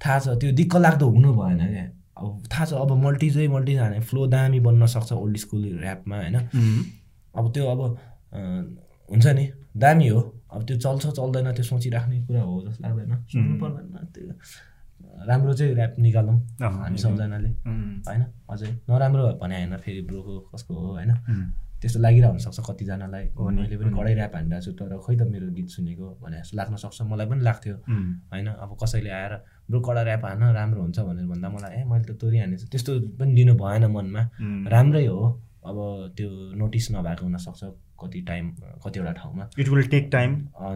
थाहा 0.00 0.18
छ 0.18 0.26
त्यो 0.40 0.50
दिक्क 0.52 0.76
लाग्दो 0.76 1.06
हुनु 1.10 1.30
भएन 1.34 1.60
क्या। 1.66 1.84
अब 2.18 2.26
थाहा 2.52 2.64
छ 2.64 2.72
अब 2.74 2.90
मल्टिजै 3.04 3.46
मल्टिज 3.48 3.78
हाने 3.78 4.00
फ्लो 4.08 4.26
दामी 4.26 4.60
बन्न 4.60 4.86
सक्छ 4.86 5.12
ओल्ड 5.14 5.36
स्कुल 5.36 5.62
ऱ्यापमा 5.82 6.16
होइन? 6.16 6.36
अब 7.34 7.44
त्यो 7.54 7.64
अब 7.66 7.80
हुन्छ 9.08 9.26
नि। 9.26 9.44
दामी 9.76 10.08
हो। 10.08 10.20
अब 10.52 10.60
त्यो 10.66 10.76
चल्छ 10.78 11.06
चल्दैन 11.18 11.52
त्यो 11.52 11.64
सोचिराख्ने 11.64 12.16
कुरा 12.26 12.42
हो 12.42 12.54
जस्तो 12.66 12.82
लाग्दैन। 12.84 13.12
सोच्नु 13.24 13.54
पर्दैन 13.60 13.96
त्यो। 14.14 14.32
राम्रो 15.28 15.52
चाहिँ 15.54 15.74
ऱ्याप 15.74 15.92
निकालौँ 15.98 16.36
हामी 16.62 16.98
सबजनाले। 16.98 17.50
होइन? 18.06 18.22
अझै 18.50 18.70
नराम्रो 18.88 19.24
भने 19.42 19.54
होइन 19.56 19.76
फेरि 19.82 20.00
ब्रोको 20.06 20.34
कसको 20.54 20.72
हो 20.74 20.88
होइन? 20.94 21.10
त्यस्तो 21.84 22.00
लागिरहेको 22.00 22.32
हुनसक्छ 22.32 22.60
कतिजनालाई। 22.68 23.24
मैले 23.36 23.76
पनि 23.76 23.90
कडै 23.92 24.12
ऱ्याप 24.16 24.34
हानिरहेको 24.40 24.64
छु 24.64 24.72
तर 24.80 24.92
खै 25.04 25.14
त 25.20 25.22
मेरो 25.28 25.46
गीत 25.52 25.68
सुनेको 25.76 26.06
भने 26.24 26.36
जस्तो 26.40 26.56
लाग्न 26.56 26.74
सक्छ। 26.80 26.98
मलाई 27.12 27.26
पनि 27.28 27.42
लाग्थ्यो। 27.44 27.76
होइन 28.32 28.48
अब 28.64 28.70
कसैले 28.80 29.10
आएर 29.20 29.32
ब्रो 29.68 29.78
कडा 29.84 30.02
ऱ्याप 30.08 30.24
हान 30.24 30.42
राम्रो 30.58 30.80
हुन्छ 30.80 30.98
भनेर 31.08 31.26
भन्दा 31.28 31.48
मलाई 31.54 31.72
ए 31.76 31.84
मैले 31.84 32.04
त 32.08 32.16
तोरी 32.16 32.38
हानेछु 32.40 32.66
त्यस्तो 32.72 32.92
पनि 33.20 33.32
दिनु 33.36 33.52
भएन 33.60 33.84
मनमा। 33.92 34.22
राम्रै 34.72 35.04
हो। 35.06 35.20
अब 35.68 35.76
त्यो 36.16 36.28
नोटिस 36.60 36.86
नभएको 36.92 37.24
हुनसक्छ। 37.24 37.62
कति 38.00 38.20
टाइम 38.28 38.50
कतिवटा 38.84 39.12
ठाउँमा। 39.12 39.48
इट 39.58 39.68
विल 39.68 39.86
टेक 39.88 40.08
टाइम 40.12 40.30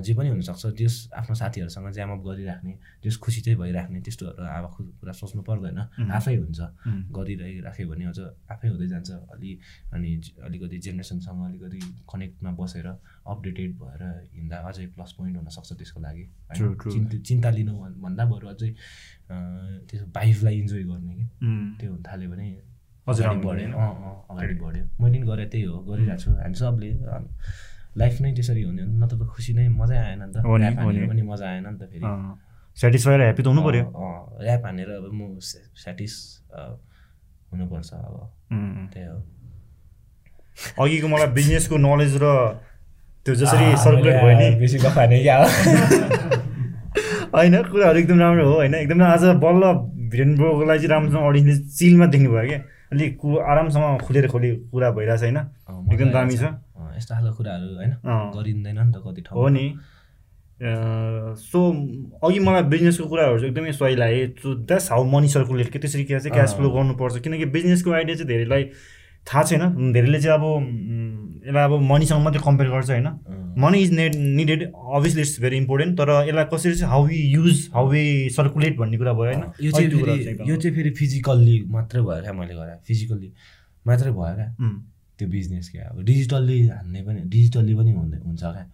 जे 0.06 0.14
पनि 0.14 0.28
हुनसक्छ 0.28 0.66
त्यस 0.78 0.94
आफ्नो 1.16 1.34
साथीहरूसँग 1.34 1.90
ज्याम 1.92 2.10
अप 2.12 2.20
गरिराख्ने 2.26 2.72
त्यस 3.02 3.16
खुसी 3.18 3.40
चाहिँ 3.40 3.58
भइराख्ने 3.58 4.00
त्यस्तोहरू 4.00 4.44
अब 4.44 4.64
कुरा 5.00 5.12
सोच्नु 5.12 5.42
पर्दैन। 5.42 5.78
आफै 6.10 6.36
हुन्छ। 6.36 6.60
गरिराख्यो 7.10 7.88
भने 7.88 8.04
अझ 8.06 8.18
आफै 8.52 8.68
हुँदै 8.68 8.88
जान्छ। 8.88 9.10
अलि 9.34 9.50
अनि 9.92 10.10
अलिकति 10.46 10.78
जेनेरेसनसँग 10.78 11.40
अलिकति 11.46 11.80
कनेक्टमा 12.06 12.50
बसेर 12.54 12.86
अपडेटेड 12.86 13.70
भएर 13.78 14.02
हिँड्दा 14.34 14.56
अझै 14.68 14.86
प्लस 14.94 15.12
पोइन्ट 15.18 15.36
हुनसक्छ 15.36 15.72
त्यसको 15.72 16.00
लागि। 16.00 16.24
चिन्ता 17.28 17.50
लिनु 17.50 17.72
भन्दा 17.98 18.24
बरु 18.24 18.46
अझै 18.48 18.70
त्यसो 19.88 20.06
बाइफलाई 20.14 20.54
इन्जोय 20.58 20.82
गर्ने 20.84 21.14
कि। 21.14 21.26
त्यो 21.78 21.90
हुन 21.92 22.02
थाल्यो 22.02 22.30
भने 22.30 22.46
अगाडि 23.08 23.38
बढ्यो 23.46 23.68
अँ 23.78 23.92
अँ 24.06 24.14
अगाडि 24.30 24.54
बढ्यो 24.62 24.84
मैले 25.00 25.18
पनि 25.18 25.26
गरेँ 25.28 25.48
त्यही 25.52 25.64
हो 25.64 25.76
गरिरहेको 25.88 26.20
छु। 26.22 26.30
हामी 26.42 26.56
सबले 26.60 26.88
लाइफ 27.98 28.14
नै 28.22 28.30
त्यसरी 28.36 28.62
हुने 28.62 28.82
नत्र 29.00 29.16
त 29.16 29.22
खुसी 29.32 29.52
नै 29.58 29.68
मजै 29.80 29.98
आएन 30.06 30.22
नि 30.22 30.32
त। 30.34 30.36
पनि 30.44 31.22
मजा 31.30 31.46
आएन 31.48 31.66
नि 31.66 31.78
त 31.80 31.82
फेरि। 31.90 32.06
सेटिस्फाई 32.76 33.14
ह्याप्पी 33.18 33.42
त 33.42 33.46
हुनु 33.50 33.62
पऱ्यो 33.66 33.84
ऱ्याप 34.44 34.62
हानेर 34.66 34.90
अब 35.00 35.06
म 35.10 35.38
सेटिस 35.84 36.14
हुनुपर्छ 37.50 37.90
अब। 37.94 38.14
त्यही 38.92 39.06
हो। 39.08 39.18
अघिको 40.82 41.06
मलाई 41.08 41.30
बिजनेसको 41.38 41.76
नलेज 41.78 42.12
र 42.22 42.26
त्यो 43.24 43.34
जसरी 43.34 43.66
सर्कुलेट 43.84 44.16
भयो 44.22 44.36
नि। 44.38 44.48
बेसी 44.60 44.78
गफाने 44.84 45.18
क्या 45.22 45.36
होइन 47.34 47.54
कुराहरू 47.70 47.98
एकदम 47.98 48.18
राम्रो 48.20 48.44
हो। 48.48 48.54
होइन 48.62 48.74
एकदमै 48.74 49.04
आज 49.04 49.24
बल्ल 49.44 49.62
भिरेन 50.12 50.30
ब्रोको 50.36 50.64
लागि 50.64 50.80
चाहिँ 50.80 50.92
राम्रोसँग 50.92 51.24
अडियन्सले 51.28 51.56
चिलमा 51.78 52.06
देख्नु 52.12 52.30
भयो 52.32 52.46
क्या। 52.48 52.60
अलिक 52.92 53.16
कु 53.20 53.36
आरामसँग 53.36 54.00
खुलेर 54.06 54.28
खोली 54.28 54.50
कुरा 54.72 54.90
भइरहेछ 54.90 55.22
होइन। 55.22 55.36
एकदम 55.92 56.10
दामी 56.10 56.36
छ। 56.36 56.44
यस्तो 56.96 57.14
खालको 57.14 57.36
कुराहरू 57.36 57.74
होइन। 57.76 57.92
गरिँदैन 58.34 58.78
नि 58.78 58.92
त 58.92 59.02
कति 59.06 59.22
ठाउँ 59.22 59.42
हो 59.42 59.48
नि। 59.48 59.66
सो 61.38 61.58
अघि 62.24 62.38
मलाई 62.40 62.62
बिजनेसको 62.72 63.06
कुराहरू 63.08 63.38
चाहिँ 63.38 63.50
एकदमै 63.52 63.72
सही 63.72 63.96
लाग्यो। 63.96 64.26
So 64.42 64.54
that's 64.64 64.90
how 64.92 65.04
money 65.04 65.28
circulate. 65.28 65.68
के 65.70 65.78
त्यसरी 65.78 66.04
के 66.04 66.18
चाहिँ 66.18 66.34
क्यास 66.34 66.54
फ्लो 66.56 66.70
गर्नुपर्छ। 66.70 67.18
किनकि 67.22 67.44
बिजनेसको 67.54 67.92
आइडिया 67.92 68.16
चाहिँ 68.16 68.28
धेरैलाई 68.28 68.64
थाहा 69.28 69.42
छैन। 69.44 69.92
धेरैले 69.92 70.20
चाहिँ 70.20 70.38
अब 70.38 70.44
यसलाई 71.46 71.64
अब 71.64 71.80
मनीसँग 71.90 72.22
मात्रै 72.24 72.42
कम्पेयर 72.44 72.70
गर्छ 72.70 72.90
होइन? 72.90 73.08
Money 73.58 73.78
is 73.82 73.92
need 73.92 74.14
needed 74.14 74.60
obviously 74.64 75.22
it's 75.22 75.40
very 75.40 75.56
important 75.56 75.98
तर 75.98 76.10
यसलाई 76.28 76.44
कसरी 76.52 76.74
चाहिँ 76.74 76.90
how 76.92 77.06
we 77.06 77.16
use 77.16 77.68
how 77.74 77.88
we 77.90 78.04
circulate 78.36 78.76
भन्ने 78.78 78.98
कुरा 78.98 79.12
भयो 79.12 79.32
होइन? 79.32 79.42
यो 79.62 79.70
चाहिँ 79.72 79.90
फेरि 79.90 80.50
यो 80.50 80.56
चाहिँ 80.56 80.74
फेरि 80.76 80.90
फिजिकल्ली 81.00 81.56
मात्रै 81.68 82.02
भयो 82.02 82.20
क्या 82.22 82.32
मैले 82.32 82.54
गरे। 82.54 82.76
फिजिकल्ली 82.86 83.32
मात्रै 83.86 84.10
भयो 84.10 84.34
क्या? 84.34 84.48
त्यो 85.18 85.28
बिजनेस 85.28 85.68
क्या 85.70 85.84
अब 85.90 86.02
डिजिटल्ली 86.04 86.58
हान्ने 86.68 87.02
पनि 87.02 87.20
डिजिटल्ली 87.26 87.74
पनि 87.74 87.92
हुँदै 87.92 88.18
हुन्छ 88.22 88.42
क्या? 88.42 88.64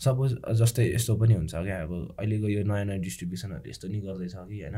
सपोज 0.00 0.30
जस्तै 0.60 0.84
यस्तो 0.94 1.16
पनि 1.20 1.34
हुन्छ 1.34 1.54
क्या? 1.54 1.76
अब 1.84 1.92
अहिलेको 2.18 2.48
यो 2.48 2.62
नयाँ 2.64 2.84
नयाँ 2.84 3.00
डिस्ट्रिब्युसनहरू 3.00 3.70
यस्तो 3.70 3.88
नि 3.88 4.00
गर्दैछ 4.00 4.34
कि 4.34 4.60
होइन? 4.60 4.76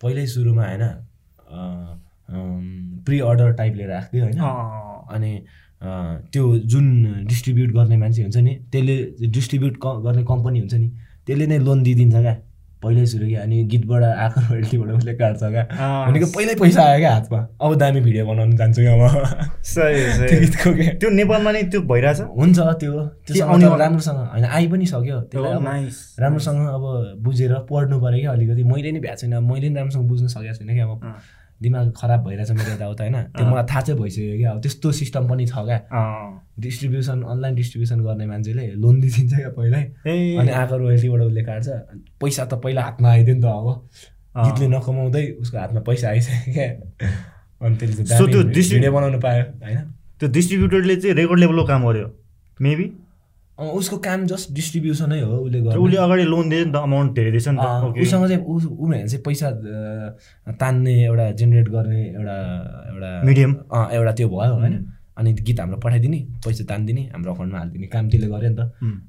पहिल्यै 0.00 0.26
सुरुमा 0.26 0.64
होइन? 0.68 0.84
प्रि 2.30 3.20
अर्डर 3.20 3.52
टाइप 3.52 3.74
लिएर 3.74 3.90
आएको 3.92 4.08
थियो 4.12 4.24
होइन 4.24 4.38
अनि 5.14 5.32
त्यो 6.32 6.44
जुन 6.72 6.86
डिस्ट्रिब्युट 7.28 7.70
गर्ने 7.74 7.96
मान्छे 7.96 8.22
हुन्छ 8.22 8.36
नि 8.36 8.54
त्यसले 8.72 9.28
डिस्ट्रिब्युट 9.28 9.78
गर्ने 9.84 10.24
कम्पनी 10.24 10.58
हुन्छ 10.60 10.74
नि 10.74 10.88
त्यसले 11.26 11.46
नै 11.46 11.58
लोन 11.58 11.82
दिइदिन्छ 11.82 12.16
क्या। 12.16 12.36
पहिल्यै 12.82 13.06
सुरु 13.06 13.26
क्या 13.26 13.42
अनि 13.42 13.56
गीतबाट 13.64 14.02
आएको 14.04 14.40
रोयल्टीबाट 14.40 14.88
उसले 14.94 15.12
काट्छ 15.16 15.42
क्या। 15.42 15.64
भनेको 16.06 16.26
पहिल्यै 16.32 16.56
पैसा 16.60 16.82
आयो 16.84 16.98
क्या 16.98 17.12
हातमा। 17.14 17.38
अब 17.60 17.74
दामी 17.80 18.00
भिडियो 18.00 18.24
बनाउनु 18.26 18.56
जान्छु 18.56 18.80
क्या 18.82 18.96
म 18.96 19.08
सही 19.64 20.40
गीतको 20.40 20.70
त्यो 21.00 21.10
नेपालमा 21.10 21.50
नै 21.52 21.62
त्यो 21.72 21.80
भइरहेछ? 21.92 22.20
हुन्छ 22.40 22.58
त्यो। 22.80 22.92
त्यो 23.24 23.76
राम्रोसँग 23.76 24.18
होइन 24.32 24.44
आइ 24.44 24.66
पनि 24.68 24.86
सक्यो। 24.92 25.20
त्यसलाई 25.32 25.88
राम्रोसँग 26.20 26.60
अब 26.76 26.84
बुझेर 27.24 27.52
पढ्नु 27.70 27.96
पऱ्यो 28.04 28.20
क्या 28.20 28.32
अलिकति। 28.32 28.62
मैले 28.64 28.92
नि 28.92 29.00
भ्याएको 29.00 29.20
छैन 29.20 29.34
मैले 29.48 29.68
नि 29.68 29.74
राम्रोसँग 29.80 30.04
बुझ्नु 30.08 30.28
सकेको 30.28 30.54
छैन 30.60 30.68
क्या 30.76 30.84
अब। 30.84 31.00
दिमाग 31.62 31.92
खराब 31.96 32.20
भइरहेछ 32.26 32.50
मेरो 32.50 32.72
यताउता 32.74 33.04
होइन? 33.04 33.16
त्यो 33.34 33.46
मलाई 33.46 33.64
थाहा 33.70 33.80
चाहिँ 33.80 34.00
भइसक्यो 34.00 34.36
क्या। 34.38 34.50
अब 34.50 34.60
त्यस्तो 34.62 34.92
सिस्टम 34.92 35.28
पनि 35.28 35.46
छ 35.46 35.54
क्या। 35.64 35.78
डिस्ट्रिब्युसन 36.60 37.22
अनलाइन 37.22 37.54
डिस्ट्रिब्युसन 37.54 38.00
गर्ने 38.00 38.26
मान्छेले 38.26 38.66
लोन 38.82 39.00
दिइदिन्छ 39.00 39.34
क्या 39.34 39.50
पहिल्यै। 39.58 39.84
अनि 40.40 40.50
आएको 40.50 40.76
रोयल्टीबाट 40.76 41.20
उसले 41.20 41.42
काट्छ। 41.44 41.68
पैसा 42.20 42.44
त 42.44 42.54
पहिला 42.64 42.82
हातमा 42.82 43.08
आइदियो 43.10 43.34
नि 43.36 43.42
त 43.42 43.44
अब। 43.44 43.68
गीतले 44.34 44.66
नकमाउँदै 44.68 45.24
उसको 45.40 45.58
हातमा 45.58 45.80
पैसा 45.86 46.08
आइसक्यो 46.08 46.52
क्या। 46.52 46.68
अनि 47.62 47.76
त्यसले 47.76 48.02
भिडियो 48.74 48.92
बनाउनु 48.92 49.18
पायो 49.20 49.42
होइन? 49.62 49.78
त्यो 50.20 50.28
डिस्ट्रिब्युटरले 50.28 50.96
चाहिँ 50.96 51.14
रेकर्ड 51.16 51.38
लेभलको 51.40 51.64
काम 51.64 51.82
गर्यो। 51.86 52.08
मेबी 52.58 52.86
उसको 53.58 53.96
काम 54.02 54.26
जस्ट 54.26 54.52
डिस्ट्रिब्युसनै 54.54 55.20
हो 55.20 55.36
उसले 55.46 55.60
उसले 55.62 55.96
अगाडि 55.96 56.24
लोन 56.26 56.48
दियो 56.50 56.64
नि 56.64 56.72
त 56.72 56.76
अमाउन्ट 56.76 57.14
धेरै 57.14 57.30
दिएछ 57.30 57.48
नि 57.48 57.58
त। 57.62 57.94
उसँग 58.02 58.26
चाहिँ 58.26 58.42
ऊ 58.42 58.54
उनीहरू 58.82 59.08
चाहिँ 59.08 59.22
पैसा 59.22 59.46
तान्ने 60.58 60.94
एउटा 61.04 61.30
जेनेरेट 61.38 61.68
गर्ने 61.70 62.00
एउटा 62.18 62.36
एउटा 62.90 63.10
मिडियम 63.24 63.50
एउटा 63.94 64.12
त्यो 64.18 64.28
भयो 64.28 64.54
होइन? 64.58 64.74
अनि 65.14 65.32
गीत 65.46 65.60
हाम्रो 65.60 65.78
पठाइदिने 65.78 66.18
पैसा 66.42 66.64
तानिदिने 66.66 67.02
हाम्रो 67.14 67.30
अकाउन्टमा 67.32 67.58
हालिदिने 67.58 67.86
काम 67.94 68.04
त्यसले 68.10 68.28
गऱ्यो 68.34 68.50
नि 68.50 68.56
त। 68.58 68.60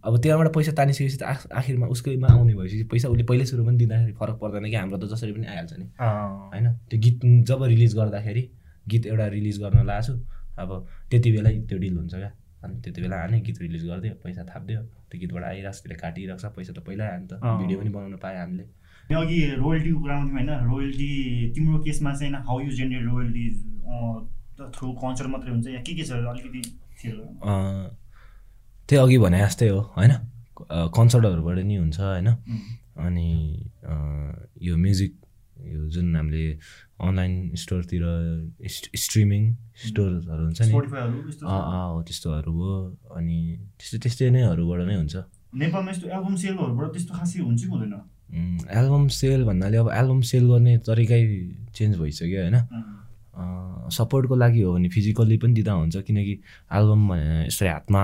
अब 0.05 0.13
त्यहाँबाट 0.21 0.53
पैसा 0.53 0.71
तानिसकेपछि 0.77 1.17
त 1.17 1.49
आखिरमा 1.49 1.85
उसकैमा 1.89 2.27
आउने 2.29 2.53
भएपछि 2.53 2.85
पैसा 2.93 3.09
उसले 3.09 3.23
पहिल्यै 3.25 3.47
सुरु 3.49 3.65
पनि 3.65 3.77
दिँदाखेरि 3.81 4.13
फरक 4.13 4.37
पर्दैन 4.37 4.69
कि 4.69 4.77
हाम्रो 4.77 4.97
त 5.01 5.09
जसरी 5.09 5.33
पनि 5.33 5.45
आइहाल्छ 5.49 5.73
नि। 5.81 5.85
होइन? 5.97 6.65
त्यो 6.85 6.97
गीत 7.01 7.17
जब 7.49 7.63
रिलिज 7.73 7.91
गर्दाखेरि 7.97 8.43
गीत 8.87 9.03
एउटा 9.09 9.25
रिलिज 9.33 9.57
गर्न 9.65 9.85
लाग्छु 9.89 10.13
अब 10.61 10.69
त्यति 11.09 11.29
बेलै 11.33 11.53
त्यो 11.65 11.77
डिल 11.81 11.97
हुन्छ 11.97 12.13
क्या। 12.13 12.31
अनि 12.65 12.75
त्यति 12.83 12.99
बेला 13.01 13.17
हाने 13.21 13.37
गीत 13.45 13.57
रिलिज 13.61 13.83
गरिदियो 13.89 14.13
पैसा 14.23 14.43
थापिदियो। 14.49 14.81
त्यो 15.09 15.17
गीतबाट 15.21 15.43
आइरहेको 15.43 15.71
छ 15.71 15.79
त्यसले 15.81 15.95
काटिरहेको 16.03 16.41
छ 16.41 16.45
पैसा 16.57 16.71
त 16.73 16.79
पहिल्यै 16.87 17.07
आयो 17.07 17.19
नि 17.21 17.27
त। 17.29 17.33
भिडियो 17.61 17.77
पनि 17.79 17.89
बनाउनु 17.95 18.17
पायो 18.25 18.39
हामीले। 18.41 18.65
अघि 19.05 19.37
रोयल्टीको 19.61 19.99
कुरा 20.01 20.15
आउँथ्यौँ 20.17 20.37
होइन? 20.37 20.51
रोयल्टी 20.71 21.09
तिम्रो 21.55 21.77
केसमा 21.85 22.11
चाहिँ 22.13 22.31
होइन? 22.33 22.43
How 22.47 22.57
you 22.65 22.71
generate 22.79 23.05
royalty 23.13 23.45
through 24.75 24.87
concert 25.03 25.29
मात्रै 25.29 25.51
हुन्छ 25.51 25.67
या 25.67 25.81
के 25.85 25.93
के 25.95 26.03
छ? 26.03 26.11
अलिकति 26.31 26.61
त्यही 28.89 29.01
अघि 29.01 29.17
भने 29.17 29.39
जस्तै 29.45 29.67
हो 29.69 29.79
होइन? 29.97 30.13
कन्सर्टहरूबाट 30.97 31.57
नि 31.69 31.75
हुन्छ 31.75 31.99
होइन? 31.99 32.27
अनि 33.05 33.27
यो 34.61 34.73
म्युजिक 34.77 35.13
यो 35.67 35.81
जुन 35.93 36.15
हामीले 36.15 36.43
अनलाइन 36.99 37.33
स्टोरतिर 37.59 38.03
स्ट्रिमिङ 38.95 39.43
स्टोरहरू 39.87 40.43
हुन्छ 40.45 40.61
नि? 40.61 40.71
हो 40.71 42.01
त्यस्तोहरू 42.07 42.51
हो। 42.51 42.73
अनि 43.15 43.37
त्यस्तो 43.77 43.97
त्यस्तै 44.03 44.29
नैहरूबाट 44.31 44.79
नै 44.87 44.95
हुन्छ। 44.95 45.15
नेपालमा 45.55 45.91
यस्तो 45.91 46.07
एल्बम 46.07 46.35
सेलहरूबाट 46.35 46.87
त्यस्तो 46.95 47.11
खासै 47.15 47.39
हुन्छ 47.43 47.61
कि 47.63 47.69
हुँदैन। 47.69 47.93
एल्बम 48.79 49.07
सेल 49.19 49.43
भन्नाले 49.43 49.77
अब 49.77 49.89
एल्बम 49.91 50.21
सेल 50.31 50.43
गर्ने 50.51 50.73
तरिकै 50.87 51.21
चेन्ज 51.75 51.93
भइसक्यो 51.99 52.41
होइन। 52.41 52.57
सपोर्टको 53.91 54.35
लागि 54.35 54.61
हो 54.61 54.73
भने 54.73 54.89
फिजिकल्ली 54.89 55.37
पनि 55.37 55.53
दिँदा 55.53 55.73
हुन्छ। 55.75 55.95
किनकि 56.07 56.33
एल्बम 56.73 57.01
यसरी 57.51 57.69
हातमा 57.69 58.01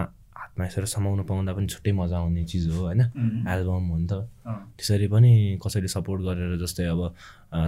हातमा 0.51 0.65
यसरी 0.67 0.85
समाउनु 0.85 1.23
पाउँदा 1.23 1.53
पनि 1.55 1.67
छुट्टै 1.67 1.91
मजा 1.95 2.17
आउने 2.19 2.43
चिज 2.43 2.67
हो 2.75 2.83
होइन? 2.83 3.01
एल्बम 3.47 3.85
हो 3.87 3.97
नि 3.97 4.07
त। 4.11 4.27
त्यसरी 4.77 5.07
पनि 5.07 5.31
कसैले 5.63 5.87
सपोर्ट 5.87 6.21
गरेर 6.27 6.59
जस्तै 6.59 6.85
अब 6.91 7.01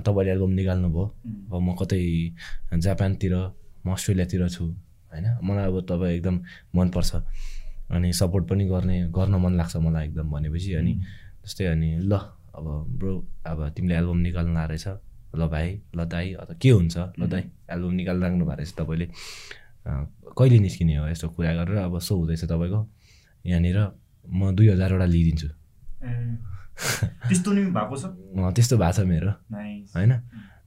तपाईँले 0.04 0.32
एल्बम 0.36 0.52
निकाल्नु 0.52 0.90
भयो 0.92 1.06
अब 1.48 1.62
म 1.64 1.76
कतै 1.80 2.00
जापानतिर 2.76 3.34
म 3.86 3.88
अस्ट्रेलियातिर 3.96 4.48
छु 4.52 4.64
होइन? 4.68 5.26
मलाई 5.48 5.66
अब 5.72 5.76
तपाईँ 5.88 6.16
एकदम 6.20 6.36
मनपर्छ। 6.76 7.12
अनि 7.96 8.10
सपोर्ट 8.12 8.44
पनि 8.52 8.64
गर्ने 8.68 8.98
गर्न 9.16 9.36
मन 9.40 9.54
लाग्छ 9.56 9.76
मलाई 9.80 10.04
एकदम 10.08 10.28
भनेपछि 10.32 10.74
अनि 10.76 10.94
जस्तै 11.48 11.66
अनि 11.72 11.90
ल 12.04 12.14
अब 12.52 12.66
ब्रो 13.00 13.14
अब 13.48 13.60
तिमीले 13.76 13.96
एल्बम 13.96 14.20
निकाल्नु 14.28 14.54
रहेछ। 14.60 14.88
ल 15.34 15.48
भाइ 15.48 15.68
ल 15.96 16.00
दाई 16.06 16.34
अथवा 16.36 16.56
के 16.62 16.70
हुन्छ? 16.70 16.96
ल 17.20 17.22
दाई 17.32 17.44
एल्बम 17.74 17.94
निकालिराख्नु 17.96 18.44
भएको 18.46 18.60
रहेछ 18.60 18.72
तपाईँले। 18.76 19.08
कहिले 19.86 20.60
निस्किने 20.60 20.96
हो 20.98 21.08
यस्तो 21.08 21.30
कुरा 21.30 21.54
गरेर? 21.54 21.78
अब 21.78 22.00
सो 22.00 22.16
हुँदैछ 22.16 22.44
तपाईँको। 22.46 22.80
यहाँनिर 23.46 23.78
म 24.26 24.52
दुई 24.56 24.68
हजारवटा 24.70 25.06
लिइदिन्छु। 25.06 25.48
त्यस्तो 27.28 27.50
नि 27.54 27.62
भएको 27.70 27.96
छ? 27.98 28.06
त्यस्तो 28.56 28.78
भएको 28.78 28.94
छ 28.94 29.00
मेरो। 29.06 29.32
होइन? 29.96 30.14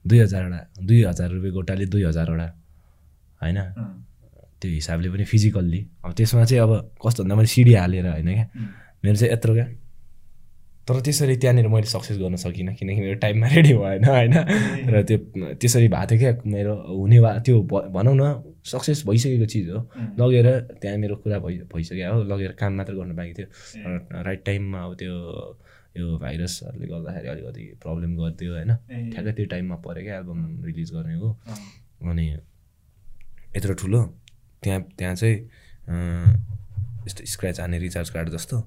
दुई 0.07 0.19
हजारवटा 0.19 0.59
दुई 0.85 1.03
हजार 1.03 1.29
रुपियाँ 1.31 1.53
गोटाले 1.53 1.85
दुई 1.85 2.03
हजारवटा 2.03 2.47
होइन? 3.41 3.59
त्यो 4.61 4.69
हिसाबले 4.71 5.09
पनि 5.09 5.25
फिजिकल्ली 5.25 5.79
अब 6.05 6.13
त्यसमा 6.13 6.43
चाहिँ 6.45 6.61
अब 6.63 6.71
कस्तो 6.97 7.23
भन्दा 7.23 7.35
मैले 7.35 7.47
सिडी 7.47 7.73
हालेर 7.73 8.07
होइन 8.07 8.29
क्या? 8.33 8.47
मेरो 9.03 9.15
चाहिँ 9.15 9.33
यत्रो 9.33 9.53
क्या? 9.53 9.67
तर 10.87 10.99
त्यसरी 11.03 11.35
त्यहाँनिर 11.37 11.67
मैले 11.67 11.87
सक्सेस 11.91 12.17
गर्न 12.17 12.35
सकिनँ। 12.39 12.73
किनकि 12.73 13.01
मेरो 13.01 13.17
टाइममा 13.19 13.47
रेडी 13.47 13.73
भएन 13.73 14.05
होइन? 14.07 14.33
र 14.89 15.03
त्यो 15.03 15.17
त्यसरी 15.59 15.87
भएको 15.87 16.05
थियो 16.07 16.19
क्या? 16.19 16.31
मेरो 16.47 16.73
हुने 16.97 17.19
भए 17.21 17.39
त्यो 17.45 17.61
भनौँ 17.93 18.15
न 18.15 18.23
सक्सेस 18.67 19.03
भइसकेको 19.07 19.45
चिज 19.45 19.69
हो। 19.69 19.79
लगेर 20.19 20.47
त्यहाँ 20.81 20.97
मेरो 20.97 21.15
कुरा 21.23 21.39
भइ 21.39 21.57
भइसक्यो। 21.73 22.13
हो 22.13 22.23
लगेर 22.23 22.51
काम 22.59 22.73
मात्र 22.77 22.93
गर्नु 22.95 23.15
बाँकी 23.15 23.33
थियो। 23.33 23.47
राइट 24.23 24.41
टाइममा 24.45 24.79
अब 24.85 24.95
त्यो 24.99 25.15
यो 25.97 26.17
भाइरसहरूले 26.19 26.87
गर्दाखेरि 26.87 27.27
अलिकति 27.29 27.63
प्रब्लम 27.81 28.11
गरिदियो 28.17 28.51
होइन? 28.53 28.71
ठ्याक्कै 29.13 29.31
त्यो 29.33 29.45
टाइममा 29.53 29.75
पऱ्यो 29.81 30.03
क्या 30.03 30.17
एल्बम 30.17 30.39
रिलिज 30.65 30.91
गर्ने 30.93 31.15
हो। 31.15 31.29
अनि 32.05 32.25
यत्रो 33.55 33.73
ठुलो 33.81 34.01
त्यहाँ 34.63 34.81
त्यहाँ 34.97 35.15
चाहिँ 35.15 35.37
यस्तो 37.07 37.25
स्क्र्याच 37.25 37.59
हाने 37.59 37.77
रिचार्ज 37.79 38.09
कार्ड 38.09 38.29
जस्तो। 38.29 38.57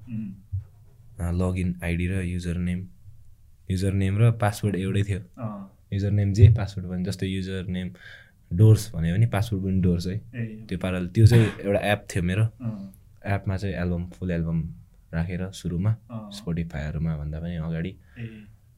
लगइन 1.21 1.69
आइडी 1.83 2.07
र 2.07 2.21
युजर 2.25 2.57
नेम 2.59 2.79
युजर 3.69 3.93
नेम 3.93 4.17
र 4.19 4.31
पासवर्ड 4.41 4.75
एउटै 4.75 5.03
थियो। 5.03 5.21
युजर 5.93 6.11
नेम 6.11 6.33
जे 6.33 6.49
पासवर्ड 6.57 6.87
भने 6.87 7.03
जस्तो 7.03 7.25
युजर 7.25 7.67
नेम 7.67 7.87
डोर्स 8.51 8.91
भन्यो 8.93 9.15
भने 9.15 9.27
पासवर्ड 9.33 9.63
पनि 9.63 9.81
डोर्स 9.81 10.07
है। 10.07 10.17
त्यो 10.67 10.77
पाराले 10.83 11.07
त्यो 11.15 11.25
चाहिँ 11.27 11.45
एउटा 11.65 11.79
एप 11.91 12.01
थियो 12.09 12.23
मेरो। 12.23 12.45
एपमा 13.35 13.57
चाहिँ 13.57 13.75
एल्बम 13.75 14.03
फुल 14.15 14.31
एल्बम 14.31 14.59
राखेर 15.13 15.41
सुरुमा 15.51 15.91
स्पोटिफाईहरूमा 16.37 17.11
भन्दा 17.17 17.39
पनि 17.39 17.55
अगाडि 17.67 17.91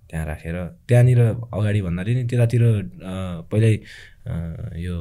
त्यहाँ 0.10 0.26
राखेर 0.26 0.56
त्यहाँनिर 0.88 1.20
अगाडि 1.58 1.82
भन्दाखेरि 1.82 2.16
नि 2.16 2.28
त्यतातिर 2.30 2.64
पहिल्यै 3.52 3.76
यो 4.84 4.96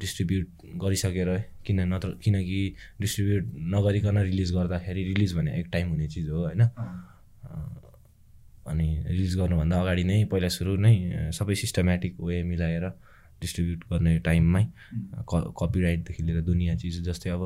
डिस्ट्रिब्युट 0.00 0.46
गरिसकेर 0.82 1.30
किन 1.66 1.80
नत्र 1.92 2.10
किनकि 2.22 2.60
डिस्ट्रिब्युट 3.00 3.44
नगरिकन 3.74 4.18
रिलिज 4.18 4.50
गर्दाखेरि 4.54 5.02
रिलिज 5.04 5.34
भने 5.36 5.50
एक 5.60 5.66
टाइम 5.72 5.88
हुने 5.88 6.06
चिज 6.08 6.28
हो 6.30 6.38
होइन? 6.44 6.62
अनि 8.68 8.88
रिलिज 9.08 9.36
गर्नुभन्दा 9.36 9.80
अगाडि 9.80 10.04
नै 10.04 10.24
पहिला 10.32 10.48
सुरु 10.48 10.76
नै 10.76 10.94
सबै 11.32 11.54
सिस्टमेटिक 11.54 12.20
वे 12.20 12.42
मिलाएर 12.44 12.84
डिस्ट्रिब्युट 13.40 13.84
गर्ने 13.90 14.18
टाइममै 14.20 14.64
क 15.30 15.32
कपिराइटदेखि 15.60 16.22
लिएर 16.22 16.40
दुनियाँ 16.42 16.76
चिज 16.76 17.02
जस्तै 17.08 17.30
अब 17.30 17.42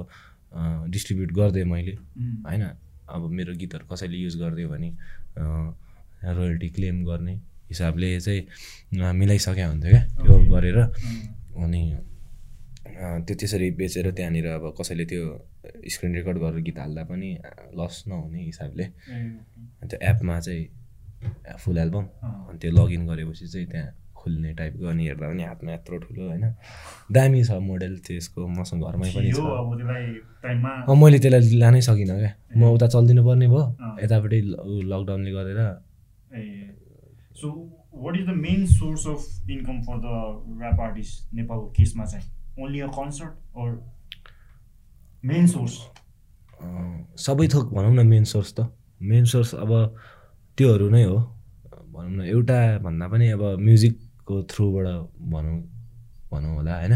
डिस्ट्रिब्युट 0.90 1.32
गरिदिएँ 1.32 1.64
मैले 1.64 1.93
होइन? 2.47 2.64
अब 3.09 3.31
मेरो 3.31 3.55
गीतहरू 3.56 3.85
कसैले 3.93 4.16
युज 4.16 4.36
गरिदियो 4.40 4.69
भने 4.69 4.90
रोयल्टी 6.35 6.69
क्लेम 6.70 7.05
गर्ने 7.05 7.35
हिसाबले 7.69 8.09
चाहिँ 8.20 9.12
मिलाइसकेको 9.14 9.69
हुन्थ्यो 9.69 9.90
क्या 9.90 10.05
त्यो 10.16 10.35
गरेर। 10.52 10.78
अनि 11.56 11.82
त्यो 13.27 13.35
त्यसरी 13.36 13.70
बेचेर 13.81 14.10
त्यहाँनिर 14.12 14.47
अब 14.47 14.64
कसैले 14.78 15.05
त्यो 15.05 15.23
स्क्रिन 15.93 16.14
रेकर्ड 16.14 16.39
गरेर 16.39 16.60
गीत 16.62 16.78
हाल्दा 16.78 17.02
पनि 17.05 17.31
लस 17.78 18.05
नहुने 18.09 18.40
हिसाबले। 18.44 18.85
त्यो 19.89 19.98
एपमा 20.10 20.39
चाहिँ 20.40 20.64
फुल 21.60 21.78
एल्बम 21.78 22.05
अनि 22.23 22.59
त्यो 22.59 22.70
लगइन 22.73 23.06
गरेपछि 23.06 23.47
चाहिँ 23.47 23.66
त्यहाँ 23.73 23.90
खुल्ने 24.22 24.50
टाइपको 24.58 24.86
अनि 24.88 25.02
हेर्दा 25.08 25.26
पनि 25.28 25.42
हातमा 25.44 25.70
यत्रो 25.72 25.96
ठुलो 26.04 26.22
होइन। 26.28 26.44
दामी 27.12 27.40
छ 27.44 27.50
मोडल 27.68 27.92
त्यसको 28.06 28.40
मसँग 28.58 28.82
घरमै 28.86 29.08
पनि 29.14 29.30
छ। 29.32 29.40
मैले 31.02 31.18
त्यसलाई 31.18 31.58
लानै 31.62 31.80
सकिनँ 31.88 32.18
क्या। 32.18 32.32
म 32.56 32.60
उता 32.76 32.86
चलिदिनु 32.94 33.22
पर्ने 33.26 33.46
भयो 33.48 33.64
यतापट्टि 34.02 34.40
लकडाउनले 34.92 35.30
गरेर। 35.36 35.60
What 38.02 38.14
is 38.16 38.24
the 38.26 38.32
main 38.36 38.60
source 38.66 39.02
of 39.08 39.50
income 39.50 39.76
for 39.86 39.96
the 40.04 40.06
rap 40.60 40.80
artist 40.80 41.34
नेपालको 41.34 41.66
केसमा 41.76 42.04
चाहिँ? 42.04 42.26
Only 42.60 42.80
a 42.80 42.88
concert 42.96 43.32
or 43.58 43.68
main 45.24 45.46
source 45.46 45.74
सबै 47.18 47.46
थोक 47.52 47.66
भनौँ 47.74 47.94
न 47.94 48.06
मेन 48.06 48.24
सोर्स 48.24 48.50
त। 48.54 48.58
मेन 49.02 49.24
सोर्स 49.24 49.54
अब 49.54 49.70
त्योहरू 50.58 50.88
नै 50.90 51.02
हो। 51.04 51.18
भनौँ 51.92 52.12
न 52.16 52.20
एउटा 52.26 52.58
भन्दा 52.78 53.06
पनि 53.08 53.26
अब 53.36 53.42
म्युजिकको 54.22 54.42
थ्रुबाट 54.50 54.86
भनौँ 55.32 55.58
भनौँ 56.30 56.54
होला 56.56 56.74
होइन? 56.78 56.94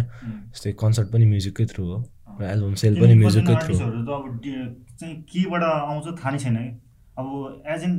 जस्तै 0.53 0.73
कन्सर्ट 0.81 1.09
पनि 1.13 1.25
म्युजिककै 1.27 1.67
थ्रु 1.67 1.85
हो 1.85 1.99
र 2.41 2.43
एल्बम 2.45 2.75
सेल 2.75 2.95
पनि 3.01 3.15
म्युजिककै 3.15 3.55
थ्रु 3.63 3.75
केबाट 5.31 5.63
आउँछ 5.63 6.07
थाहा 6.19 6.31
नै 6.31 6.39
छैन 6.39 6.57
कि 6.57 6.71
अब 7.19 7.27
as 7.75 7.83
an 7.85 7.95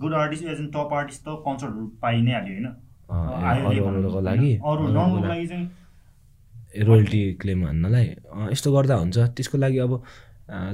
good 0.00 0.14
artist 0.14 0.44
as 0.44 0.58
an 0.60 0.68
top 0.70 0.90
artist 0.92 1.22
त 1.22 1.28
कन्सर्टहरू 1.46 1.86
पाइ 2.02 2.20
नै 2.22 2.32
हाल्यो 2.32 2.54
होइन? 2.54 2.68
रोयल्टी 6.86 7.22
क्लेम 7.40 7.64
हान्नलाई? 7.66 8.06
यस्तो 8.52 8.72
गर्दा 8.72 8.94
हुन्छ। 8.96 9.16
त्यसको 9.36 9.56
लागि 9.58 9.78
अब 9.78 9.92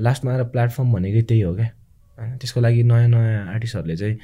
लास्टमा 0.07 0.33
आएर 0.33 0.43
प्लेटफर्म 0.55 0.93
भनेकै 0.93 1.23
त्यही 1.23 1.41
हो 1.43 1.55
क्या। 1.55 1.69
होइन? 2.19 2.37
त्यसको 2.39 2.61
लागि 2.61 2.83
नयाँ 2.83 3.09
नयाँ 3.09 3.47
आर्टिस्टहरूले 3.55 3.97
चाहिँ 3.97 4.17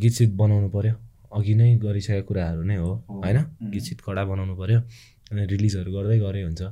गीत 0.00 0.12
सित 0.12 0.30
बनाउनु 0.36 0.68
पऱ्यो 0.70 0.94
अघि 1.32 1.54
नै 1.54 1.68
गरिसकेको 1.84 2.26
कुराहरू 2.28 2.62
नै 2.62 2.76
हो 2.76 2.90
होइन? 3.08 3.38
गीत 3.72 3.82
सित 3.82 4.00
कडा 4.06 4.22
बनाउनु 4.30 4.54
पऱ्यो 4.60 4.80
अनि 5.30 5.42
रिलिजहरू 5.52 5.90
गर्दै 5.92 6.18
गरे 6.20 6.42
हुन्छ। 6.42 6.62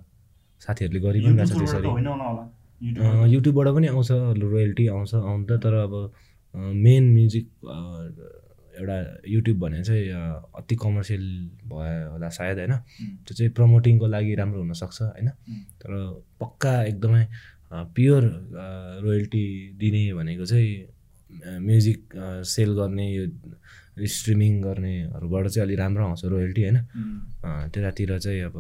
साथीहरूले 0.62 1.00
गरि 1.06 1.18
पनि 1.24 1.36
रहेछ 1.38 1.52
त्यसरी। 1.58 1.88
युट्युबबाट। 3.34 3.68
पनि 3.74 3.86
आउँछ 3.94 4.10
रोयल्टी 4.42 4.84
आउँछ 4.94 5.14
आउँछ 5.14 5.50
तर 5.64 5.74
अब 5.86 5.94
मेन 6.54 7.04
म्युजिक 7.14 7.46
एउटा 8.78 8.96
युट्युब 9.28 9.58
भने 9.58 9.82
चाहिँ 9.84 10.04
अति 10.58 10.74
कमर्सियल 10.82 11.24
भयो 11.70 12.10
होला 12.12 12.28
सायद 12.28 12.58
होइन? 12.58 12.74
त्यो 13.24 13.34
चाहिँ 13.34 13.52
प्रमोटिङको 13.54 14.06
लागि 14.06 14.34
राम्रो 14.34 14.60
हुनसक्छ 14.60 14.98
होइन? 15.02 15.28
तर 15.82 15.90
पक्का 16.40 16.72
एकदमै 16.84 17.24
प्योर 17.94 18.22
रोयल्टी 19.04 19.44
दिने 19.78 20.02
भनेको 20.14 20.44
चाहिँ 20.46 20.72
म्युजिक 21.66 22.00
सेल 22.46 22.70
गर्ने 22.78 23.06
यो 23.14 23.24
स्ट्रिमिङ 23.96 24.52
गर्नेहरूबाट 24.62 25.46
चाहिँ 25.48 25.66
अलिक 25.66 25.78
राम्रो 25.78 26.04
आउँछ 26.04 26.24
रोयल्टी 26.24 26.62
होइन? 26.62 26.78
त्यतातिर 27.72 28.18
चाहिँ 28.18 28.40
अब 28.50 28.56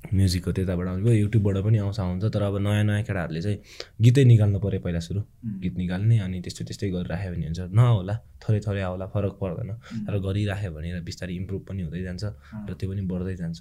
म्युजिकको 0.00 0.50
त्यताबाट 0.56 0.86
आउँछ। 0.88 1.06
युट्युबबाट 1.06 1.56
पनि 1.64 1.78
आउँछ 1.78 1.98
आउँछ 2.00 2.24
तर 2.34 2.42
अब 2.42 2.56
नयाँ 2.64 2.84
नयाँ 2.84 3.02
केटाहरूले 3.04 3.40
चाहिँ 3.42 3.58
गीतै 4.00 4.24
निकाल्नु 4.24 4.58
पऱ्यो 4.64 4.80
पहिला 4.80 5.00
सुरु। 5.00 5.20
गीत 5.60 5.74
निकाल्ने 5.76 6.18
अनि 6.24 6.40
त्यस्तो 6.40 6.64
त्यस्तै 6.64 6.88
गरिराख्यो 6.90 7.30
भने 7.34 7.46
हुन्छ। 7.46 7.60
नहोला 7.68 8.14
थोरै 8.40 8.60
थोरै 8.66 8.82
आउला 8.88 9.06
फरक 9.12 9.34
पर्दैन। 9.42 9.70
तर 10.06 10.14
गरिराख्यो 10.24 10.70
भने 10.72 10.88
बिस्तारै 11.04 11.34
इम्प्रुभ 11.36 11.62
पनि 11.68 11.80
हुँदै 11.84 12.02
जान्छ 12.08 12.24
र 12.68 12.72
त्यो 12.80 12.86
पनि 12.90 13.02
बढ्दै 13.12 13.36
जान्छ। 13.42 13.60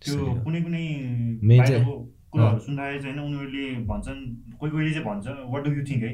कुनै 0.00 0.60
कुनै 0.64 0.84
मेन 1.44 1.60
चाहिँ 1.60 1.84
कुराहरू 2.32 2.58
सुन्दाखेरि 2.64 2.98
चाहिँ 3.02 3.14
होइन 3.18 3.26
उनीहरूले 3.28 3.64
भन्छन् 3.90 4.20
कोही 4.56 4.70
कोहीले 4.72 4.90
चाहिँ 4.96 5.06
भन्छ 5.10 5.26
वाट 5.52 5.60
डु 5.64 5.70
यु 5.76 5.84
थिङ्क 5.84 6.02
है। 6.08 6.12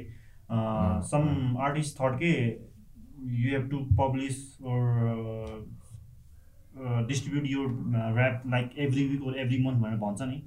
सम 1.06 1.22
आर्टिस्ट 1.60 1.92
थट 2.00 2.12
के 2.18 2.32
you 3.26 3.50
have 3.50 3.68
to 3.70 3.78
publish 3.98 4.36
or 4.62 4.82
distribute 7.08 7.44
यो 7.50 7.62
rap 8.16 8.42
like 8.52 8.70
every 8.78 9.06
week 9.08 9.22
or 9.26 9.36
every 9.38 9.58
month 9.64 9.78
भनेर 9.82 9.98
भन्छ 9.98 10.22
नि। 10.22 10.38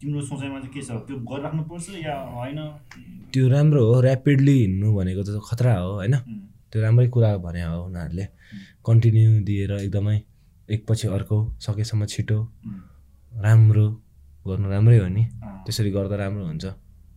तिम्रो 0.00 0.20
सोचाइमा 0.20 0.58
चाहिँ 0.60 0.72
के 0.74 0.82
छ? 0.82 0.90
त्यो 1.06 1.16
गरिराख्नुपर्छ 1.30 1.88
या 2.04 2.16
होइन? 2.36 2.58
त्यो 3.32 3.48
राम्रो 3.48 3.82
हो 3.86 4.00
ऱ्यापिडली 4.02 4.56
हिँड्नु 4.60 4.94
भनेको 4.96 5.22
त 5.22 5.40
खतरा 5.48 5.74
हो 5.78 5.92
होइन? 5.92 6.14
त्यो 6.70 6.82
राम्रै 6.82 7.08
कुरा 7.08 7.36
भने 7.44 7.62
हो 7.62 7.84
उनीहरूले। 7.84 8.26
कन्टिन्यू 8.86 9.30
दिएर 9.46 9.72
एकदमै 9.72 10.16
एकपछि 10.68 11.08
अर्को 11.16 11.36
सकेसम्म 11.66 12.06
छिटो 12.12 12.38
राम्रो 13.46 13.86
गर्नु 14.46 14.68
राम्रै 14.70 14.98
हो 14.98 15.08
नि। 15.08 15.24
त्यसरी 15.64 15.90
गर्दा 15.90 16.16
राम्रो 16.16 16.44
हुन्छ। 16.46 16.64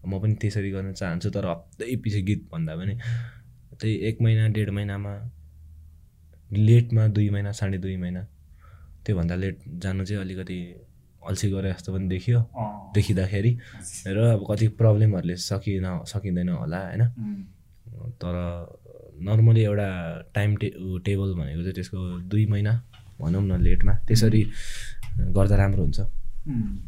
म 0.06 0.20
पनि 0.22 0.34
त्यसरी 0.42 0.70
गर्न 0.72 0.94
चाहन्छु 0.94 1.30
तर 1.36 1.46
हप्तै 1.46 1.96
पछि 2.02 2.22
गीत 2.28 2.42
भन्दा 2.52 2.74
पनि 2.80 2.94
त्यही 3.82 3.96
एक 3.96 4.18
महिना 4.22 4.48
डेढ 4.48 4.70
महिनामा 4.70 5.32
लेटमा 6.52 7.08
दुई 7.08 7.30
महिना 7.30 7.52
साढे 7.52 7.78
दुई 7.78 7.98
महिना। 7.98 8.28
त्योभन्दा 9.06 9.36
लेट 9.36 9.60
जानु 9.68 10.06
चाहिँ 10.06 10.22
अलिकति 10.22 10.86
अल्छी 11.28 11.52
गरे 11.52 11.74
जस्तो 11.74 11.94
पनि 11.94 12.08
देखियो। 12.08 12.50
देखिँदाखेरि 12.96 13.58
र 14.08 14.18
अब 14.18 14.46
कति 14.52 14.68
प्रब्लमहरूले 14.68 15.36
सकिन 15.36 16.06
सकिँदैन 16.06 16.50
होला 16.50 16.88
होइन? 16.88 17.06
तर 18.22 18.68
नर्मली 19.22 19.62
एउटा 19.62 20.22
टाइम 20.36 20.58
टे 20.58 20.74
टेबल 21.06 21.34
भनेको 21.34 21.62
चाहिँ 21.62 21.74
त्यसको 21.74 22.20
दुई 22.30 22.46
महिना 22.46 22.84
भनौँ 23.22 23.44
न 23.44 23.62
लेटमा। 23.62 23.94
त्यसरी 24.08 24.52
गर्दा 25.36 25.56
राम्रो 25.56 25.84
हुन्छ। 25.84 26.00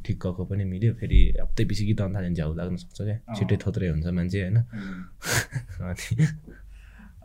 ठिक्कको 0.06 0.46
पनि 0.46 0.64
मिल्यो। 0.64 0.94
फेरि 0.94 1.38
हप्तै 1.42 1.66
पछि 1.66 1.86
गीत 1.86 2.02
थाल्यो 2.02 2.34
झ्याउ 2.34 2.56
लाग्न 2.56 2.76
सक्छ 2.76 3.02
क्या। 3.02 3.36
छिट्टै 3.36 3.58
थोत्रै 3.58 3.88
हुन्छ 3.88 4.08
मान्छे 4.08 4.42
होइन? 4.42 4.64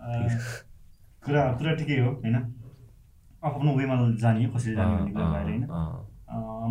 कुरा 0.06 1.42
कुरा 1.58 1.72
ठिकै 1.74 1.98
हो 2.00 2.10
होइन? 2.10 2.36
आफ्नो 3.44 3.70
वेमा 3.76 3.94
जाने 4.22 4.46
कसरी 4.54 4.74
जाने 4.74 4.96
भन्ने 4.96 5.12
कुरा 5.12 5.26
होइन? 5.26 5.62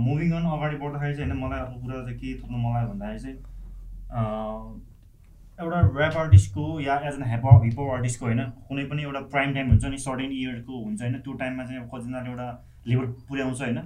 मुभिङ 0.05 0.31
अन 0.31 0.45
अगाडि 0.53 0.75
बढ्दाखेरि 0.77 1.15
चाहिँ 1.15 1.29
होइन 1.29 1.41
मलाई 1.43 1.59
अर्को 1.59 1.77
कुरा 1.81 1.95
चाहिँ 2.01 2.17
के 2.19 2.33
थप्नु 2.39 2.57
मलाई 2.57 2.85
भन्दाखेरि 2.85 3.19
चाहिँ 3.19 3.37
एउटा 5.59 5.79
ऱ्याप 5.97 6.15
आर्टिस्टको 6.17 6.63
या 6.79 6.95
एज 7.07 7.15
एन 7.15 7.23
हेप 7.23 7.45
हिपहप 7.63 7.91
आर्टिस्टको 7.91 8.25
होइन 8.25 8.41
कुनै 8.69 8.83
पनि 8.85 9.01
एउटा 9.03 9.21
प्राइम 9.35 9.53
टाइम 9.53 9.69
हुन्छ 9.69 9.85
नि 9.85 9.97
सर्टेन 10.05 10.31
इयरको 10.31 10.73
हुन्छ 10.85 11.01
होइन 11.01 11.15
त्यो 11.19 11.33
टाइममा 11.43 11.65
चाहिँ 11.65 11.87
कतिजनाले 11.93 12.29
एउटा 12.29 12.47
लेभल 12.87 13.05
पुर्याउँछ 13.29 13.61
होइन? 13.61 13.79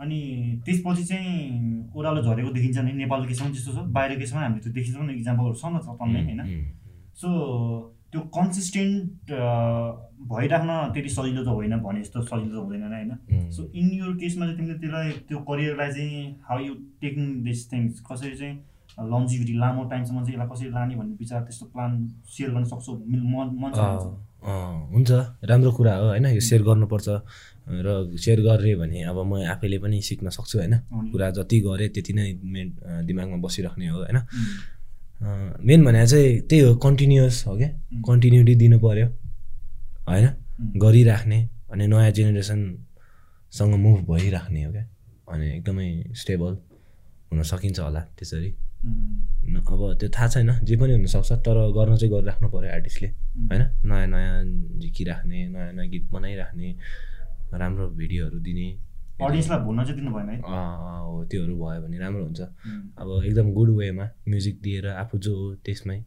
अनि 0.00 0.18
त्यसपछि 0.66 1.04
चाहिँ 1.04 1.30
ओह्रालो 1.94 2.22
झरेको 2.22 2.50
देखिन्छ 2.56 2.78
नि 2.78 2.92
नेपालको 3.02 3.28
केसमा 3.28 3.48
त्यस्तो 3.54 3.72
छ 3.72 3.86
बाहिरको 3.96 4.20
केसमा 4.20 4.40
हामीले 4.42 4.62
त्यो 4.62 4.72
देखिन्छौँ 4.72 5.06
नि 5.06 5.14
इक्जाम्पलहरू 5.14 5.54
छ 5.54 5.64
न 5.66 5.78
त 5.78 5.86
होइन? 6.00 6.40
सो 7.20 7.28
त्यो 8.12 8.20
कन्सिस्टेन्ट 8.36 9.32
भइराख्न 10.32 10.70
त्यति 10.94 11.08
सजिलो 11.08 11.42
त 11.44 11.48
होइन 11.48 11.74
भने 11.84 12.00
जस्तो 12.02 12.22
सजिलो 12.30 12.54
त 12.54 12.64
हुँदैन 12.64 12.82
होइन। 12.92 13.50
सो 13.50 13.60
इन 13.74 13.86
यो 13.98 14.14
केसमा 14.20 14.44
चाहिँ 14.46 14.56
तिमीले 14.58 14.78
त्यसलाई 14.78 15.10
त्यो 15.28 15.38
करियरलाई 15.50 15.90
चाहिँ 15.92 16.24
how 16.48 16.58
you 16.66 16.74
taking 17.02 17.24
this 17.44 17.60
things 17.72 18.02
कसरी 18.10 18.34
चाहिँ 18.40 18.56
लन्जिभिटी 18.98 19.54
लामो 19.58 19.82
टाइमसम्म 19.90 20.18
चाहिँ 20.24 20.34
यसलाई 20.34 20.48
कसरी 20.48 20.70
लाने 20.70 20.94
भन्ने 20.96 21.14
विचार 21.18 21.40
त्यस्तो 21.46 21.66
प्लान 21.74 21.90
सेयर 22.26 22.50
गर्न 22.50 22.64
सक्छौ? 22.72 22.92
मन 23.32 23.46
हुन्छ। 24.94 25.10
राम्रो 25.50 25.70
कुरा 25.78 25.94
हो 25.96 26.06
होइन? 26.08 26.26
यो 26.34 26.40
सेयर 26.40 26.62
गर्नुपर्छ। 26.62 27.08
र 27.68 28.16
सेयर 28.16 28.40
गरेँ 28.42 28.74
भने 28.80 29.02
अब 29.04 29.18
म 29.22 29.44
आफैले 29.54 29.78
पनि 29.78 30.00
सिक्न 30.02 30.28
सक्छु 30.34 30.58
होइन? 30.58 30.74
कुरा 31.12 31.30
जति 31.36 31.58
गरेँ 31.60 31.88
त्यति 31.94 32.12
नै 32.16 32.26
दिमागमा 33.06 33.38
बसिराख्ने 33.44 33.86
हो 33.92 33.98
होइन? 34.02 34.18
मेन 35.20 35.84
भने 35.84 36.06
चाहिँ 36.06 36.40
त्यही 36.48 36.62
हो 36.62 36.74
कन्टिन्युस 36.78 37.46
हो 37.46 37.56
क्या। 37.56 37.68
कन्टिन्युटी 38.06 38.54
दिनु 38.54 38.78
पऱ्यो 38.78 39.06
होइन? 40.08 40.26
गरिराख्ने 40.78 41.38
अनि 41.72 41.86
नयाँ 41.86 42.10
जेनेरेसनसँग 42.10 43.74
मुभ 43.74 43.98
भइराख्ने 44.10 44.62
हो 44.64 44.70
क्या। 44.72 44.84
अनि 45.32 45.46
एकदमै 45.56 45.88
स्टेबल 46.14 46.52
हुन 47.30 47.42
सकिन्छ 47.42 47.78
होला 47.80 48.00
त्यसरी। 48.18 48.50
अब 49.58 49.80
त्यो 50.00 50.08
थाहा 50.14 50.28
छैन 50.28 50.50
जे 50.64 50.76
पनि 50.78 50.92
हुनसक्छ 50.92 51.32
तर 51.44 51.56
गर्न 51.76 51.96
चाहिँ 51.98 52.12
गरिराख्नु 52.14 52.48
पऱ्यो 52.48 52.70
आर्टिस्टले 52.72 53.08
होइन? 53.50 53.62
नयाँ 53.84 54.06
नयाँ 54.06 54.36
झिकिराख्ने 54.80 55.38
नयाँ 55.48 55.72
नयाँ 55.72 55.88
गीत 55.90 56.04
बनाइराख्ने 56.14 56.68
राम्रो 57.52 57.88
भिडियोहरू 57.98 58.38
दिने। 58.38 58.68
अडियन्सलाई 59.18 59.58
भुल्न 59.66 59.84
चाहिँ 59.84 59.96
दिनु 59.98 60.10
भएन 60.14 60.28
हो। 60.42 61.24
त्योहरू 61.30 61.54
भयो 61.58 61.80
भने 61.82 61.98
राम्रो 61.98 62.24
हुन्छ। 62.24 62.40
अब 63.02 63.08
एकदम 63.26 63.50
गुड 63.52 63.70
वेमा 63.78 64.04
म्युजिक 64.28 64.56
दिएर 64.62 64.86
आफू 64.94 65.18
जो 65.18 65.34
हो 65.36 65.54
त्यसमै 65.66 65.98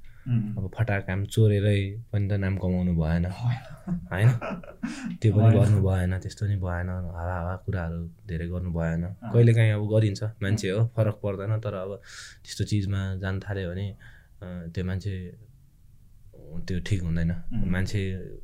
अब 0.58 0.70
फटा 0.76 1.00
काम 1.04 1.26
चोरेरै 1.28 2.08
पनि 2.12 2.28
त 2.30 2.40
नाम 2.40 2.56
कमाउनु 2.64 2.94
भएन। 2.96 3.26
होइन? 4.12 4.30
त्यो 5.20 5.30
पनि 5.36 5.50
गर्नु 5.60 5.80
भएन 5.84 6.14
त्यस्तो 6.24 6.44
नि 6.48 6.56
भएन 6.64 6.90
हावा 7.12 7.36
हावा 7.36 7.56
कुराहरू 7.66 8.00
धेरै 8.32 8.48
गर्नु 8.48 8.72
भएन। 8.72 9.04
कहिलेकाहीँ 9.34 9.74
अब 9.76 9.84
गरिन्छ 9.92 10.22
मान्छे 10.40 10.70
हो 10.72 10.80
फरक 10.96 11.16
पर्दैन। 11.24 11.60
तर 11.60 11.74
अब 11.84 11.92
त्यस्तो 12.48 12.64
चिजमा 12.72 13.02
जान 13.20 13.40
थाल्यो 13.44 13.70
भने 13.72 13.88
त्यो 14.72 14.84
मान्छे 14.88 15.14
त्यो 16.68 16.80
ठिक 16.88 17.02
हुँदैन। 17.04 17.32
मान्छे 17.72 18.00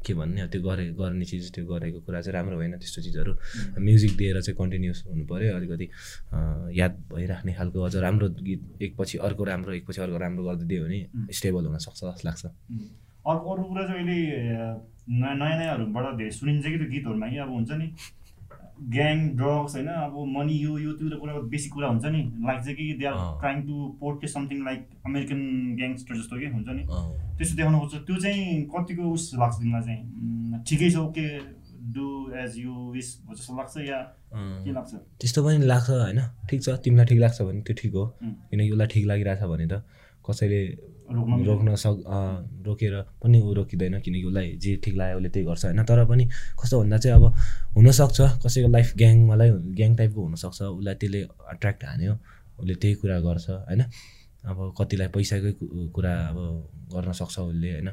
के 0.05 0.13
भन्ने 0.13 0.47
त्यो 0.47 0.61
गरे 0.61 0.85
गर्ने 0.95 1.25
चिज 1.25 1.51
त्यो 1.55 1.65
गरेको 1.67 1.99
कुरा 2.07 2.21
चाहिँ 2.21 2.33
राम्रो 2.33 2.55
होइन 2.55 2.73
त्यस्तो 2.79 3.01
चिजहरू। 3.01 3.31
म्युजिक 3.79 4.11
दिएर 4.17 4.41
चाहिँ 4.41 4.57
कन्टिन्युस 4.57 5.03
हुनु 5.07 5.23
पऱ्यो 5.27 5.55
अलिकति 5.55 5.85
याद 6.79 6.93
भइराख्ने 7.13 7.53
खालको 7.53 7.77
अझ 7.83 7.95
राम्रो 7.95 8.27
गीत 8.47 8.61
एकपछि 8.81 9.17
अर्को 9.17 9.43
राम्रो 9.43 9.71
एकपछि 9.73 10.01
अर्को 10.01 10.17
राम्रो 10.17 10.43
गरिदियो 10.47 10.83
भने 10.83 10.99
स्टेबल 11.33 11.63
हुनसक्छ 11.67 11.99
जस्तो 11.99 12.23
लाग्छ। 12.27 12.45
अर्को 12.45 13.47
अर्को 13.53 13.65
कुरा 13.69 13.83
चाहिँ 13.87 14.01
अहिले 14.01 14.19
नयाँ 15.07 15.35
नयाँ 15.35 15.57
नयाँहरूबाट 15.59 16.05
धेरै 16.17 16.31
सुनिन्छ 16.31 16.65
कि 16.65 16.77
त्यो 16.77 16.89
गीतहरूमा? 16.89 17.27
कि 17.27 17.37
अब 17.37 17.49
हुन्छ 17.51 17.71
नि 17.71 17.87
ग्याङ 18.93 19.17
ड्रग्स 19.37 19.75
होइन 19.75 19.87
अब 19.87 20.15
मनी 20.37 20.57
यो 20.57 20.77
यो 20.79 20.91
त्यो 20.97 21.19
कुरा 21.19 21.33
बेसी 21.53 21.69
कुरा 21.69 21.87
हुन्छ 21.87 22.05
नि। 22.05 22.21
लाइक 22.47 22.59
चाहिँ 22.63 22.75
कि 22.77 22.85
they 22.99 23.05
are 23.05 23.15
trying 23.41 23.61
to 23.67 23.75
port 23.99 24.25
something 24.29 24.63
like 24.65 24.79
American 25.05 25.39
gangster 25.77 26.15
जस्तो 26.17 26.39
कि 26.39 26.45
हुन्छ 26.55 26.67
नि। 26.69 26.83
त्यस्तो 27.37 27.55
देखाउनु 27.57 27.79
खोज्छ। 27.79 27.95
त्यो 28.07 28.15
चाहिँ 28.23 28.63
कतिको 28.73 29.03
उस 29.13 29.31
लाग्छ 29.39 29.55
तिमीलाई 29.59 29.81
चाहिँ? 29.87 30.63
ठिकै 30.67 30.89
छ 30.91 30.97
okay 30.97 31.27
do 31.95 32.07
as 32.43 32.57
you 32.59 32.73
wish 32.93 33.09
जस्तो 33.31 33.57
लाग्छ 33.57 33.73
या 33.89 33.99
के 34.33 34.71
लाग्छ? 34.73 34.93
त्यस्तो 35.19 35.43
पनि 35.43 35.65
लाग्छ 35.65 35.89
होइन? 35.89 36.19
ठिक 36.49 36.59
छ 36.63 36.69
तिमीलाई 36.83 37.05
ठिक 37.05 37.19
लाग्छ 37.19 37.41
भने 37.41 37.61
त्यो 37.61 37.75
ठिक 37.81 37.93
हो। 37.93 38.05
किनकि 38.21 38.71
उसलाई 38.71 38.87
ठिक 38.93 39.05
लागिरहेछ 39.05 39.43
भने 39.53 39.67
त 39.67 39.83
कसैले 40.25 40.61
रोक्न 41.07 41.75
सक् 41.75 41.99
रोकेर 42.67 42.95
पनि 43.23 43.39
ऊ 43.41 43.53
रोकिँदैन 43.53 43.99
किनकि 44.03 44.23
उसलाई 44.27 44.47
जे 44.59 44.75
ठिक 44.83 44.95
लाग्यो 44.97 45.17
उसले 45.17 45.29
त्यही 45.29 45.45
गर्छ 45.47 45.63
होइन? 45.65 45.83
तर 45.83 46.05
पनि 46.05 46.25
कस्तो 46.59 46.75
भन्दा 46.81 46.97
चाहिँ 46.97 47.15
अब 47.15 47.25
हुनसक्छ 47.75 48.19
कसैको 48.43 48.67
लाइफ 48.67 48.93
ग्याङमालाई 48.97 49.49
ग्याङ 49.77 49.95
टाइपको 49.95 50.21
हुनसक्छ 50.23 50.61
उसलाई 50.61 50.95
त्यसले 50.95 51.21
एट्र्याक्ट 51.53 51.83
हान्यो 51.85 52.13
उसले 52.59 52.75
त्यही 52.75 52.95
कुरा 53.01 53.19
गर्छ 53.23 53.47
होइन? 53.49 53.81
अब 54.47 54.57
कतिलाई 54.79 55.07
पैसाकै 55.15 55.51
कुरा 55.95 56.13
अब 56.31 56.37
गर्न 56.93 57.11
सक्छ 57.11 57.35
उसले 57.39 57.71
होइन? 57.71 57.89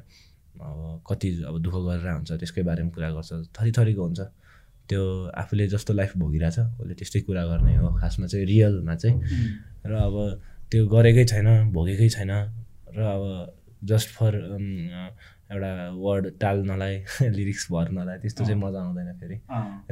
अब 0.55 0.79
कति 1.09 1.29
अब 1.49 1.55
दुःख 1.63 1.75
गरेर 1.87 2.09
हुन्छ 2.15 2.31
त्यसकै 2.41 2.63
बारेमा 2.63 2.91
कुरा 2.95 3.11
गर्छ 3.15 3.31
थरी 3.55 3.71
थरीको 3.79 4.03
हुन्छ। 4.03 4.21
त्यो 4.89 5.03
आफूले 5.35 5.67
जस्तो 5.69 5.93
लाइफ 5.95 6.13
भोगिरहेछ 6.19 6.59
उसले 6.81 6.95
त्यस्तै 6.95 7.21
कुरा 7.27 7.43
गर्ने 7.47 7.77
हो 7.77 7.89
खासमा 8.01 8.27
चाहिँ 8.27 8.47
रियलमा 8.47 8.95
चाहिँ। 8.95 9.17
र 9.87 9.93
अब 10.09 10.15
त्यो 10.71 10.87
गरेकै 10.87 11.25
छैन 11.25 11.49
भोगेकै 11.73 12.09
छैन 12.09 12.31
र 12.97 13.01
अब 13.15 13.23
जस्ट 13.91 14.09
फर 14.17 14.35
एउटा 15.53 15.71
वर्ड 16.05 16.25
टाल्नलाई 16.41 16.95
लिरिक्स 17.39 17.67
भर्नलाई 17.73 18.19
त्यस्तो 18.19 18.45
चाहिँ 18.45 18.61
मजा 18.61 18.81
आउँदैन 18.81 19.13
फेरि। 19.21 19.37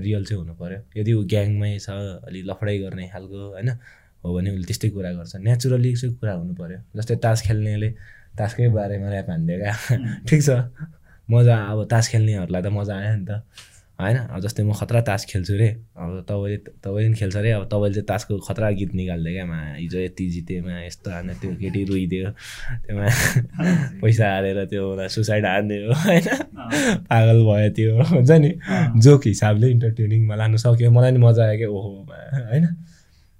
रियल 0.04 0.24
चाहिँ 0.24 0.40
हुनु 0.42 0.54
पऱ्यो 0.60 0.78
यदि 0.96 1.12
ऊ 1.12 1.22
ग्याङमै 1.32 1.72
छ 1.78 1.90
अलि 2.28 2.42
लफडाइ 2.50 2.78
गर्ने 2.82 3.08
खालको 3.12 3.38
होइन 3.52 3.68
हो 4.24 4.34
भने 4.34 4.50
उसले 4.50 4.64
त्यस्तै 4.70 4.88
कुरा 4.96 5.10
गर्छ। 5.18 5.36
नेचुरली 5.46 5.94
चाहिँ 5.96 6.14
कुरा 6.16 6.32
हुनु 6.40 6.54
पऱ्यो 6.60 6.78
जस्तै 6.96 7.16
तास 7.24 7.42
खेल्नेले 7.46 7.90
तासकै 8.38 8.68
बारेमा 8.78 9.08
ऱ्याप 9.12 9.28
हानिदिएका 9.30 9.72
ठिक 10.28 10.40
छ। 10.42 10.50
मजा 11.28 11.56
अब 11.72 11.78
तास 11.92 12.08
खेल्नेहरूलाई 12.12 12.62
त 12.62 12.68
मजा 12.78 12.94
आयो 12.96 13.16
नि 13.16 13.26
त। 13.28 13.32
होइन? 13.98 14.16
अब 14.16 14.40
जस्तै 14.40 14.62
म 14.62 14.72
खतरा 14.72 15.00
तास 15.00 15.26
खेल्छु 15.30 15.54
रे। 15.54 15.76
अब 15.96 16.24
तपाईँले 16.28 16.56
तपाईँले 16.56 17.08
पनि 17.08 17.18
खेल्छ 17.18 17.36
अरे 17.36 17.50
अब 17.50 17.64
तपाईँले 17.64 17.94
चाहिँ 17.94 18.06
तासको 18.06 18.38
खतरा 18.38 18.70
गीत 18.70 18.94
निकालिदियो 18.94 19.34
क्या 19.34 19.46
मा? 19.46 19.74
हिजो 19.74 19.98
यति 19.98 20.30
जितेमा 20.30 20.86
यस्तो 20.86 21.10
हान 21.10 21.34
त्यो 21.34 21.56
केटी 21.56 21.84
रुइदियो। 21.84 22.30
त्योमा 22.86 23.06
पैसा 24.02 24.32
हालेर 24.32 24.64
त्यो 24.64 25.08
सुसाइड 25.08 25.46
हानिदियो 25.46 25.92
होइन? 25.92 26.22
पागल 27.10 27.44
भयो 27.44 27.70
त्यो 27.70 28.02
हुन्छ 28.02 28.30
नि? 28.30 28.58
जोक 29.00 29.26
हिसाबले 29.26 29.70
इन्टरटेनिङमा 29.70 30.36
लानु 30.36 30.56
सक्यो। 30.56 30.90
मलाई 30.90 31.10
नि 31.10 31.18
मजा 31.18 31.44
आयो 31.44 31.58
क्या 31.58 31.68
ओहो 31.68 32.06
होइन? 32.50 32.66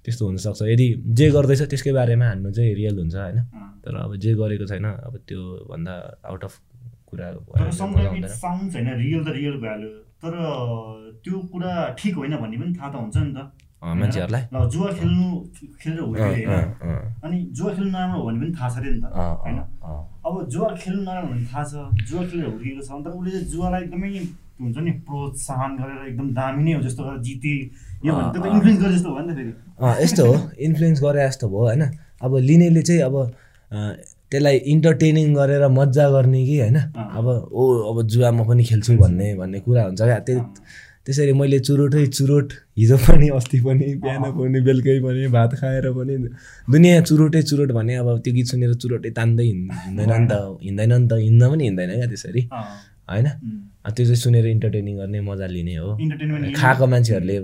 त्यस्तो 0.05 0.25
हुनसक्छ। 0.25 0.61
यदि 0.61 1.03
जे 1.07 1.31
गर्दैछ 1.31 1.61
त्यसकै 1.61 1.91
बारेमा 1.91 2.25
हान्नु 2.25 2.51
चाहिँ 2.51 2.75
रियल 2.75 2.99
हुन्छ 2.99 3.15
होइन? 3.15 3.41
तर 3.85 3.95
अब 3.95 4.15
जे 4.15 4.33
गरेको 4.33 4.65
छैन 4.65 4.85
अब 4.85 5.19
त्यो 5.27 5.67
भन्दा 5.71 6.19
आउट 6.25 6.43
अफ 6.43 6.59
कुरा 7.07 7.71
साउन्ड 7.71 10.02
होइन 10.23 10.31
तर 10.31 11.19
त्यो 11.23 11.39
कुरा 11.51 11.71
ठिक 11.99 12.15
होइन 12.15 12.35
भन्ने 12.37 12.57
पनि 12.57 12.73
थाहा 12.79 12.89
त 12.89 12.95
हुन्छ 12.95 13.17
नि 13.17 13.33
त। 13.35 13.51
मान्छेहरूलाई? 13.83 14.43
ल 14.53 14.55
जुवा 14.73 14.89
खेल्नु 14.99 15.27
खेलेर 15.81 15.99
हुर्कियो 15.99 16.49
अनि 17.23 17.37
जुवा 17.51 17.69
खेल्नु 17.75 17.91
नराम्रो 17.91 18.19
हो 18.19 18.25
भने 18.27 18.39
पनि 18.39 18.51
थाहा 18.55 18.69
छ 18.69 18.77
अरे 18.79 18.89
नि 18.93 18.99
त 19.03 19.05
होइन? 19.43 19.59
अब 20.23 20.33
जुवा 20.53 20.69
खेल्नु 20.79 21.01
नराम्रो 21.03 21.29
भने 21.33 21.45
थाहा 21.51 21.63
छ 21.63 21.73
जुवा 22.07 22.21
खेलेर 22.31 22.47
हुर्किएको 22.47 22.81
छ 22.87 22.91
अन्त 22.95 23.07
उसले 23.07 23.31
चाहिँ 23.31 23.47
जुवालाई 23.51 23.81
एकदमै 23.83 24.09
हुन्छ 24.63 24.77
नि 24.87 24.91
प्रोत्साहन 25.03 25.71
गरेर 25.77 26.07
एकदम 26.07 26.27
दामी 26.39 26.63
नै 26.63 26.73
हो 26.73 26.81
जस्तो 26.87 27.03
गरेर 27.03 27.19
जिते 27.27 27.53
यो 28.07 28.11
भने 28.15 28.27
त 28.31 28.45
इन्फ्लुएन्स 28.55 28.79
गरे 28.83 28.93
जस्तो 28.95 29.09
भयो 29.11 29.23
नि 29.27 29.33
त 29.33 29.35
फेरि। 29.37 29.51
यस्तो 30.03 30.23
हो 30.31 30.35
इन्फ्लुएन्स 30.67 30.99
गरे 31.03 31.27
जस्तो 31.27 31.45
भयो 31.51 31.63
होइन? 31.67 31.83
अब 32.23 32.31
लिनेले 32.49 32.81
चाहिँ 32.87 33.01
अब 33.03 33.15
त्यसलाई 34.33 34.57
इन्टरटेनिङ 34.73 35.33
गरेर 35.35 35.63
मजा 35.69 36.05
गर्ने 36.09 36.41
कि 36.45 36.55
होइन? 36.59 36.77
अब 37.17 37.27
ओ 37.53 37.63
अब 37.89 37.97
जुवा 38.09 38.29
म 38.31 38.49
पनि 38.49 38.63
खेल्छु 38.65 38.97
भन्ने 38.97 39.27
भन्ने 39.37 39.59
कुरा 39.61 39.83
हुन्छ 39.83 40.01
क्या। 40.01 40.19
त्यो 40.27 40.41
त्यसरी 41.05 41.33
मैले 41.35 41.59
चुरोटै 41.59 42.05
चुरोट 42.17 42.53
हिजो 42.79 42.97
पनि 42.97 43.27
अस्ति 43.37 43.59
पनि 43.61 43.87
बिहान 44.03 44.23
पनि 44.33 44.59
बेलुकै 44.67 44.97
पनि 45.05 45.27
भात 45.35 45.51
खाएर 45.61 45.85
पनि 45.93 46.13
दुनियाँ 46.71 47.01
चुरोटै 47.09 47.41
चुरोट 47.49 47.71
भने 47.77 47.93
अब 48.01 48.07
त्यो 48.23 48.33
गीत 48.33 48.47
सुनेर 48.51 48.73
चुरोटै 48.83 49.11
तान्दै 49.19 49.45
हिँड्दैन 49.45 50.09
नि 50.09 50.27
त 50.31 50.33
हिँड्दैन 50.63 50.93
नि 50.93 51.07
त 51.07 51.13
हिँड्न 51.25 51.43
पनि 51.51 51.63
हिँड्दैन 51.63 51.89
क्या 51.93 52.07
त्यसरी। 52.07 52.41
होइन? 53.11 53.27
त्यो 53.85 54.05
चाहिँ 54.05 54.15
सुनेर 54.15 54.45
इन्टरटेनिङ 54.47 54.93
गर्ने 54.97 55.19
मजा 55.29 55.47
लिने 55.55 55.75
हो। 55.75 55.89
खाएको 56.55 56.85
मान्छेहरूले 56.87 57.37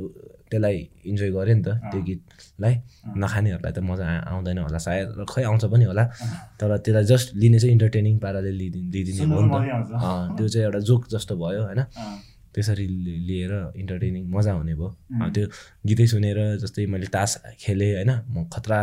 त्यसलाई 0.50 0.78
इन्जोय 1.10 1.30
गऱ्यो 1.38 1.56
नि 1.56 1.64
त 1.64 1.70
त्यो 1.92 2.02
गीतलाई। 2.10 2.74
नखानेहरूलाई 3.22 3.74
त 3.78 3.80
मजा 3.80 4.06
आउँदैन 4.34 4.58
होला 4.66 4.80
सायद 4.82 5.08
खै 5.30 5.44
आउँछ 5.50 5.64
पनि 5.74 5.86
होला। 5.90 6.04
तर 6.60 6.70
त्यसलाई 6.84 7.06
जस्ट 7.12 7.28
लिने 7.42 7.58
चाहिँ 7.60 7.74
इन्टरटेनिङ 7.78 8.14
पाराले 8.20 8.52
लिइदिने 8.52 8.90
लिइदिने 8.94 9.24
हो 9.30 9.42
नि 9.46 9.50
त। 9.54 9.58
त्यो 10.38 10.48
चाहिँ 10.50 10.66
एउटा 10.68 10.80
जोक 10.90 11.02
जस्तो 11.14 11.34
भयो 11.38 11.62
होइन? 11.70 11.82
त्यसरी 12.50 12.86
लिएर 13.30 13.54
इन्टरटेनिङ 13.78 14.24
मजा 14.34 14.52
हुने 14.58 14.74
भयो। 14.74 14.90
त्यो 15.36 15.46
गीतै 15.88 16.06
सुनेर 16.14 16.38
जस्तै 16.62 16.86
मैले 16.90 17.08
तास 17.14 17.32
खेलेँ 17.62 17.94
होइन? 17.96 18.12
म 18.34 18.50
खतरा 18.50 18.80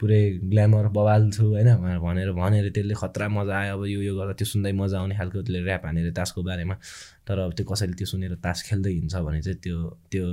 पुरै 0.00 0.22
ग्ल्यामर 0.50 0.86
बवाल 0.90 1.22
छु 1.30 1.44
होइन? 1.54 1.68
भनेर 2.00 2.30
भनेर 2.32 2.66
त्यसले 2.74 2.94
खतरा 2.96 3.28
मजा 3.28 3.54
आयो। 3.60 3.76
अब 3.76 3.82
यो 3.92 4.00
यो 4.08 4.12
गर्दा 4.18 4.34
त्यो 4.40 4.46
सुन्दै 4.52 4.72
मजा 4.72 4.96
आउने 4.98 5.14
खालको 5.20 5.38
त्यसले 5.44 5.60
ऱ्याप 5.68 5.84
हानेर 5.86 6.10
तासको 6.16 6.40
बारेमा। 6.48 6.74
तर 7.28 7.38
अब 7.44 7.52
त्यो 7.56 7.64
कसैले 7.68 7.94
त्यो 7.94 8.06
सुनेर 8.12 8.34
तास 8.42 8.58
खेल्दै 8.68 8.92
हिँड्छ 8.98 9.14
भने 9.20 9.40
चाहिँ 9.44 9.58
त्यो 9.64 9.76
त्यो 10.10 10.26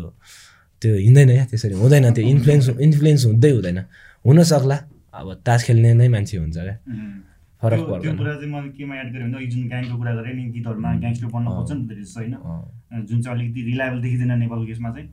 त्यो 0.82 0.94
हिँड्दैन 0.96 1.30
क्या 1.32 1.46
त्यसरी 1.52 1.76
हुँदैन 1.82 2.06
त्यो 2.14 2.24
इन्फ्लुएन्स 2.34 2.70
इन्फ्लुएन्स 2.88 3.26
हुँदै 3.26 3.52
हुँदैन। 3.52 3.80
हुनसक्ला 4.26 4.78
अब 5.14 5.28
तास 5.46 5.64
खेल्ने 5.66 5.94
नै 5.94 6.08
मान्छे 6.08 6.38
हुन्छ 6.38 6.58
क्या। 6.58 6.76
फरक 7.62 7.80
पर्छ 7.86 8.02
त्यो 8.02 8.14
कुरा 8.18 8.34
चाहिँ 8.42 8.52
मैले 8.52 8.70
केमा 8.74 8.96
एड 8.98 9.08
गरेँ 9.14 9.28
भने 9.30 9.46
जुन 9.46 9.62
ग्याङको 9.70 9.96
कुरा 10.02 10.14
गरेँ 10.18 10.34
नि 10.34 10.44
गीतहरूमा 10.56 10.90
ग्याङ्स्टर 11.04 11.28
बन्न 11.30 11.48
खोज्छ 11.58 11.72
नि 11.72 11.84
त 11.86 11.92
होइन? 12.18 12.34
जुन 13.06 13.22
चाहिँ 13.22 13.38
अलिकति 13.38 13.62
रिलायबल 13.70 14.00
देखिँदैन 14.02 14.32
नेपालको 14.42 14.66
केसमा 14.66 14.90
चाहिँ। 14.96 15.08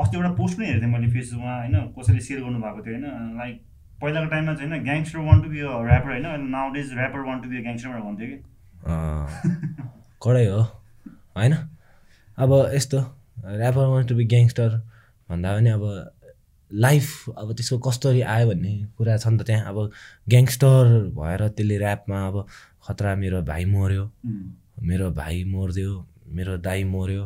अस्ति 0.00 0.16
एउटा 0.16 0.30
पोस्ट 0.40 0.54
पनि 0.58 0.66
हेर्थेँ 0.66 0.90
मैले 0.92 1.08
फेसबुकमा 1.14 1.54
होइन? 1.56 1.76
कसैले 1.96 2.20
सेयर 2.20 2.40
गर्नुभएको 2.44 2.80
थियो 2.84 2.94
होइन? 2.96 3.06
लाइक 3.40 3.56
पहिलाको 4.00 4.28
टाइममा 4.28 4.52
चाहिँ 4.54 4.70
होइन? 4.70 4.82
Gangster 4.84 5.18
want 5.24 5.40
to 5.40 5.48
be 5.48 5.60
rapper 5.60 6.10
होइन? 6.10 6.26
Now 6.52 6.66
days 6.76 6.92
rapper 6.92 7.20
want 7.28 7.36
to 7.40 7.48
be 7.48 7.56
gangster 7.64 7.88
भन्थ्यो 8.04 8.26
कि। 8.28 8.38
कडै 10.20 10.46
हो? 10.52 10.60
होइन? 11.36 11.54
अब 12.38 12.50
यस्तो। 12.74 12.98
Rapper 13.44 13.86
want 13.92 14.06
to 14.06 14.14
be 14.14 14.24
gangster 14.24 14.70
भन्दा 15.30 15.48
पनि 15.56 15.70
अब 15.70 15.84
लाइफ 16.70 17.28
अब 17.38 17.52
त्यसको 17.56 17.78
कसरी 17.88 18.20
आयो 18.22 18.46
भन्ने 18.48 18.72
कुरा 18.96 19.16
छ 19.16 19.26
नि 19.26 19.38
त 19.38 19.46
त्यहाँ। 19.46 19.64
अब 19.70 19.78
ग्याङ्स्टर 20.30 20.84
भएर 21.18 21.48
त्यसले 21.56 21.76
ऱ्यापमा 21.78 22.18
अब 22.28 22.36
खतरा 22.86 23.14
मेरो 23.22 23.42
भाइ 23.42 23.64
मऱ्यो 23.64 24.04
मेरो 24.82 25.10
भाइ 25.20 25.44
मरिदियो 25.44 25.92
मेरो 26.36 26.56
दाई 26.66 26.84
मऱ्यो 26.84 27.24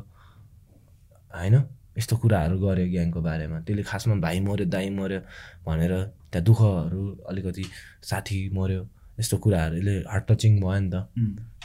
होइन? 1.34 1.54
यस्तो 1.98 2.16
कुराहरू 2.16 2.56
गऱ्यो 2.58 2.86
ग्याङको 2.94 3.20
बारेमा। 3.20 3.60
त्यसले 3.66 3.82
खासमा 3.90 4.14
भाइ 4.26 4.40
मऱ्यो 4.46 4.66
दाई 4.66 4.88
मऱ्यो 4.98 5.20
भनेर 5.66 5.92
त्यहाँ 6.30 6.44
दुःखहरू 6.44 7.02
अलिकति 7.28 7.64
साथी 8.10 8.38
मऱ्यो 8.56 8.82
यस्तो 9.18 9.36
कुराहरूले 9.38 9.94
हार्ट 10.10 10.24
टचिङ 10.28 10.52
भयो 10.60 10.78
नि 10.80 10.90
त। 10.90 10.96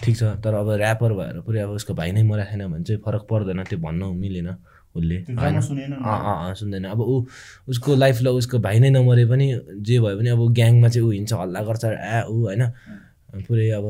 ठिक 0.04 0.16
छ 0.18 0.24
तर 0.44 0.54
अब 0.54 0.70
ऱ्यापर 0.78 1.12
भएर 1.20 1.38
पुरै 1.46 1.60
अब 1.66 1.72
उसको 1.80 1.94
भाइ 1.94 2.12
नै 2.12 2.24
मरेको 2.24 2.50
छैन 2.52 2.62
भने 2.72 2.84
चाहिँ 2.84 3.02
फरक 3.06 3.24
पर्दैन 3.30 3.64
त्यो 3.70 3.80
भन्नु 3.80 4.08
मिलेन 4.14 4.50
उसले 4.96 5.18
सुन्दैन। 6.60 6.84
अब 6.86 7.00
ऊ 7.02 7.16
उसको 7.70 7.96
लाइफलाई 7.96 8.34
उसको 8.34 8.58
भाइ 8.60 8.80
नै 8.80 8.90
नमरे 8.90 9.26
पनि 9.26 9.46
जे 9.82 10.00
भयो 10.00 10.18
भने 10.18 10.30
अब 10.30 10.42
ग्याङमा 10.54 10.88
चाहिँ 10.90 11.08
ऊ 11.08 11.12
हिँड्छ 11.12 11.34
हल्ला 11.34 11.62
गर्छ 11.68 11.86
आ 11.86 12.26
ऊ 12.30 12.38
होइन? 12.46 12.64
पुरै 13.48 13.70
अब 13.78 13.86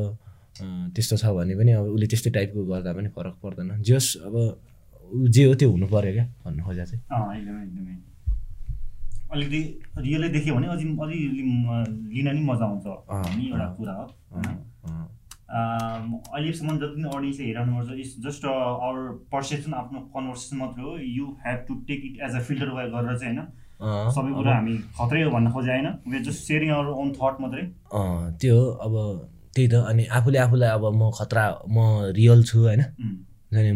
त्यस्तो 0.94 1.16
छ 1.16 1.24
भने 1.36 1.54
पनि 1.56 1.72
अब 1.72 1.84
उसले 1.96 2.06
त्यस्तै 2.12 2.30
टाइपको 2.36 2.64
गर्दा 2.64 2.92
पनि 2.92 3.08
फरक 3.16 3.34
पर्दैन। 3.44 3.80
जस 3.80 4.06
अब 4.24 4.34
जे 5.32 5.44
हो 5.44 5.54
त्यो 5.56 5.68
हुनु 5.72 5.86
पऱ्यो 5.88 6.12
क्या 6.12 6.26
भन्नु 6.44 6.60
खोजा 6.64 6.84
चाहिँ। 6.84 7.00
एकदमै 7.00 7.62
एकदमै। 7.64 7.94
अलिकति 9.32 9.60
रियलै 10.06 10.28
देख्यो 10.36 10.54
भने 10.54 10.66
अझै 10.74 10.86
अलिअलि 11.04 11.42
लिन 12.14 12.28
नि 12.36 12.42
मजा 12.50 12.64
आउँछ। 12.66 12.86
भन्ने 13.10 13.44
एउटा 13.50 13.66
कुरा 13.78 13.94
हो 14.00 14.06
अहिलेसम्म 16.32 16.76
जति 16.78 16.94
पनि 16.94 17.08
अडियन्सले 17.16 17.44
हेरिरहनु 17.46 17.72
पर्छ 17.76 17.90
इट्स 18.02 18.12
जस्ट 18.26 18.44
आवर 18.50 18.98
पर्सेप्सन 19.32 19.72
आफ्नो 19.80 19.98
कन्भर्सेसन 20.14 20.56
मात्रै 20.56 20.82
हो। 20.84 20.92
You 21.16 21.26
have 21.46 21.58
to 21.68 21.74
take 21.88 22.00
it 22.08 22.14
as 22.26 22.32
a 22.36 22.42
filter 22.48 22.68
way 22.76 22.84
गरेर 22.94 23.16
चाहिँ 23.18 23.34
होइन? 23.36 23.48
सबै 24.14 24.30
कुरा 24.38 24.54
हामी 24.54 24.74
खत्रै 24.98 25.22
हो 25.22 25.30
भन्न 25.34 25.50
खोजे 25.56 25.70
होइन? 25.72 25.88
We 26.12 26.18
just 26.28 26.40
sharing 26.46 26.70
our 26.76 26.86
own 27.02 27.08
thought 27.18 27.34
मात्रै। 27.42 27.64
त्यो 28.40 28.56
अब 28.86 28.94
त्यही 29.54 29.68
त 29.68 29.74
अनि 29.90 30.02
आफूले 30.18 30.38
आफूलाई 30.46 30.70
अब 30.78 30.84
म 31.00 31.10
खतरा 31.18 31.44
म 31.74 31.76
रियल 32.18 32.40
छु 32.50 32.58
होइन? 32.66 32.82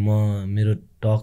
म 0.07 0.09
मेरो 0.57 0.75
टक 1.03 1.23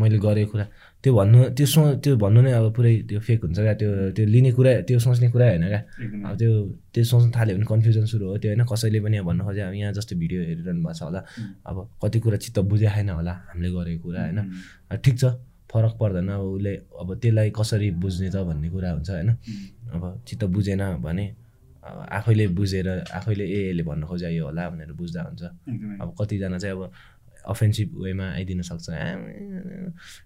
मैले 0.00 0.18
गरेको 0.26 0.50
कुरा। 0.52 0.66
त्यो 1.04 1.12
भन्नु 1.16 1.38
त्यो 1.56 1.66
सो 1.66 1.80
त्यो 2.04 2.12
भन्नु 2.20 2.40
नै 2.44 2.52
अब 2.60 2.66
पुरै 2.76 2.92
त्यो 3.08 3.20
फेक 3.26 3.40
हुन्छ 3.44 3.58
क्या। 3.64 3.74
त्यो 3.80 3.90
त्यो 4.16 4.24
लिने 4.34 4.50
कुरा 4.52 4.72
त्यो 4.88 4.98
सोच्ने 5.00 5.28
कुरा 5.32 5.46
होइन 5.48 5.64
क्या। 5.72 5.80
अब 6.28 6.34
त्यो 6.40 6.50
त्यो 6.92 7.04
सोच्नु 7.10 7.30
थाल्यो 7.36 7.54
भने 7.56 7.66
कन्फ्युजन 7.72 8.04
सुरु 8.12 8.24
हो। 8.28 8.36
त्यो 8.36 8.48
होइन 8.52 8.62
कसैले 8.68 8.98
पनि 9.00 9.16
अब 9.20 9.26
भन्नु 9.28 9.42
खोज्यो 9.48 9.64
अब 9.64 9.74
यहाँ 9.80 9.92
जस्तो 9.96 10.14
भिडियो 10.20 10.40
हेरिरहनु 10.48 10.80
भएको 10.84 10.92
छ 10.92 11.02
होला। 11.08 11.20
अब 11.68 11.76
कति 12.04 12.18
कुरा 12.20 12.36
चित्त 12.44 12.58
बुझाएन 12.68 13.08
होला 13.16 13.34
हामीले 13.48 13.68
गरेको 13.72 14.02
कुरा 14.04 14.20
होइन। 14.28 14.38
ठिक 15.00 15.16
छ 15.16 15.24
फरक 15.72 15.92
पर्दैन। 16.00 16.28
अब 16.36 16.42
उसले 16.60 16.72
अब 17.00 17.08
त्यसलाई 17.16 17.48
कसरी 17.56 17.88
बुझ्ने 17.96 18.28
त 18.28 18.36
भन्ने 18.44 18.68
कुरा 18.68 18.90
हुन्छ 18.92 19.10
होइन। 19.10 19.30
अब 19.96 20.02
चित्त 20.28 20.44
बुझेन 20.52 20.82
भने 21.00 21.24
आफैले 21.80 22.46
बुझेर 22.52 22.88
आफैले 23.08 23.44
ए 23.48 23.72
यसले 23.72 23.82
भन्नु 23.88 24.04
खोज्यो 24.06 24.28
यो 24.36 24.44
होला 24.52 24.68
भनेर 24.68 24.92
बुझ्दा 24.92 25.20
हुन्छ। 25.22 25.42
अब 26.02 26.08
कतिजना 26.20 26.58
चाहिँ 26.60 26.76
अब 26.76 26.92
अफेन्सिभ 27.46 27.88
वेमा 28.02 28.26
आइदिन 28.32 28.62
सक्छ। 28.62 28.86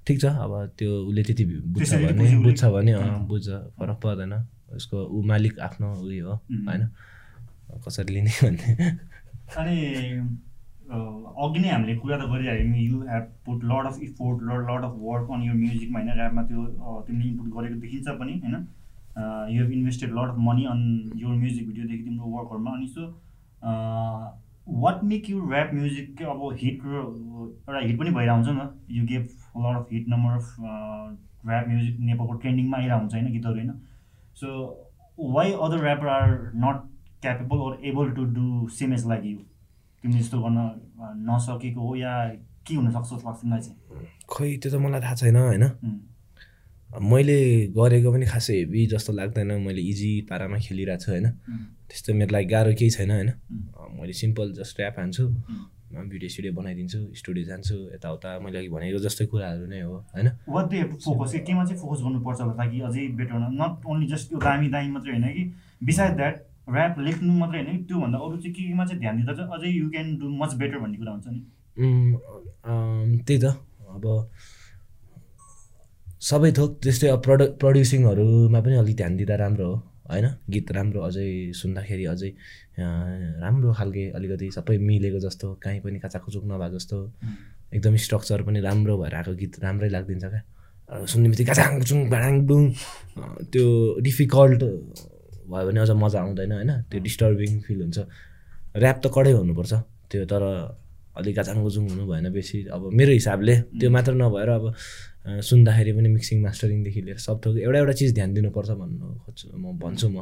ठिक 0.06 0.20
छ 0.20 0.24
अब 0.24 0.52
त्यो 0.78 0.90
उसले 1.08 1.22
त्यति 1.22 1.44
बुझ्छ 1.44 1.92
भने 1.94 2.36
बुझ्छ 2.44 2.64
भने 2.64 2.92
बुझ्छ 3.28 3.48
फरक 3.78 3.98
पर्दैन। 4.02 4.32
उसको 4.76 4.96
ऊ 5.06 5.22
मालिक 5.22 5.58
आफ्नो 5.60 5.88
उयो 6.02 6.26
हो 6.28 6.34
होइन। 6.68 6.88
कसरी 7.86 8.14
लिने 8.14 8.30
भन्ने। 8.42 8.90
अनि 9.58 9.76
अघि 11.44 11.58
नै 11.60 11.68
हामीले 11.68 11.94
कुरा 11.96 12.16
त 12.18 12.28
गरिहाल्यौँ 12.30 12.76
you 12.78 13.00
have 13.08 13.24
put 13.46 13.64
lot 13.64 13.86
of 13.86 13.98
effort 14.02 14.42
lot 14.42 14.60
lot 14.70 14.84
of 14.84 14.94
work 15.00 15.30
on 15.32 15.42
your 15.42 15.54
म्युजिकमा 15.54 15.98
होइन? 15.98 16.10
ऱ्यापमा 16.10 16.42
त्यो 16.48 16.60
तिमीले 17.08 17.28
इनपुट 17.30 17.48
गरेको 17.56 17.76
देखिन्छ 17.80 18.08
पनि 18.20 18.32
होइन? 18.44 18.56
You 19.54 19.62
have 19.62 19.72
invested 19.72 20.10
lot 20.10 20.28
of 20.30 20.38
money 20.48 20.64
on 20.70 20.80
your 21.16 21.34
music 21.42 21.66
भिडियोदेखि 21.68 22.02
तिम्रो 22.04 22.26
वर्कहरूमा 22.36 22.70
अनि 22.76 22.86
so 22.88 23.02
what 24.66 25.02
make 25.04 25.30
you 25.30 25.36
rap 25.50 25.70
music 25.74 26.22
अब 26.22 26.42
हिट 26.60 26.84
एउटा 26.84 27.80
हिट 27.86 27.98
पनि 27.98 28.10
भइरहेको 28.10 28.34
हुन्छ 28.36 28.48
नि 28.48 28.60
त। 28.60 28.90
You 28.90 29.04
gave 29.06 29.24
lot 29.56 29.76
of 29.76 29.92
hit 29.92 30.08
number 30.08 30.30
of 30.34 30.46
rap 31.48 31.68
music 31.68 31.98
नेपालको 32.00 32.34
ट्रेन्डिङमा 32.34 32.76
आइरहेको 32.78 33.00
हुन्छ 33.00 33.14
होइन 33.14 33.32
गीतहरू 33.32 33.54
होइन। 33.54 33.72
So 34.40 34.48
why 35.34 35.52
other 35.66 35.84
rapper 35.84 36.08
are 36.08 36.30
not 36.64 36.78
capable 37.22 37.58
or 37.66 37.84
able 37.88 38.10
to 38.16 38.24
do 38.38 38.68
same 38.78 38.92
as 38.94 39.06
like 39.08 39.24
you 39.24 39.38
तिमीले 40.04 40.20
यस्तो 40.20 40.40
गर्न 40.42 40.58
नसकेको 41.28 41.80
हो 41.88 41.94
या 41.96 42.14
के 42.66 42.74
हुनसक्छ 42.74 43.12
लाग्छ 43.12 43.40
तिमीलाई 43.40 43.60
चाहिँ? 43.60 43.76
खोइ 44.28 44.56
त्यो 44.56 44.70
त 44.72 44.74
मलाई 44.82 45.00
थाहा 45.00 45.14
छैन 45.14 45.36
होइन। 45.36 45.64
मैले 47.02 47.36
गरेको 47.76 48.12
पनि 48.12 48.26
खासै 48.26 48.54
हेभी 48.54 48.86
जस्तो 48.86 49.12
लाग्दैन 49.12 49.50
मैले 49.66 49.82
इजी 49.82 50.10
पारामा 50.30 50.58
खेलिरहेको 50.58 51.02
छु 51.04 51.10
होइन। 51.10 51.26
त्यस्तो 51.90 52.14
मेरो 52.14 52.32
लागि 52.32 52.46
गाह्रो 52.52 52.72
केही 52.78 52.90
छैन 52.90 53.10
होइन। 53.10 53.30
मैले 53.98 54.12
सिम्पल 54.12 54.52
जस्ट 54.54 54.80
ऱ्याप 54.80 54.98
हान्छु 54.98 55.24
भिडियो 55.94 56.28
सिडियो 56.28 56.52
बनाइदिन्छु 56.54 56.98
स्टुडियो 57.14 57.44
जान्छु 57.46 57.74
यताउता 57.94 58.38
मैले 58.44 58.58
अघि 58.58 58.68
भनेको 58.68 58.98
जस्तै 59.06 59.26
कुराहरू 59.26 59.66
नै 59.66 59.80
हो 59.82 59.94
होइन। 60.14 60.28
फोकस 61.04 61.34
केमा 61.46 61.64
चाहिँ 61.64 61.80
फोकस 61.80 62.00
गर्नुपर्छ 62.02 62.40
होला 62.40 62.54
ताकि 62.62 62.80
अझै 62.88 63.06
बेटर 63.18 63.34
नट 63.58 63.86
ओन्ली 63.86 64.06
जस्ट 64.12 64.28
त्यो 64.28 64.38
दामी 64.42 64.68
दामी 64.74 64.90
मात्रै 64.90 65.12
होइन 65.12 65.26
कि 65.34 65.44
बिसाइड 65.84 66.12
द्याट 66.16 66.34
ऱ्याप 66.74 66.98
लेख्नु 67.06 67.32
मात्रै 67.38 67.58
होइन 67.62 67.76
कि 67.76 67.84
त्योभन्दा 67.84 68.18
अरू 68.18 68.36
चाहिँ 68.36 68.54
के 68.54 68.62
केमा 68.62 68.84
चाहिँ 68.86 69.00
ध्यान 69.00 69.14
दिँदा 69.16 69.32
चाहिँ 69.34 69.50
अझै 69.54 69.70
you 69.70 69.86
can 69.90 70.06
do 70.18 70.26
much 70.42 70.54
better 70.62 70.78
भन्ने 70.78 70.96
कुरा 70.98 71.12
हुन्छ 71.12 71.26
नि। 71.30 71.40
त्यही 73.26 73.38
त। 73.38 73.44
अब 73.94 74.04
सबै 76.24 76.50
थोक 76.58 76.70
त्यस्तै 76.84 77.08
अब 77.14 77.20
प्रड 77.26 77.40
प्रड्युसिङहरूमा 77.60 78.60
पनि 78.64 78.76
अलिक 78.82 78.96
ध्यान 78.96 79.12
दिँदा 79.16 79.36
राम्रो 79.44 79.66
हो 79.70 79.76
होइन? 80.10 80.26
गीत 80.52 80.68
राम्रो 80.76 81.00
अझै 81.08 81.28
सुन्दाखेरि 81.60 82.04
अझै 82.12 82.30
राम्रो 83.44 83.68
खालके 83.78 84.04
अलिकति 84.16 84.46
सबै 84.56 84.76
मिलेको 84.88 85.18
जस्तो 85.26 85.46
काहीँ 85.64 85.80
पनि 85.84 85.98
काचाकुचुक 86.04 86.44
नभए 86.50 86.68
जस्तो 86.76 86.96
एकदम 87.76 87.94
स्ट्रक्चर 88.04 88.42
पनि 88.46 88.60
राम्रो 88.68 88.94
भएर 89.00 89.14
आएको 89.20 89.32
गीत 89.42 89.54
राम्रै 89.64 89.88
लाग्दिन्छ 89.96 90.24
क्या। 90.24 90.42
सुन्ने 91.12 91.28
बित्तिकै 91.32 91.48
काचाङचुङ 91.52 91.98
भाडाङडुङ 92.12 92.62
त्यो 93.52 93.66
डिफिकल्ट 94.06 94.62
भयो 95.50 95.64
भने 95.68 95.80
अझ 95.84 95.90
मजा 96.04 96.18
आउँदैन 96.24 96.52
होइन? 96.52 96.72
त्यो 96.88 96.98
डिस्टर्बिङ 97.06 97.52
फिल 97.66 97.80
हुन्छ। 97.84 97.98
ऱ्याप 98.80 98.98
त 99.02 99.06
कडै 99.16 99.32
हुनुपर्छ 99.40 99.72
त्यो 100.10 100.24
तर 100.32 100.42
अलिक 101.18 101.34
काचाङकुचुङ 101.36 101.84
हुनु 101.90 102.04
भएन 102.10 102.26
बेसी। 102.36 102.58
अब 102.74 102.82
मेरो 102.98 103.12
हिसाबले 103.12 103.54
त्यो 103.80 103.88
मात्र 103.96 104.12
नभएर 104.22 104.48
अब 104.58 104.64
सुन्दाखेरि 105.24 105.92
पनि 105.96 106.08
मिक्सिङ 106.08 106.38
मास्टरिङदेखि 106.42 107.00
लिएर 107.02 107.18
सब 107.18 107.36
थोक 107.44 107.56
एउटा 107.56 107.78
एउटा 107.78 107.92
चिज 108.00 108.10
ध्यान 108.14 108.30
दिनुपर्छ 108.34 108.70
भन्नु 108.80 109.06
खोज्छु। 109.24 109.46
म 109.56 109.64
भन्छु 109.80 110.08
म। 110.08 110.18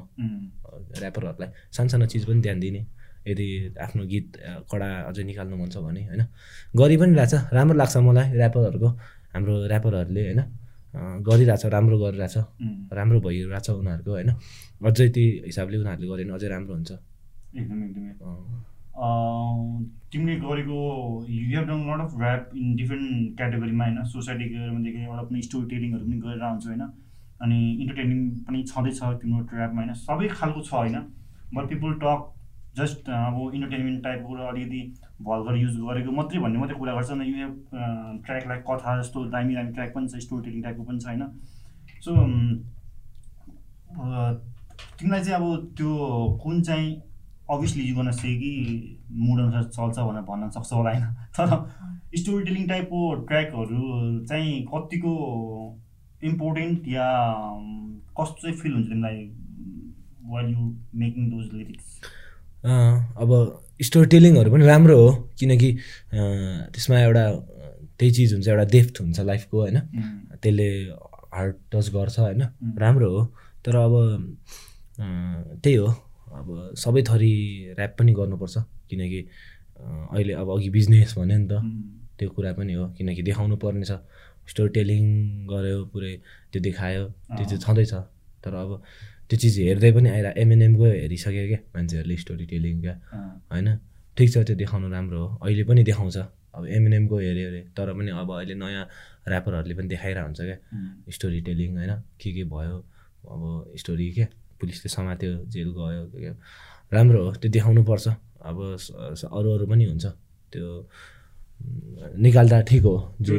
ऱ्यापरहरूलाई 0.99 1.49
सानसानो 1.77 2.07
चिज 2.07 2.23
पनि 2.29 2.41
ध्यान 2.41 2.59
दिने। 2.61 2.81
यदि 3.27 3.47
आफ्नो 3.79 4.03
गीत 4.07 4.27
कडा 4.71 4.89
अझै 5.11 5.23
निकाल्नु 5.31 5.55
मन 5.59 5.69
छ 5.75 5.77
भने 5.83 6.01
होइन? 6.07 6.23
गरि 6.79 6.97
पनि 7.03 7.13
रहेछ। 7.19 7.35
राम्रो 7.51 7.75
लाग्छ 7.83 7.97
मलाई 7.99 8.27
ऱ्यापरहरूको 8.39 8.89
हाम्रो 9.35 9.53
ऱ्यापरहरूले 9.67 10.23
होइन? 10.23 10.41
गरिरहेछ 11.27 11.63
राम्रो 11.75 11.97
गरिरहेछ। 11.99 12.37
राम्रो 12.99 13.19
भइरहेछ 13.27 13.69
उनीहरूको 13.71 14.11
होइन? 14.11 14.31
अझै 14.87 15.07
त्यही 15.15 15.29
हिसाबले 15.51 15.77
उनीहरूले 15.83 16.07
गऱ्यो 16.11 16.25
भने 16.27 16.33
अझै 16.39 16.49
राम्रो 16.55 16.73
हुन्छ। 16.75 16.91
एकदमै 17.59 17.87
एकदमै। 17.91 18.72
तिमीले 18.97 20.35
गरेको 20.41 20.79
you 21.29 21.45
have 21.51 21.69
done 21.69 21.81
lot 21.91 22.01
of 22.01 22.13
rap 22.21 22.51
in 22.57 22.75
different 22.77 23.37
क्याटेगोरीमा 23.37 23.85
होइन? 23.85 24.03
सोसाइटीकोदेखि 24.05 25.03
एउटा 25.03 25.23
पनि 25.23 25.43
स्टोरी 25.43 25.67
टेलिङहरू 25.71 26.05
पनि 26.07 26.19
गरेर 26.21 26.43
आउँछ 26.43 26.67
होइन? 26.67 26.83
अनि 27.43 27.59
इन्टरटेनिङ 27.83 28.19
पनि 28.49 28.63
छँदैछ 28.65 29.01
तिम्रो 29.23 29.45
ऱ्यापमा 29.57 29.83
होइन? 29.83 29.95
सबै 30.01 30.29
खालको 30.29 30.61
छ 30.61 30.75
होइन? 30.75 30.97
बट 31.55 31.69
पिपुल 31.69 31.95
टक 32.03 32.29
जस्ट 32.77 33.09
अब 33.11 33.55
इन्टरटेनमेन्ट 33.55 34.03
टाइपको 34.05 34.35
र 34.35 34.41
अलिकति 34.51 34.81
भलगर 35.23 35.57
युज 35.57 35.75
गरेको 35.81 36.13
मात्रै 36.13 36.41
भन्ने 36.41 36.59
मात्रै 36.59 36.77
कुरा 36.79 36.93
गर्छ 36.95 37.11
यु 37.11 37.35
हेभ 37.37 37.55
ट्र्याक 38.27 38.47
लाइक 38.49 38.63
कथा 38.69 39.01
जस्तो 39.01 39.25
दामी 39.35 39.55
दामी 39.55 39.73
ट्र्याक 39.73 39.95
पनि 39.95 40.09
छ 40.09 40.23
स्टोरी 40.27 40.43
टेलिङ 40.45 40.63
टाइपको 40.63 40.85
पनि 40.85 40.99
छ 40.99 41.07
होइन? 41.07 41.23
सो 42.01 42.11
तिमीलाई 45.01 45.23
चाहिँ 45.25 45.37
अब 45.37 45.75
त्यो 45.77 45.91
कुन 46.45 46.63
चाहिँ 46.63 46.89
अभियसली 47.53 47.83
यु 47.85 47.95
गर्न 47.97 48.11
से 48.13 48.35
कि 48.41 48.53
मुड 49.13 49.41
अनुसार 49.41 49.65
चल्छ 49.65 49.99
भनेर 49.99 50.23
भन्न 50.29 50.51
सक्छ 50.51 50.73
होला 50.73 50.91
होइन? 50.91 51.05
तर 51.39 52.19
स्टोरी 52.19 52.45
टेलिङ 52.45 52.67
टाइपको 52.69 53.15
ट्र्याकहरू 53.29 54.25
चाहिँ 54.29 54.51
कतिको 54.73 55.13
इम्पोर्टेन्ट 56.25 56.89
या 56.89 57.07
कस्तो 58.21 58.41
चाहिँ 58.43 58.57
फिल 58.59 58.73
हुन्छ 58.73 58.89
तिमीलाई 58.89 59.19
while 60.33 60.51
you 60.53 60.73
making 61.01 61.31
those 61.31 61.47
lyrics 61.55 62.01
अब 63.23 63.31
स्टोरी 63.83 64.09
टेलिङहरू 64.09 64.53
पनि 64.53 64.67
राम्रो 64.67 64.97
हो 64.99 65.09
किनकि 65.39 65.73
त्यसमा 66.13 66.99
एउटा 67.01 67.25
त्यही 67.99 68.11
चिज 68.13 68.33
हुन्छ 68.35 68.49
एउटा 68.49 68.65
डेफ्थ 68.71 69.01
हुन्छ 69.01 69.21
लाइफको 69.21 69.61
होइन? 69.61 69.79
त्यसले 70.43 70.69
हार्ट 71.35 71.57
टच 71.73 71.91
गर्छ 71.95 72.19
होइन? 72.19 72.43
राम्रो 72.79 73.11
हो 73.11 73.25
तर 73.65 73.77
अब 73.77 73.95
त्यही 75.63 75.75
हो 75.77 75.89
अब 76.39 76.75
सबै 76.83 77.03
थरी 77.09 77.33
ऱ्याप 77.79 77.93
पनि 77.99 78.13
गर्नुपर्छ। 78.19 78.57
किनकि 78.89 79.21
अहिले 80.13 80.33
अब 80.41 80.49
अघि 80.57 80.69
बिजनेस 80.71 81.15
भन्यो 81.19 81.39
नि 81.39 81.47
त। 81.51 81.53
त्यो 82.19 82.29
कुरा 82.37 82.53
पनि 82.59 82.73
हो। 82.79 82.85
किनकि 82.97 83.23
देखाउनु 83.23 83.57
पर्ने 83.63 83.85
छ। 83.85 83.93
स्टोरी 84.51 84.71
टेलिङ 84.77 85.03
गऱ्यो 85.47 85.79
पुरै 85.93 86.15
त्यो 86.53 86.61
देखायो। 86.63 87.05
त्यो 87.37 87.45
चाहिँ 87.45 87.63
छँदैछ 87.65 87.93
तर 88.45 88.55
अब 88.55 88.71
त्यो 89.29 89.37
चिज 89.39 89.55
हेर्दै 89.69 89.91
पनि 89.97 90.09
आइरह 90.11 90.33
एमएनएमको 90.43 90.85
हेरिसक्यो 90.85 91.45
क्या 91.51 91.61
मान्छेहरूले 91.75 92.17
स्टोरी 92.25 92.47
टेलिङ 92.53 92.75
क्या 92.85 92.95
होइन? 93.53 93.69
ठिक 94.17 94.29
छ 94.33 94.37
त्यो 94.47 94.57
देखाउनु 94.63 94.89
राम्रो 94.93 95.21
हो। 95.23 95.29
अहिले 95.47 95.65
पनि 95.65 95.83
देखाउँछ। 95.89 96.17
अब 96.53 96.63
एमएनएमको 96.69 97.17
हेऱ्यो 97.17 97.49
अरे। 97.49 97.61
तर 97.77 97.89
पनि 97.97 98.11
अब 98.13 98.31
अहिले 98.33 98.55
नयाँ 98.61 98.85
ऱ्यापरहरूले 99.29 99.75
पनि 99.79 99.89
देखाइरहेको 99.89 100.27
हुन्छ 100.27 100.41
क्या। 100.41 100.59
स्टोरी 101.17 101.41
टेलिङ 101.49 101.71
होइन? 101.77 101.93
के 102.21 102.29
के 102.37 102.45
भयो? 102.45 102.77
अब 103.25 103.43
स्टोरी 103.79 104.07
क्या 104.13 104.27
पुलिसले 104.63 104.89
समात्यो 104.97 105.31
जेल 105.53 105.71
गयो 105.79 106.35
राम्रो 106.95 107.21
हो 107.25 107.31
त्यो 107.43 107.51
देखाउनु 107.51 107.83
पर्छ 107.91 108.07
अब 108.49 108.59
अरू 109.39 109.49
अरू 109.55 109.67
पनि 109.67 109.85
हुन्छ। 109.91 110.07
त्यो 110.53 110.69
निकाल्दा 112.23 112.61
ठिक 112.69 112.83
हो 112.85 112.97
जो 113.21 113.35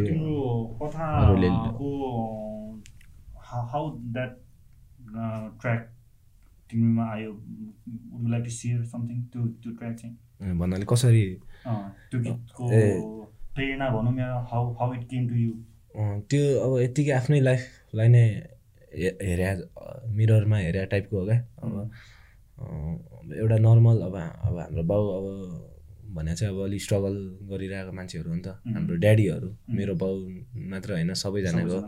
हाउ 3.72 3.84
द्याट 4.14 4.32
ट्र्याक 5.62 5.82
तिमीमा 6.70 7.04
आयो 7.14 7.32
would 7.32 8.30
like 8.32 8.44
to 8.44 8.52
share 8.52 8.80
something 8.94 9.18
त्यो 9.34 9.42
त्यो 9.62 9.72
ट्र्याक 9.78 9.96
चाहिँ? 9.96 10.16
भन्नाले 10.60 10.86
कसरी? 10.90 11.26
त्यो 12.10 12.20
गीतको 12.24 12.64
प्रेरणा 13.56 13.90
भनौँ 13.96 14.14
या 14.20 14.30
how 14.52 14.64
how 14.80 14.94
it 14.94 15.04
came 15.12 15.28
to 15.30 15.36
you? 15.36 15.52
त्यो 16.30 16.42
अब 16.66 16.72
यत्तिकै 16.82 17.12
आफ्नै 17.20 17.40
लाइफलाई 17.40 18.08
नै 18.16 18.26
हेरे 18.94 19.50
मिररमा 20.18 20.58
हेरे 20.58 20.86
टाइपको 20.86 21.20
हो 21.20 21.26
क्या? 21.26 21.38
अब 21.64 23.34
एउटा 23.34 23.58
नर्मल 23.58 23.98
अब 24.02 24.16
अब 24.16 24.58
हाम्रो 24.60 24.84
बाउ 24.84 25.04
अब 25.18 25.26
भने 26.16 26.36
चाहिँ 26.36 26.54
अब 26.54 26.60
अलिक 26.64 26.82
स्ट्रगल 26.82 27.16
गरिरहेको 27.50 27.92
मान्छेहरू 27.92 28.30
हो 28.30 28.36
नि 28.36 28.42
त। 28.42 28.48
हाम्रो 28.76 28.96
ड्याडीहरू 28.96 29.50
मेरो 29.70 29.94
बाउ 29.96 30.14
मात्र 30.72 30.94
होइन 30.94 31.14
सबैजनाको 31.14 31.80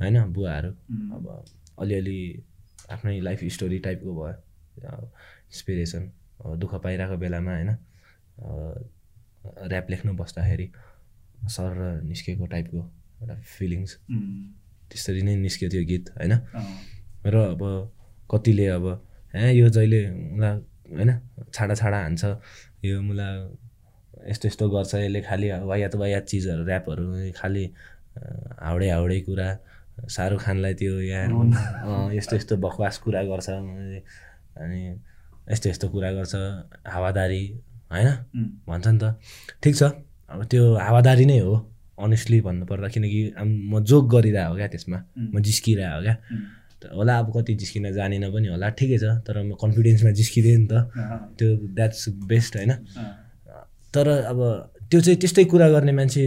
होइन 0.00 0.16
बुवाहरू। 0.32 0.70
अब 1.16 1.24
अलिअलि 1.80 2.20
आफ्नै 2.90 3.20
लाइफ 3.20 3.44
स्टोरी 3.56 3.78
टाइपको 3.78 4.10
भयो। 4.14 4.34
इन्सपिरेसन 4.82 6.02
अब 6.40 6.56
दुःख 6.58 6.74
पाइरहेको 6.84 7.16
बेलामा 7.16 7.52
होइन। 7.54 7.70
ऱ्याप 9.70 9.86
लेख्नु 9.90 10.12
बस्दाखेरि 10.16 10.66
सर 11.48 12.02
निस्केको 12.04 12.46
टाइपको 12.46 12.80
एउटा 13.22 13.34
फिलिङ्स 13.58 13.90
त्यसरी 14.90 15.22
नै 15.22 15.34
निस्क्यो 15.44 15.68
त्यो 15.72 15.82
गीत 15.90 16.04
होइन? 16.18 16.34
र 17.32 17.34
अब 17.54 17.62
कतिले 18.30 18.66
अब 18.76 18.86
ए 19.34 19.52
यो 19.54 19.68
जहिले 19.68 20.00
मुला 20.34 20.50
होइन? 20.90 21.10
छाडा 21.54 21.74
छाडा 21.80 21.98
हान्छ 22.06 22.22
यो 22.84 23.00
मुला 23.02 23.28
यस्तो 24.28 24.48
यस्तो 24.48 24.64
गर्छ 24.70 24.94
यसले 24.94 25.20
खालि 25.22 25.46
वायात 25.70 25.94
वायात 25.96 26.24
चिजहरू 26.30 26.62
ऱ्यापहरू 26.66 27.04
खालि 27.40 27.64
हाउडे 28.60 28.88
हाउडे 28.90 29.20
कुरा 29.28 29.48
शाहरुख 30.08 30.40
खानलाई 30.44 30.74
त्यो 30.80 30.92
यहाँ 31.00 32.12
यस्तो 32.14 32.36
यस्तो 32.36 32.54
बकवास 32.64 32.98
कुरा 33.04 33.22
गर्छ 33.30 33.48
अनि 34.60 34.80
यस्तो 35.52 35.66
यस्तो 35.70 35.86
कुरा 35.88 36.10
गर्छ 36.12 36.34
हावादारी 36.86 37.42
होइन? 37.92 38.08
भन्छ 38.68 38.86
नि 38.86 38.98
त। 39.02 39.04
ठिक 39.62 39.74
छ 39.76 39.82
अब 40.30 40.44
त्यो 40.50 40.64
हावादारी 40.78 41.24
नै 41.26 41.38
हो। 41.38 41.54
अनेस्टली 42.04 42.38
भन्नुपर्दा 42.40 42.88
किनकि 42.94 43.20
म 43.70 43.72
जोक 43.84 44.04
गरिरहेको 44.14 44.54
क्या 44.56 44.68
त्यसमा। 44.74 44.98
म 45.32 45.34
जिस्किरहेको 45.40 46.02
क्या। 46.02 46.16
होला 46.96 47.14
अब 47.18 47.28
कति 47.36 47.52
जिस्किन 47.60 47.92
जानेन 47.92 48.24
पनि 48.32 48.48
होला 48.48 48.68
ठिकै 48.78 48.98
छ 48.98 49.04
तर 49.26 49.36
म 49.44 49.52
कन्फिडेन्समा 49.62 50.10
जिस्किँदैन 50.16 50.60
नि 50.60 50.68
त। 50.70 50.74
त्यो 51.36 51.48
द्याट्स 51.76 52.02
बेस्ट 52.30 52.52
होइन। 52.56 52.72
तर 53.94 54.06
अब 54.32 54.40
त्यो 54.90 55.00
चाहिँ 55.00 55.18
त्यस्तै 55.20 55.44
कुरा 55.52 55.66
गर्ने 55.74 55.92
मान्छे 55.92 56.22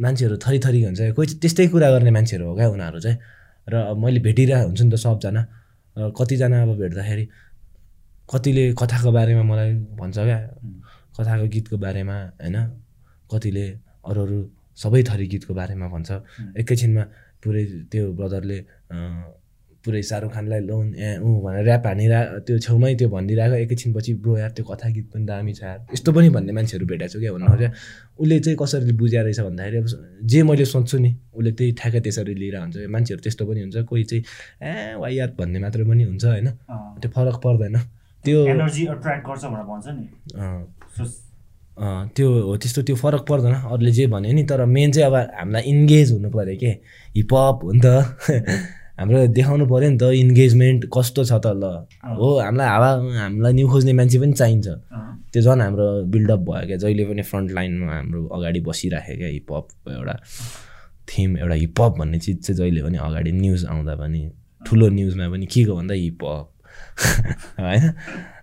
मान्छेहरू 0.00 0.36
थरी 0.44 0.58
थरी 0.64 0.80
हुन्छ 0.84 1.00
कोही 1.16 1.26
त्यस्तै 1.42 1.66
कुरा 1.74 1.88
गर्ने 1.94 2.10
मान्छेहरू 2.16 2.44
हो 2.48 2.54
क्या 2.56 2.68
उनीहरू 2.72 2.98
चाहिँ। 3.04 3.18
र 3.68 3.74
मैले 4.00 4.20
भेटिरहेको 4.26 4.66
हुन्छु 4.66 4.84
नि 4.84 4.90
त 4.90 4.96
सबजना। 4.96 5.42
कतिजना 6.18 6.56
अब 6.62 6.70
भेट्दाखेरि 6.80 7.24
कतिले 8.32 8.64
कथाको 8.80 9.10
बारेमा 9.12 9.42
मलाई 9.50 9.70
भन्छ 9.98 10.16
क्या। 10.18 10.38
कथाको 11.16 11.44
गीतको 11.52 11.76
बारेमा 11.84 12.16
होइन। 12.40 12.56
कतिले 13.28 13.66
अरू 14.08 14.20
अरू 14.24 14.38
सबै 14.82 15.02
थरी 15.08 15.26
गीतको 15.32 15.52
बारेमा 15.54 15.86
भन्छ। 15.94 16.10
एकैछिनमा 16.60 17.04
पुरै 17.42 17.64
त्यो 17.90 18.04
ब्रदरले 18.18 18.58
पुरै 19.84 20.02
शाहरुख 20.02 20.32
खानलाई 20.34 20.60
लोन 20.68 20.86
ए 20.94 21.08
ऊ 21.22 21.28
भनेर 21.44 21.66
ऱ्याप 21.70 21.86
हानिरह 21.86 22.22
त्यो 22.46 22.56
छेउमै 22.66 22.94
त्यो 22.98 23.08
भनिदिरहेको 23.14 23.56
एकैछिनपछि 23.64 24.12
ब्रो 24.22 24.32
यार 24.42 24.50
त्यो 24.56 24.64
कथा 24.70 24.88
गीत 24.90 25.06
पनि 25.12 25.24
दामी 25.30 25.52
छ 25.54 25.62
यार। 25.62 25.78
यस्तो 25.94 26.10
पनि 26.12 26.28
भन्ने 26.34 26.52
मान्छेहरू 26.58 26.86
भेटाएको 26.90 27.12
छु 27.14 27.18
क्या 27.22 27.32
भन्नु 27.32 27.46
उसले 28.18 28.36
चाहिँ 28.44 28.56
कसरी 28.58 28.92
बुझिया 28.98 29.22
रहेछ 29.22 29.40
भन्दाखेरि 29.40 29.76
अब 29.78 29.86
जे 30.26 30.42
मैले 30.42 30.64
सोध्छु 30.74 30.98
नि 30.98 31.10
उसले 31.30 31.50
त्यही 31.58 31.72
ठ्याक्कै 31.78 32.00
त्यसरी 32.04 32.34
लिएर 32.42 32.56
हुन्छ 32.58 32.76
मान्छेहरू 32.90 33.22
त्यस्तो 33.22 33.42
पनि 33.46 33.60
हुन्छ 33.64 33.76
कोही 33.86 34.04
चाहिँ 34.10 34.22
ए 34.66 34.98
वायात 34.98 35.30
भन्ने 35.38 35.58
मात्रै 35.62 35.84
पनि 35.86 36.04
हुन्छ 36.10 36.24
होइन? 36.26 36.48
त्यो 37.00 37.10
फरक 37.14 37.36
पर्दैन। 37.46 37.76
त्यो 38.24 38.38
एनर्जी 38.50 38.82
एट्र्याक्ट 38.98 39.24
गर्छ 39.28 39.44
भनेर 39.46 39.64
भन्छ 39.70 39.86
नि। 39.94 40.06
त्यो 41.78 42.28
हो 42.42 42.56
त्यस्तो 42.56 42.82
त्यो 42.82 42.96
फरक 42.96 43.22
पर्दैन 43.28 43.54
अरूले 43.54 43.90
जे 43.92 44.06
भन्यो 44.06 44.32
नि 44.32 44.42
तर 44.50 44.64
मेन 44.66 44.92
चाहिँ 44.92 45.06
अब 45.10 45.14
हामीलाई 45.38 45.62
इन्गेज 45.62 46.12
हुनु 46.12 46.30
पऱ्यो 46.30 46.56
कि? 46.58 46.70
हिपहप 47.16 47.64
हो 47.64 47.72
नि 47.72 47.80
त। 47.84 47.86
हाम्रो 48.98 49.26
देखाउनु 49.30 49.66
पऱ्यो 49.66 49.90
नि 49.90 49.98
त 49.98 50.10
इन्गेजमेन्ट 50.24 50.90
कस्तो 50.90 51.24
छ 51.24 51.32
त 51.44 51.54
ल। 51.54 51.64
हो 52.18 52.28
हामीलाई 52.42 52.68
हावा 52.68 52.90
हामीलाई 53.22 53.52
न्यु 53.52 53.66
खोज्ने 53.68 53.92
मान्छे 53.94 54.18
पनि 54.18 54.32
चाहिन्छ। 54.32 54.66
त्यो 55.32 55.42
झन् 55.42 55.60
हाम्रो 55.62 55.86
बिल्डअप 56.12 56.40
भयो 56.48 56.66
क्या 56.66 56.76
जहिले 56.82 57.04
पनि 57.04 57.22
फ्रन्ट 57.22 57.50
लाइनमा 57.52 57.92
हाम्रो 57.92 58.26
अगाडि 58.36 58.60
बसिराख्यो 58.66 59.16
क्या 59.16 59.28
हिपहपको 59.28 59.90
एउटा 59.92 60.16
थिम 61.08 61.36
एउटा 61.38 61.54
हिपहप 61.54 61.92
भन्ने 61.98 62.18
चिज 62.18 62.36
चाहिँ 62.42 62.58
जहिले 62.58 62.82
पनि 62.82 62.98
अगाडि 62.98 63.32
न्युज 63.32 63.64
आउँदा 63.66 63.94
पनि 63.96 64.22
ठुलो 64.66 64.88
न्युजमा 64.88 65.28
पनि 65.30 65.46
के 65.46 65.64
को 65.64 65.74
भन्दा 65.76 65.94
हिपहप 65.94 66.46
होइन? 67.60 67.84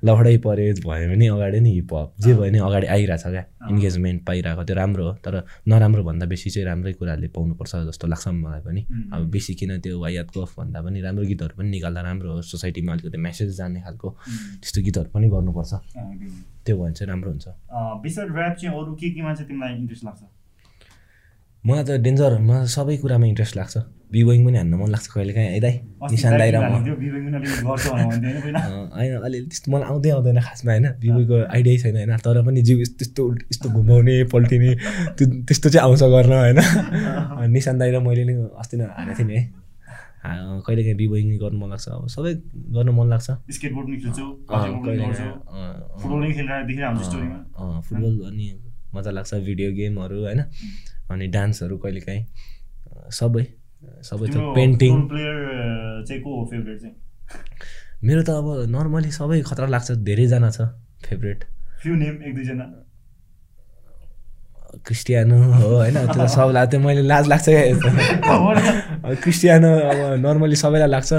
लफडै 0.06 0.38
पऱ्यो 0.46 0.74
भयो 0.86 1.08
भने 1.10 1.28
अगाडि 1.36 1.60
नै 1.66 1.72
हिपहप 1.78 2.10
जे 2.22 2.32
भयो 2.34 2.42
भने 2.42 2.60
अगाडि 2.68 2.88
आइरहेछ 2.96 3.24
क्या। 3.26 3.44
इन्गेजमेन्ट 3.72 4.20
पाइरहेको 4.26 4.64
त्यो 4.64 4.76
राम्रो 4.76 5.04
हो 5.08 5.14
तर 5.26 5.36
नराम्रो 5.68 6.04
भन्दा 6.04 6.26
बेसी 6.30 6.50
चाहिँ 6.54 6.66
राम्रै 6.68 6.94
कुराहरूले 7.00 7.28
पाउनुपर्छ 7.36 7.74
जस्तो 7.90 8.06
लाग्छ 8.08 8.28
मलाई 8.28 8.62
पनि। 8.68 8.82
अब 9.14 9.22
बेसी 9.34 9.54
किन 9.60 9.72
त्यो 9.82 10.00
वायात 10.02 10.28
गफ 10.38 10.52
भन्दा 10.60 10.80
पनि 10.86 11.02
राम्रो 11.02 11.26
गीतहरू 11.26 11.54
पनि 11.58 11.70
निकाल्दा 11.70 12.02
राम्रो 12.06 12.30
हो। 12.34 12.42
सोसाइटीमा 12.52 12.92
अलिकति 12.94 13.18
मेसेज 13.18 13.50
जाने 13.58 13.82
खालको 13.82 14.10
त्यस्तो 14.62 14.80
गीतहरू 14.86 15.10
पनि 15.16 15.28
गर्नुपर्छ। 15.34 15.74
त्यो 16.66 16.76
भयो 16.76 16.84
भने 16.84 16.94
चाहिँ 16.94 17.10
राम्रो 17.10 17.30
हुन्छ। 17.32 17.48
ऱ्याप 18.38 18.56
चाहिँ 18.62 18.74
अरू 18.78 18.94
के 18.94 19.10
केमा 19.10 19.34
चाहिँ 19.34 19.48
तिमीलाई 19.50 19.74
इन्ट्रेस्ट 19.82 20.06
लाग्छ? 20.06 20.22
मलाई 21.66 21.84
त 21.84 21.90
डेन्जर 22.06 22.32
मलाई 22.46 22.68
सबै 22.78 22.96
कुरामा 23.02 23.26
इन्ट्रेस्ट 23.26 23.56
लाग्छ। 23.58 23.76
बिबोइङ 24.14 24.40
पनि 24.46 24.58
हान्न 24.58 24.74
मन 24.80 24.90
लाग्छ 24.96 25.08
कहिले 25.12 25.34
काहीँ। 25.34 25.50
है 25.50 25.60
दाइ 25.66 25.76
निशान 26.14 26.34
दाइ 26.38 26.50
र 26.54 26.58
म। 26.62 26.78
होइन 28.94 29.14
अलिअलि 29.18 29.48
त्यस्तो 29.50 29.68
मलाई 29.74 29.88
आउँदै 29.90 30.10
आउँदैन 30.16 30.40
खासमा 30.46 30.72
होइन। 30.72 30.88
बिबोईको 31.02 31.36
आइडियै 31.56 31.78
छैन 31.82 31.96
होइन। 31.98 32.14
तर 32.22 32.38
पनि 32.46 32.62
जिउ 32.62 32.78
त्यस्तो 33.02 33.24
यस्तो 33.52 33.68
घुमाउने 33.76 34.16
पल्टिने 34.30 34.72
त्यो 35.18 35.26
त्यस्तो 35.50 35.68
चाहिँ 35.74 35.84
आउँछ 35.90 36.04
गर्न 36.14 36.34
होइन। 36.38 36.60
निशान 37.50 37.76
दाइ 37.82 37.90
र 37.92 38.00
मैले 38.06 38.24
नै 38.30 38.36
अस्ति 38.62 38.76
नै 38.78 38.86
हानेको 38.86 39.18
थिएँ 39.18 39.28
नि 39.28 39.36
है 39.36 39.44
कहिले 40.66 40.82
काहीँ 40.86 40.98
बिबोइङ 41.02 41.26
गर्नु 41.42 41.58
मन 41.60 41.70
लाग्छ। 41.74 41.88
अब 41.90 42.06
सबै 42.14 42.32
गर्नु 42.78 42.92
मन 42.94 43.08
लाग्छ। 43.10 43.28
फुटबल 47.86 48.14
अनि 48.30 48.48
मजा 48.96 49.12
लाग्छ 49.18 49.32
भिडियो 49.50 49.70
गेमहरू 49.74 50.18
होइन। 50.24 50.42
अनि 51.12 51.28
डान्सहरू 51.28 51.78
कहिले 51.78 52.02
काहीँ 52.02 52.24
सबै 53.20 53.44
सबै 54.10 54.28
त 54.28 54.36
पेन्टिङ 54.56 54.94
मेरो 58.04 58.22
त 58.24 58.30
अब 58.30 58.48
नर्मली 58.76 59.12
सबै 59.12 59.42
खतरा 59.42 59.68
लाग्छ 59.68 59.92
धेरैजना 60.08 60.50
छ 60.50 60.60
फेभरेट 61.06 61.40
फ्यु 61.82 61.96
नेम 61.96 62.16
एक 62.28 62.34
दुईजना। 62.36 62.66
क्रिस्टियानो 64.86 65.38
हो 65.54 65.68
होइन? 65.76 65.96
त्यो 65.96 66.24
त 66.24 66.28
सबलाई 66.28 66.66
त्यो 66.68 66.80
मैले 66.80 67.02
लाज 67.08 67.26
लाग्छ 67.28 67.46
क्या 67.50 69.14
क्रिस्टियानो 69.24 69.70
अब 69.92 69.98
नर्मली 70.26 70.56
सबैलाई 70.56 70.90
लाग्छ। 70.90 71.12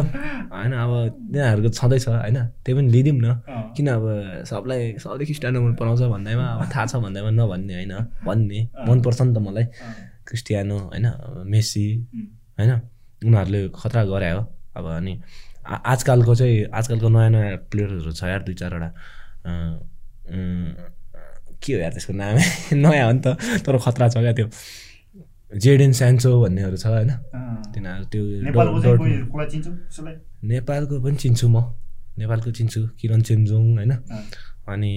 होइन 0.52 0.72
अब 0.74 0.92
तिनीहरूको 1.32 1.70
छँदैछ 1.78 2.04
होइन? 2.08 2.36
त्यही 2.64 2.74
पनि 2.76 2.88
लिइदिउँ 2.94 3.18
न। 3.22 3.26
किन 3.76 3.88
अब 3.88 4.04
सबलाई 4.50 4.80
सबले 5.00 5.24
क्रिस्टियानो 5.24 5.58
मन 5.62 5.74
पराउँछ 5.78 6.02
भन्दैमा 6.12 6.46
अब 6.54 6.62
थाहा 6.74 6.84
छ 6.86 6.94
भन्दैमा 7.04 7.30
नभन्ने 7.30 7.74
होइन? 7.74 7.94
भन्ने। 8.26 8.60
मनपर्छ 8.88 9.20
नि 9.22 9.32
त 9.34 9.38
मलाई। 9.46 9.64
क्रिस्टियानो 10.28 10.76
होइन? 10.90 11.06
मेसी 11.46 11.86
होइन? 12.58 12.72
उनीहरूले 13.22 13.60
खतरा 13.74 14.02
गरे 14.04 14.30
हो। 14.30 14.42
अब 14.76 14.84
अनि 14.98 15.12
आजकलको 15.66 16.34
चाहिँ 16.34 16.64
आजकलको 16.74 17.08
नयाँ 17.08 17.30
नयाँ 17.30 17.56
प्लेयरहरू 17.70 18.12
छ 18.12 18.22
यार 18.24 18.42
दुई 18.46 18.54
चारवटा। 18.54 18.88
के 21.62 21.72
हो 21.74 21.78
यार 21.80 21.92
त्यसको 21.92 22.12
नामै? 22.12 22.44
नयाँ 22.82 23.06
हो 23.06 23.12
नि 23.12 23.20
त 23.20 23.26
तर 23.64 23.78
खतरा 23.78 24.08
छ 24.08 24.16
क्या 24.18 24.32
त्यो। 24.32 24.48
जेडेन 25.56 25.92
स्यान्सो 25.92 26.30
भन्नेहरू 26.42 26.76
छ 26.76 26.86
होइन? 26.86 27.10
तिनीहरू 27.74 28.04
त्यो 28.12 28.22
नेपालको 30.42 31.00
पनि 31.00 31.16
चिन्छु 31.16 31.48
म। 31.48 31.56
नेपालको 32.18 32.50
चिन्छु 32.50 32.80
किरण 33.00 33.20
चेन्जुङ 33.22 33.64
होइन? 33.76 33.92
अनि 34.68 34.94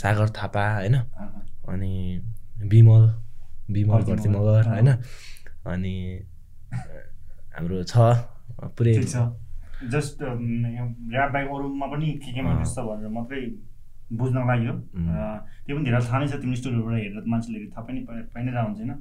सागर 0.00 0.28
थापा 0.28 0.64
होइन? 0.74 0.96
अनि 1.68 1.92
विमल 2.72 3.04
विमल 3.70 4.02
भर्ती 4.02 4.28
मगर। 4.28 4.62
होइन? 4.68 4.90
अनि 5.66 5.94
हाम्रो 7.54 7.82
छ 7.84 7.94
पुरै 8.76 8.94
जस्ट 9.92 10.22
बाइक 10.22 11.48
अरूमा 11.54 11.86
पनि 11.86 12.08
के 12.22 12.30
छ 12.32 12.78
भनेर 12.88 13.08
मात्रै 13.08 13.42
बुझ्न 14.18 14.36
लाग्यो। 14.50 14.72
त्यो 15.64 15.72
पनि 15.76 15.84
धेरै 15.86 16.00
थाहा 16.04 16.18
नै 16.20 16.26
छ 16.28 16.34
तिम्रो 16.42 16.56
स्टोरीबाट 16.60 16.94
हेरेर 16.98 17.24
मान्छेले 17.32 17.58
थाहा 17.72 17.82
पनि 17.88 18.00
पाइ 18.34 18.42
नै 18.44 18.52
हुन्छ 18.52 18.78
होइन 18.80 18.94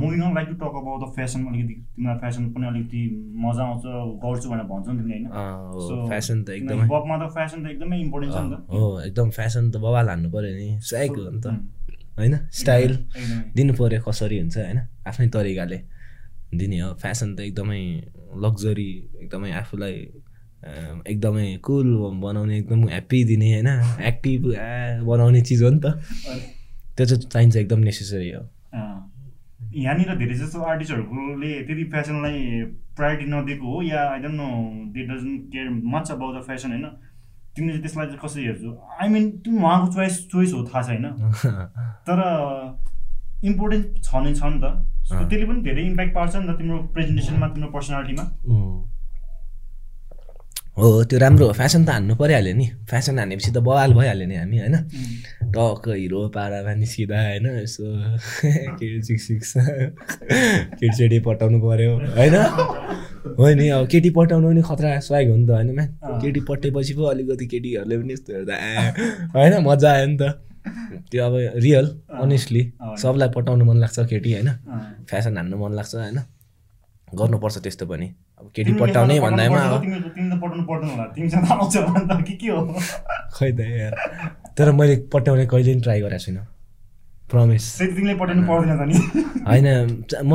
moving 0.00 0.20
on 0.20 0.34
like 0.36 0.48
to 0.48 0.56
talk 0.60 0.74
about 0.80 0.98
the 1.02 1.06
fashion 1.16 1.40
अलिकति 1.50 1.74
तिमीलाई 1.96 2.18
फेसन 2.22 2.42
पनि 2.54 2.66
अलिकति 2.70 3.00
मजा 3.44 3.62
आउँछ 3.64 3.84
गर्छु 4.24 4.46
भनेर 4.50 4.66
भन्छौ 4.72 4.92
नि 4.92 4.98
तिमीले 4.98 5.16
होइन? 5.16 5.28
सो 5.86 5.94
फेसन 6.10 6.42
त 6.44 6.48
एकदमै 6.56 6.86
पपमा 6.90 7.16
त 7.22 7.30
फेसन 7.36 7.58
त 7.64 7.66
एकदमै 7.72 7.98
इम्पोर्टेन्ट 8.00 8.34
छ 8.34 8.38
नि 8.44 8.50
त। 8.52 8.56
हो 8.74 8.82
एकदम 9.08 9.30
फेसन 9.38 9.64
त 9.70 9.76
बवाल 9.84 10.06
हान्नु 10.12 10.28
पऱ्यो 10.34 10.52
नि। 10.60 10.68
स्वाइक 10.90 11.16
हो 11.16 11.30
नि 11.30 11.40
त। 11.40 11.46
होइन? 12.18 12.34
स्टाइल 12.60 12.92
दिनु 13.56 13.72
पऱ्यो 13.80 14.00
कसरी 14.04 14.36
हुन्छ 14.44 14.56
होइन? 14.58 14.80
आफ्नै 15.08 15.28
तरिकाले 15.36 15.78
दिने 16.60 16.78
हो। 16.84 16.90
फेसन 17.02 17.28
त 17.36 17.40
एकदमै 17.48 17.82
लग्जरी 18.44 18.90
एकदमै 19.24 19.50
आफूलाई 19.64 19.94
एकदमै 20.64 21.46
कुल 21.64 21.88
बनाउने 22.22 22.58
एकदम 22.58 22.84
ह्याप्पी 22.88 23.22
दिने 23.24 23.52
होइन? 23.52 23.68
एक्टिभ 24.10 24.42
बनाउने 25.06 25.40
चिज 25.48 25.62
हो 25.62 25.70
नि 25.70 25.80
त। 25.84 25.86
त्यो 26.96 27.06
चाहिँ 27.06 27.22
चाहिन्छ 27.22 27.56
एकदम 27.56 27.78
नेसेसरी 27.88 28.30
हो। 28.30 28.42
यहाँनिर 29.74 30.14
धेरै 30.18 30.34
जस्तो 30.34 30.60
आर्टिस्टहरूले 30.72 31.52
त्यति 31.66 31.84
फेसनलाई 31.92 32.38
प्रायोरिटी 32.96 33.30
नदिएको 33.30 33.74
हो 33.74 33.82
या 33.82 34.02
I 34.10 34.18
don't 34.22 34.36
know 34.40 34.48
they 34.94 35.02
doesn't 35.06 35.50
care 35.52 35.68
much 35.94 36.10
about 36.10 36.38
the 36.38 36.42
fashion 36.46 36.70
होइन? 36.70 36.86
तिमीले 37.56 37.72
चाहिँ 37.72 37.82
त्यसलाई 37.82 38.06
चाहिँ 38.06 38.20
कसरी 38.24 38.44
हेर्छौ? 38.44 38.72
आई 39.00 39.08
मिन 39.08 39.30
तिमी 39.44 39.58
उहाँको 39.58 39.92
चोइस 39.94 40.14
चोइस 40.30 40.52
हो 40.54 40.62
थाहा 40.64 40.82
छैन 40.82 41.04
तर 42.08 42.18
इम्पोर्टेन्ट 43.50 44.02
छ 44.04 44.22
नै 44.24 44.34
छ 44.34 44.42
नि 44.54 44.58
त। 44.62 44.72
त्यसले 45.10 45.46
पनि 45.46 45.60
धेरै 45.62 45.82
इम्प्याक्ट 45.86 46.14
पार्छ 46.14 46.36
नि 46.36 46.46
त 46.48 46.58
तिम्रो 46.58 46.78
प्रेजेन्टेसनमा 46.94 47.48
तिम्रो 47.54 47.70
पर्सनालिटीमा 47.76 48.24
हो 50.76 51.04
त्यो 51.04 51.18
राम्रो 51.18 51.46
हो। 51.46 51.52
फ्यासन 51.52 51.84
त 51.86 51.90
हान्नु 51.90 52.14
परिहाल्यो 52.18 52.54
नि। 52.54 52.66
फ्यासन 52.90 53.18
हानेपछि 53.18 53.50
त 53.54 53.58
बवाल 53.62 53.94
भइहाल्यो 53.94 54.26
नि 54.26 54.36
हामी 54.36 54.58
होइन? 54.58 54.76
टक्क 55.54 55.84
हिरो 55.88 56.20
पारामा 56.34 56.74
निस्किँदा 56.74 57.18
होइन? 57.22 57.46
यसो 57.62 57.84
केटी 58.78 59.18
सिक्स 59.18 59.54
पटाउनु 61.26 61.58
पऱ्यो 61.62 61.92
होइन? 62.18 62.34
हो 63.38 63.54
नि 63.54 63.68
अब 63.68 63.86
केटी 63.86 64.10
पटाउनु 64.10 64.46
पनि 64.48 64.62
खतरा 64.62 64.98
स्वाग 65.00 65.30
हो 65.30 65.36
नि 65.36 65.46
त 65.46 65.50
होइन 65.50 65.70
म्यान? 65.74 65.88
केटी 66.20 66.40
पटेपछि 66.40 66.94
पो 66.94 67.02
अलिकति 67.04 67.46
केटीहरूले 67.46 67.96
पनि 67.98 68.12
यस्तो 68.12 68.30
हेर्दा 68.34 68.54
होइन? 69.30 69.52
मजा 69.62 69.92
आयो 69.92 70.06
नि 70.06 70.16
त। 70.18 70.22
त्यो 71.10 71.24
अब 71.24 71.34
रियल 71.62 71.86
अनेस्टली 72.18 72.62
सबलाई 72.98 73.28
पटाउनु 73.28 73.64
मन 73.64 73.78
लाग्छ 73.78 73.98
केटी 74.10 74.32
होइन? 74.32 74.50
फ्यासन 75.06 75.36
हान्नु 75.36 75.56
मन 75.56 75.72
लाग्छ 75.72 75.94
होइन? 75.94 76.18
गर्नुपर्छ 77.14 77.58
त्यस्तो 77.58 77.86
पनि। 77.86 78.10
केटी 78.56 78.72
पटाउने 78.80 79.14
भन्दामा 79.20 79.58
खै 83.36 83.50
त 83.52 83.60
यार। 83.60 83.94
तर 84.58 84.66
मैले 84.72 84.94
पट्याउने 85.12 85.44
कहिले 85.46 85.72
पनि 85.72 85.80
ट्राई 85.80 86.00
गरेको 86.00 86.24
छुइनँ। 86.24 86.44
प्रमिस 87.30 87.64
होइन 89.48 89.66
म 90.24 90.32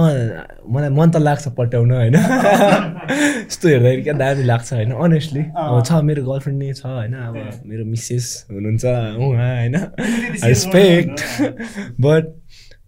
मलाई 0.73 0.89
मन 0.89 1.07
त 1.11 1.17
लाग्छ 1.17 1.47
पट्याउन 1.57 1.91
होइन? 1.91 2.15
यस्तो 2.15 3.65
हेर्दाखेरि 3.69 4.01
क्या 4.03 4.13
दामी 4.13 4.43
लाग्छ 4.43 4.73
होइन? 4.73 4.91
अनेस्टली 4.91 5.43
अब 5.55 5.83
छ 5.85 5.91
मेरो 6.09 6.21
गर्लफ्रेन्ड 6.25 6.57
नै 6.63 6.73
छ 6.73 6.85
होइन? 6.85 7.13
अब 7.13 7.35
मेरो 7.65 7.83
मिसेस 7.85 8.25
हुनुहुन्छ 8.51 8.85
उहाँ 8.85 9.51
होइन? 9.59 9.75
रेस्पेक्ट 10.43 11.17
बट 12.01 12.23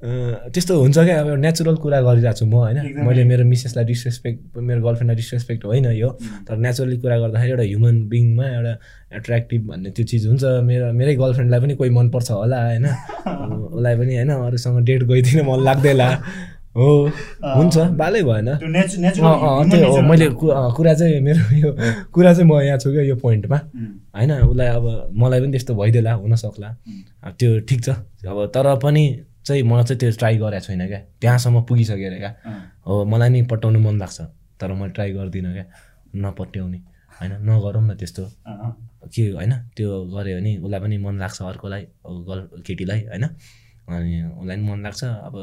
त्यस्तो 0.02 0.74
हुन्छ 0.82 0.98
क्या 0.98 1.20
अब 1.22 1.28
नेचुरल 1.40 1.76
कुरा 1.78 2.00
गरिरहेको 2.02 2.38
छु 2.40 2.46
म 2.46 2.54
होइन? 2.54 2.78
मैले 3.06 3.24
मेरो 3.24 3.44
मिसेसलाई 3.46 3.86
डिसरेस्पेक्ट 3.86 4.58
मेरो 4.58 4.82
गर्लफ्रेन्डलाई 4.82 5.16
डिसरेस्पेक्ट 5.16 5.66
होइन 5.66 5.86
यो 5.94 6.10
तर 6.48 6.58
नेचुरली 6.58 6.98
कुरा 6.98 7.18
गर्दाखेरि 7.22 7.52
एउटा 7.52 7.64
ह्युमन 7.64 7.96
बिङमा 8.10 8.46
एउटा 8.58 8.74
एट्र्याक्टिभ 9.18 9.62
भन्ने 9.70 9.90
त्यो 9.94 10.06
चिज 10.12 10.28
हुन्छ। 10.28 10.44
मेरो 10.70 10.92
मेरै 10.94 11.16
गर्लफ्रेन्डलाई 11.22 11.60
पनि 11.62 11.74
कोही 11.76 11.90
मनपर्छ 11.90 12.32
होला 12.32 12.60
होइन? 12.66 12.86
उसलाई 13.78 13.96
पनि 14.02 14.16
होइन? 14.16 14.32
अरूसँग 14.32 14.82
डेट 14.90 15.04
गइदिन 15.12 15.46
मन 15.46 15.60
लाग्दैला 15.70 16.10
हो 16.76 16.90
हुन्छ 17.56 17.78
बालै 18.00 18.22
भएन। 18.24 18.50
त्यो 19.70 19.88
हो 19.92 20.02
मैले 20.02 20.28
कुरा 20.74 20.94
चाहिँ 20.94 21.20
मेरो 21.22 21.42
यो 21.62 21.70
कुरा 22.10 22.34
चाहिँ 22.34 22.50
म 22.50 22.60
यहाँ 22.62 22.78
छु 22.82 22.92
क्या 22.92 23.04
यो 23.04 23.16
पोइन्टमा। 23.22 23.58
होइन 24.18 24.32
उसलाई 24.50 24.68
अब 24.68 24.86
मलाई 25.14 25.40
पनि 25.42 25.52
त्यस्तो 25.52 25.76
भइदिएला 25.76 26.14
हुनसक्ला। 26.14 26.70
त्यो 27.40 27.60
ठिक 27.70 27.80
छ। 27.86 27.90
अब 28.26 28.46
तर 28.56 28.76
पनि 28.82 29.04
चाहिँ 29.46 29.64
म 29.64 29.82
चाहिँ 29.84 30.00
त्यो 30.00 30.12
ट्राई 30.20 30.38
गरेको 30.38 30.66
छुइनँ 30.66 30.88
क्या। 30.88 31.00
त्यहाँसम्म 31.22 31.62
पुगिसकेर 31.70 32.14
क्या। 32.18 32.32
हो 32.86 33.06
मलाई 33.06 33.30
नि 33.30 33.42
पट्याउनु 33.52 33.80
मन 33.80 33.96
लाग्छ 34.00 34.22
तर 34.62 34.74
म 34.74 34.90
ट्राई 34.94 35.12
गर्दिनँ 35.14 35.54
क्या। 35.54 35.66
नपट्याउने 36.16 36.80
होइन? 37.20 37.32
नगरौँ 37.48 37.84
न 37.84 37.96
त्यस्तो। 37.98 38.24
के 39.14 39.24
होइन? 39.32 39.54
त्यो 39.76 39.90
गऱ्यो 40.14 40.38
भने 40.38 40.52
उसलाई 40.58 40.80
पनि 40.80 40.98
मन 40.98 41.16
लाग्छ 41.20 41.42
अर्कोलाई 41.42 41.84
गर्ल 42.28 42.42
केटीलाई 42.66 43.00
होइन? 43.10 43.26
अनि 43.90 44.14
उसलाई 44.40 44.56
पनि 44.58 44.66
मन 44.70 44.80
लाग्छ। 44.84 45.04
अब 45.04 45.36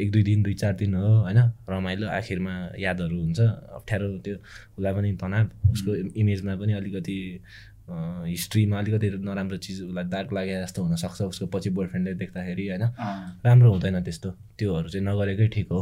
एक 0.00 0.10
दुई 0.12 0.22
दिन 0.22 0.42
दुई 0.42 0.54
चार 0.54 0.72
दिन 0.80 0.94
हो 0.94 1.08
होइन? 1.24 1.38
रमाइलो 1.68 2.06
आखिरमा 2.08 2.54
यादहरू 2.78 3.16
हुन्छ। 3.20 3.40
अप्ठ्यारो 3.40 4.06
त्यो 4.24 4.36
उसलाई 4.76 4.92
पनि 4.94 5.12
तनाव 5.20 5.72
उसको 5.72 5.90
इमेजमा 6.16 6.52
पनि 6.56 6.72
अलिकति 6.72 7.16
हिस्ट्रीमा 7.88 8.78
अलिकति 8.78 9.08
नराम्रो 9.22 9.56
चिज 9.56 9.82
उसलाई 9.82 10.04
दाग 10.04 10.32
लागे 10.34 10.62
जस्तो 10.62 10.82
हुनसक्छ 10.82 11.22
उसको 11.22 11.46
पछि 11.46 11.70
बोयफ्रेन्डले 11.70 12.14
देख्दाखेरि 12.14 12.68
होइन? 12.68 12.84
राम्रो 13.46 13.70
हुँदैन 13.72 14.02
त्यस्तो। 14.02 14.30
त्योहरू 14.58 14.88
चाहिँ 14.88 15.06
नगरेकै 15.06 15.46
ठिक 15.48 15.68
हो। 15.72 15.80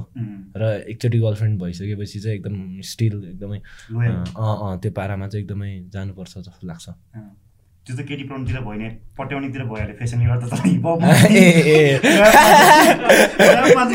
र 0.57 0.85
एकचोटि 0.89 1.19
गर्लफ्रेन्ड 1.19 1.55
भइसकेपछि 1.63 2.21
चाहिँ 2.21 2.37
एकदम 2.37 2.81
स्टिल 2.85 3.15
एकदमै 3.31 3.59
अँ 3.59 4.55
अँ 4.65 4.79
त्यो 4.81 4.91
पारामा 4.93 5.27
चाहिँ 5.29 5.45
एकदमै 5.45 5.71
जानुपर्छ 5.93 6.33
जस्तो 6.39 6.67
लाग्छ। 6.67 6.87
त्यो 7.87 7.97
त 7.97 8.01
केटी 8.09 8.25
पढाउनुतिर 8.25 8.61
भएन 8.61 8.83
पट्याउनेतिर 9.19 9.63
फेसनले 9.99 10.25
गर्दा 10.25 10.47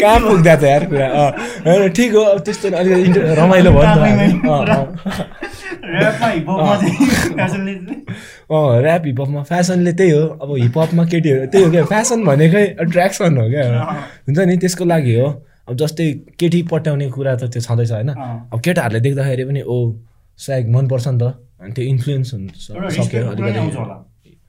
कहाँ 0.01 0.19
पुग्दा 0.19 0.55
त 0.55 0.63
यार 0.63 0.83
कुरा 0.85 1.87
ठिक 1.87 2.11
हो 2.13 2.21
अब 2.21 2.39
त्यस्तो 2.39 2.67
अलिकति 2.69 3.19
रमाइलो 3.41 3.71
भयो 3.71 5.25
ऱ्याप 8.79 9.03
हिपहपमा 9.05 9.41
फेसनले 9.43 9.91
त्यही 9.93 10.11
हो। 10.11 10.23
अब 10.41 10.49
हिपहपमा 10.57 11.03
केटीहरू 11.11 11.45
त्यही 11.51 11.63
हो 11.65 11.71
क्या। 11.71 11.83
फेसन 11.93 12.19
भनेकै 12.25 12.63
एट्र्याक्सन 12.85 13.37
हो 13.37 13.45
क्या। 13.49 13.63
हुन्छ 14.27 14.39
नि 14.39 14.55
त्यसको 14.57 14.85
लागि 14.85 15.13
हो। 15.19 15.27
अब 15.69 15.73
जस्तै 15.77 16.05
केटी 16.39 16.61
पट्याउने 16.71 17.07
कुरा 17.15 17.33
त 17.35 17.43
त्यो 17.53 17.61
छँदैछ 17.61 17.91
होइन। 17.91 18.09
अब 18.53 18.59
केटाहरूले 18.65 18.99
देख्दाखेरि 19.05 19.43
पनि 19.49 19.61
ओ 19.61 19.77
सायद 20.39 20.65
मनपर्छ 20.75 21.07
नि 21.07 21.17
त। 21.21 21.23
अनि 21.61 21.71
त्यो 21.75 21.83
इन्फ्लुएन्स 21.85 22.29
हुन्छ 22.33 22.55
सक्यो 22.97 23.25
अलिकति। 23.29 23.97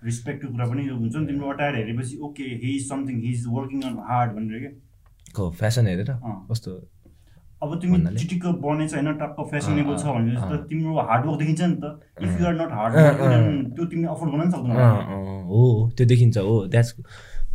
रिस्पेक्टको 0.04 0.48
कुरा 0.52 0.66
पनि 0.70 0.82
हुन्छ 0.88 1.14
नि। 1.16 1.26
तिम्रो 1.26 1.46
अटायर 1.52 1.74
हेरेपछि 1.76 2.14
okay 2.24 2.44
he 2.62 2.70
is 2.76 2.82
something 2.88 3.16
he 3.20 3.30
is 3.32 3.42
working 3.56 3.80
on 3.88 3.94
hard 4.08 4.30
भनेर 4.32 4.58
क्या। 4.64 4.72
फेसन 5.60 5.84
हेरेर? 5.86 6.10
कस्तो? 6.50 6.70
अब 7.62 7.70
तिमी 7.80 7.98
चिटिक्क 8.16 8.44
बनेछ 8.64 8.94
होइन 8.94 9.08
टक्क 9.20 9.36
फेसनेबल 9.50 9.96
छ 9.96 10.04
भने 10.16 10.32
त 10.50 10.52
तिम्रो 10.68 11.00
हार्डवर्क 11.08 11.38
देखिन्छ 11.40 11.62
नि 11.62 11.76
त। 11.82 11.84
If 12.24 12.40
you 12.40 12.46
are 12.46 12.54
not 12.60 12.72
hard 12.72 12.94
त्यो 13.76 13.84
तिमीले 13.84 14.08
अफोर्ड 14.08 14.30
गर्न 14.32 14.40
पनि 14.40 14.52
सक्दैन। 14.56 14.78
हो 15.50 15.60
त्यो 15.96 16.06
देखिन्छ 16.12 16.36
हो 16.38 16.54
द्याट्स 16.72 16.94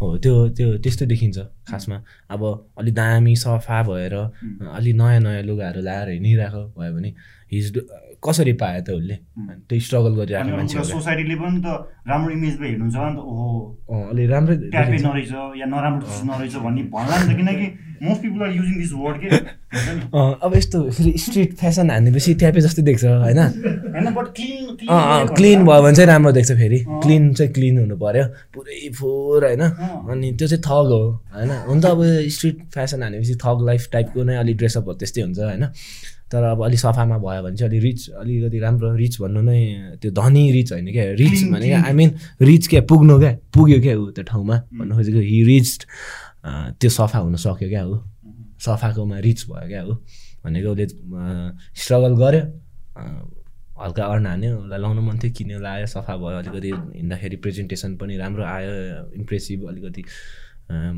हो 0.01 0.07
त्यो 0.23 0.33
त्यो 0.57 0.67
त्यस्तो 0.83 1.05
देखिन्छ 1.11 1.37
खासमा। 1.69 1.97
अब 2.29 2.41
अलि 2.79 2.91
दामी 2.91 3.35
सफा 3.43 3.81
भएर 3.89 4.15
अलि 4.77 4.93
नयाँ 4.93 5.19
नयाँ 5.25 5.43
लुगाहरू 5.49 5.81
लगाएर 5.81 6.09
हिँडिरहेको 6.09 6.61
भयो 6.77 6.93
भने 6.95 7.09
हिज 7.53 7.65
कसरी 8.25 8.53
पायो 8.61 8.81
त 8.85 8.89
उसले? 8.99 9.15
त्यो 9.69 9.79
स्ट्रगल 9.85 10.13
गरिरहेको 10.19 10.55
मान्छे 10.57 10.83
सोसाइटीले 10.91 11.35
पनि 11.41 11.59
त 11.65 11.67
राम्रो 12.09 12.31
इमेजमा 12.37 12.65
हेर्नुहुन्छ 12.65 12.97
नि 12.97 13.15
त 13.15 13.19
ओहो। 13.23 13.49
अलि 14.11 14.23
राम्रो 14.27 14.53
नरहेछ 14.53 15.31
या 15.61 15.65
नराम्रो 15.73 16.05
नरहेछ 16.29 16.55
भन्ने 16.65 16.83
भन्ला 16.93 17.15
नि 17.17 17.33
त 17.33 17.37
किनकि 17.39 17.67
most 18.03 18.21
people 18.21 18.41
are 18.45 18.51
using 18.55 18.75
this 18.77 18.91
word 18.93 19.15
के 19.21 19.27
अब 20.45 20.51
यस्तो 20.55 20.81
फेरि 20.89 21.11
स्ट्रिट 21.17 21.53
फेसन 21.61 21.89
हानेपछि 21.91 22.33
ट्यापे 22.41 22.61
जस्तै 22.61 22.81
देख्छ 22.89 23.03
होइन? 23.05 23.39
क्लिन 25.35 25.65
भयो 25.65 25.81
भने 25.83 25.95
चाहिँ 25.95 26.07
राम्रो 26.09 26.31
देख्छ 26.31 26.51
फेरि। 26.51 26.79
क्लिन 27.03 27.33
चाहिँ 27.33 27.51
क्लिन 27.53 27.79
हुनु 27.79 27.95
पऱ्यो 27.97 28.25
पुरै 28.55 28.89
फोर 28.99 29.45
होइन? 29.45 29.61
अनि 29.61 30.31
त्यो 30.39 30.47
चाहिँ 30.47 30.63
थग 30.67 30.87
हो 30.95 31.03
होइन? 31.35 31.51
हुन 31.67 31.79
त 31.81 31.85
अब 31.85 32.03
स्ट्रिट 32.35 32.57
फेसन 32.75 33.03
हानेपछि 33.03 33.35
थग 33.45 33.65
लाइफ 33.65 33.87
टाइपको 33.93 34.23
नै 34.23 34.35
अलिक 34.43 34.57
ड्रेसअपहरू 34.57 34.97
त्यस्तै 34.99 35.21
हुन्छ 35.21 35.39
होइन? 35.39 35.65
तर 36.31 36.43
अब 36.43 36.63
अलिक 36.65 36.79
सफामा 36.79 37.17
भयो 37.21 37.41
भने 37.43 37.55
चाहिँ 37.55 37.69
अलिक 37.69 37.83
रिच 37.83 38.09
अलिकति 38.19 38.59
राम्रो 38.59 38.95
रिच 38.95 39.15
भन्नु 39.21 39.41
नै 39.41 39.59
त्यो 40.01 40.11
धनी 40.11 40.43
रिच 40.51 40.71
होइन 40.73 40.87
क्या? 40.91 41.03
रिच 41.21 41.43
भनेको 41.51 41.77
आई 41.85 41.93
मिन 41.93 42.09
रिच 42.41 42.67
क्या? 42.67 42.81
पुग्नु 42.89 43.19
क्या? 43.19 43.31
पुग्यो 43.53 43.79
क्या 43.81 43.93
ऊ 43.97 44.09
त्यो 44.15 44.23
ठाउँमा? 44.25 44.55
भन्नु 44.73 44.95
खोजेको 44.95 45.19
हि 45.21 45.43
रिच 45.45 45.69
त्यो 46.79 46.89
सफा 46.89 47.19
हुन 47.19 47.35
सक्यो 47.45 47.69
क्या 47.69 47.83
ऊ 47.85 47.95
सफाकोमा 48.65 49.17
रिच 49.25 49.45
भयो 49.49 49.67
क्या 49.67 49.83
ऊ 49.83 49.93
भनेको 50.45 50.69
उसले 50.71 50.85
स्ट्रगल 51.81 52.13
गर्यो। 52.21 52.43
हल्का 53.81 54.03
अर्न 54.05 54.25
हान्यो 54.27 54.57
उसलाई 54.57 54.79
लाउनु 54.79 55.01
मन 55.01 55.17
थियो 55.19 55.31
किन्यो 55.37 55.59
लायो 55.59 55.85
सफा 55.93 56.13
भयो। 56.15 56.37
अलिकति 56.39 56.71
हिँड्दाखेरि 56.95 57.35
प्रेजेन्टेसन 57.43 57.95
पनि 57.99 58.17
राम्रो 58.17 58.43
आयो 58.45 58.73
इम्प्रेसिभ 59.19 59.67
अलिकति 59.69 60.03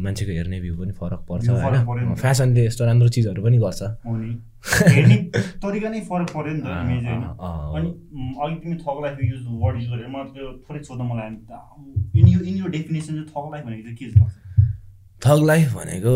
मान्छेको 0.04 0.32
हेर्ने 0.32 0.60
भ्यू 0.62 0.76
पनि 0.78 0.92
फरक 1.00 1.22
पर्छ 1.30 1.50
होइन? 1.50 2.14
फेसनले 2.16 2.66
यस्तो 2.66 2.86
राम्रो 2.86 3.10
चिजहरू 3.16 3.42
पनि 3.44 3.58
गर्छ। 3.64 3.82
तरिका 5.64 5.90
नै 5.90 6.00
फरक 6.12 6.30
पऱ्यो 6.36 6.54
नि 6.54 6.62
त 6.62 6.68
इमेज 6.68 7.04
होइन। 7.08 7.24
अनि 7.76 7.88
अघि 8.44 8.56
तिमी 8.64 8.76
थक 8.84 8.98
लाइफ 9.04 9.16
युज 9.24 9.42
वर्ड 9.64 9.76
युज 9.82 9.88
गरेर 9.92 10.08
मलाई 10.14 10.28
त्यो 10.36 10.48
थोरै 10.68 10.80
सोध्न 10.90 11.04
मलाई 11.12 11.28
इन 12.20 12.28
यु 12.28 12.40
इन 12.40 12.56
यो 12.58 12.68
डेफिनेसन 12.78 13.14
चाहिँ 13.14 13.28
थक 13.32 13.46
लाइफ 13.54 13.64
भनेको 13.66 13.84
चाहिँ 13.88 13.98
के 13.98 14.46
थग 15.22 15.40
लाइफ 15.46 15.74
भनेको 15.76 16.14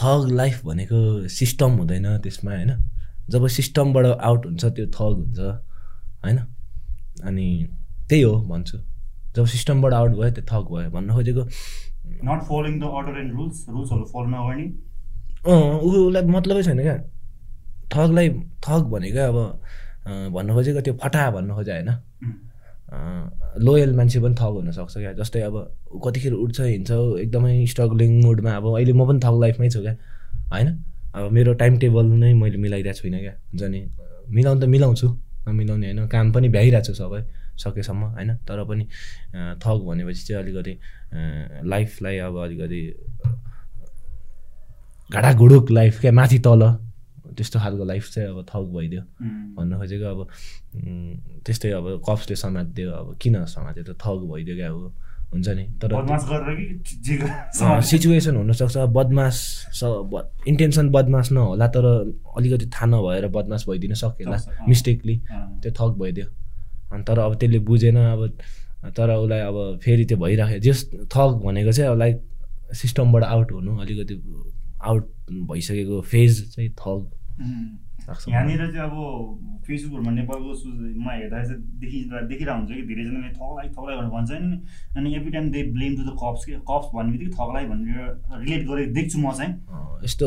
थग 0.00 0.30
लाइफ 0.32 0.64
भनेको 0.66 1.28
सिस्टम 1.28 1.70
हुँदैन 1.78 2.06
त्यसमा 2.18 2.50
होइन? 2.50 2.72
जब 3.30 3.46
सिस्टमबाट 3.56 4.06
आउट 4.06 4.46
हुन्छ 4.46 4.64
त्यो 4.64 4.86
थग 4.96 5.14
हुन्छ 5.18 5.38
होइन? 6.24 6.38
अनि 7.24 7.46
त्यही 8.08 8.22
हो 8.22 8.34
भन्छु। 8.50 8.78
जब 9.36 9.46
सिस्टमबाट 9.46 9.92
आउट 9.92 10.10
भयो 10.10 10.30
त्यो 10.30 10.44
थग 10.50 10.64
भयो। 10.72 10.90
भन्न 10.90 11.14
खोजेको 11.14 11.42
not 12.28 12.42
following 12.48 12.74
the 12.80 12.84
order 12.84 13.20
and 13.20 13.32
rules 13.36 13.66
रुल्सहरू 13.68 14.04
फलो 14.12 14.26
नगर्ने 14.34 14.66
अँ 15.44 15.78
उसलाई 15.86 16.22
मतलबै 16.36 16.62
छैन 16.62 16.80
क्या। 16.82 16.96
थगलाई 17.94 18.28
थग 18.66 18.82
भनेको 18.92 19.22
अब 19.30 19.38
भन्नु 20.34 20.54
खोजेको 20.54 20.80
त्यो 20.80 20.94
फटा 21.02 21.30
भन्नु 21.30 21.54
खोजे 21.54 21.72
होइन? 21.72 21.90
लोयल 23.64 23.94
मान्छे 23.96 24.20
पनि 24.20 24.34
थग 24.34 24.54
हुनसक्छ 24.56 24.94
क्या। 24.98 25.12
जस्तै 25.18 25.40
अब 25.40 25.54
कतिखेर 26.04 26.32
उठ्छ 26.34 26.60
हिँड्छ 26.60 26.90
एकदमै 27.20 27.54
स्ट्रगलिङ 27.66 28.10
मुडमा 28.24 28.52
अब 28.56 28.66
अहिले 28.74 28.92
म 28.92 29.06
पनि 29.08 29.20
थग 29.24 29.40
लाइफमै 29.40 29.68
छु 29.70 29.80
क्या। 29.82 29.94
होइन? 30.52 30.68
अब 31.14 31.30
मेरो 31.32 31.52
टाइम 31.54 31.78
टेबल 31.78 32.06
नै 32.22 32.32
मैले 32.34 32.58
मिलाइरहेको 32.58 32.98
छुइनँ 33.00 33.20
क्या। 33.20 33.34
हुन्छ 33.50 33.62
नि? 33.62 33.80
मिलाउनु 34.28 34.60
त 34.60 34.64
मिलाउँछु 34.74 35.08
नमिलाउने 35.48 35.86
होइन। 35.86 36.06
काम 36.08 36.32
पनि 36.32 36.48
भ्याइरहेको 36.48 36.86
छु 36.86 36.94
सबै 36.94 37.20
सकेसम्म 37.54 38.02
होइन? 38.14 38.30
तर 38.46 38.64
पनि 38.64 38.84
थग 39.62 39.78
भनेपछि 39.88 40.22
चाहिँ 40.26 40.42
अलिकति 40.42 40.74
लाइफलाई 41.70 42.16
अब 42.26 42.34
अलिकति 42.44 42.80
घाडाघुडुक 45.10 45.70
लाइफ 45.70 46.00
क्या 46.00 46.12
माथि 46.12 46.38
तल। 46.38 46.62
त्यस्तो 47.36 47.58
खालको 47.60 47.84
लाइफ 47.84 48.04
चाहिँ 48.10 48.28
अब 48.28 48.38
थक 48.50 48.64
भइदियो। 48.76 49.02
भन्नु 49.56 49.74
खोजेको 49.78 50.06
अब 50.12 50.20
त्यस्तै 51.44 51.70
अब 51.72 51.86
कप्सले 52.06 52.36
समातिदियो 52.36 52.90
अब 52.92 53.16
किन 53.22 53.44
समात्यो 53.48 53.82
त 53.84 53.96
थक 53.96 54.20
भइदियो 54.32 54.56
क्या 54.56 54.68
अब 54.68 54.92
हुन्छ 55.32 55.48
नि? 55.48 55.64
तर 55.80 55.90
सिचुएसन 57.82 58.36
हुनसक्छ 58.36 58.76
बदमास 58.92 59.36
इन्टेन्सन 60.48 60.88
बदमास 60.96 61.32
नहोला 61.32 61.66
तर 61.74 61.84
अलिकति 62.36 62.66
थाहा 62.74 62.86
नभएर 62.86 63.26
बदमास 63.34 63.64
भइदिन 63.68 63.94
सकेला 63.94 64.36
मिस्टेकली 64.68 65.16
त्यो 65.62 65.70
थक 65.72 65.92
भइदियो। 66.00 66.26
अनि 66.92 67.02
तर 67.08 67.18
अब 67.18 67.34
त्यसले 67.40 67.58
बुझेन 67.66 67.96
अब 67.96 68.20
तर 68.96 69.08
उसलाई 69.16 69.40
अब 69.40 69.56
फेरि 69.82 70.04
त्यो 70.04 70.18
भइराख्यो 70.18 70.58
जस 70.60 70.78
थक 71.08 71.30
भनेको 71.44 71.72
चाहिँ 71.72 71.90
अब 71.90 71.98
लाइक 71.98 72.16
सिस्टमबाट 72.74 73.22
आउट 73.24 73.52
हुनु 73.52 73.72
अलिकति 73.80 74.14
आउट 74.84 75.04
भइसकेको 75.50 76.00
फेज 76.12 76.32
चाहिँ 76.54 76.70
थग 76.80 77.00
यहाँनिर 78.28 78.60
चाहिँ 78.72 78.84
अब 78.84 78.96
फेसबुकहरूमा 79.66 80.10
नेपालको 80.12 80.54
सुमा 80.54 81.12
हेर्दा 81.12 81.42
चाहिँ 81.44 81.60
देखि 81.80 81.98
देखिरहेको 82.28 82.56
हुन्छ 82.58 82.70
कि 82.70 82.82
धेरैजनाले 82.88 83.30
थगलाई 83.32 83.68
थगलाई 83.72 83.96
भनेर 83.96 84.10
भन्छ 84.12 84.30
नि। 84.44 84.56
अनि 84.96 85.14
every 85.16 85.30
time 85.32 85.50
they 85.50 85.62
blame 85.72 85.92
to 85.96 86.02
the 86.04 86.12
cops 86.20 86.44
के 86.44 86.52
कप्स 86.68 86.88
भन्ने 86.94 87.10
बित्तिकै 87.12 87.32
थगलाई 87.32 87.64
भनेर 87.72 87.96
रिलेट 88.44 88.62
गरेको 88.68 88.92
देख्छु 88.92 89.18
म 89.18 89.32
चाहिँ। 89.32 89.52
यस्तो 90.04 90.26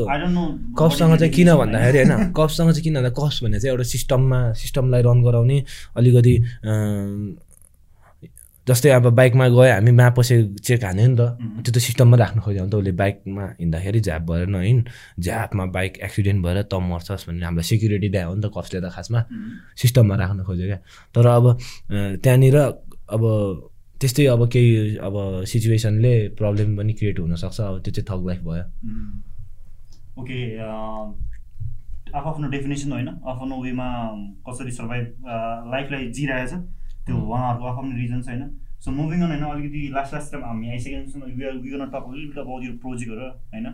कप्ससँग 0.73 1.15
चाहिँ 1.17 1.33
किन 1.33 1.49
भन्दाखेरि 1.55 1.97
होइन 2.01 2.33
कप्ससँग 2.33 2.71
चाहिँ 2.71 2.83
किन 2.83 2.95
भन्दा 2.97 3.11
कप्स 3.13 3.43
भन्ने 3.43 3.59
चाहिँ 3.59 3.71
एउटा 3.71 3.85
सिस्टममा 3.93 4.39
सिस्टमलाई 4.57 5.01
रन 5.05 5.21
गराउने 5.23 5.57
अलिकति 5.97 6.35
जस्तै 8.67 8.89
अब 8.99 9.05
बाइकमा 9.15 9.47
गयो 9.47 9.63
हामी 9.73 9.91
मापसे 9.91 10.35
चेक 10.67 10.83
हान्यो 10.83 11.07
नि 11.07 11.15
त। 11.15 11.21
त्यो 11.63 11.71
त 11.71 11.77
सिस्टममा 11.87 12.15
राख्नु 12.19 12.41
खोज्यो 12.43 12.61
भने 12.63 12.71
त 12.71 12.75
उसले। 12.75 12.91
बाइकमा 13.01 13.43
हिँड्दाखेरि 13.61 13.99
झ्याप 14.03 14.21
भएर 14.27 14.47
नहिँड 14.51 14.81
झ्यापमा 15.23 15.65
बाइक 15.77 15.93
एक्सिडेन्ट 16.07 16.39
भएर 16.45 16.57
त 16.67 16.73
मर्छस् 16.75 17.25
भन्ने 17.27 17.45
हामीलाई 17.47 17.65
सेक्युरिटी 17.71 18.09
दियो 18.11 18.27
हो 18.27 18.35
नि 18.35 18.41
त 18.43 18.51
कसले 18.51 18.79
त 18.83 18.87
खासमा। 18.91 19.19
सिस्टममा 19.81 20.15
राख्नु 20.19 20.43
खोज्यो 20.43 20.67
क्या। 20.67 20.79
तर 21.15 21.25
अब 21.37 21.45
त्यहाँनिर 22.23 22.57
अब 23.15 23.23
त्यस्तै 24.01 24.25
अब 24.35 24.41
केही 24.53 25.01
अब 25.01 25.15
सिचुएसनले 25.47 26.13
प्रब्लम 26.37 26.69
पनि 26.77 26.93
क्रिएट 26.93 27.19
हुनसक्छ। 27.19 27.59
अब 27.61 27.75
त्यो 27.81 27.91
चाहिँ 27.95 28.07
थग 28.09 28.21
लाइफ 28.27 28.41
भयो। 28.45 28.65
ओके 30.21 30.37
आफ्नो 32.19 32.47
डेफिनेसन 32.51 32.91
होइन। 32.91 33.07
आफ्नो 33.31 33.55
वेमा 33.63 33.87
कसरी 34.47 34.71
सर्भाइभ 34.71 35.05
लाइफलाई 35.71 36.03
जिरहेछ 36.17 36.53
त्यो 37.07 37.15
उहाँहरूको 37.17 37.65
आफ्नो 37.71 37.97
रिजन 37.97 38.21
होइन 38.29 38.43
सो 38.83 38.91
मुभिङ 38.93 39.21
अन 39.25 39.31
होइन 39.31 39.43
अलिकति 39.49 39.81
लास्ट 39.93 40.13
लास्ट 40.13 40.31
टाइम 40.31 40.43
हामी 40.45 40.69
आइसकेको 40.69 41.11
छौँ 41.11 41.21
विगन 41.65 41.85
टक 41.93 42.03
अलिकति 42.13 42.39
अब 42.39 42.49
यो 42.63 42.71
प्रोजेक्टहरू 42.83 43.27
होइन? 43.53 43.67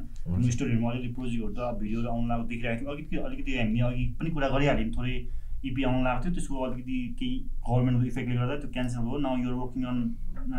स्टोरीहरूमा 0.55 0.91
अलिकति 0.91 1.09
प्रोजेक्टहरू 1.17 1.53
त 1.57 1.75
भिडियोहरू 1.79 2.09
आउनु 2.09 2.27
लागेको 2.27 2.47
देखिरहेको 2.51 2.81
थियो। 2.83 2.91
अलिकति 2.93 3.15
अलिकति 3.27 3.57
हामीले 3.59 3.83
अघि 3.89 4.05
पनि 4.19 4.29
कुरा 4.35 4.47
गरिहाल्यौँ। 4.55 4.91
थोरै 4.95 5.15
इपी 5.67 5.83
आउनु 5.83 6.03
लागेको 6.03 6.23
थियो 6.23 6.33
त्यसको 6.35 6.55
अलिकति 6.63 6.97
केही 7.19 7.35
गभर्मेन्टको 7.67 8.05
इफेक्टले 8.07 8.35
गर्दा 8.39 8.55
त्यो 8.63 8.69
क्यान्सल 8.71 9.01
भयो। 9.03 9.17
Now 9.27 9.35
you're 9.43 9.55
working 9.59 9.83
on 9.91 9.99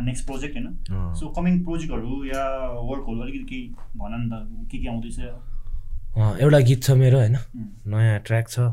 next 0.04 0.26
project 0.26 0.54
होइन? 0.56 0.68
सो 1.18 1.24
कमिङ 1.40 1.54
प्रोजेक्टहरू 1.64 2.12
या 2.26 2.44
वर्कहरू 2.92 3.20
अलिकति 3.24 3.44
केही 3.50 3.64
भन 3.96 4.12
नि 4.20 4.26
त 4.30 4.34
के 4.70 4.76
के 4.78 4.88
आउँदैछ? 4.88 5.18
एउटा 6.44 6.58
गीत 6.68 6.80
छ 6.84 6.90
मेरो 7.00 7.18
होइन? 7.18 7.36
नयाँ 7.88 8.18
ट्र्याक 8.28 8.48
छ। 8.48 8.72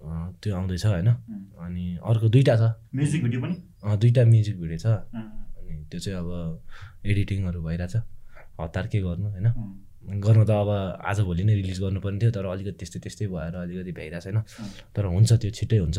त्यो 0.00 0.56
आउँदैछ 0.56 0.84
होइन। 0.86 1.08
अनि 1.08 1.84
अर्को 2.02 2.28
दुइटा 2.28 2.54
छ। 2.56 2.62
म्युजिक 2.94 3.22
भिडियो 3.22 3.40
पनि? 3.42 3.54
दुइटा 4.00 4.24
म्युजिक 4.24 4.56
भिडियो 4.60 4.78
छ। 4.78 4.86
अनि 5.12 5.84
त्यो 5.90 5.98
चाहिँ 6.00 6.18
अब 6.18 6.28
एडिटिङहरू 7.04 7.60
भइरहेछ। 7.62 7.96
हतार 8.60 8.86
के 8.92 8.98
गर्नु 9.00 9.28
होइन? 9.30 9.48
गर्नु 10.24 10.44
त 10.44 10.50
अब 10.50 10.70
आजभोलि 11.04 11.44
नै 11.44 11.54
रिलिज 11.54 11.78
गर्नुपर्ने 11.80 12.18
थियो 12.20 12.30
तर 12.32 12.44
अलिकति 12.46 12.76
त्यस्तै 12.80 12.98
त्यस्तै 13.04 13.26
भएर 13.28 13.54
अलिकति 13.54 13.92
भ्याइरहेको 13.92 14.24
छैन 14.24 14.38
तर 14.96 15.04
हुन्छ 15.04 15.30
त्यो 15.32 15.50
छिट्टै 15.50 15.78
हुन्छ। 15.84 15.98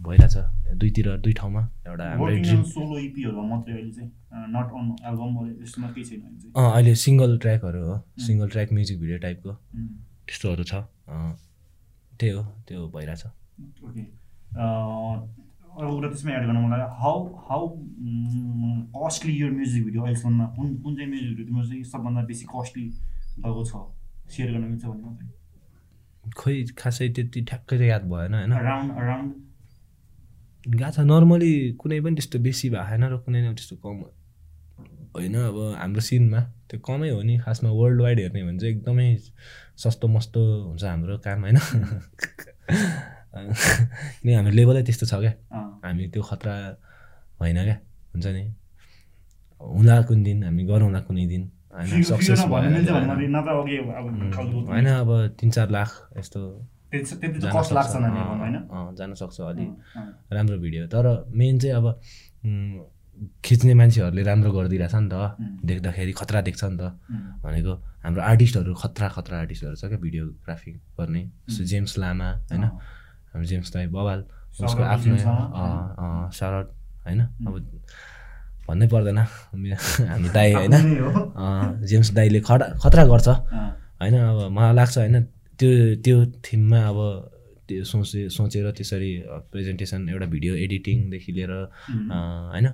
भइरहेछ। 0.00 0.36
दुईतिर 0.80 1.06
दुई 1.20 1.32
ठाउँमा 1.36 1.62
एउटा 1.86 2.04
अहिले 6.56 6.94
सिङ्गल 6.96 7.38
ट्र्याकहरू 7.38 7.80
हो। 7.84 7.96
सिङ्गल 8.26 8.48
ट्र्याक 8.48 8.72
म्युजिक 8.72 8.96
भिडियो 9.00 9.18
टाइपको 9.18 9.52
त्यस्तोहरू 9.52 10.64
छ। 10.64 10.74
त्यही 12.20 12.32
हो 12.32 12.42
त्यो 12.68 12.88
भइरहेछ। 12.94 13.22
ओके। 13.86 14.02
अर्को 15.70 15.92
कुरा 15.96 16.08
त्यसमा 16.08 16.30
एड 16.36 16.44
गर्न 16.46 16.58
मलाई 16.64 16.80
हाउ 17.00 17.18
हाउ 17.48 17.62
कस्टली 18.96 19.32
यो 19.40 19.48
म्युजिक 19.50 19.84
भिडियो 19.84 20.02
अहिलेसम्ममा 20.02 20.46
कुन 20.56 20.66
कुन 20.82 20.96
चाहिँ 20.96 21.10
म्युजिक 21.10 21.28
भिडियो 21.30 21.46
तिम्रो 21.48 21.64
चाहिँ 21.68 21.84
सबभन्दा 21.92 22.22
बेसी 22.30 22.44
कस्टली 22.54 22.86
भएको 23.42 23.62
छ? 23.64 23.72
सेयर 24.30 24.48
गर्न 24.52 24.64
मिल्छ 24.70 24.84
भने 24.84 25.02
मात्रै। 25.02 25.28
खोइ 26.36 26.56
खासै 26.78 27.08
त्यति 27.16 27.40
ठ्याक्कै 27.48 27.76
त 27.78 27.82
याद 27.82 28.04
भएन 28.10 28.34
होइन? 28.34 28.52
अराउन्ड 28.52 28.90
अराउन्ड 28.92 29.30
गएको 30.76 30.90
छ 30.92 30.98
नर्मली 31.10 31.52
कुनै 31.80 32.00
पनि 32.04 32.14
त्यस्तो 32.18 32.38
बेसी 32.46 32.66
भएको 32.70 32.88
छैन 32.90 33.04
र 33.12 33.16
कुनै 33.24 33.40
त्यस्तो 33.48 33.76
कम 33.84 33.96
होइन 35.14 35.36
अब 35.42 35.56
हाम्रो 35.80 36.02
सिनमा। 36.08 36.40
त्यो 36.68 36.78
कमै 36.86 37.08
हो 37.10 37.22
नि 37.22 37.34
खासमा 37.44 37.70
वर्ल्ड 37.78 38.00
वाइड 38.02 38.18
हेर्ने 38.20 38.42
भने 38.46 38.58
चाहिँ 38.58 38.74
एकदमै 38.74 39.08
सस्तो 39.80 40.06
मस्तो 40.08 40.40
हुन्छ 40.68 40.84
हाम्रो 40.84 41.14
काम 41.24 41.40
होइन? 41.44 41.58
किन 44.20 44.28
हाम्रो 44.36 44.52
लेभलै 44.58 44.82
त्यस्तो 44.84 45.06
छ 45.06 45.14
क्या। 45.24 45.32
हामी 45.84 46.04
त्यो 46.12 46.22
खतरा 46.22 46.54
होइन 47.40 47.58
क्या 47.64 47.76
हुन्छ 48.12 48.26
नि? 48.26 48.44
हुँला 49.60 49.96
कुन 50.08 50.18
दिन 50.22 50.38
हामी 50.44 50.62
गरौँला 50.64 51.00
कुनै 51.08 51.26
दिन 51.32 51.42
होइन? 51.72 52.02
सक्सेस 52.02 52.40
होइन 54.70 54.86
अब 55.00 55.10
तिन 55.40 55.48
चार 55.50 55.68
लाख 55.70 55.90
यस्तो 56.18 56.40
जान 58.98 59.14
सक्छ। 59.14 59.40
अलि। 59.40 59.66
राम्रो 60.34 60.56
भिडियो। 60.58 60.86
तर 60.90 61.06
मेन 61.30 61.58
चाहिँ 61.58 61.74
अब 61.78 61.86
खिच्ने 63.44 63.74
मान्छेहरूले 63.74 64.22
राम्रो 64.22 64.50
गरिदिरहेछ 64.52 64.94
नि 64.94 65.08
त। 65.12 65.14
देख्दाखेरि 65.64 66.12
खतरा 66.18 66.40
देख्छ 66.42 66.62
नि 66.64 66.76
त। 66.82 66.82
भनेको 67.44 67.74
हाम्रो 68.04 68.22
आर्टिस्टहरू 68.22 68.74
खतरा 68.74 69.08
खतरा 69.16 69.36
आर्टिस्टहरू 69.38 69.74
छ 69.76 69.84
क्या 69.90 69.98
भिडियोग्राफी 69.98 70.70
गर्ने। 70.98 71.22
जस्तो 71.48 71.64
जेम्स 71.72 71.92
लामा 71.98 72.28
होइन? 72.50 72.64
हाम्रो 73.30 73.46
जेम्स 73.46 73.68
दाई 73.74 73.86
बवाल 73.92 74.20
उसको 74.60 74.82
आफ्नो 74.82 75.16
सरट 76.32 76.66
होइन? 77.06 77.20
अब 77.20 77.54
भन्नै 78.68 78.86
पर्दैन। 78.88 79.18
हाम्रो 79.18 80.28
दाई 80.32 80.50
होइन? 80.52 80.74
जेम्स 81.90 82.08
दाईले 82.16 82.40
खतरा 82.40 82.66
खतरा 82.82 83.04
गर्छ। 83.12 83.28
होइन 84.00 84.14
अब 84.16 84.38
मलाई 84.56 84.74
लाग्छ 84.74 84.96
होइन 84.98 85.16
त्यो 85.60 85.70
त्यो 86.04 86.16
थिममा 86.44 86.80
अब 86.88 86.98
त्यो 87.68 87.84
सोचे 87.84 88.28
सोचेर 88.32 88.66
त्यसरी 88.72 89.12
प्रेजेन्टेसन 89.52 90.08
एउटा 90.08 90.26
भिडियो 90.26 90.54
एडिटिङदेखि 90.56 91.30
लिएर 91.32 91.52
होइन? 91.52 92.66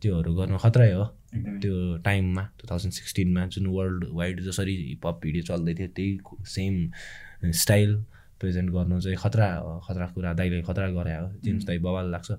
त्योहरू 0.00 0.30
गर्नु 0.34 0.56
खतरै 0.58 0.90
हो। 0.92 1.04
त्यो 1.32 1.74
टाइममा 2.04 2.42
टु 2.60 2.66
थाउजन्ड 2.70 2.92
सिक्सटिनमा 2.92 3.46
जुन 3.54 3.66
वर्ल्ड 3.66 4.04
वाइड 4.12 4.40
जसरी 4.46 4.76
हिपहप 4.88 5.20
भिडियो 5.22 5.42
चल्दै 5.50 5.74
थियो 5.74 5.88
त्यही 5.96 6.18
सेम 6.54 6.74
स्टाइल 7.62 7.94
प्रेजेन्ट 8.40 8.70
गर्नु 8.72 9.00
चाहिँ 9.00 9.16
खतरा 9.20 9.46
खतरा 9.86 10.06
कुरा 10.16 10.32
दाइले 10.32 10.62
खतरा 10.64 10.88
गरे 10.90 11.14
हो। 11.14 11.26
जेम्स 11.44 11.64
दाई 11.64 11.78
बवाल 11.78 12.10
लाग्छ। 12.10 12.30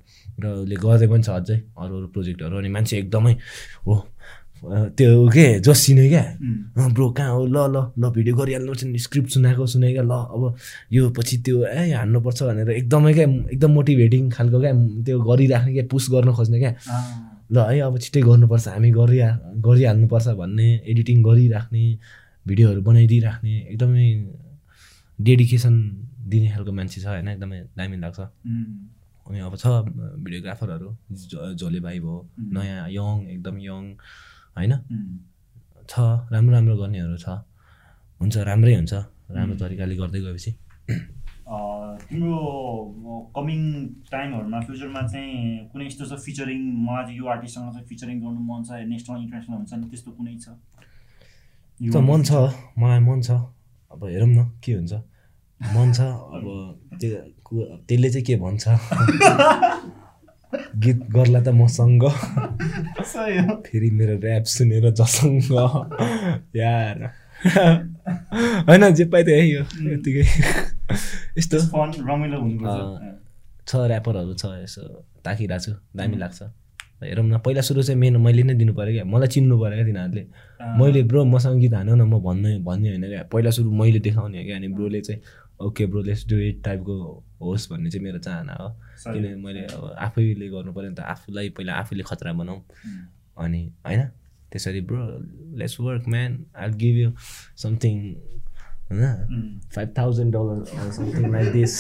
र 0.42 0.46
उसले 0.66 0.76
गर्दै 0.76 1.08
पनि 1.08 1.24
छ 1.24 1.30
अझै 1.30 1.58
अरू 1.78 1.94
अरू 1.98 2.08
प्रोजेक्टहरू। 2.10 2.58
अनि 2.58 2.70
मान्छे 2.76 2.98
एकदमै 2.98 3.34
हो 3.86 3.96
त्यो 4.98 5.30
के 5.34 5.46
जसिने 5.62 6.08
क्या? 6.10 6.26
ब्रो 6.94 7.10
कहाँ 7.18 7.32
हो? 7.34 7.46
ल 7.46 7.58
ल 7.70 7.78
ल 8.02 8.10
भिडियो 8.14 8.36
गरिहाल्नु 8.36 8.74
नि 8.90 9.00
स्क्रिप्ट 9.00 9.30
सुनाएको 9.30 9.66
सुने 9.66 9.94
क्या 9.94 10.04
ल 10.04 10.14
अब 10.36 10.58
यो 10.94 11.10
पछि 11.18 11.38
त्यो 11.46 11.66
ए 11.66 11.92
हान्नुपर्छ 11.94 12.44
भनेर 12.44 12.70
एकदमै 12.82 13.14
क्या 13.14 13.26
एकदम 13.54 13.72
मोटिभेटिङ 13.72 14.30
खालको 14.30 14.60
क्या 14.62 14.74
त्यो 15.06 15.20
गरिराख्ने 15.22 15.74
क्या 15.74 15.86
पुस 15.92 16.10
गर्न 16.12 16.34
खोज्ने 16.34 16.60
क्या। 16.60 16.74
ल 17.52 17.58
है 17.70 17.80
अब 17.88 17.98
छिट्टै 18.04 18.22
गर्नुपर्छ 18.30 18.68
हामी 18.68 18.90
गरिहा 19.00 19.30
गरिहाल्नुपर्छ 19.68 20.28
भन्ने 20.42 20.68
एडिटिङ 20.92 21.18
गरिराख्ने 21.24 21.84
भिडियोहरू 22.48 22.82
बनाइदिइराख्ने 22.82 23.54
एकदमै 23.74 24.08
डेडिकेसन 25.20 25.76
दिने 26.32 26.48
खालको 26.54 26.72
मान्छे 26.72 27.00
छ 27.02 27.06
होइन? 27.12 27.28
एकदमै 27.28 27.58
दामी 27.78 27.98
लाग्छ। 28.04 28.20
अनि 29.28 29.40
अब 29.48 29.54
छ 29.62 29.66
भिडियोग्राफरहरू 30.24 30.90
झोले 31.60 31.80
भाइ 31.86 32.00
भयो 32.00 32.16
नयाँ 32.56 32.88
यङ 32.98 33.16
एकदम 33.36 33.56
यङ 33.68 33.84
होइन? 34.58 34.74
छ 35.90 35.94
राम्रो 36.34 36.52
राम्रो 36.56 36.76
गर्नेहरू 36.82 37.18
छ। 37.18 37.28
हुन्छ 38.20 38.36
राम्रै 38.50 38.74
हुन्छ 38.76 38.94
राम्रो 39.36 39.56
तरिकाले 39.62 39.96
गर्दै 40.02 40.20
गएपछि। 40.26 40.52
तिम्रो 41.52 43.32
कमिङ 43.36 43.88
टाइमहरूमा 44.12 44.60
फ्युचरमा 44.60 45.08
चाहिँ 45.08 45.68
कुनै 45.72 45.86
यस्तो 45.86 46.06
छ 46.06 46.24
फिचरिङ 46.24 46.80
मलाई 46.80 47.04
चाहिँ 47.04 47.18
यो 47.18 47.26
आर्टिस्टसँग 47.26 47.72
चाहिँ 47.72 47.88
फिचरिङ 47.88 48.20
गर्नु 48.20 48.42
मन 48.42 48.64
छ 48.64 48.72
नेसनल 48.88 49.22
इन्टरनेसनल 49.22 49.56
हुन्छ 49.56 49.74
नि 49.74 49.90
त्यस्तो 49.90 50.12
कुनै 50.12 50.38
छ? 50.40 50.50
त 51.80 51.98
मन 51.98 52.24
छ 52.24 52.32
मलाई 52.80 53.00
मन 53.00 53.22
छ। 53.22 53.32
अब 53.92 54.06
हेरौँ 54.06 54.28
न 54.28 54.52
के 54.64 54.74
हुन्छ? 54.74 54.94
मन 55.60 55.94
छ 55.94 56.00
अब 56.32 56.80
त्यो 57.02 57.80
त्यसले 57.88 58.10
चाहिँ 58.10 58.26
के 58.26 58.36
भन्छ? 58.36 58.68
गीत 60.84 61.00
गर्ला 61.12 61.42
त 61.42 61.48
मसँग। 61.52 62.04
फेरि 63.68 63.92
मेरो 63.92 64.20
ऱ्याप 64.20 64.44
सुनेर 64.44 64.92
जसँग। 64.92 65.52
यार। 66.56 67.12
होइन 68.68 68.94
जे 68.94 69.06
पाइ 69.06 69.24
त्यही 69.24 69.54
हो 69.54 69.92
यतिकै 69.92 70.71
यस्तो। 71.38 71.58
रमाइलो 72.10 72.38
छ 73.68 73.72
ऱ्यापरहरू 73.76 74.34
छ 74.34 74.46
यसो 74.64 74.82
ताकिरहेको 75.26 75.64
छु 75.66 75.72
दामी 75.96 76.18
लाग्छ। 76.18 76.42
हेरौँ 77.02 77.26
न 77.26 77.38
पहिला 77.42 77.62
सुरु 77.62 77.82
चाहिँ 77.84 78.00
मेन 78.00 78.18
मैले 78.22 78.44
नै 78.44 78.54
दिनु 78.62 78.74
पऱ्यो 78.78 78.94
क्या। 78.94 79.06
मलाई 79.06 79.28
चिन्नु 79.34 79.56
पऱ्यो 79.58 79.76
क्या 79.76 79.86
तिनीहरूले। 79.86 80.24
मैले 80.78 81.02
ब्रो 81.10 81.24
मसँग 81.26 81.60
गीत 81.62 81.74
हान्यो 81.74 81.96
न 81.96 82.02
म 82.06 82.20
भन्ने 82.22 82.58
भन्ने 82.62 82.90
होइन 82.90 83.06
क्या। 83.10 83.24
पहिला 83.34 83.50
सुरु 83.58 83.72
मैले 83.72 84.00
देखाउने 84.06 84.38
हो 84.38 84.44
क्या। 84.46 84.56
अनि 84.58 84.68
ब्रोले 84.78 85.02
चाहिँ 85.02 85.22
okay 85.62 85.86
bro 85.86 86.02
let's 86.02 86.28
do 86.30 86.38
it 86.38 86.64
टाइपको 86.66 86.94
होस् 87.42 87.70
भन्ने 87.72 87.90
चाहिँ 87.90 88.04
मेरो 88.06 88.20
चाहना 88.20 88.54
हो। 88.54 88.70
किनभने 89.02 89.36
मैले 89.42 89.62
अब 89.74 89.96
आफैले 89.98 90.48
गर्नु 90.50 90.72
पऱ्यो 90.74 90.90
नि 90.90 90.96
त 90.96 91.00
आफूलाई 91.00 91.50
पहिला 91.58 91.74
आफूले 91.82 92.04
खतरा 92.06 92.34
बनाऊँ। 92.34 92.62
अनि 93.38 93.62
होइन 93.86 94.02
त्यसरी 94.52 94.82
bro 94.86 95.02
let's 95.58 95.80
work 95.80 96.04
man 96.08 96.32
I 96.54 96.70
give 96.82 96.96
you 96.98 97.10
something 97.58 97.96
होइन? 98.92 99.60
Five 99.76 99.90
thousand 99.98 100.36
dollar 100.36 100.92
something 100.92 101.32
like 101.32 101.48
this 101.52 101.74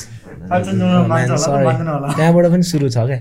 त्यहाँबाट 2.16 2.46
पनि 2.52 2.64
सुरु 2.64 2.90
छ 2.90 2.98
क्या। 3.10 3.20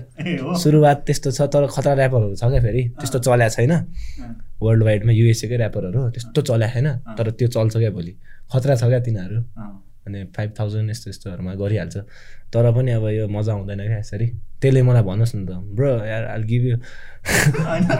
सुरुवात 0.63 0.97
त्यस्तो 1.05 1.31
छ 1.31 1.41
तर 1.53 1.67
खतरा 1.67 1.93
ऱ्यापरहरू 1.93 2.35
छ 2.35 2.43
क्या 2.43 2.61
फेरि। 2.61 2.83
त्यस्तो 2.99 3.19
चल्याएको 3.19 3.55
छैन। 3.55 3.73
वर्ल्ड 4.61 4.83
वाइडमा 4.83 5.11
युएसएकै 5.11 5.55
ऱ्यापरहरू 5.57 6.09
त्यस्तो 6.09 6.41
चल्याएको 6.41 6.79
छैन। 6.79 6.87
तर 7.17 7.31
त्यो 7.31 7.47
चल्छ 7.47 7.73
क्या 7.77 7.91
भोलि। 7.91 8.13
खतरा 8.53 8.75
छ 8.75 8.83
क्या 8.83 8.99
तिनीहरू। 8.99 9.39
अनि 10.07 10.23
फाइभ 10.35 10.49
थाउजन्ड 10.59 10.89
यस्तो 10.89 11.09
यस्तोहरूमा 11.09 11.53
गरिहाल्छ। 11.61 11.97
तर 12.53 12.65
पनि 12.73 12.91
अब 12.91 13.05
यो 13.07 13.27
मजा 13.29 13.53
आउँदैन 13.53 13.79
क्या 13.87 13.99
यसरी। 13.99 14.27
त्यसले 14.61 14.81
मलाई 14.81 15.03
भन्नुहोस् 15.03 15.35
न 15.35 15.45
त 15.45 15.51
ब्रो 15.77 15.91
यार 16.05 16.23
I'll 16.35 16.43
give 16.43 16.63
you 16.65 16.75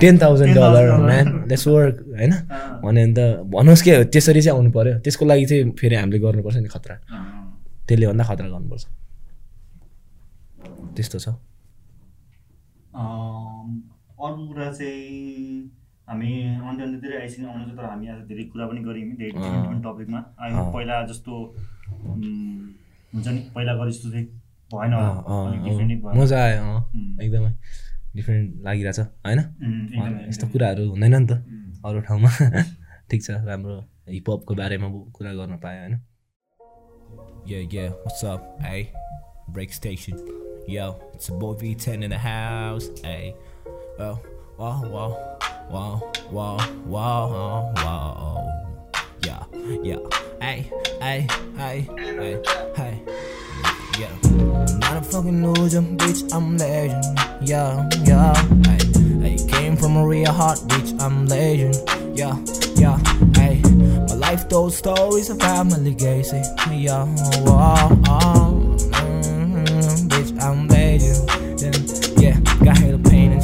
ten 0.02 0.16
thousand 0.22 0.54
dollar 0.58 0.86
man 0.98 1.28
that's 1.48 1.68
work 1.68 1.96
होइन? 2.18 2.32
भन्यो 2.82 2.82
भने 2.84 3.04
त 3.14 3.20
भन्नुहोस् 3.54 3.84
के 3.86 3.94
त्यसरी 4.14 4.42
चाहिँ 4.42 4.58
आउनु 4.58 4.72
पऱ्यो 4.72 5.00
त्यसको 5.06 5.24
लागि 5.26 5.46
चाहिँ 5.46 5.72
फेरि 5.80 5.96
हामीले 5.96 6.20
गर्नुपर्छ 6.20 6.58
नि 6.58 6.70
खतरा। 6.74 6.96
त्यसले 7.88 8.06
भन्दा 8.08 8.24
खतरा 8.30 8.48
गर्नुपर्छ। 8.50 8.86
त्यस्तो 10.96 11.18
छ। 11.20 11.28
अर्को 14.22 14.44
कुरा 14.48 14.68
चाहिँ 14.74 15.70
हामी 16.10 16.32
अन्त्य 16.60 16.84
अन्त्यतिर 16.84 17.12
आइसक्यौँ 17.22 17.50
आउनु 17.50 17.74
तर 17.78 17.86
हामी 17.88 18.06
आज 18.12 18.20
धेरै 18.30 18.44
कुरा 18.52 18.66
पनि 18.68 18.82
गऱ्यौँ 18.84 19.16
धेरै 19.18 19.32
टपिकमा 19.86 20.20
पहिला 20.76 20.96
जस्तो 21.08 21.34
हुन्छ। 22.02 23.28
नि 23.28 23.40
पहिला 23.56 23.74
गरे 23.76 23.92
जस्तो 23.92 24.12
चाहिँ 24.12 24.26
भएन 24.74 24.94
मजा 26.20 26.38
आयो 26.44 26.64
एकदमै 27.22 27.52
डिफ्रेन्ट 28.16 28.64
लागिरहेछ 28.64 29.00
होइन? 29.00 29.40
यस्तो 30.28 30.48
कुराहरू 30.52 30.90
हुँदैन 30.90 31.16
नि 31.16 31.28
त। 31.28 31.34
अरू 31.86 32.00
ठाउँमा। 32.08 32.30
ठिक 33.10 33.22
छ 33.24 33.32
राम्रो 33.48 33.76
हिपहपको 34.10 34.56
बारेमा 34.56 34.88
कुरा 35.16 35.34
गर्न 35.34 35.58
पायो 35.64 35.80
होइन? 35.82 36.00
Yeah, 37.46 37.66
yeah, 37.74 37.90
what's 38.06 38.24
up, 38.24 38.42
hey? 38.62 38.94
Break 39.50 39.74
station. 39.74 40.18
Yo, 40.68 41.02
it's 41.14 41.30
a 41.30 41.34
boy 41.34 41.54
V10 41.56 42.04
in 42.04 42.12
the 42.12 42.18
house, 42.18 42.88
hey. 43.04 43.34
Oh, 44.00 44.20
wow, 44.60 44.78
wow, 44.86 45.12
wow, 45.72 46.02
wow, 46.32 46.58
wow, 46.86 47.74
wow. 47.82 48.71
Yeah, 49.24 49.44
yeah, 49.84 49.98
hey, 50.42 50.72
hey, 51.00 51.28
hey, 51.56 51.88
hey, 51.96 52.42
hey. 52.76 53.02
Yeah, 54.00 54.10
I'm 54.24 54.80
not 54.80 54.98
a 54.98 55.02
fucking 55.02 55.46
loser, 55.46 55.82
bitch, 55.82 56.34
I'm 56.34 56.58
legend. 56.58 57.04
Yeah, 57.42 57.88
yeah, 58.04 58.34
hey, 58.66 58.80
I 59.24 59.48
came 59.48 59.78
from 59.78 59.98
a 59.98 60.08
real 60.08 60.32
heart, 60.32 60.60
bitch, 60.68 61.00
I'm 61.00 61.28
legend. 61.28 61.78
Yeah, 62.18 62.36
yeah, 62.76 62.98
hey, 63.36 63.62
my 64.08 64.16
life 64.16 64.50
told 64.50 64.74
stories 64.74 65.30
about 65.30 65.68
my 65.68 65.78
legacy. 65.78 66.42
Yeah, 66.72 67.06
oh, 67.46 67.46
oh, 67.48 68.04
oh. 68.08 68.61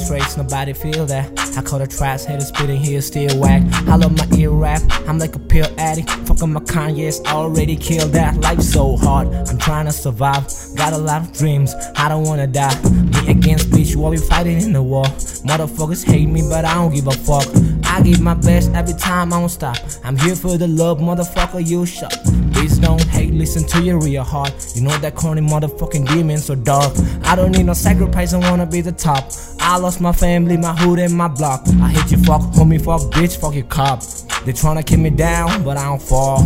Nobody 0.09 0.73
feel 0.73 1.05
that. 1.05 1.57
I 1.57 1.61
call 1.61 1.79
the 1.79 1.87
trash 1.87 2.23
header 2.23 2.43
spitting 2.43 2.79
here, 2.79 3.01
still 3.01 3.39
whack. 3.39 3.63
I 3.87 3.95
love 3.95 4.15
my 4.17 4.37
ear 4.37 4.51
rap, 4.51 4.81
I'm 5.07 5.19
like 5.19 5.35
a 5.35 5.39
pill 5.39 5.67
addict. 5.77 6.09
Fucking 6.09 6.53
my 6.53 6.61
Kanye's 6.61 7.19
already 7.25 7.75
killed 7.75 8.11
that. 8.13 8.37
Life's 8.37 8.71
so 8.71 8.95
hard, 8.95 9.27
I'm 9.27 9.57
trying 9.57 9.85
to 9.85 9.91
survive. 9.91 10.47
Got 10.75 10.93
a 10.93 10.97
lot 10.97 11.21
of 11.23 11.33
dreams, 11.33 11.73
I 11.95 12.09
don't 12.09 12.23
wanna 12.23 12.47
die. 12.47 12.79
Me 12.83 13.31
against 13.31 13.69
bitch, 13.69 13.95
while 13.95 14.11
we 14.11 14.17
fighting 14.17 14.61
in 14.61 14.73
the 14.73 14.81
war. 14.83 15.03
Motherfuckers 15.03 16.05
hate 16.05 16.27
me, 16.27 16.41
but 16.47 16.63
I 16.63 16.75
don't 16.75 16.93
give 16.93 17.07
a 17.07 17.11
fuck. 17.11 17.47
I 17.85 18.01
give 18.01 18.21
my 18.21 18.33
best 18.35 18.71
every 18.73 18.93
time, 18.93 19.33
I 19.33 19.39
don't 19.39 19.49
stop. 19.49 19.77
I'm 20.03 20.17
here 20.17 20.35
for 20.35 20.57
the 20.57 20.67
love, 20.67 20.99
motherfucker, 20.99 21.65
you 21.65 21.85
shut. 21.85 22.13
Please 22.57 22.79
don't 22.79 23.03
hate, 23.03 23.31
listen 23.35 23.67
to 23.67 23.83
your 23.83 23.99
real 23.99 24.23
heart. 24.23 24.51
You 24.73 24.81
know 24.81 24.97
that 24.97 25.13
corny 25.13 25.41
motherfucking 25.41 26.07
demon 26.07 26.39
so 26.39 26.55
dark. 26.55 26.91
I 27.21 27.35
don't 27.35 27.51
need 27.51 27.67
no 27.67 27.73
sacrifice, 27.73 28.33
I 28.33 28.39
wanna 28.49 28.65
be 28.65 28.81
the 28.81 28.91
top. 28.91 29.31
I 29.59 29.77
lost 29.77 30.01
my 30.01 30.11
family, 30.11 30.57
my 30.57 30.75
hood, 30.75 30.97
and 30.97 31.13
my 31.13 31.27
block. 31.27 31.67
I 31.79 31.89
hate 31.89 32.09
you, 32.11 32.17
fuck, 32.23 32.41
homie, 32.41 32.83
fuck, 32.83 33.01
bitch, 33.11 33.39
fuck 33.39 33.53
your 33.53 33.65
cop. 33.65 34.01
They 34.43 34.53
tryna 34.53 34.83
keep 34.83 34.97
me 34.97 35.11
down, 35.11 35.63
but 35.63 35.77
I 35.77 35.83
don't 35.83 36.01
fall. 36.01 36.39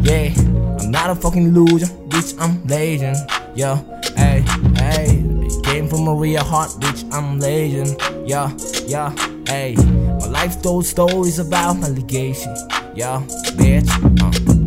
Yeah, 0.00 0.32
I'm 0.80 0.90
not 0.90 1.10
a 1.10 1.14
fucking 1.14 1.52
loser, 1.52 1.92
bitch, 2.08 2.34
I'm 2.40 2.66
legend. 2.66 3.18
Yeah, 3.54 3.76
hey, 4.16 4.40
hey, 4.78 5.22
came 5.64 5.86
from 5.86 6.08
a 6.08 6.14
real 6.14 6.44
heart, 6.44 6.70
bitch, 6.80 7.04
I'm 7.12 7.40
legend. 7.40 7.94
Yeah, 8.26 8.56
yeah, 8.86 9.14
hey, 9.46 9.74
my 10.18 10.28
life 10.28 10.62
told 10.62 10.86
stories 10.86 11.38
about 11.38 11.74
my 11.74 11.88
legacy. 11.88 12.48
Yeah, 12.94 13.20
bitch, 13.58 13.90
uh. 14.22 14.57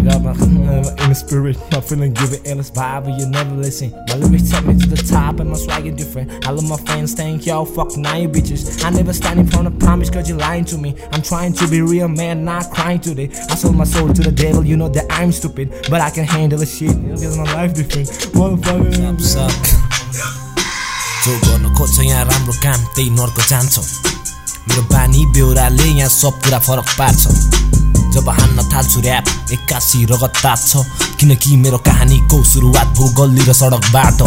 I 0.00 0.02
got 0.02 0.22
my 0.22 0.32
in 0.32 1.08
the 1.08 1.14
spirit, 1.14 1.56
my 1.72 1.80
feeling 1.80 2.12
give 2.12 2.32
it 2.32 2.46
endless 2.46 2.70
vibe, 2.70 3.04
but 3.04 3.18
you 3.18 3.26
never 3.26 3.54
listen. 3.54 3.90
My 4.08 4.16
lyrics 4.16 4.50
take 4.50 4.64
me 4.64 4.78
to 4.78 4.86
the 4.86 4.96
top, 4.96 5.40
and 5.40 5.50
my 5.50 5.56
swagger 5.56 5.90
different. 5.90 6.46
I 6.46 6.50
love 6.50 6.68
my 6.68 6.76
fans, 6.76 7.14
thank 7.14 7.46
y'all, 7.46 7.64
fuck 7.64 7.96
nine 7.96 8.32
bitches. 8.32 8.84
I 8.84 8.90
never 8.90 9.12
stand 9.12 9.40
in 9.40 9.46
front 9.46 9.66
of 9.66 9.78
promise, 9.78 10.10
cause 10.10 10.28
you 10.28 10.36
lying 10.36 10.64
to 10.66 10.78
me. 10.78 10.96
I'm 11.12 11.22
trying 11.22 11.52
to 11.54 11.68
be 11.68 11.80
real, 11.80 12.08
man, 12.08 12.44
not 12.44 12.70
crying 12.70 13.00
today. 13.00 13.30
I 13.50 13.54
sold 13.54 13.76
my 13.76 13.84
soul 13.84 14.12
to 14.12 14.22
the 14.22 14.32
devil, 14.32 14.64
you 14.64 14.76
know 14.76 14.88
that 14.88 15.06
I'm 15.10 15.32
stupid, 15.32 15.70
but 15.90 16.00
I 16.00 16.10
can 16.10 16.24
handle 16.24 16.58
the 16.58 16.66
shit, 16.66 16.92
cause 16.92 17.36
my 17.36 17.44
life 17.54 17.74
different. 17.74 18.08
What 18.34 18.56
the 18.56 18.62
fuck 18.66 18.86
is 18.86 19.36
Motherfucker. 19.36 19.90
Jogo 21.22 21.58
no 21.62 21.68
kocho 21.70 22.02
ya 22.02 22.24
ramro 22.24 22.54
kam, 22.62 22.80
te 22.94 23.10
norko 23.10 23.42
jancho. 23.46 24.09
मेरो 24.70 24.82
बानी 24.86 25.24
बेहोराले 25.34 25.82
यहाँ 25.82 26.08
सब 26.08 26.34
कुरा 26.46 26.58
फरक 26.62 26.88
पार्छ। 26.98 27.22
जब 28.14 28.28
हान्न 28.30 28.68
थाल्छु 28.70 29.00
rap 29.00 29.24
एक्कासी 29.52 30.04
रगत 30.04 30.32
तात्छ। 30.42 30.76
किनकि 31.20 31.56
मेरो 31.56 31.78
कहानीको 31.78 32.42
सुरुवात 32.44 32.88
भयो 32.96 33.08
गल्ली 33.18 33.42
र 33.48 33.52
सडकबाट। 33.52 34.20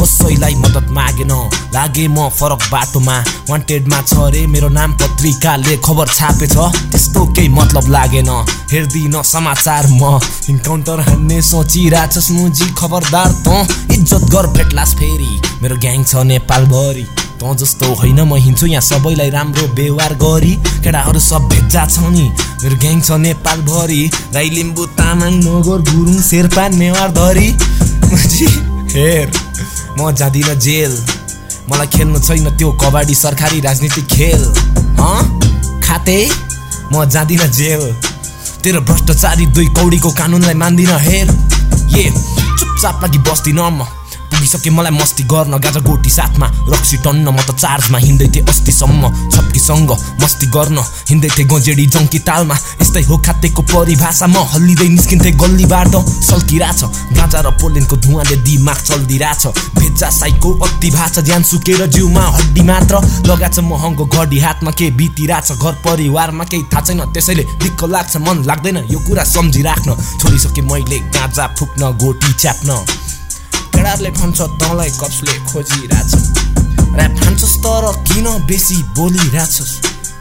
कसैलाई 0.00 0.54
मद्दत 0.54 0.86
मागेन। 0.90 1.32
लागे 1.74 2.06
म 2.08 2.28
फरक 2.30 2.62
बाटोमा 2.72 3.16
वान्टेडमा 3.50 4.00
छ। 4.02 4.12
अरे 4.20 4.46
मेरो 4.46 4.68
नाम 4.68 4.92
पत्रिकाले 4.96 5.76
खबर 5.84 6.08
छापेछ। 6.08 6.56
त्यस्तो 6.90 7.24
केही 7.34 7.48
मतलब 7.48 7.88
लागेन। 7.90 8.30
हेर्दिन 8.72 9.22
समाचार 9.22 9.86
म। 9.92 10.18
इन्काउन्टर 10.50 11.00
हान्ने 11.08 11.40
सोचिरहेछस् 11.42 12.30
मुजी 12.32 12.66
खबरदार 12.78 13.30
त। 13.46 13.48
इज्जत 13.92 14.24
गर 14.32 14.46
भेट्लास 14.56 14.94
फेरि। 14.94 15.32
मेरो 15.62 15.76
ग्याङ 15.76 16.04
छ 16.04 16.26
नेपालभरि। 16.26 17.06
त 17.40 17.56
जस्तो 17.56 17.86
होइन 18.00 18.20
म 18.20 18.36
हिँड्छु 18.36 18.66
यहाँ 18.66 18.84
सबैलाई 18.84 19.30
राम्रो 19.30 19.66
व्यवहार 19.74 20.14
गरी। 20.20 20.54
केटाहरू 20.84 21.20
सब 21.20 21.48
भेट्जा 21.48 21.84
छ 21.86 21.98
नि 22.12 22.26
मेरो 22.62 22.76
ग्याङ 22.76 23.00
छ 23.00 23.16
नेपालभरि। 23.16 24.02
राई 24.34 24.48
लिम्बू 24.70 24.86
तामाङ 24.94 25.34
नगर 25.42 25.80
गुरुङ 25.90 26.18
शेर्पा 26.22 26.64
नेवार 26.70 27.10
धरी। 27.10 27.48
हेर 28.94 29.26
म 29.98 30.14
जाँदिनँ 30.14 30.54
जेल। 30.62 30.92
मलाई 31.70 31.86
खेल्नु 31.94 32.18
छैन 32.22 32.46
त्यो 32.54 32.70
कबड्डी 32.78 33.14
सरकारी 33.14 33.58
राजनीतिक 33.66 34.06
खेल। 34.14 34.42
खाते? 35.82 36.18
म 36.92 37.04
जाँदिनँ 37.10 37.50
जेल। 37.58 37.82
तेरो 38.62 38.80
भ्रष्टाचारी 38.86 39.46
दुई 39.50 39.66
कौडीको 39.74 40.10
कानुनलाई 40.14 40.54
मान्दिनँ 40.62 40.98
हेर। 41.02 41.28
ए 41.98 42.04
चुपचाप 42.58 43.02
लागि 43.02 43.18
बस्दिनँ 43.26 43.70
म। 43.70 43.82
पुगिसके 44.30 44.70
मलाई 44.70 44.92
मस्ती 44.94 45.22
गर्न 45.26 45.58
गाजा 45.58 45.80
गोटी 45.82 46.10
साथमा। 46.10 46.46
रक्सी 46.72 46.96
टन्न 47.04 47.28
म 47.28 47.38
त 47.42 47.50
चार्जमा 47.58 47.98
हिँड्दै 47.98 48.28
थिएँ 48.34 48.46
अस्तिसम्म 48.46 49.02
छप्कीसँग 49.30 49.90
मस्ती 50.22 50.46
गर्न 50.54 50.78
हिँड्दै 51.10 51.28
थिएँ 51.36 51.48
गजेडी 51.50 51.86
जङ्की 51.86 52.18
तालमा। 52.28 52.56
यस्तै 52.82 53.02
हो 53.10 53.16
खातेको 53.26 53.62
परिभाषा 53.72 54.26
म 54.26 54.36
हल्लिँदै 54.52 54.88
निस्किन्थेँ 54.88 55.34
गल्लीबाट। 55.36 55.94
सल्किरहेछ 56.30 56.82
गाजा 57.18 57.40
र 57.40 57.48
पोलेनको 57.60 57.96
धुवाले 57.96 58.36
दिमाग 58.46 58.78
चल्दिरहेछ। 58.88 59.46
भेजा 59.78 60.08
साइको 60.10 60.48
अति 60.60 60.90
भाषा 60.90 61.20
ज्यान 61.20 61.42
सुकेर 61.42 61.86
जिउमा 61.86 62.24
हड्डी 62.36 62.62
मात्र। 62.62 62.94
लगाएछ 63.26 63.58
महँगो 63.60 64.04
घडी 64.06 64.38
हातमा 64.40 64.70
के 64.78 64.90
बितिरहेछ 64.98 65.52
घर 65.52 65.74
परिवारमा 65.84 66.44
केही 66.44 66.62
थाहा 66.72 66.84
छैन। 66.86 67.00
त्यसैले 67.12 67.44
दिक्क 67.62 67.84
लाग्छ 67.84 68.16
मन 68.26 68.44
लाग्दैन 68.46 68.78
यो 68.90 68.98
कुरा 69.06 69.24
सम्झिराख्न। 69.24 69.96
छोडिसकेँ 70.20 70.64
मैले 70.64 70.98
गाजा 71.10 71.46
फुक्न 71.58 71.90
गोटी 71.98 72.32
च्याप्न। 72.32 72.70
केटाहरूले 73.80 74.10
भन्छ 74.12 74.40
तँलाई 74.60 74.90
कसले 75.00 75.34
खोजिरहेछ 75.48 76.12
ऱ्याप 77.00 77.12
खान्छस् 77.20 77.56
तर 77.64 77.84
किन 78.08 78.26
बेसी 78.44 78.76
बोलिरहेछस्? 78.92 79.72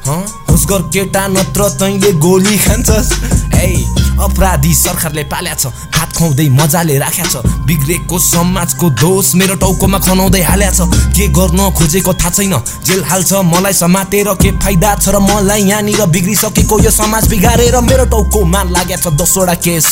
होस 0.10 0.66
केटा 0.94 1.28
नत्र 1.28 1.70
तैँले 1.80 2.12
गोली 2.20 2.58
खान्छस्। 2.58 3.10
ए 3.56 3.74
अपराधी 4.20 4.74
सरकारले 4.76 5.24
पाल्या 5.32 5.54
छ 5.56 5.68
भात 5.96 6.10
खुवाउँदै 6.18 6.48
मजाले 6.50 6.98
राख्या 7.00 7.26
छ 7.26 7.44
बिग्रेको 7.68 8.20
समाजको 8.20 8.90
दोष 9.02 9.34
मेरो 9.36 9.56
टाउकोमा 9.64 10.00
खनाउँदै 10.00 10.42
हाल्या 10.44 10.72
छ 10.72 10.88
के 11.16 11.28
गर्न 11.38 11.60
खोजेको 11.78 12.14
थाहा 12.14 12.30
छैन। 12.30 12.56
जेल 12.86 13.04
हाल्छ 13.04 13.32
मलाई 13.54 13.74
समातेर 13.74 14.30
के 14.42 14.52
फाइदा 14.60 14.96
छ 14.96 15.16
र 15.16 15.20
मलाई 15.20 15.62
यहाँनिर 15.64 16.06
बिग्रिसकेको 16.06 16.80
यो 16.84 16.92
समाज 16.92 17.28
बिगारेर 17.30 17.80
मेरो 17.82 18.06
टाउकोमा 18.12 18.64
लाग्या 18.76 18.98
छ 18.98 19.08
दसवटा 19.16 19.56
केस। 19.64 19.88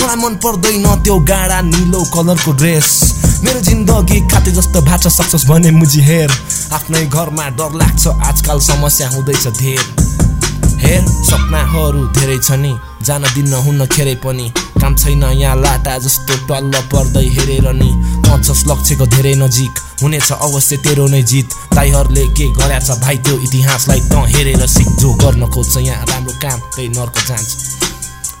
मलाई 0.00 0.16
मन 0.16 0.34
पर्दैन 0.40 0.86
त्यो 1.04 1.18
गाडा 1.28 1.60
निलो 1.68 2.02
कलरको 2.14 2.52
ड्रेस। 2.52 2.88
मेरो 3.44 3.60
जिन्दगी 3.60 4.20
खाते 4.28 4.50
जस्तो 4.50 4.80
भाँच्छ 4.82 5.06
सक्छस् 5.06 5.46
भने 5.48 5.70
मुजी 5.70 6.00
हेर। 6.02 6.30
आफ्नै 6.74 7.04
घरमा 7.06 7.48
डर 7.58 7.72
लाग्छ 7.78 8.06
आजकल 8.28 8.58
समस्या 8.60 9.08
हुँदैछ 9.10 9.46
धेर। 9.58 9.84
हेर 10.82 11.02
सपनाहरू 11.28 12.02
धेरै 12.18 12.38
छ 12.38 12.58
नि 12.58 12.72
जान 13.06 13.22
दिन्न 13.34 13.54
हुन्न 13.64 13.86
खेरै 13.94 14.14
पनि। 14.24 14.46
काम 14.80 14.94
छैन 14.96 15.22
यहाँ 15.38 15.56
लाटा 15.56 15.98
जस्तो 15.98 16.34
टल्ल 16.48 16.82
पर्दै 16.90 17.26
हेरेर 17.36 17.70
नि। 17.78 17.90
पछस् 18.26 18.66
लक्ष्यको 18.68 19.06
धेरै 19.14 19.34
नजिक 19.42 19.78
हुनेछ 20.02 20.30
अवश्य 20.32 20.76
तेरो 20.84 21.06
नै 21.06 21.22
जित। 21.22 21.48
ताईहरूले 21.74 22.24
के 22.34 22.46
गरेछ 22.58 22.90
भाइ 23.04 23.16
त्यो 23.22 23.34
इतिहासलाई 23.38 24.00
त 24.10 24.14
हेरेर 24.34 24.66
सिक। 24.66 24.88
जो 24.98 25.14
गर्न 25.22 25.50
खोज्छ 25.54 25.76
यहाँ 25.78 26.06
राम्रो 26.10 26.34
काम 26.42 26.58
त्यही 26.74 26.88
नर्क 26.98 27.16
जान्छ। 27.28 27.50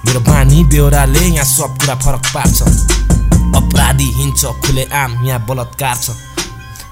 मेरो 0.06 0.20
बानी 0.26 0.64
बेहोराले 0.70 1.24
यहाँ 1.28 1.44
सब 1.46 1.78
कुरा 1.78 1.94
फरक 2.02 2.22
पार्छ। 2.34 2.58
अपराधी 3.56 4.08
हिँड्छ 4.12 4.44
खुले 4.44 4.84
आम 4.84 5.26
यहाँ 5.26 5.46
बलात्कार 5.46 5.96
छ। 5.96 6.10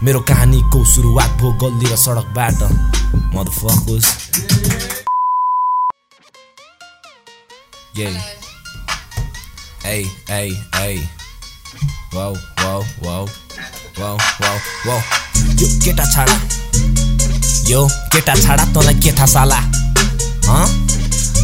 मेरो 0.03 0.21
कहानीको 0.21 0.85
सुरुवात 0.85 1.31
भो 1.41 1.53
गल्ली 1.63 1.87
र 1.93 1.97
सडकबाट 1.97 2.61
wow, 14.37 14.57
wow. 14.87 15.01
यो 15.61 15.67
केटा 15.85 16.05
छाडा। 16.13 16.37
यो 17.71 17.87
केटा 18.13 18.35
छाडा 18.35 18.65
तँलाई 18.75 18.95
के 18.95 19.13
थाहा 19.13 19.27
साला। 19.27 19.59
हँ 20.49 20.67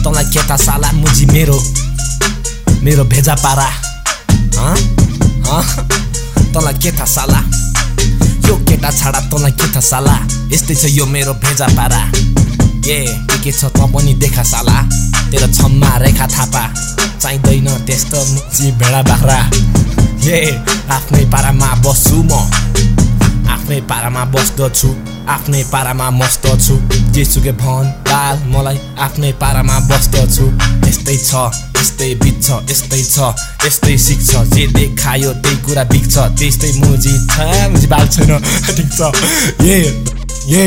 तँलाई 0.04 0.24
के 0.24 0.42
थाहा 0.48 0.56
साला 0.56 0.92
मुजी 0.92 1.26
मेरो। 1.26 1.58
मेरो 2.82 3.04
भेजा 3.04 3.34
पारा। 3.34 3.91
तँलाई 6.54 6.74
के 6.82 6.90
थाहा 6.92 7.04
साला? 7.04 7.40
यो 8.46 8.54
केटा 8.68 8.90
छाडा 8.90 9.20
तँलाई 9.30 9.52
के 9.58 9.66
थाहा 9.74 9.80
साला? 9.80 10.14
यस्तै 10.52 10.74
छ 10.74 10.84
यो 10.94 11.06
मेरो 11.06 11.34
भेजा 11.42 11.66
पारा। 11.76 12.02
ए 12.86 12.98
के 13.42 13.52
छ 13.52 13.64
त 13.74 13.90
पनि 13.90 14.14
देखा 14.22 14.42
साला। 14.42 14.76
तेरो 15.30 15.48
छम्मा 15.52 15.90
रेखा 15.98 16.26
थापा। 16.26 16.64
चाहिँदैन 17.18 17.68
त्यस्तो 17.86 18.18
मुची 18.32 18.70
भेडा 18.78 19.02
बाख्रा। 19.02 19.38
ए 20.30 20.38
आफ्नै 20.90 21.24
पारामा 21.32 21.68
बस्छु 21.82 22.22
म। 22.22 22.32
आफ्नै 23.50 23.80
पारामा 23.90 24.22
बस्दछु। 24.30 24.90
आफ्नै 25.28 25.62
पारामा 25.72 26.10
मस्त 26.10 26.46
छु 26.64 26.74
जेसुकै 27.14 27.52
भन 27.60 27.84
बाल 28.08 28.36
मलाई 28.52 28.78
आफ्नै 29.04 29.32
पारामा 29.40 29.76
बस्दछु। 29.88 30.46
यस्तै 30.88 31.16
छ 31.28 31.30
यस्तै 31.78 32.08
बित्छ 32.22 32.46
यस्तै 32.70 33.02
छ 33.04 33.16
यस्तै 33.66 33.96
सिक्छ। 34.06 34.30
जे 34.54 34.66
देखायो 34.76 35.32
त्यही 35.42 35.56
कुरा 35.66 35.84
बिग्छ 35.92 36.14
त्यस्तै 36.38 36.70
मुजी 36.80 37.14
मुजी 37.72 37.86
बाल 37.92 38.06
छैन 38.14 38.32
ठिक 38.76 38.88
छ। 38.96 39.00
ए 39.60 39.78
ए 40.48 40.64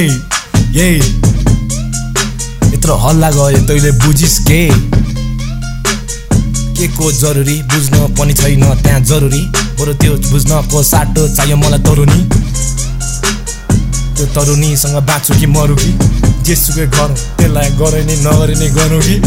ए 0.76 0.90
यत्रो 2.74 2.96
हल्ला 3.06 3.30
गयो 3.32 3.60
तैँले 3.68 3.92
बुझिस् 4.04 4.40
के? 4.48 4.62
के 6.78 6.88
को 6.98 7.12
जरुरी 7.12 7.58
बुझ्न 7.72 7.96
पनि 8.18 8.34
छैन 8.34 8.64
त्यहाँ 8.84 9.02
जरुरी। 9.12 9.42
बरु 9.80 9.94
त्यो 10.02 10.14
बुझ्नको 10.32 10.84
साटो 10.84 11.28
चाहियो 11.36 11.58
मलाई 11.58 11.82
तरुनी 11.88 12.22
त्यो 14.16 14.26
तरुनीसँग 14.36 14.98
बाँच्छु 15.08 15.34
कि 15.40 15.48
मरु 15.56 15.76
कि 15.76 15.92
जेसुकै 16.46 16.86
गरौँ 16.96 17.18
त्यसलाई 17.38 17.70
गरे 17.80 18.02
नै 18.08 18.16
नगरे 18.26 18.56
नै 18.62 18.70
गरौँ 18.78 19.02
कि 19.08 19.18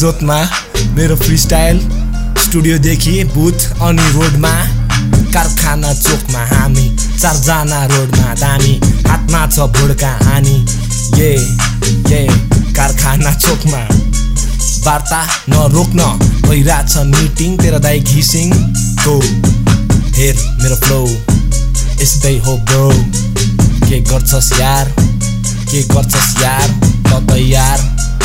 जोतमा 0.00 0.38
मेरो 0.96 1.16
फ्री 1.22 1.36
स्टाइल 1.38 1.78
स्टुडियोदेखि 2.44 3.14
बुथ 3.34 3.58
अनि 3.86 4.06
रोडमा 4.16 4.54
कारखाना 5.34 5.92
चोकमा 5.94 6.42
हामी 6.52 6.86
चारजना 7.20 7.80
रोडमा 7.92 8.34
दामी 8.42 8.74
हातमा 9.08 9.40
छ 9.54 9.56
भुड्का 9.76 10.12
हानी। 10.24 10.56
ये 11.20 11.30
ये 12.10 12.22
कारखाना 12.76 13.32
चोकमा। 13.44 13.82
वार्ता 14.86 15.20
नरोक्न 15.50 16.00
भइरहेछ 16.48 16.96
मिटिङ 17.12 17.56
तेरो 17.62 17.78
दाई 17.86 18.00
घिसिङ। 18.00 18.48
को 19.04 19.14
हेर 20.18 20.36
मेरो 20.62 20.76
फ्लो 20.84 21.00
यस्तै 22.02 22.36
हो 22.46 22.56
ब्रो 22.68 22.88
के 23.88 24.00
गर्छस् 24.10 24.52
यार? 24.60 24.94
के 25.70 25.82
गर्छस् 25.94 26.42
यार? 26.42 26.68
त 27.06 27.22
तयार 27.30 27.78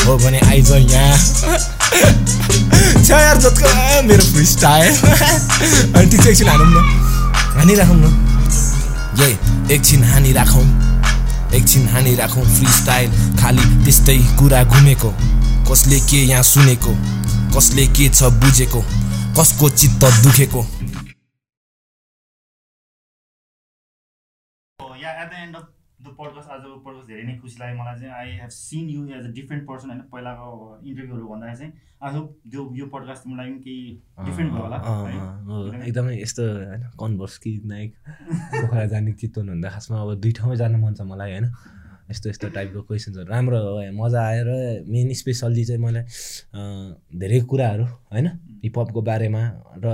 हो 0.05 0.17
भने 0.17 0.39
आइज 0.49 0.71
यहाँ। 0.71 1.17
छ 3.05 3.09
यार 3.09 3.37
मेरो 4.05 4.23
फ्री 4.33 4.45
स्टाइल 4.45 4.95
अनि 4.95 6.05
ठिक 6.11 6.21
छ 6.21 6.27
एकछिन 6.27 6.47
हानौँ 6.47 6.67
न। 6.67 6.77
हानिराखौँ 7.57 7.95
न। 7.95 8.05
ए 9.23 9.37
एकछिन 9.73 10.03
हानिराखौँ। 10.03 10.65
एकछिन 11.55 11.87
हानिराखौँ 11.89 12.43
फ्री 12.43 12.67
स्टाइल 12.73 13.11
खालि 13.41 13.63
त्यस्तै 13.85 14.17
कुरा 14.39 14.63
घुमेको। 14.63 15.13
कसले 15.71 15.99
के 16.09 16.17
यहाँ 16.25 16.43
सुनेको? 16.43 16.93
कसले 17.57 17.85
के 17.87 18.09
छ 18.09 18.23
बुझेको? 18.43 18.81
कसको 19.39 19.69
चित्त 19.69 20.03
दुखेको? 20.23 20.65
पडकास्ट 26.19 26.49
आजको 26.49 26.77
पडकास्ट 26.85 27.07
धेरै 27.07 27.23
नै 27.23 27.35
खुसी 27.37 27.57
लाग्यो 27.59 27.77
मलाई 27.81 27.99
चाहिँ। 27.99 28.13
I 28.13 28.37
have 28.39 28.51
seen 28.57 28.89
you 28.89 29.05
as 29.17 29.25
a 29.25 29.31
different 29.31 29.63
person 29.67 29.89
होइन 29.89 30.01
पहिलाको 30.13 30.49
इन्टरभ्यूहरू 30.85 31.27
भन्दाखेरि 31.27 31.57
चाहिँ 31.57 31.73
आई 32.01 32.11
होप 32.15 32.27
त्यो 32.51 32.67
यो 32.75 32.85
पडकास्ट 32.95 33.23
तिमीलाई 33.23 33.51
पनि 33.51 33.59
केही 33.59 33.85
डिफ्रेन्ट 34.25 34.51
भयो 34.53 34.63
होला 34.63 35.85
एकदमै 35.85 36.17
यस्तो 36.21 36.43
होइन 36.49 36.83
कन्भर्स 36.99 37.37
कि 37.37 37.55
नायक 37.65 37.91
पोखरा 38.55 38.85
जाने 38.93 39.11
चितवन 39.21 39.47
भन्दा 39.47 39.69
खासमा 39.69 40.01
अब 40.01 40.13
दुई 40.21 40.31
ठाउँमै 40.31 40.57
जानु 40.57 40.77
मन 40.77 40.93
छ 40.93 41.09
मलाई 41.13 41.31
होइन। 41.31 41.49
यस्तो 42.11 42.29
यस्तो 42.29 42.49
टाइपको 42.49 42.81
क्वेसन्सहरू 42.81 43.27
राम्रो 43.27 43.59
हो 43.59 43.77
मजा 43.97 44.21
आएर 44.21 44.49
मेन 44.87 45.13
स्पेसल्ली 45.13 45.63
चाहिँ 45.65 45.81
मलाई 45.81 46.03
धेरै 47.17 47.39
कुराहरू 47.49 47.85
होइन 48.13 48.27
हिपहपको 48.65 49.01
बारेमा 49.01 49.41
र 49.85 49.93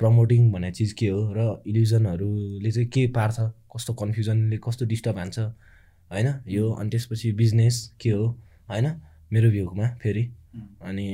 प्रमोटिङ 0.00 0.50
भन्ने 0.52 0.70
चिज 0.72 0.92
के 0.92 1.08
हो 1.08 1.22
र 1.36 1.46
इल्युजनहरूले 1.66 2.70
चाहिँ 2.70 2.88
के 2.88 3.06
पार्छ 3.08 3.40
कस्तो 3.74 3.94
कन्फ्युजनले 4.00 4.56
कस्तो 4.64 4.84
डिस्टर्ब 4.86 5.18
हान्छ 5.18 5.38
होइन? 5.38 6.28
यो 6.48 6.70
अनि 6.70 6.90
त्यसपछि 6.90 7.32
बिजनेस 7.32 7.76
के 8.00 8.10
हो 8.10 8.26
होइन? 8.70 8.86
मेरो 9.32 9.50
भ्यूमा 9.50 9.86
फेरि। 10.02 10.24
अनि 10.82 11.08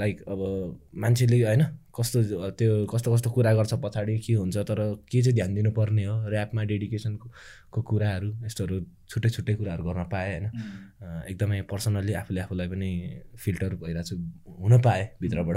लाइक 0.00 0.22
अब 0.28 0.40
मान्छेले 1.02 1.36
होइन? 1.44 1.62
कस्तो 1.96 2.50
त्यो 2.58 2.86
कस्तो 2.86 3.14
कस्तो 3.14 3.30
कुरा 3.30 3.52
गर्छ 3.54 3.74
पछाडि 3.84 4.18
के 4.20 4.32
हुन्छ 4.34 4.56
तर 4.68 4.80
के 5.10 5.22
चाहिँ 5.22 5.34
ध्यान 5.34 5.54
दिनुपर्ने 5.54 6.04
हो? 6.04 6.14
ऱ्यापमा 6.28 6.62
डेडिकेसनको 6.70 7.82
कुराहरू 7.82 8.28
यस्तोहरू 8.44 8.76
छुट्टै 9.08 9.28
छुट्टै 9.30 9.54
कुराहरू 9.54 9.82
गर्न 9.84 10.04
पाएँ 10.12 10.28
होइन? 10.30 10.46
एकदमै 11.30 11.60
पर्सनल्ली 11.72 12.12
आफूले 12.20 12.40
आफूलाई 12.40 12.68
पनि 12.68 12.90
फिल्टर 13.36 13.74
भइरहेको 13.80 14.08
छु 14.08 14.16
हुन 14.60 14.80
पाएँ 14.84 15.04
भित्रबाट 15.20 15.56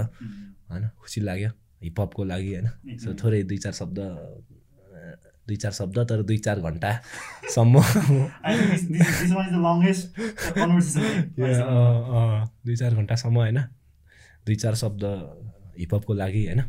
होइन? 0.72 0.90
खुसी 1.00 1.22
लाग्यो 1.22 1.50
हिपहपको 1.84 2.24
लागि 2.24 2.50
होइन? 2.56 2.68
सो 3.04 3.14
थोरै 3.20 3.44
दुई 3.44 3.58
चार 3.58 3.74
शब्द 3.74 4.00
दुई 5.48 5.56
चार 5.56 5.72
शब्द 5.72 6.00
तर 6.00 6.22
दुई 6.24 6.38
चार 6.38 6.60
घन्टासम्म 6.60 7.80
अँ, 7.80 7.86
अँ, 12.10 12.48
दुई 12.66 12.76
चार 12.76 12.96
घन्टासम्म 12.96 13.36
होइन? 13.36 13.60
दुई 14.46 14.56
चार 14.56 14.76
शब्द 14.76 15.04
हिपहपको 15.80 16.14
लागि 16.14 16.46
होइन? 16.46 16.62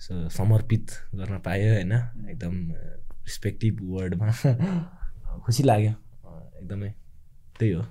सो 0.00 0.28
समर्पित 0.28 0.86
गर्न 1.14 1.38
पायो 1.38 1.72
होइन? 1.72 1.92
एकदम 2.30 2.54
रिस्पेक्टिभ 3.24 3.78
वर्डमा 3.82 4.30
खुसी 5.44 5.62
लाग्यो। 5.62 5.90
एकदमै। 6.60 6.90
त्यही 7.58 7.72
हो। 7.72 7.82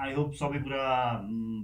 आई 0.00 0.12
होप 0.12 0.32
सबै 0.34 0.58
कुरा 0.58 0.84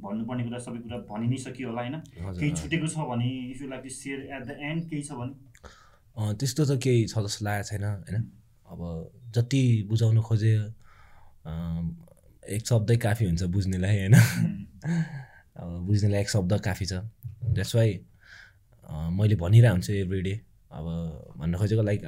भन्नुपर्ने 0.02 0.44
कुरा 0.44 0.59
सबै 0.59 0.78
कुरा 0.78 0.98
भनि 1.09 1.26
नै 1.28 1.36
सकियो 1.36 1.68
होला 1.68 1.82
होइन? 1.82 1.97
केही 2.40 2.51
छुटेको 2.52 2.86
छ 2.86 2.97
भने 2.97 3.28
if 3.51 3.62
you 3.62 3.68
like 3.68 3.82
to 3.82 3.89
share 3.89 4.18
at 4.36 4.43
the 4.44 4.56
end 4.60 4.80
केही 4.90 5.02
छ 5.02 5.12
भने 5.12 5.51
त्यस्तो 6.16 6.62
त 6.64 6.72
केही 6.82 7.06
छ 7.09 7.18
जस्तो 7.24 7.44
लागेको 7.44 7.68
छैन 7.68 7.84
होइन? 7.84 8.16
अब 8.68 8.80
जति 9.34 9.62
बुझाउनु 9.89 10.20
खोजे 10.22 10.52
एक 12.55 12.62
शब्दै 12.66 12.97
काफी 12.97 13.24
हुन्छ 13.24 13.43
बुझ्नेलाई 13.48 13.97
होइन? 13.98 14.14
अब 15.56 15.68
बुझ्नेलाई 15.86 16.20
एक 16.20 16.30
शब्द 16.30 16.52
काफी 16.60 16.86
छ। 16.86 16.93
द्याट्स 17.52 17.74
वाइ 17.76 17.90
मैले 19.18 19.36
भनिरहेको 19.36 19.72
हुन्छु 19.72 19.93
एभ्री 19.93 20.20
डे 20.22 20.34
अब 20.72 20.86
भन्न 21.39 21.52
खोजेको 21.59 21.82
लाइक 21.82 22.01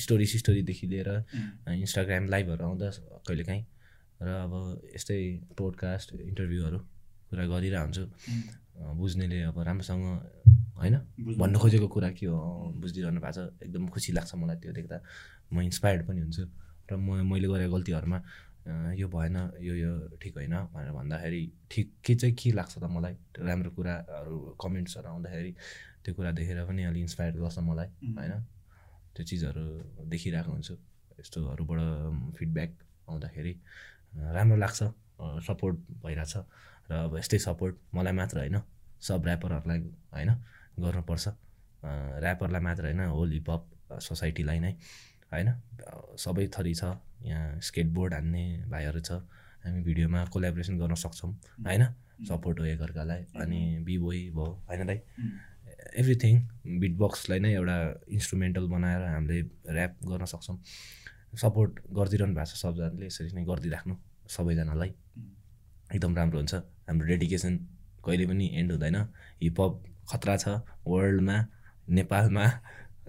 स्टोरी 0.00 0.26
सिस्टोरीदेखि 0.26 0.86
लिएर 0.86 1.08
इन्स्टाग्राम 1.72 2.28
लाइभहरू 2.28 2.64
आउँदा 2.64 2.88
कहिलेकाहीँ। 3.26 3.64
र 4.20 4.28
अब 4.44 4.52
यस्तै 4.96 5.20
पोडकास्ट 5.56 6.14
इन्टरभ्यूहरू 6.14 6.78
कुरा 7.28 7.44
गरिरहेको 7.46 7.84
हुन्छु। 7.84 8.04
बुझ्नेले 8.76 9.42
अब 9.50 9.58
राम्रोसँग 9.58 10.04
होइन? 10.76 10.96
भन्नु 11.40 11.58
खोजेको 11.58 11.88
कुरा 11.88 12.10
के 12.12 12.26
हो? 12.26 12.38
बुझिरहनु 12.76 13.20
भएको 13.20 13.32
छ। 13.32 13.38
एकदम 13.64 13.88
खुसी 13.88 14.12
लाग्छ 14.12 14.34
मलाई 14.36 14.56
त्यो 14.60 14.72
देख्दा। 14.76 14.96
म 15.52 15.60
इन्सपायर्ड 15.64 16.06
पनि 16.06 16.20
हुन्छु। 16.20 16.44
र 16.90 16.96
म 16.96 17.24
मैले 17.24 17.48
गरेको 17.48 17.72
गल्तीहरूमा 17.72 18.18
यो 18.98 19.06
भएन 19.08 19.36
यो 19.62 19.74
यो 19.74 19.92
ठिक 20.20 20.34
होइन 20.36 20.54
भनेर 20.74 20.92
भन्दाखेरि 20.92 21.42
ठिक 21.70 21.86
के 22.04 22.14
चाहिँ 22.14 22.34
के 22.34 22.50
लाग्छ 22.52 22.74
त 22.78 22.84
मलाई? 22.84 23.14
राम्रो 23.38 23.70
कुराहरू 23.72 24.36
कमेन्ट्सहरू 24.60 25.08
आउँदाखेरि 25.08 25.52
त्यो 26.04 26.12
कुरा 26.14 26.30
देखेर 26.34 26.58
पनि 26.66 26.82
अलिक 26.90 27.02
इन्सपायर 27.06 27.32
गर्छ 27.40 27.58
मलाई 27.62 27.88
होइन? 28.18 28.32
त्यो 29.14 29.22
चिजहरू 29.24 29.64
देखिरहेको 30.12 30.50
हुन्छु। 30.52 30.74
यस्तोहरूबाट 31.20 31.80
फिडब्याक 32.36 32.70
आउँदाखेरि 33.08 33.52
राम्रो 34.36 34.56
लाग्छ 34.60 34.80
सपोर्ट 35.46 35.76
भइरहेछ। 36.04 36.34
र 36.90 36.92
अब 37.06 37.16
यस्तै 37.18 37.38
सपोर्ट 37.46 37.74
मलाई 37.94 38.14
मात्र 38.20 38.36
होइन 38.38 38.58
सब 39.08 39.26
ऱ्यापरहरूलाई 39.26 39.80
होइन 40.14 40.30
गर्नुपर्छ। 40.84 41.26
ऱ्यापरलाई 42.22 42.62
मात्र 42.68 42.82
होइन 42.86 43.00
होल 43.16 43.30
हिपहप 43.32 43.62
सोसाइटीलाई 44.06 44.58
नै 44.64 44.72
होइन। 45.32 45.48
सबै 46.24 46.46
थरी 46.54 46.74
छ 46.74 46.84
यहाँ 47.26 47.60
स्केटबोर्ड 47.68 48.14
हान्ने 48.14 48.44
भाइहरू 48.70 49.00
छ 49.00 49.10
हामी 49.64 49.80
भिडियोमा 49.82 50.24
कोलाबोरेसन 50.34 50.78
गर्न 50.78 50.94
सक्छौँ 50.94 51.32
होइन? 51.66 51.84
सपोर्ट 52.28 52.60
हो 52.60 52.64
एकअर्कालाई 52.64 53.22
अनि 53.42 53.60
बिबोई 53.86 54.20
भयो 54.36 54.46
होइन 54.68 54.86
दाइ 54.86 54.98
एभ्रिथिङ 56.00 56.34
बिटबक्सलाई 56.80 57.38
नै 57.44 57.50
एउटा 57.54 57.76
इन्स्ट्रुमेन्टल 58.16 58.66
बनाएर 58.74 59.02
हामीले 59.14 59.38
ऱ्याप 59.74 59.92
गर्न 60.10 60.24
सक्छौँ। 60.32 60.56
सपोर्ट 61.42 61.72
गरिदिइरहनु 61.92 62.34
भएको 62.34 62.50
छ 62.50 62.56
सबजनाले 62.62 63.06
यसरी 63.06 63.30
नै 63.36 63.44
गरिदिइराख्नु 63.44 63.94
सबैजनालाई। 64.36 64.90
एकदम 65.94 66.16
राम्रो 66.16 66.38
हुन्छ। 66.38 66.54
हाम्रो 66.54 67.06
डेडिकेसन 67.06 67.56
कहिले 68.04 68.26
पनि 68.26 68.50
एन्ड 68.54 68.72
हुँदैन। 68.72 68.96
हिपहप 69.42 69.82
खतरा 70.10 70.36
छ 70.36 70.48
वर्ल्डमा 70.86 71.46
नेपालमा 71.90 72.46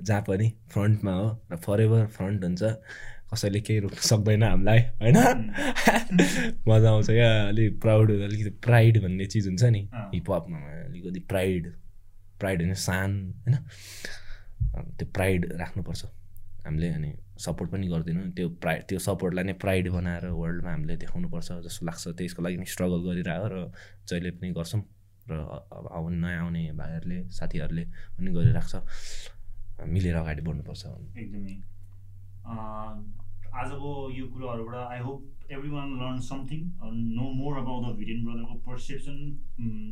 जहाँ 0.01 0.21
पनि 0.21 0.53
फ्रन्टमा 0.71 1.13
हो 1.13 1.27
र 1.51 1.55
फरेभर 1.55 2.05
फ्रन्ट 2.07 2.43
हुन्छ। 2.43 2.63
कसैले 3.33 3.61
केही 3.61 3.79
रोक्नु 3.79 4.01
सक्दैन 4.01 4.43
हामीलाई 4.43 4.79
होइन? 4.79 5.17
मजा 6.67 6.89
आउँछ 6.89 7.07
क्या। 7.07 7.47
अलिक 7.47 7.81
प्राउड 7.81 8.11
अलिकति 8.11 8.49
प्राइड 8.49 9.01
भन्ने 9.03 9.25
चिज 9.25 9.47
हुन्छ 9.47 9.63
नि। 9.63 9.89
हिपहपमा 9.93 10.57
अलिकति 10.57 11.19
प्राइड 11.19 11.73
प्राइड 12.39 12.61
होइन 12.61 12.73
सान 12.73 13.33
होइन? 13.47 13.57
त्यो 14.97 15.07
प्राइड 15.13 15.53
राख्नुपर्छ। 15.53 16.05
हामीले 16.67 16.87
अनि 16.99 17.11
सपोर्ट 17.45 17.69
पनि 17.71 17.87
गर्दैनौँ। 17.87 18.31
त्यो 18.37 18.47
प्राइड 18.63 18.81
त्यो 18.89 18.99
सपोर्टलाई 19.07 19.43
नै 19.49 19.55
प्राइड 19.63 19.85
बनाएर 19.95 20.25
वर्ल्डमा 20.41 20.71
हामीले 20.71 20.95
देखाउनुपर्छ 21.03 21.47
जस्तो 21.65 21.85
लाग्छ। 21.87 22.03
त्यसको 22.19 22.41
लागि 22.43 22.65
स्ट्रगल 22.73 23.01
गरिरहेको 23.07 23.47
र 23.53 23.55
जहिले 24.09 24.31
पनि 24.37 24.51
गर्छौँ 24.57 24.81
र 25.29 25.39
अब 25.97 26.05
नयाँ 26.23 26.43
आउने 26.43 26.63
भाइहरूले 26.79 27.17
साथीहरूले 27.37 27.83
पनि 28.17 28.29
गरिरहेको 28.37 28.69
छ। 28.71 28.75
मिलेर 29.85 30.15
अगाडि 30.17 30.41
बढ्नुपर्छ। 30.41 30.83
एकदमै। 31.21 31.55
आजको 33.57 33.89
यो 34.11 34.25
कुराहरूबाट 34.33 34.75
I 34.75 34.99
hope 35.01 35.19
everyone 35.69 35.87
learn 35.99 36.19
something 36.21 36.61
know 37.17 37.25
more 37.33 37.57
about 37.57 37.81
the 37.85 37.95
Vision 37.97 38.19
ब्रदरको 38.25 38.55
perception 38.65 39.17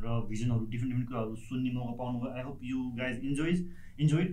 र 0.04 0.08
भिजनहरू 0.30 0.66
डिफ्रेन्ट 0.74 0.92
डिफ्रेन्ट 0.92 1.08
कुराहरू 1.10 1.36
सुन्ने 1.46 1.72
मौका 1.72 1.94
पाउनुभयो। 2.02 2.32
I 2.36 2.44
hope 2.44 2.60
you 2.64 2.80
guys 2.98 3.16
enjoys 3.30 3.58
enjoyed 4.00 4.30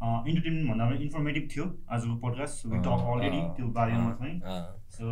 entertainment 0.00 0.68
भन्दा 0.70 0.84
पनि 0.90 1.04
इन्फर्मेटिभ 1.04 1.48
थियो। 1.54 1.64
आजको 1.92 2.14
पडकास्ट 2.22 2.66
वी 2.66 2.78
टक 2.86 3.00
अलरेडी 3.14 3.40
त्यो 3.56 3.66
बारेमा 3.78 4.12
चाहिँ 4.20 4.36
so 4.96 5.04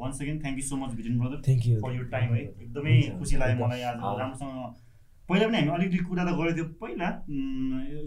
once 0.00 0.20
again 0.22 0.38
thank 0.42 0.56
you 0.58 0.64
so 0.66 0.76
much 0.82 0.94
Vision 1.00 1.18
Brother 1.18 1.40
thank 1.46 1.66
you 1.66 1.80
for 1.82 1.94
your 1.94 2.06
time 2.12 2.34
है 2.34 2.42
एकदमै 2.42 2.94
खुसी 3.18 3.36
लाग्यो 3.42 3.64
मलाई 3.64 3.82
आज 3.90 3.96
राम्रोसँग। 4.20 4.74
पहिला 5.28 5.46
पनि 5.46 5.56
हामी 5.56 5.70
अलिकति 5.74 6.04
कुरा 6.04 6.24
त 6.24 6.34
गरेको 6.38 6.54
थियो। 6.56 6.66
पहिला 6.82 7.08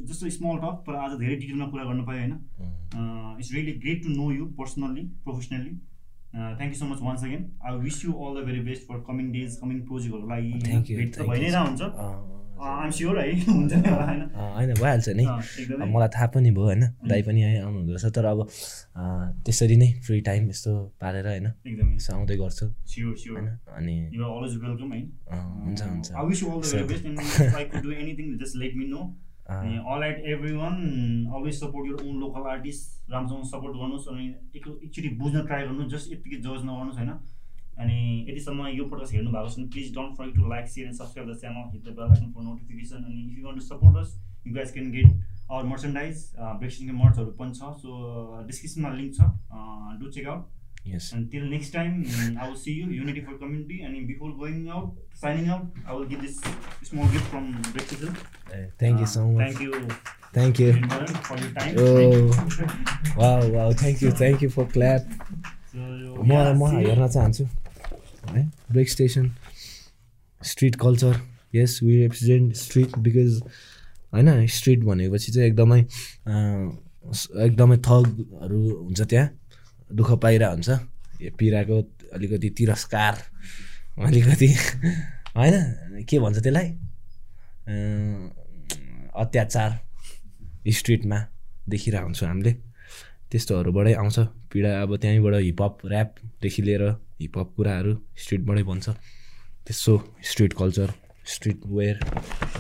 जस्तो 0.10 0.30
स्मल 0.38 0.58
टक 0.64 0.76
तर 0.88 0.96
आज 1.02 1.12
धेरै 1.20 1.36
डिटेलमा 1.42 1.68
कुरा 1.74 1.84
गर्नु 1.90 2.04
पायो 2.06 2.20
होइन? 2.20 2.34
It's 3.40 3.52
really 3.54 3.74
great 3.84 4.04
to 4.04 4.10
know 4.16 4.32
you 4.32 4.46
personally 4.60 5.04
professionally 5.26 5.74
thank 6.36 6.72
you 6.74 6.80
so 6.80 6.86
much 6.86 7.02
once 7.02 7.24
again 7.24 7.44
I 7.66 7.78
wish 7.84 7.98
you 8.06 8.14
all 8.14 8.32
the 8.40 8.46
very 8.46 8.62
best 8.70 8.88
for 8.88 9.04
coming 9.10 9.32
days 9.32 9.58
coming 9.62 9.78
प्रोजेक्टहरूको 9.92 10.30
लागि 10.32 10.50
भेट 10.96 11.14
त 11.16 11.28
भइ 11.30 11.40
नै 11.42 11.50
हुन्छ। 11.60 11.82
होइन। 14.56 14.74
भइहाल्छ 14.74 15.10
नि। 15.10 15.26
मलाई 15.94 16.08
थाहा 16.16 16.28
पनि 16.36 16.52
भयो 16.52 16.64
होइन। 16.66 16.84
दाइ 17.08 17.22
पनि 17.28 17.42
है 17.42 17.62
आउनुहुँदो 17.62 17.94
रहेछ 17.94 18.14
तर 18.16 18.26
अब 18.26 18.48
त्यसरी 19.46 19.76
नै 19.78 19.92
फ्री 20.06 20.22
टाइम 20.22 20.50
यस्तो 20.50 20.72
पारेर 21.02 21.28
होइन 21.28 21.48
यसो 21.96 22.14
आउँदै 22.16 22.36
गर्छु 22.38 22.66
होइन 23.36 23.48
अनि 23.78 23.96
हुन्छ 25.36 25.82
हुन्छ। 25.82 26.12
All 29.46 30.00
right 30.02 30.24
everyone 30.58 30.74
always 31.36 31.56
support 31.60 31.88
your 31.88 32.08
own 32.08 32.16
local 32.20 32.50
artist 32.52 33.12
राम्रोसँग 33.12 33.44
सपोर्ट 33.46 33.76
गर्नुहोस् 33.78 34.08
अनि 34.08 34.26
एकचोटि 34.56 35.10
बुझ्न 35.22 35.46
ट्राई 35.46 35.62
गर्नुहोस् 35.64 35.92
जस्ट 35.94 36.12
यत्तिकै 36.14 36.38
जज 36.38 36.66
नगर्नुहोस् 36.66 36.98
होइन। 36.98 37.12
अनि 37.84 38.26
यतिसम्म 38.30 38.68
यो 38.68 38.86
पडकास्ट 38.92 39.14
हेर्नु 39.14 39.32
भएको 39.32 39.50
छ 39.50 39.58
भने 39.58 39.68
please 39.76 39.94
don't 39.96 40.18
forget 40.18 40.36
to 40.36 40.50
like 40.50 40.68
share 40.74 40.88
and 40.88 40.98
subscribe 40.98 41.32
the 41.32 41.38
channel 41.40 41.70
hit 41.74 41.84
the 41.84 41.96
bell 42.00 42.12
icon 42.16 42.32
for 42.36 42.44
notification 42.50 43.04
अनि 43.04 43.22
if 43.24 43.38
you 43.40 43.46
want 43.46 43.60
to 43.60 43.66
support 43.66 43.98
us 44.04 44.18
you 44.48 44.54
guys 44.56 44.72
can 44.74 44.92
get 44.92 45.10
our 45.52 45.64
merchandise 45.72 46.26
ब्रेक्सिङको 46.40 46.98
मर्चहरू 47.04 47.32
पनि 47.42 47.60
छ 47.62 47.74
सो 47.86 47.98
डिस्क्रिप्सनमा 48.52 48.94
लिङ्क 49.00 49.16
छ 49.20 49.32
do 50.04 50.12
check 50.18 50.28
out 50.36 50.54
Yes. 50.86 51.14
Until 51.14 51.46
next 51.46 51.72
time, 51.72 52.06
I 52.40 52.48
will 52.48 52.56
see 52.56 52.74
you. 52.74 52.88
Unity 52.88 53.22
for 53.22 53.38
community. 53.38 53.82
And 53.82 54.08
before 54.08 54.30
going 54.42 54.70
out, 54.70 54.92
signing 55.16 55.50
out, 55.50 55.66
I 55.88 55.94
will 55.94 56.06
give 56.06 56.22
this 56.22 56.40
small 56.84 57.08
gift 57.08 57.26
from 57.26 57.60
Break 57.74 57.90
Chisel. 57.90 58.10
Uh, 58.10 58.68
thank 58.78 59.00
you 59.00 59.08
so 59.08 59.26
much. 59.26 59.48
Thank 59.48 59.62
you. 59.62 59.88
Thank 60.32 60.60
you. 60.60 60.74
For 61.24 61.38
your 61.38 61.52
time. 61.58 61.76
Oh, 61.80 62.30
wow, 63.18 63.48
wow. 63.48 63.72
Thank 63.74 64.04
you. 64.04 64.12
Thank 64.12 64.44
you 64.44 64.50
for 64.50 64.66
clap. 64.68 65.10
So, 65.72 65.80
म 66.24 66.32
म 66.60 66.68
हेर्न 66.72 67.08
चाहन्छु 67.08 67.46
है? 68.30 68.46
Break 68.72 68.90
Station 68.90 69.32
street 70.42 70.76
culture 70.76 71.20
yes 71.56 71.80
we 71.84 72.02
represent 72.02 72.56
street 72.56 72.98
because 73.00 73.42
होइन 74.14 74.46
street 74.48 74.84
भनेपछि 74.84 75.32
चाहिँ 75.32 75.48
एकदमै 75.50 75.80
एकदमै 77.46 77.78
थगहरू 77.78 78.62
हुन्छ 78.76 79.02
त्यहाँ 79.02 79.30
दुःख 79.94 80.12
पाइरहेको 80.24 80.54
हुन्छ। 80.54 80.70
पिराको 81.40 81.82
अलिकति 82.14 82.50
तिरस्कार 82.50 83.14
अलिकति 84.06 84.48
होइन 85.38 86.04
के 86.10 86.20
भन्छ 86.20 86.38
त्यसलाई? 86.40 86.70
अत्याचार 89.16 89.80
स्ट्रिटमा 90.72 91.20
देखिरहेको 91.70 92.06
हुन्छौँ 92.06 92.30
हामीले। 92.30 92.54
त्यस्तोहरूबाटै 93.32 93.94
आउँछ। 93.94 94.20
पीडा 94.52 94.70
अब 94.82 94.96
त्यहीँबाट 94.98 95.36
हिपहप 95.36 95.74
ऱ्यापदेखि 95.86 96.62
लिएर 96.62 96.84
हिपहप 97.20 97.54
कुराहरू 97.56 97.94
स्ट्रिटबाटै 98.18 98.64
बन्छ 98.64 98.90
त्यसो 99.68 99.94
street 100.32 100.54
culture 100.54 100.94
street 101.34 101.66
wear 101.76 102.00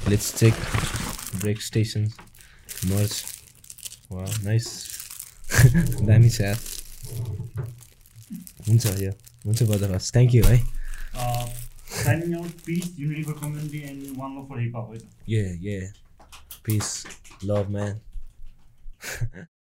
let's 0.10 0.34
check 0.36 0.54
Break 1.42 1.62
Station 1.62 2.04
merch 2.86 3.14
वा 4.12 4.26
नाइस 4.44 4.68
दामी 6.08 6.30
छ 6.30 6.56
हुन्छ 8.68 8.86
यो 9.02 9.12
हुन्छ 9.46 9.64
बजार 9.72 9.96
हस् 9.96 10.14
थ्याङ्क 10.14 10.36
यू 10.36 10.44
है। 10.46 10.58
Yeah, 15.28 15.52
yeah. 15.62 15.88
Peace, 16.64 17.06
love, 17.44 17.70
man. 17.70 18.02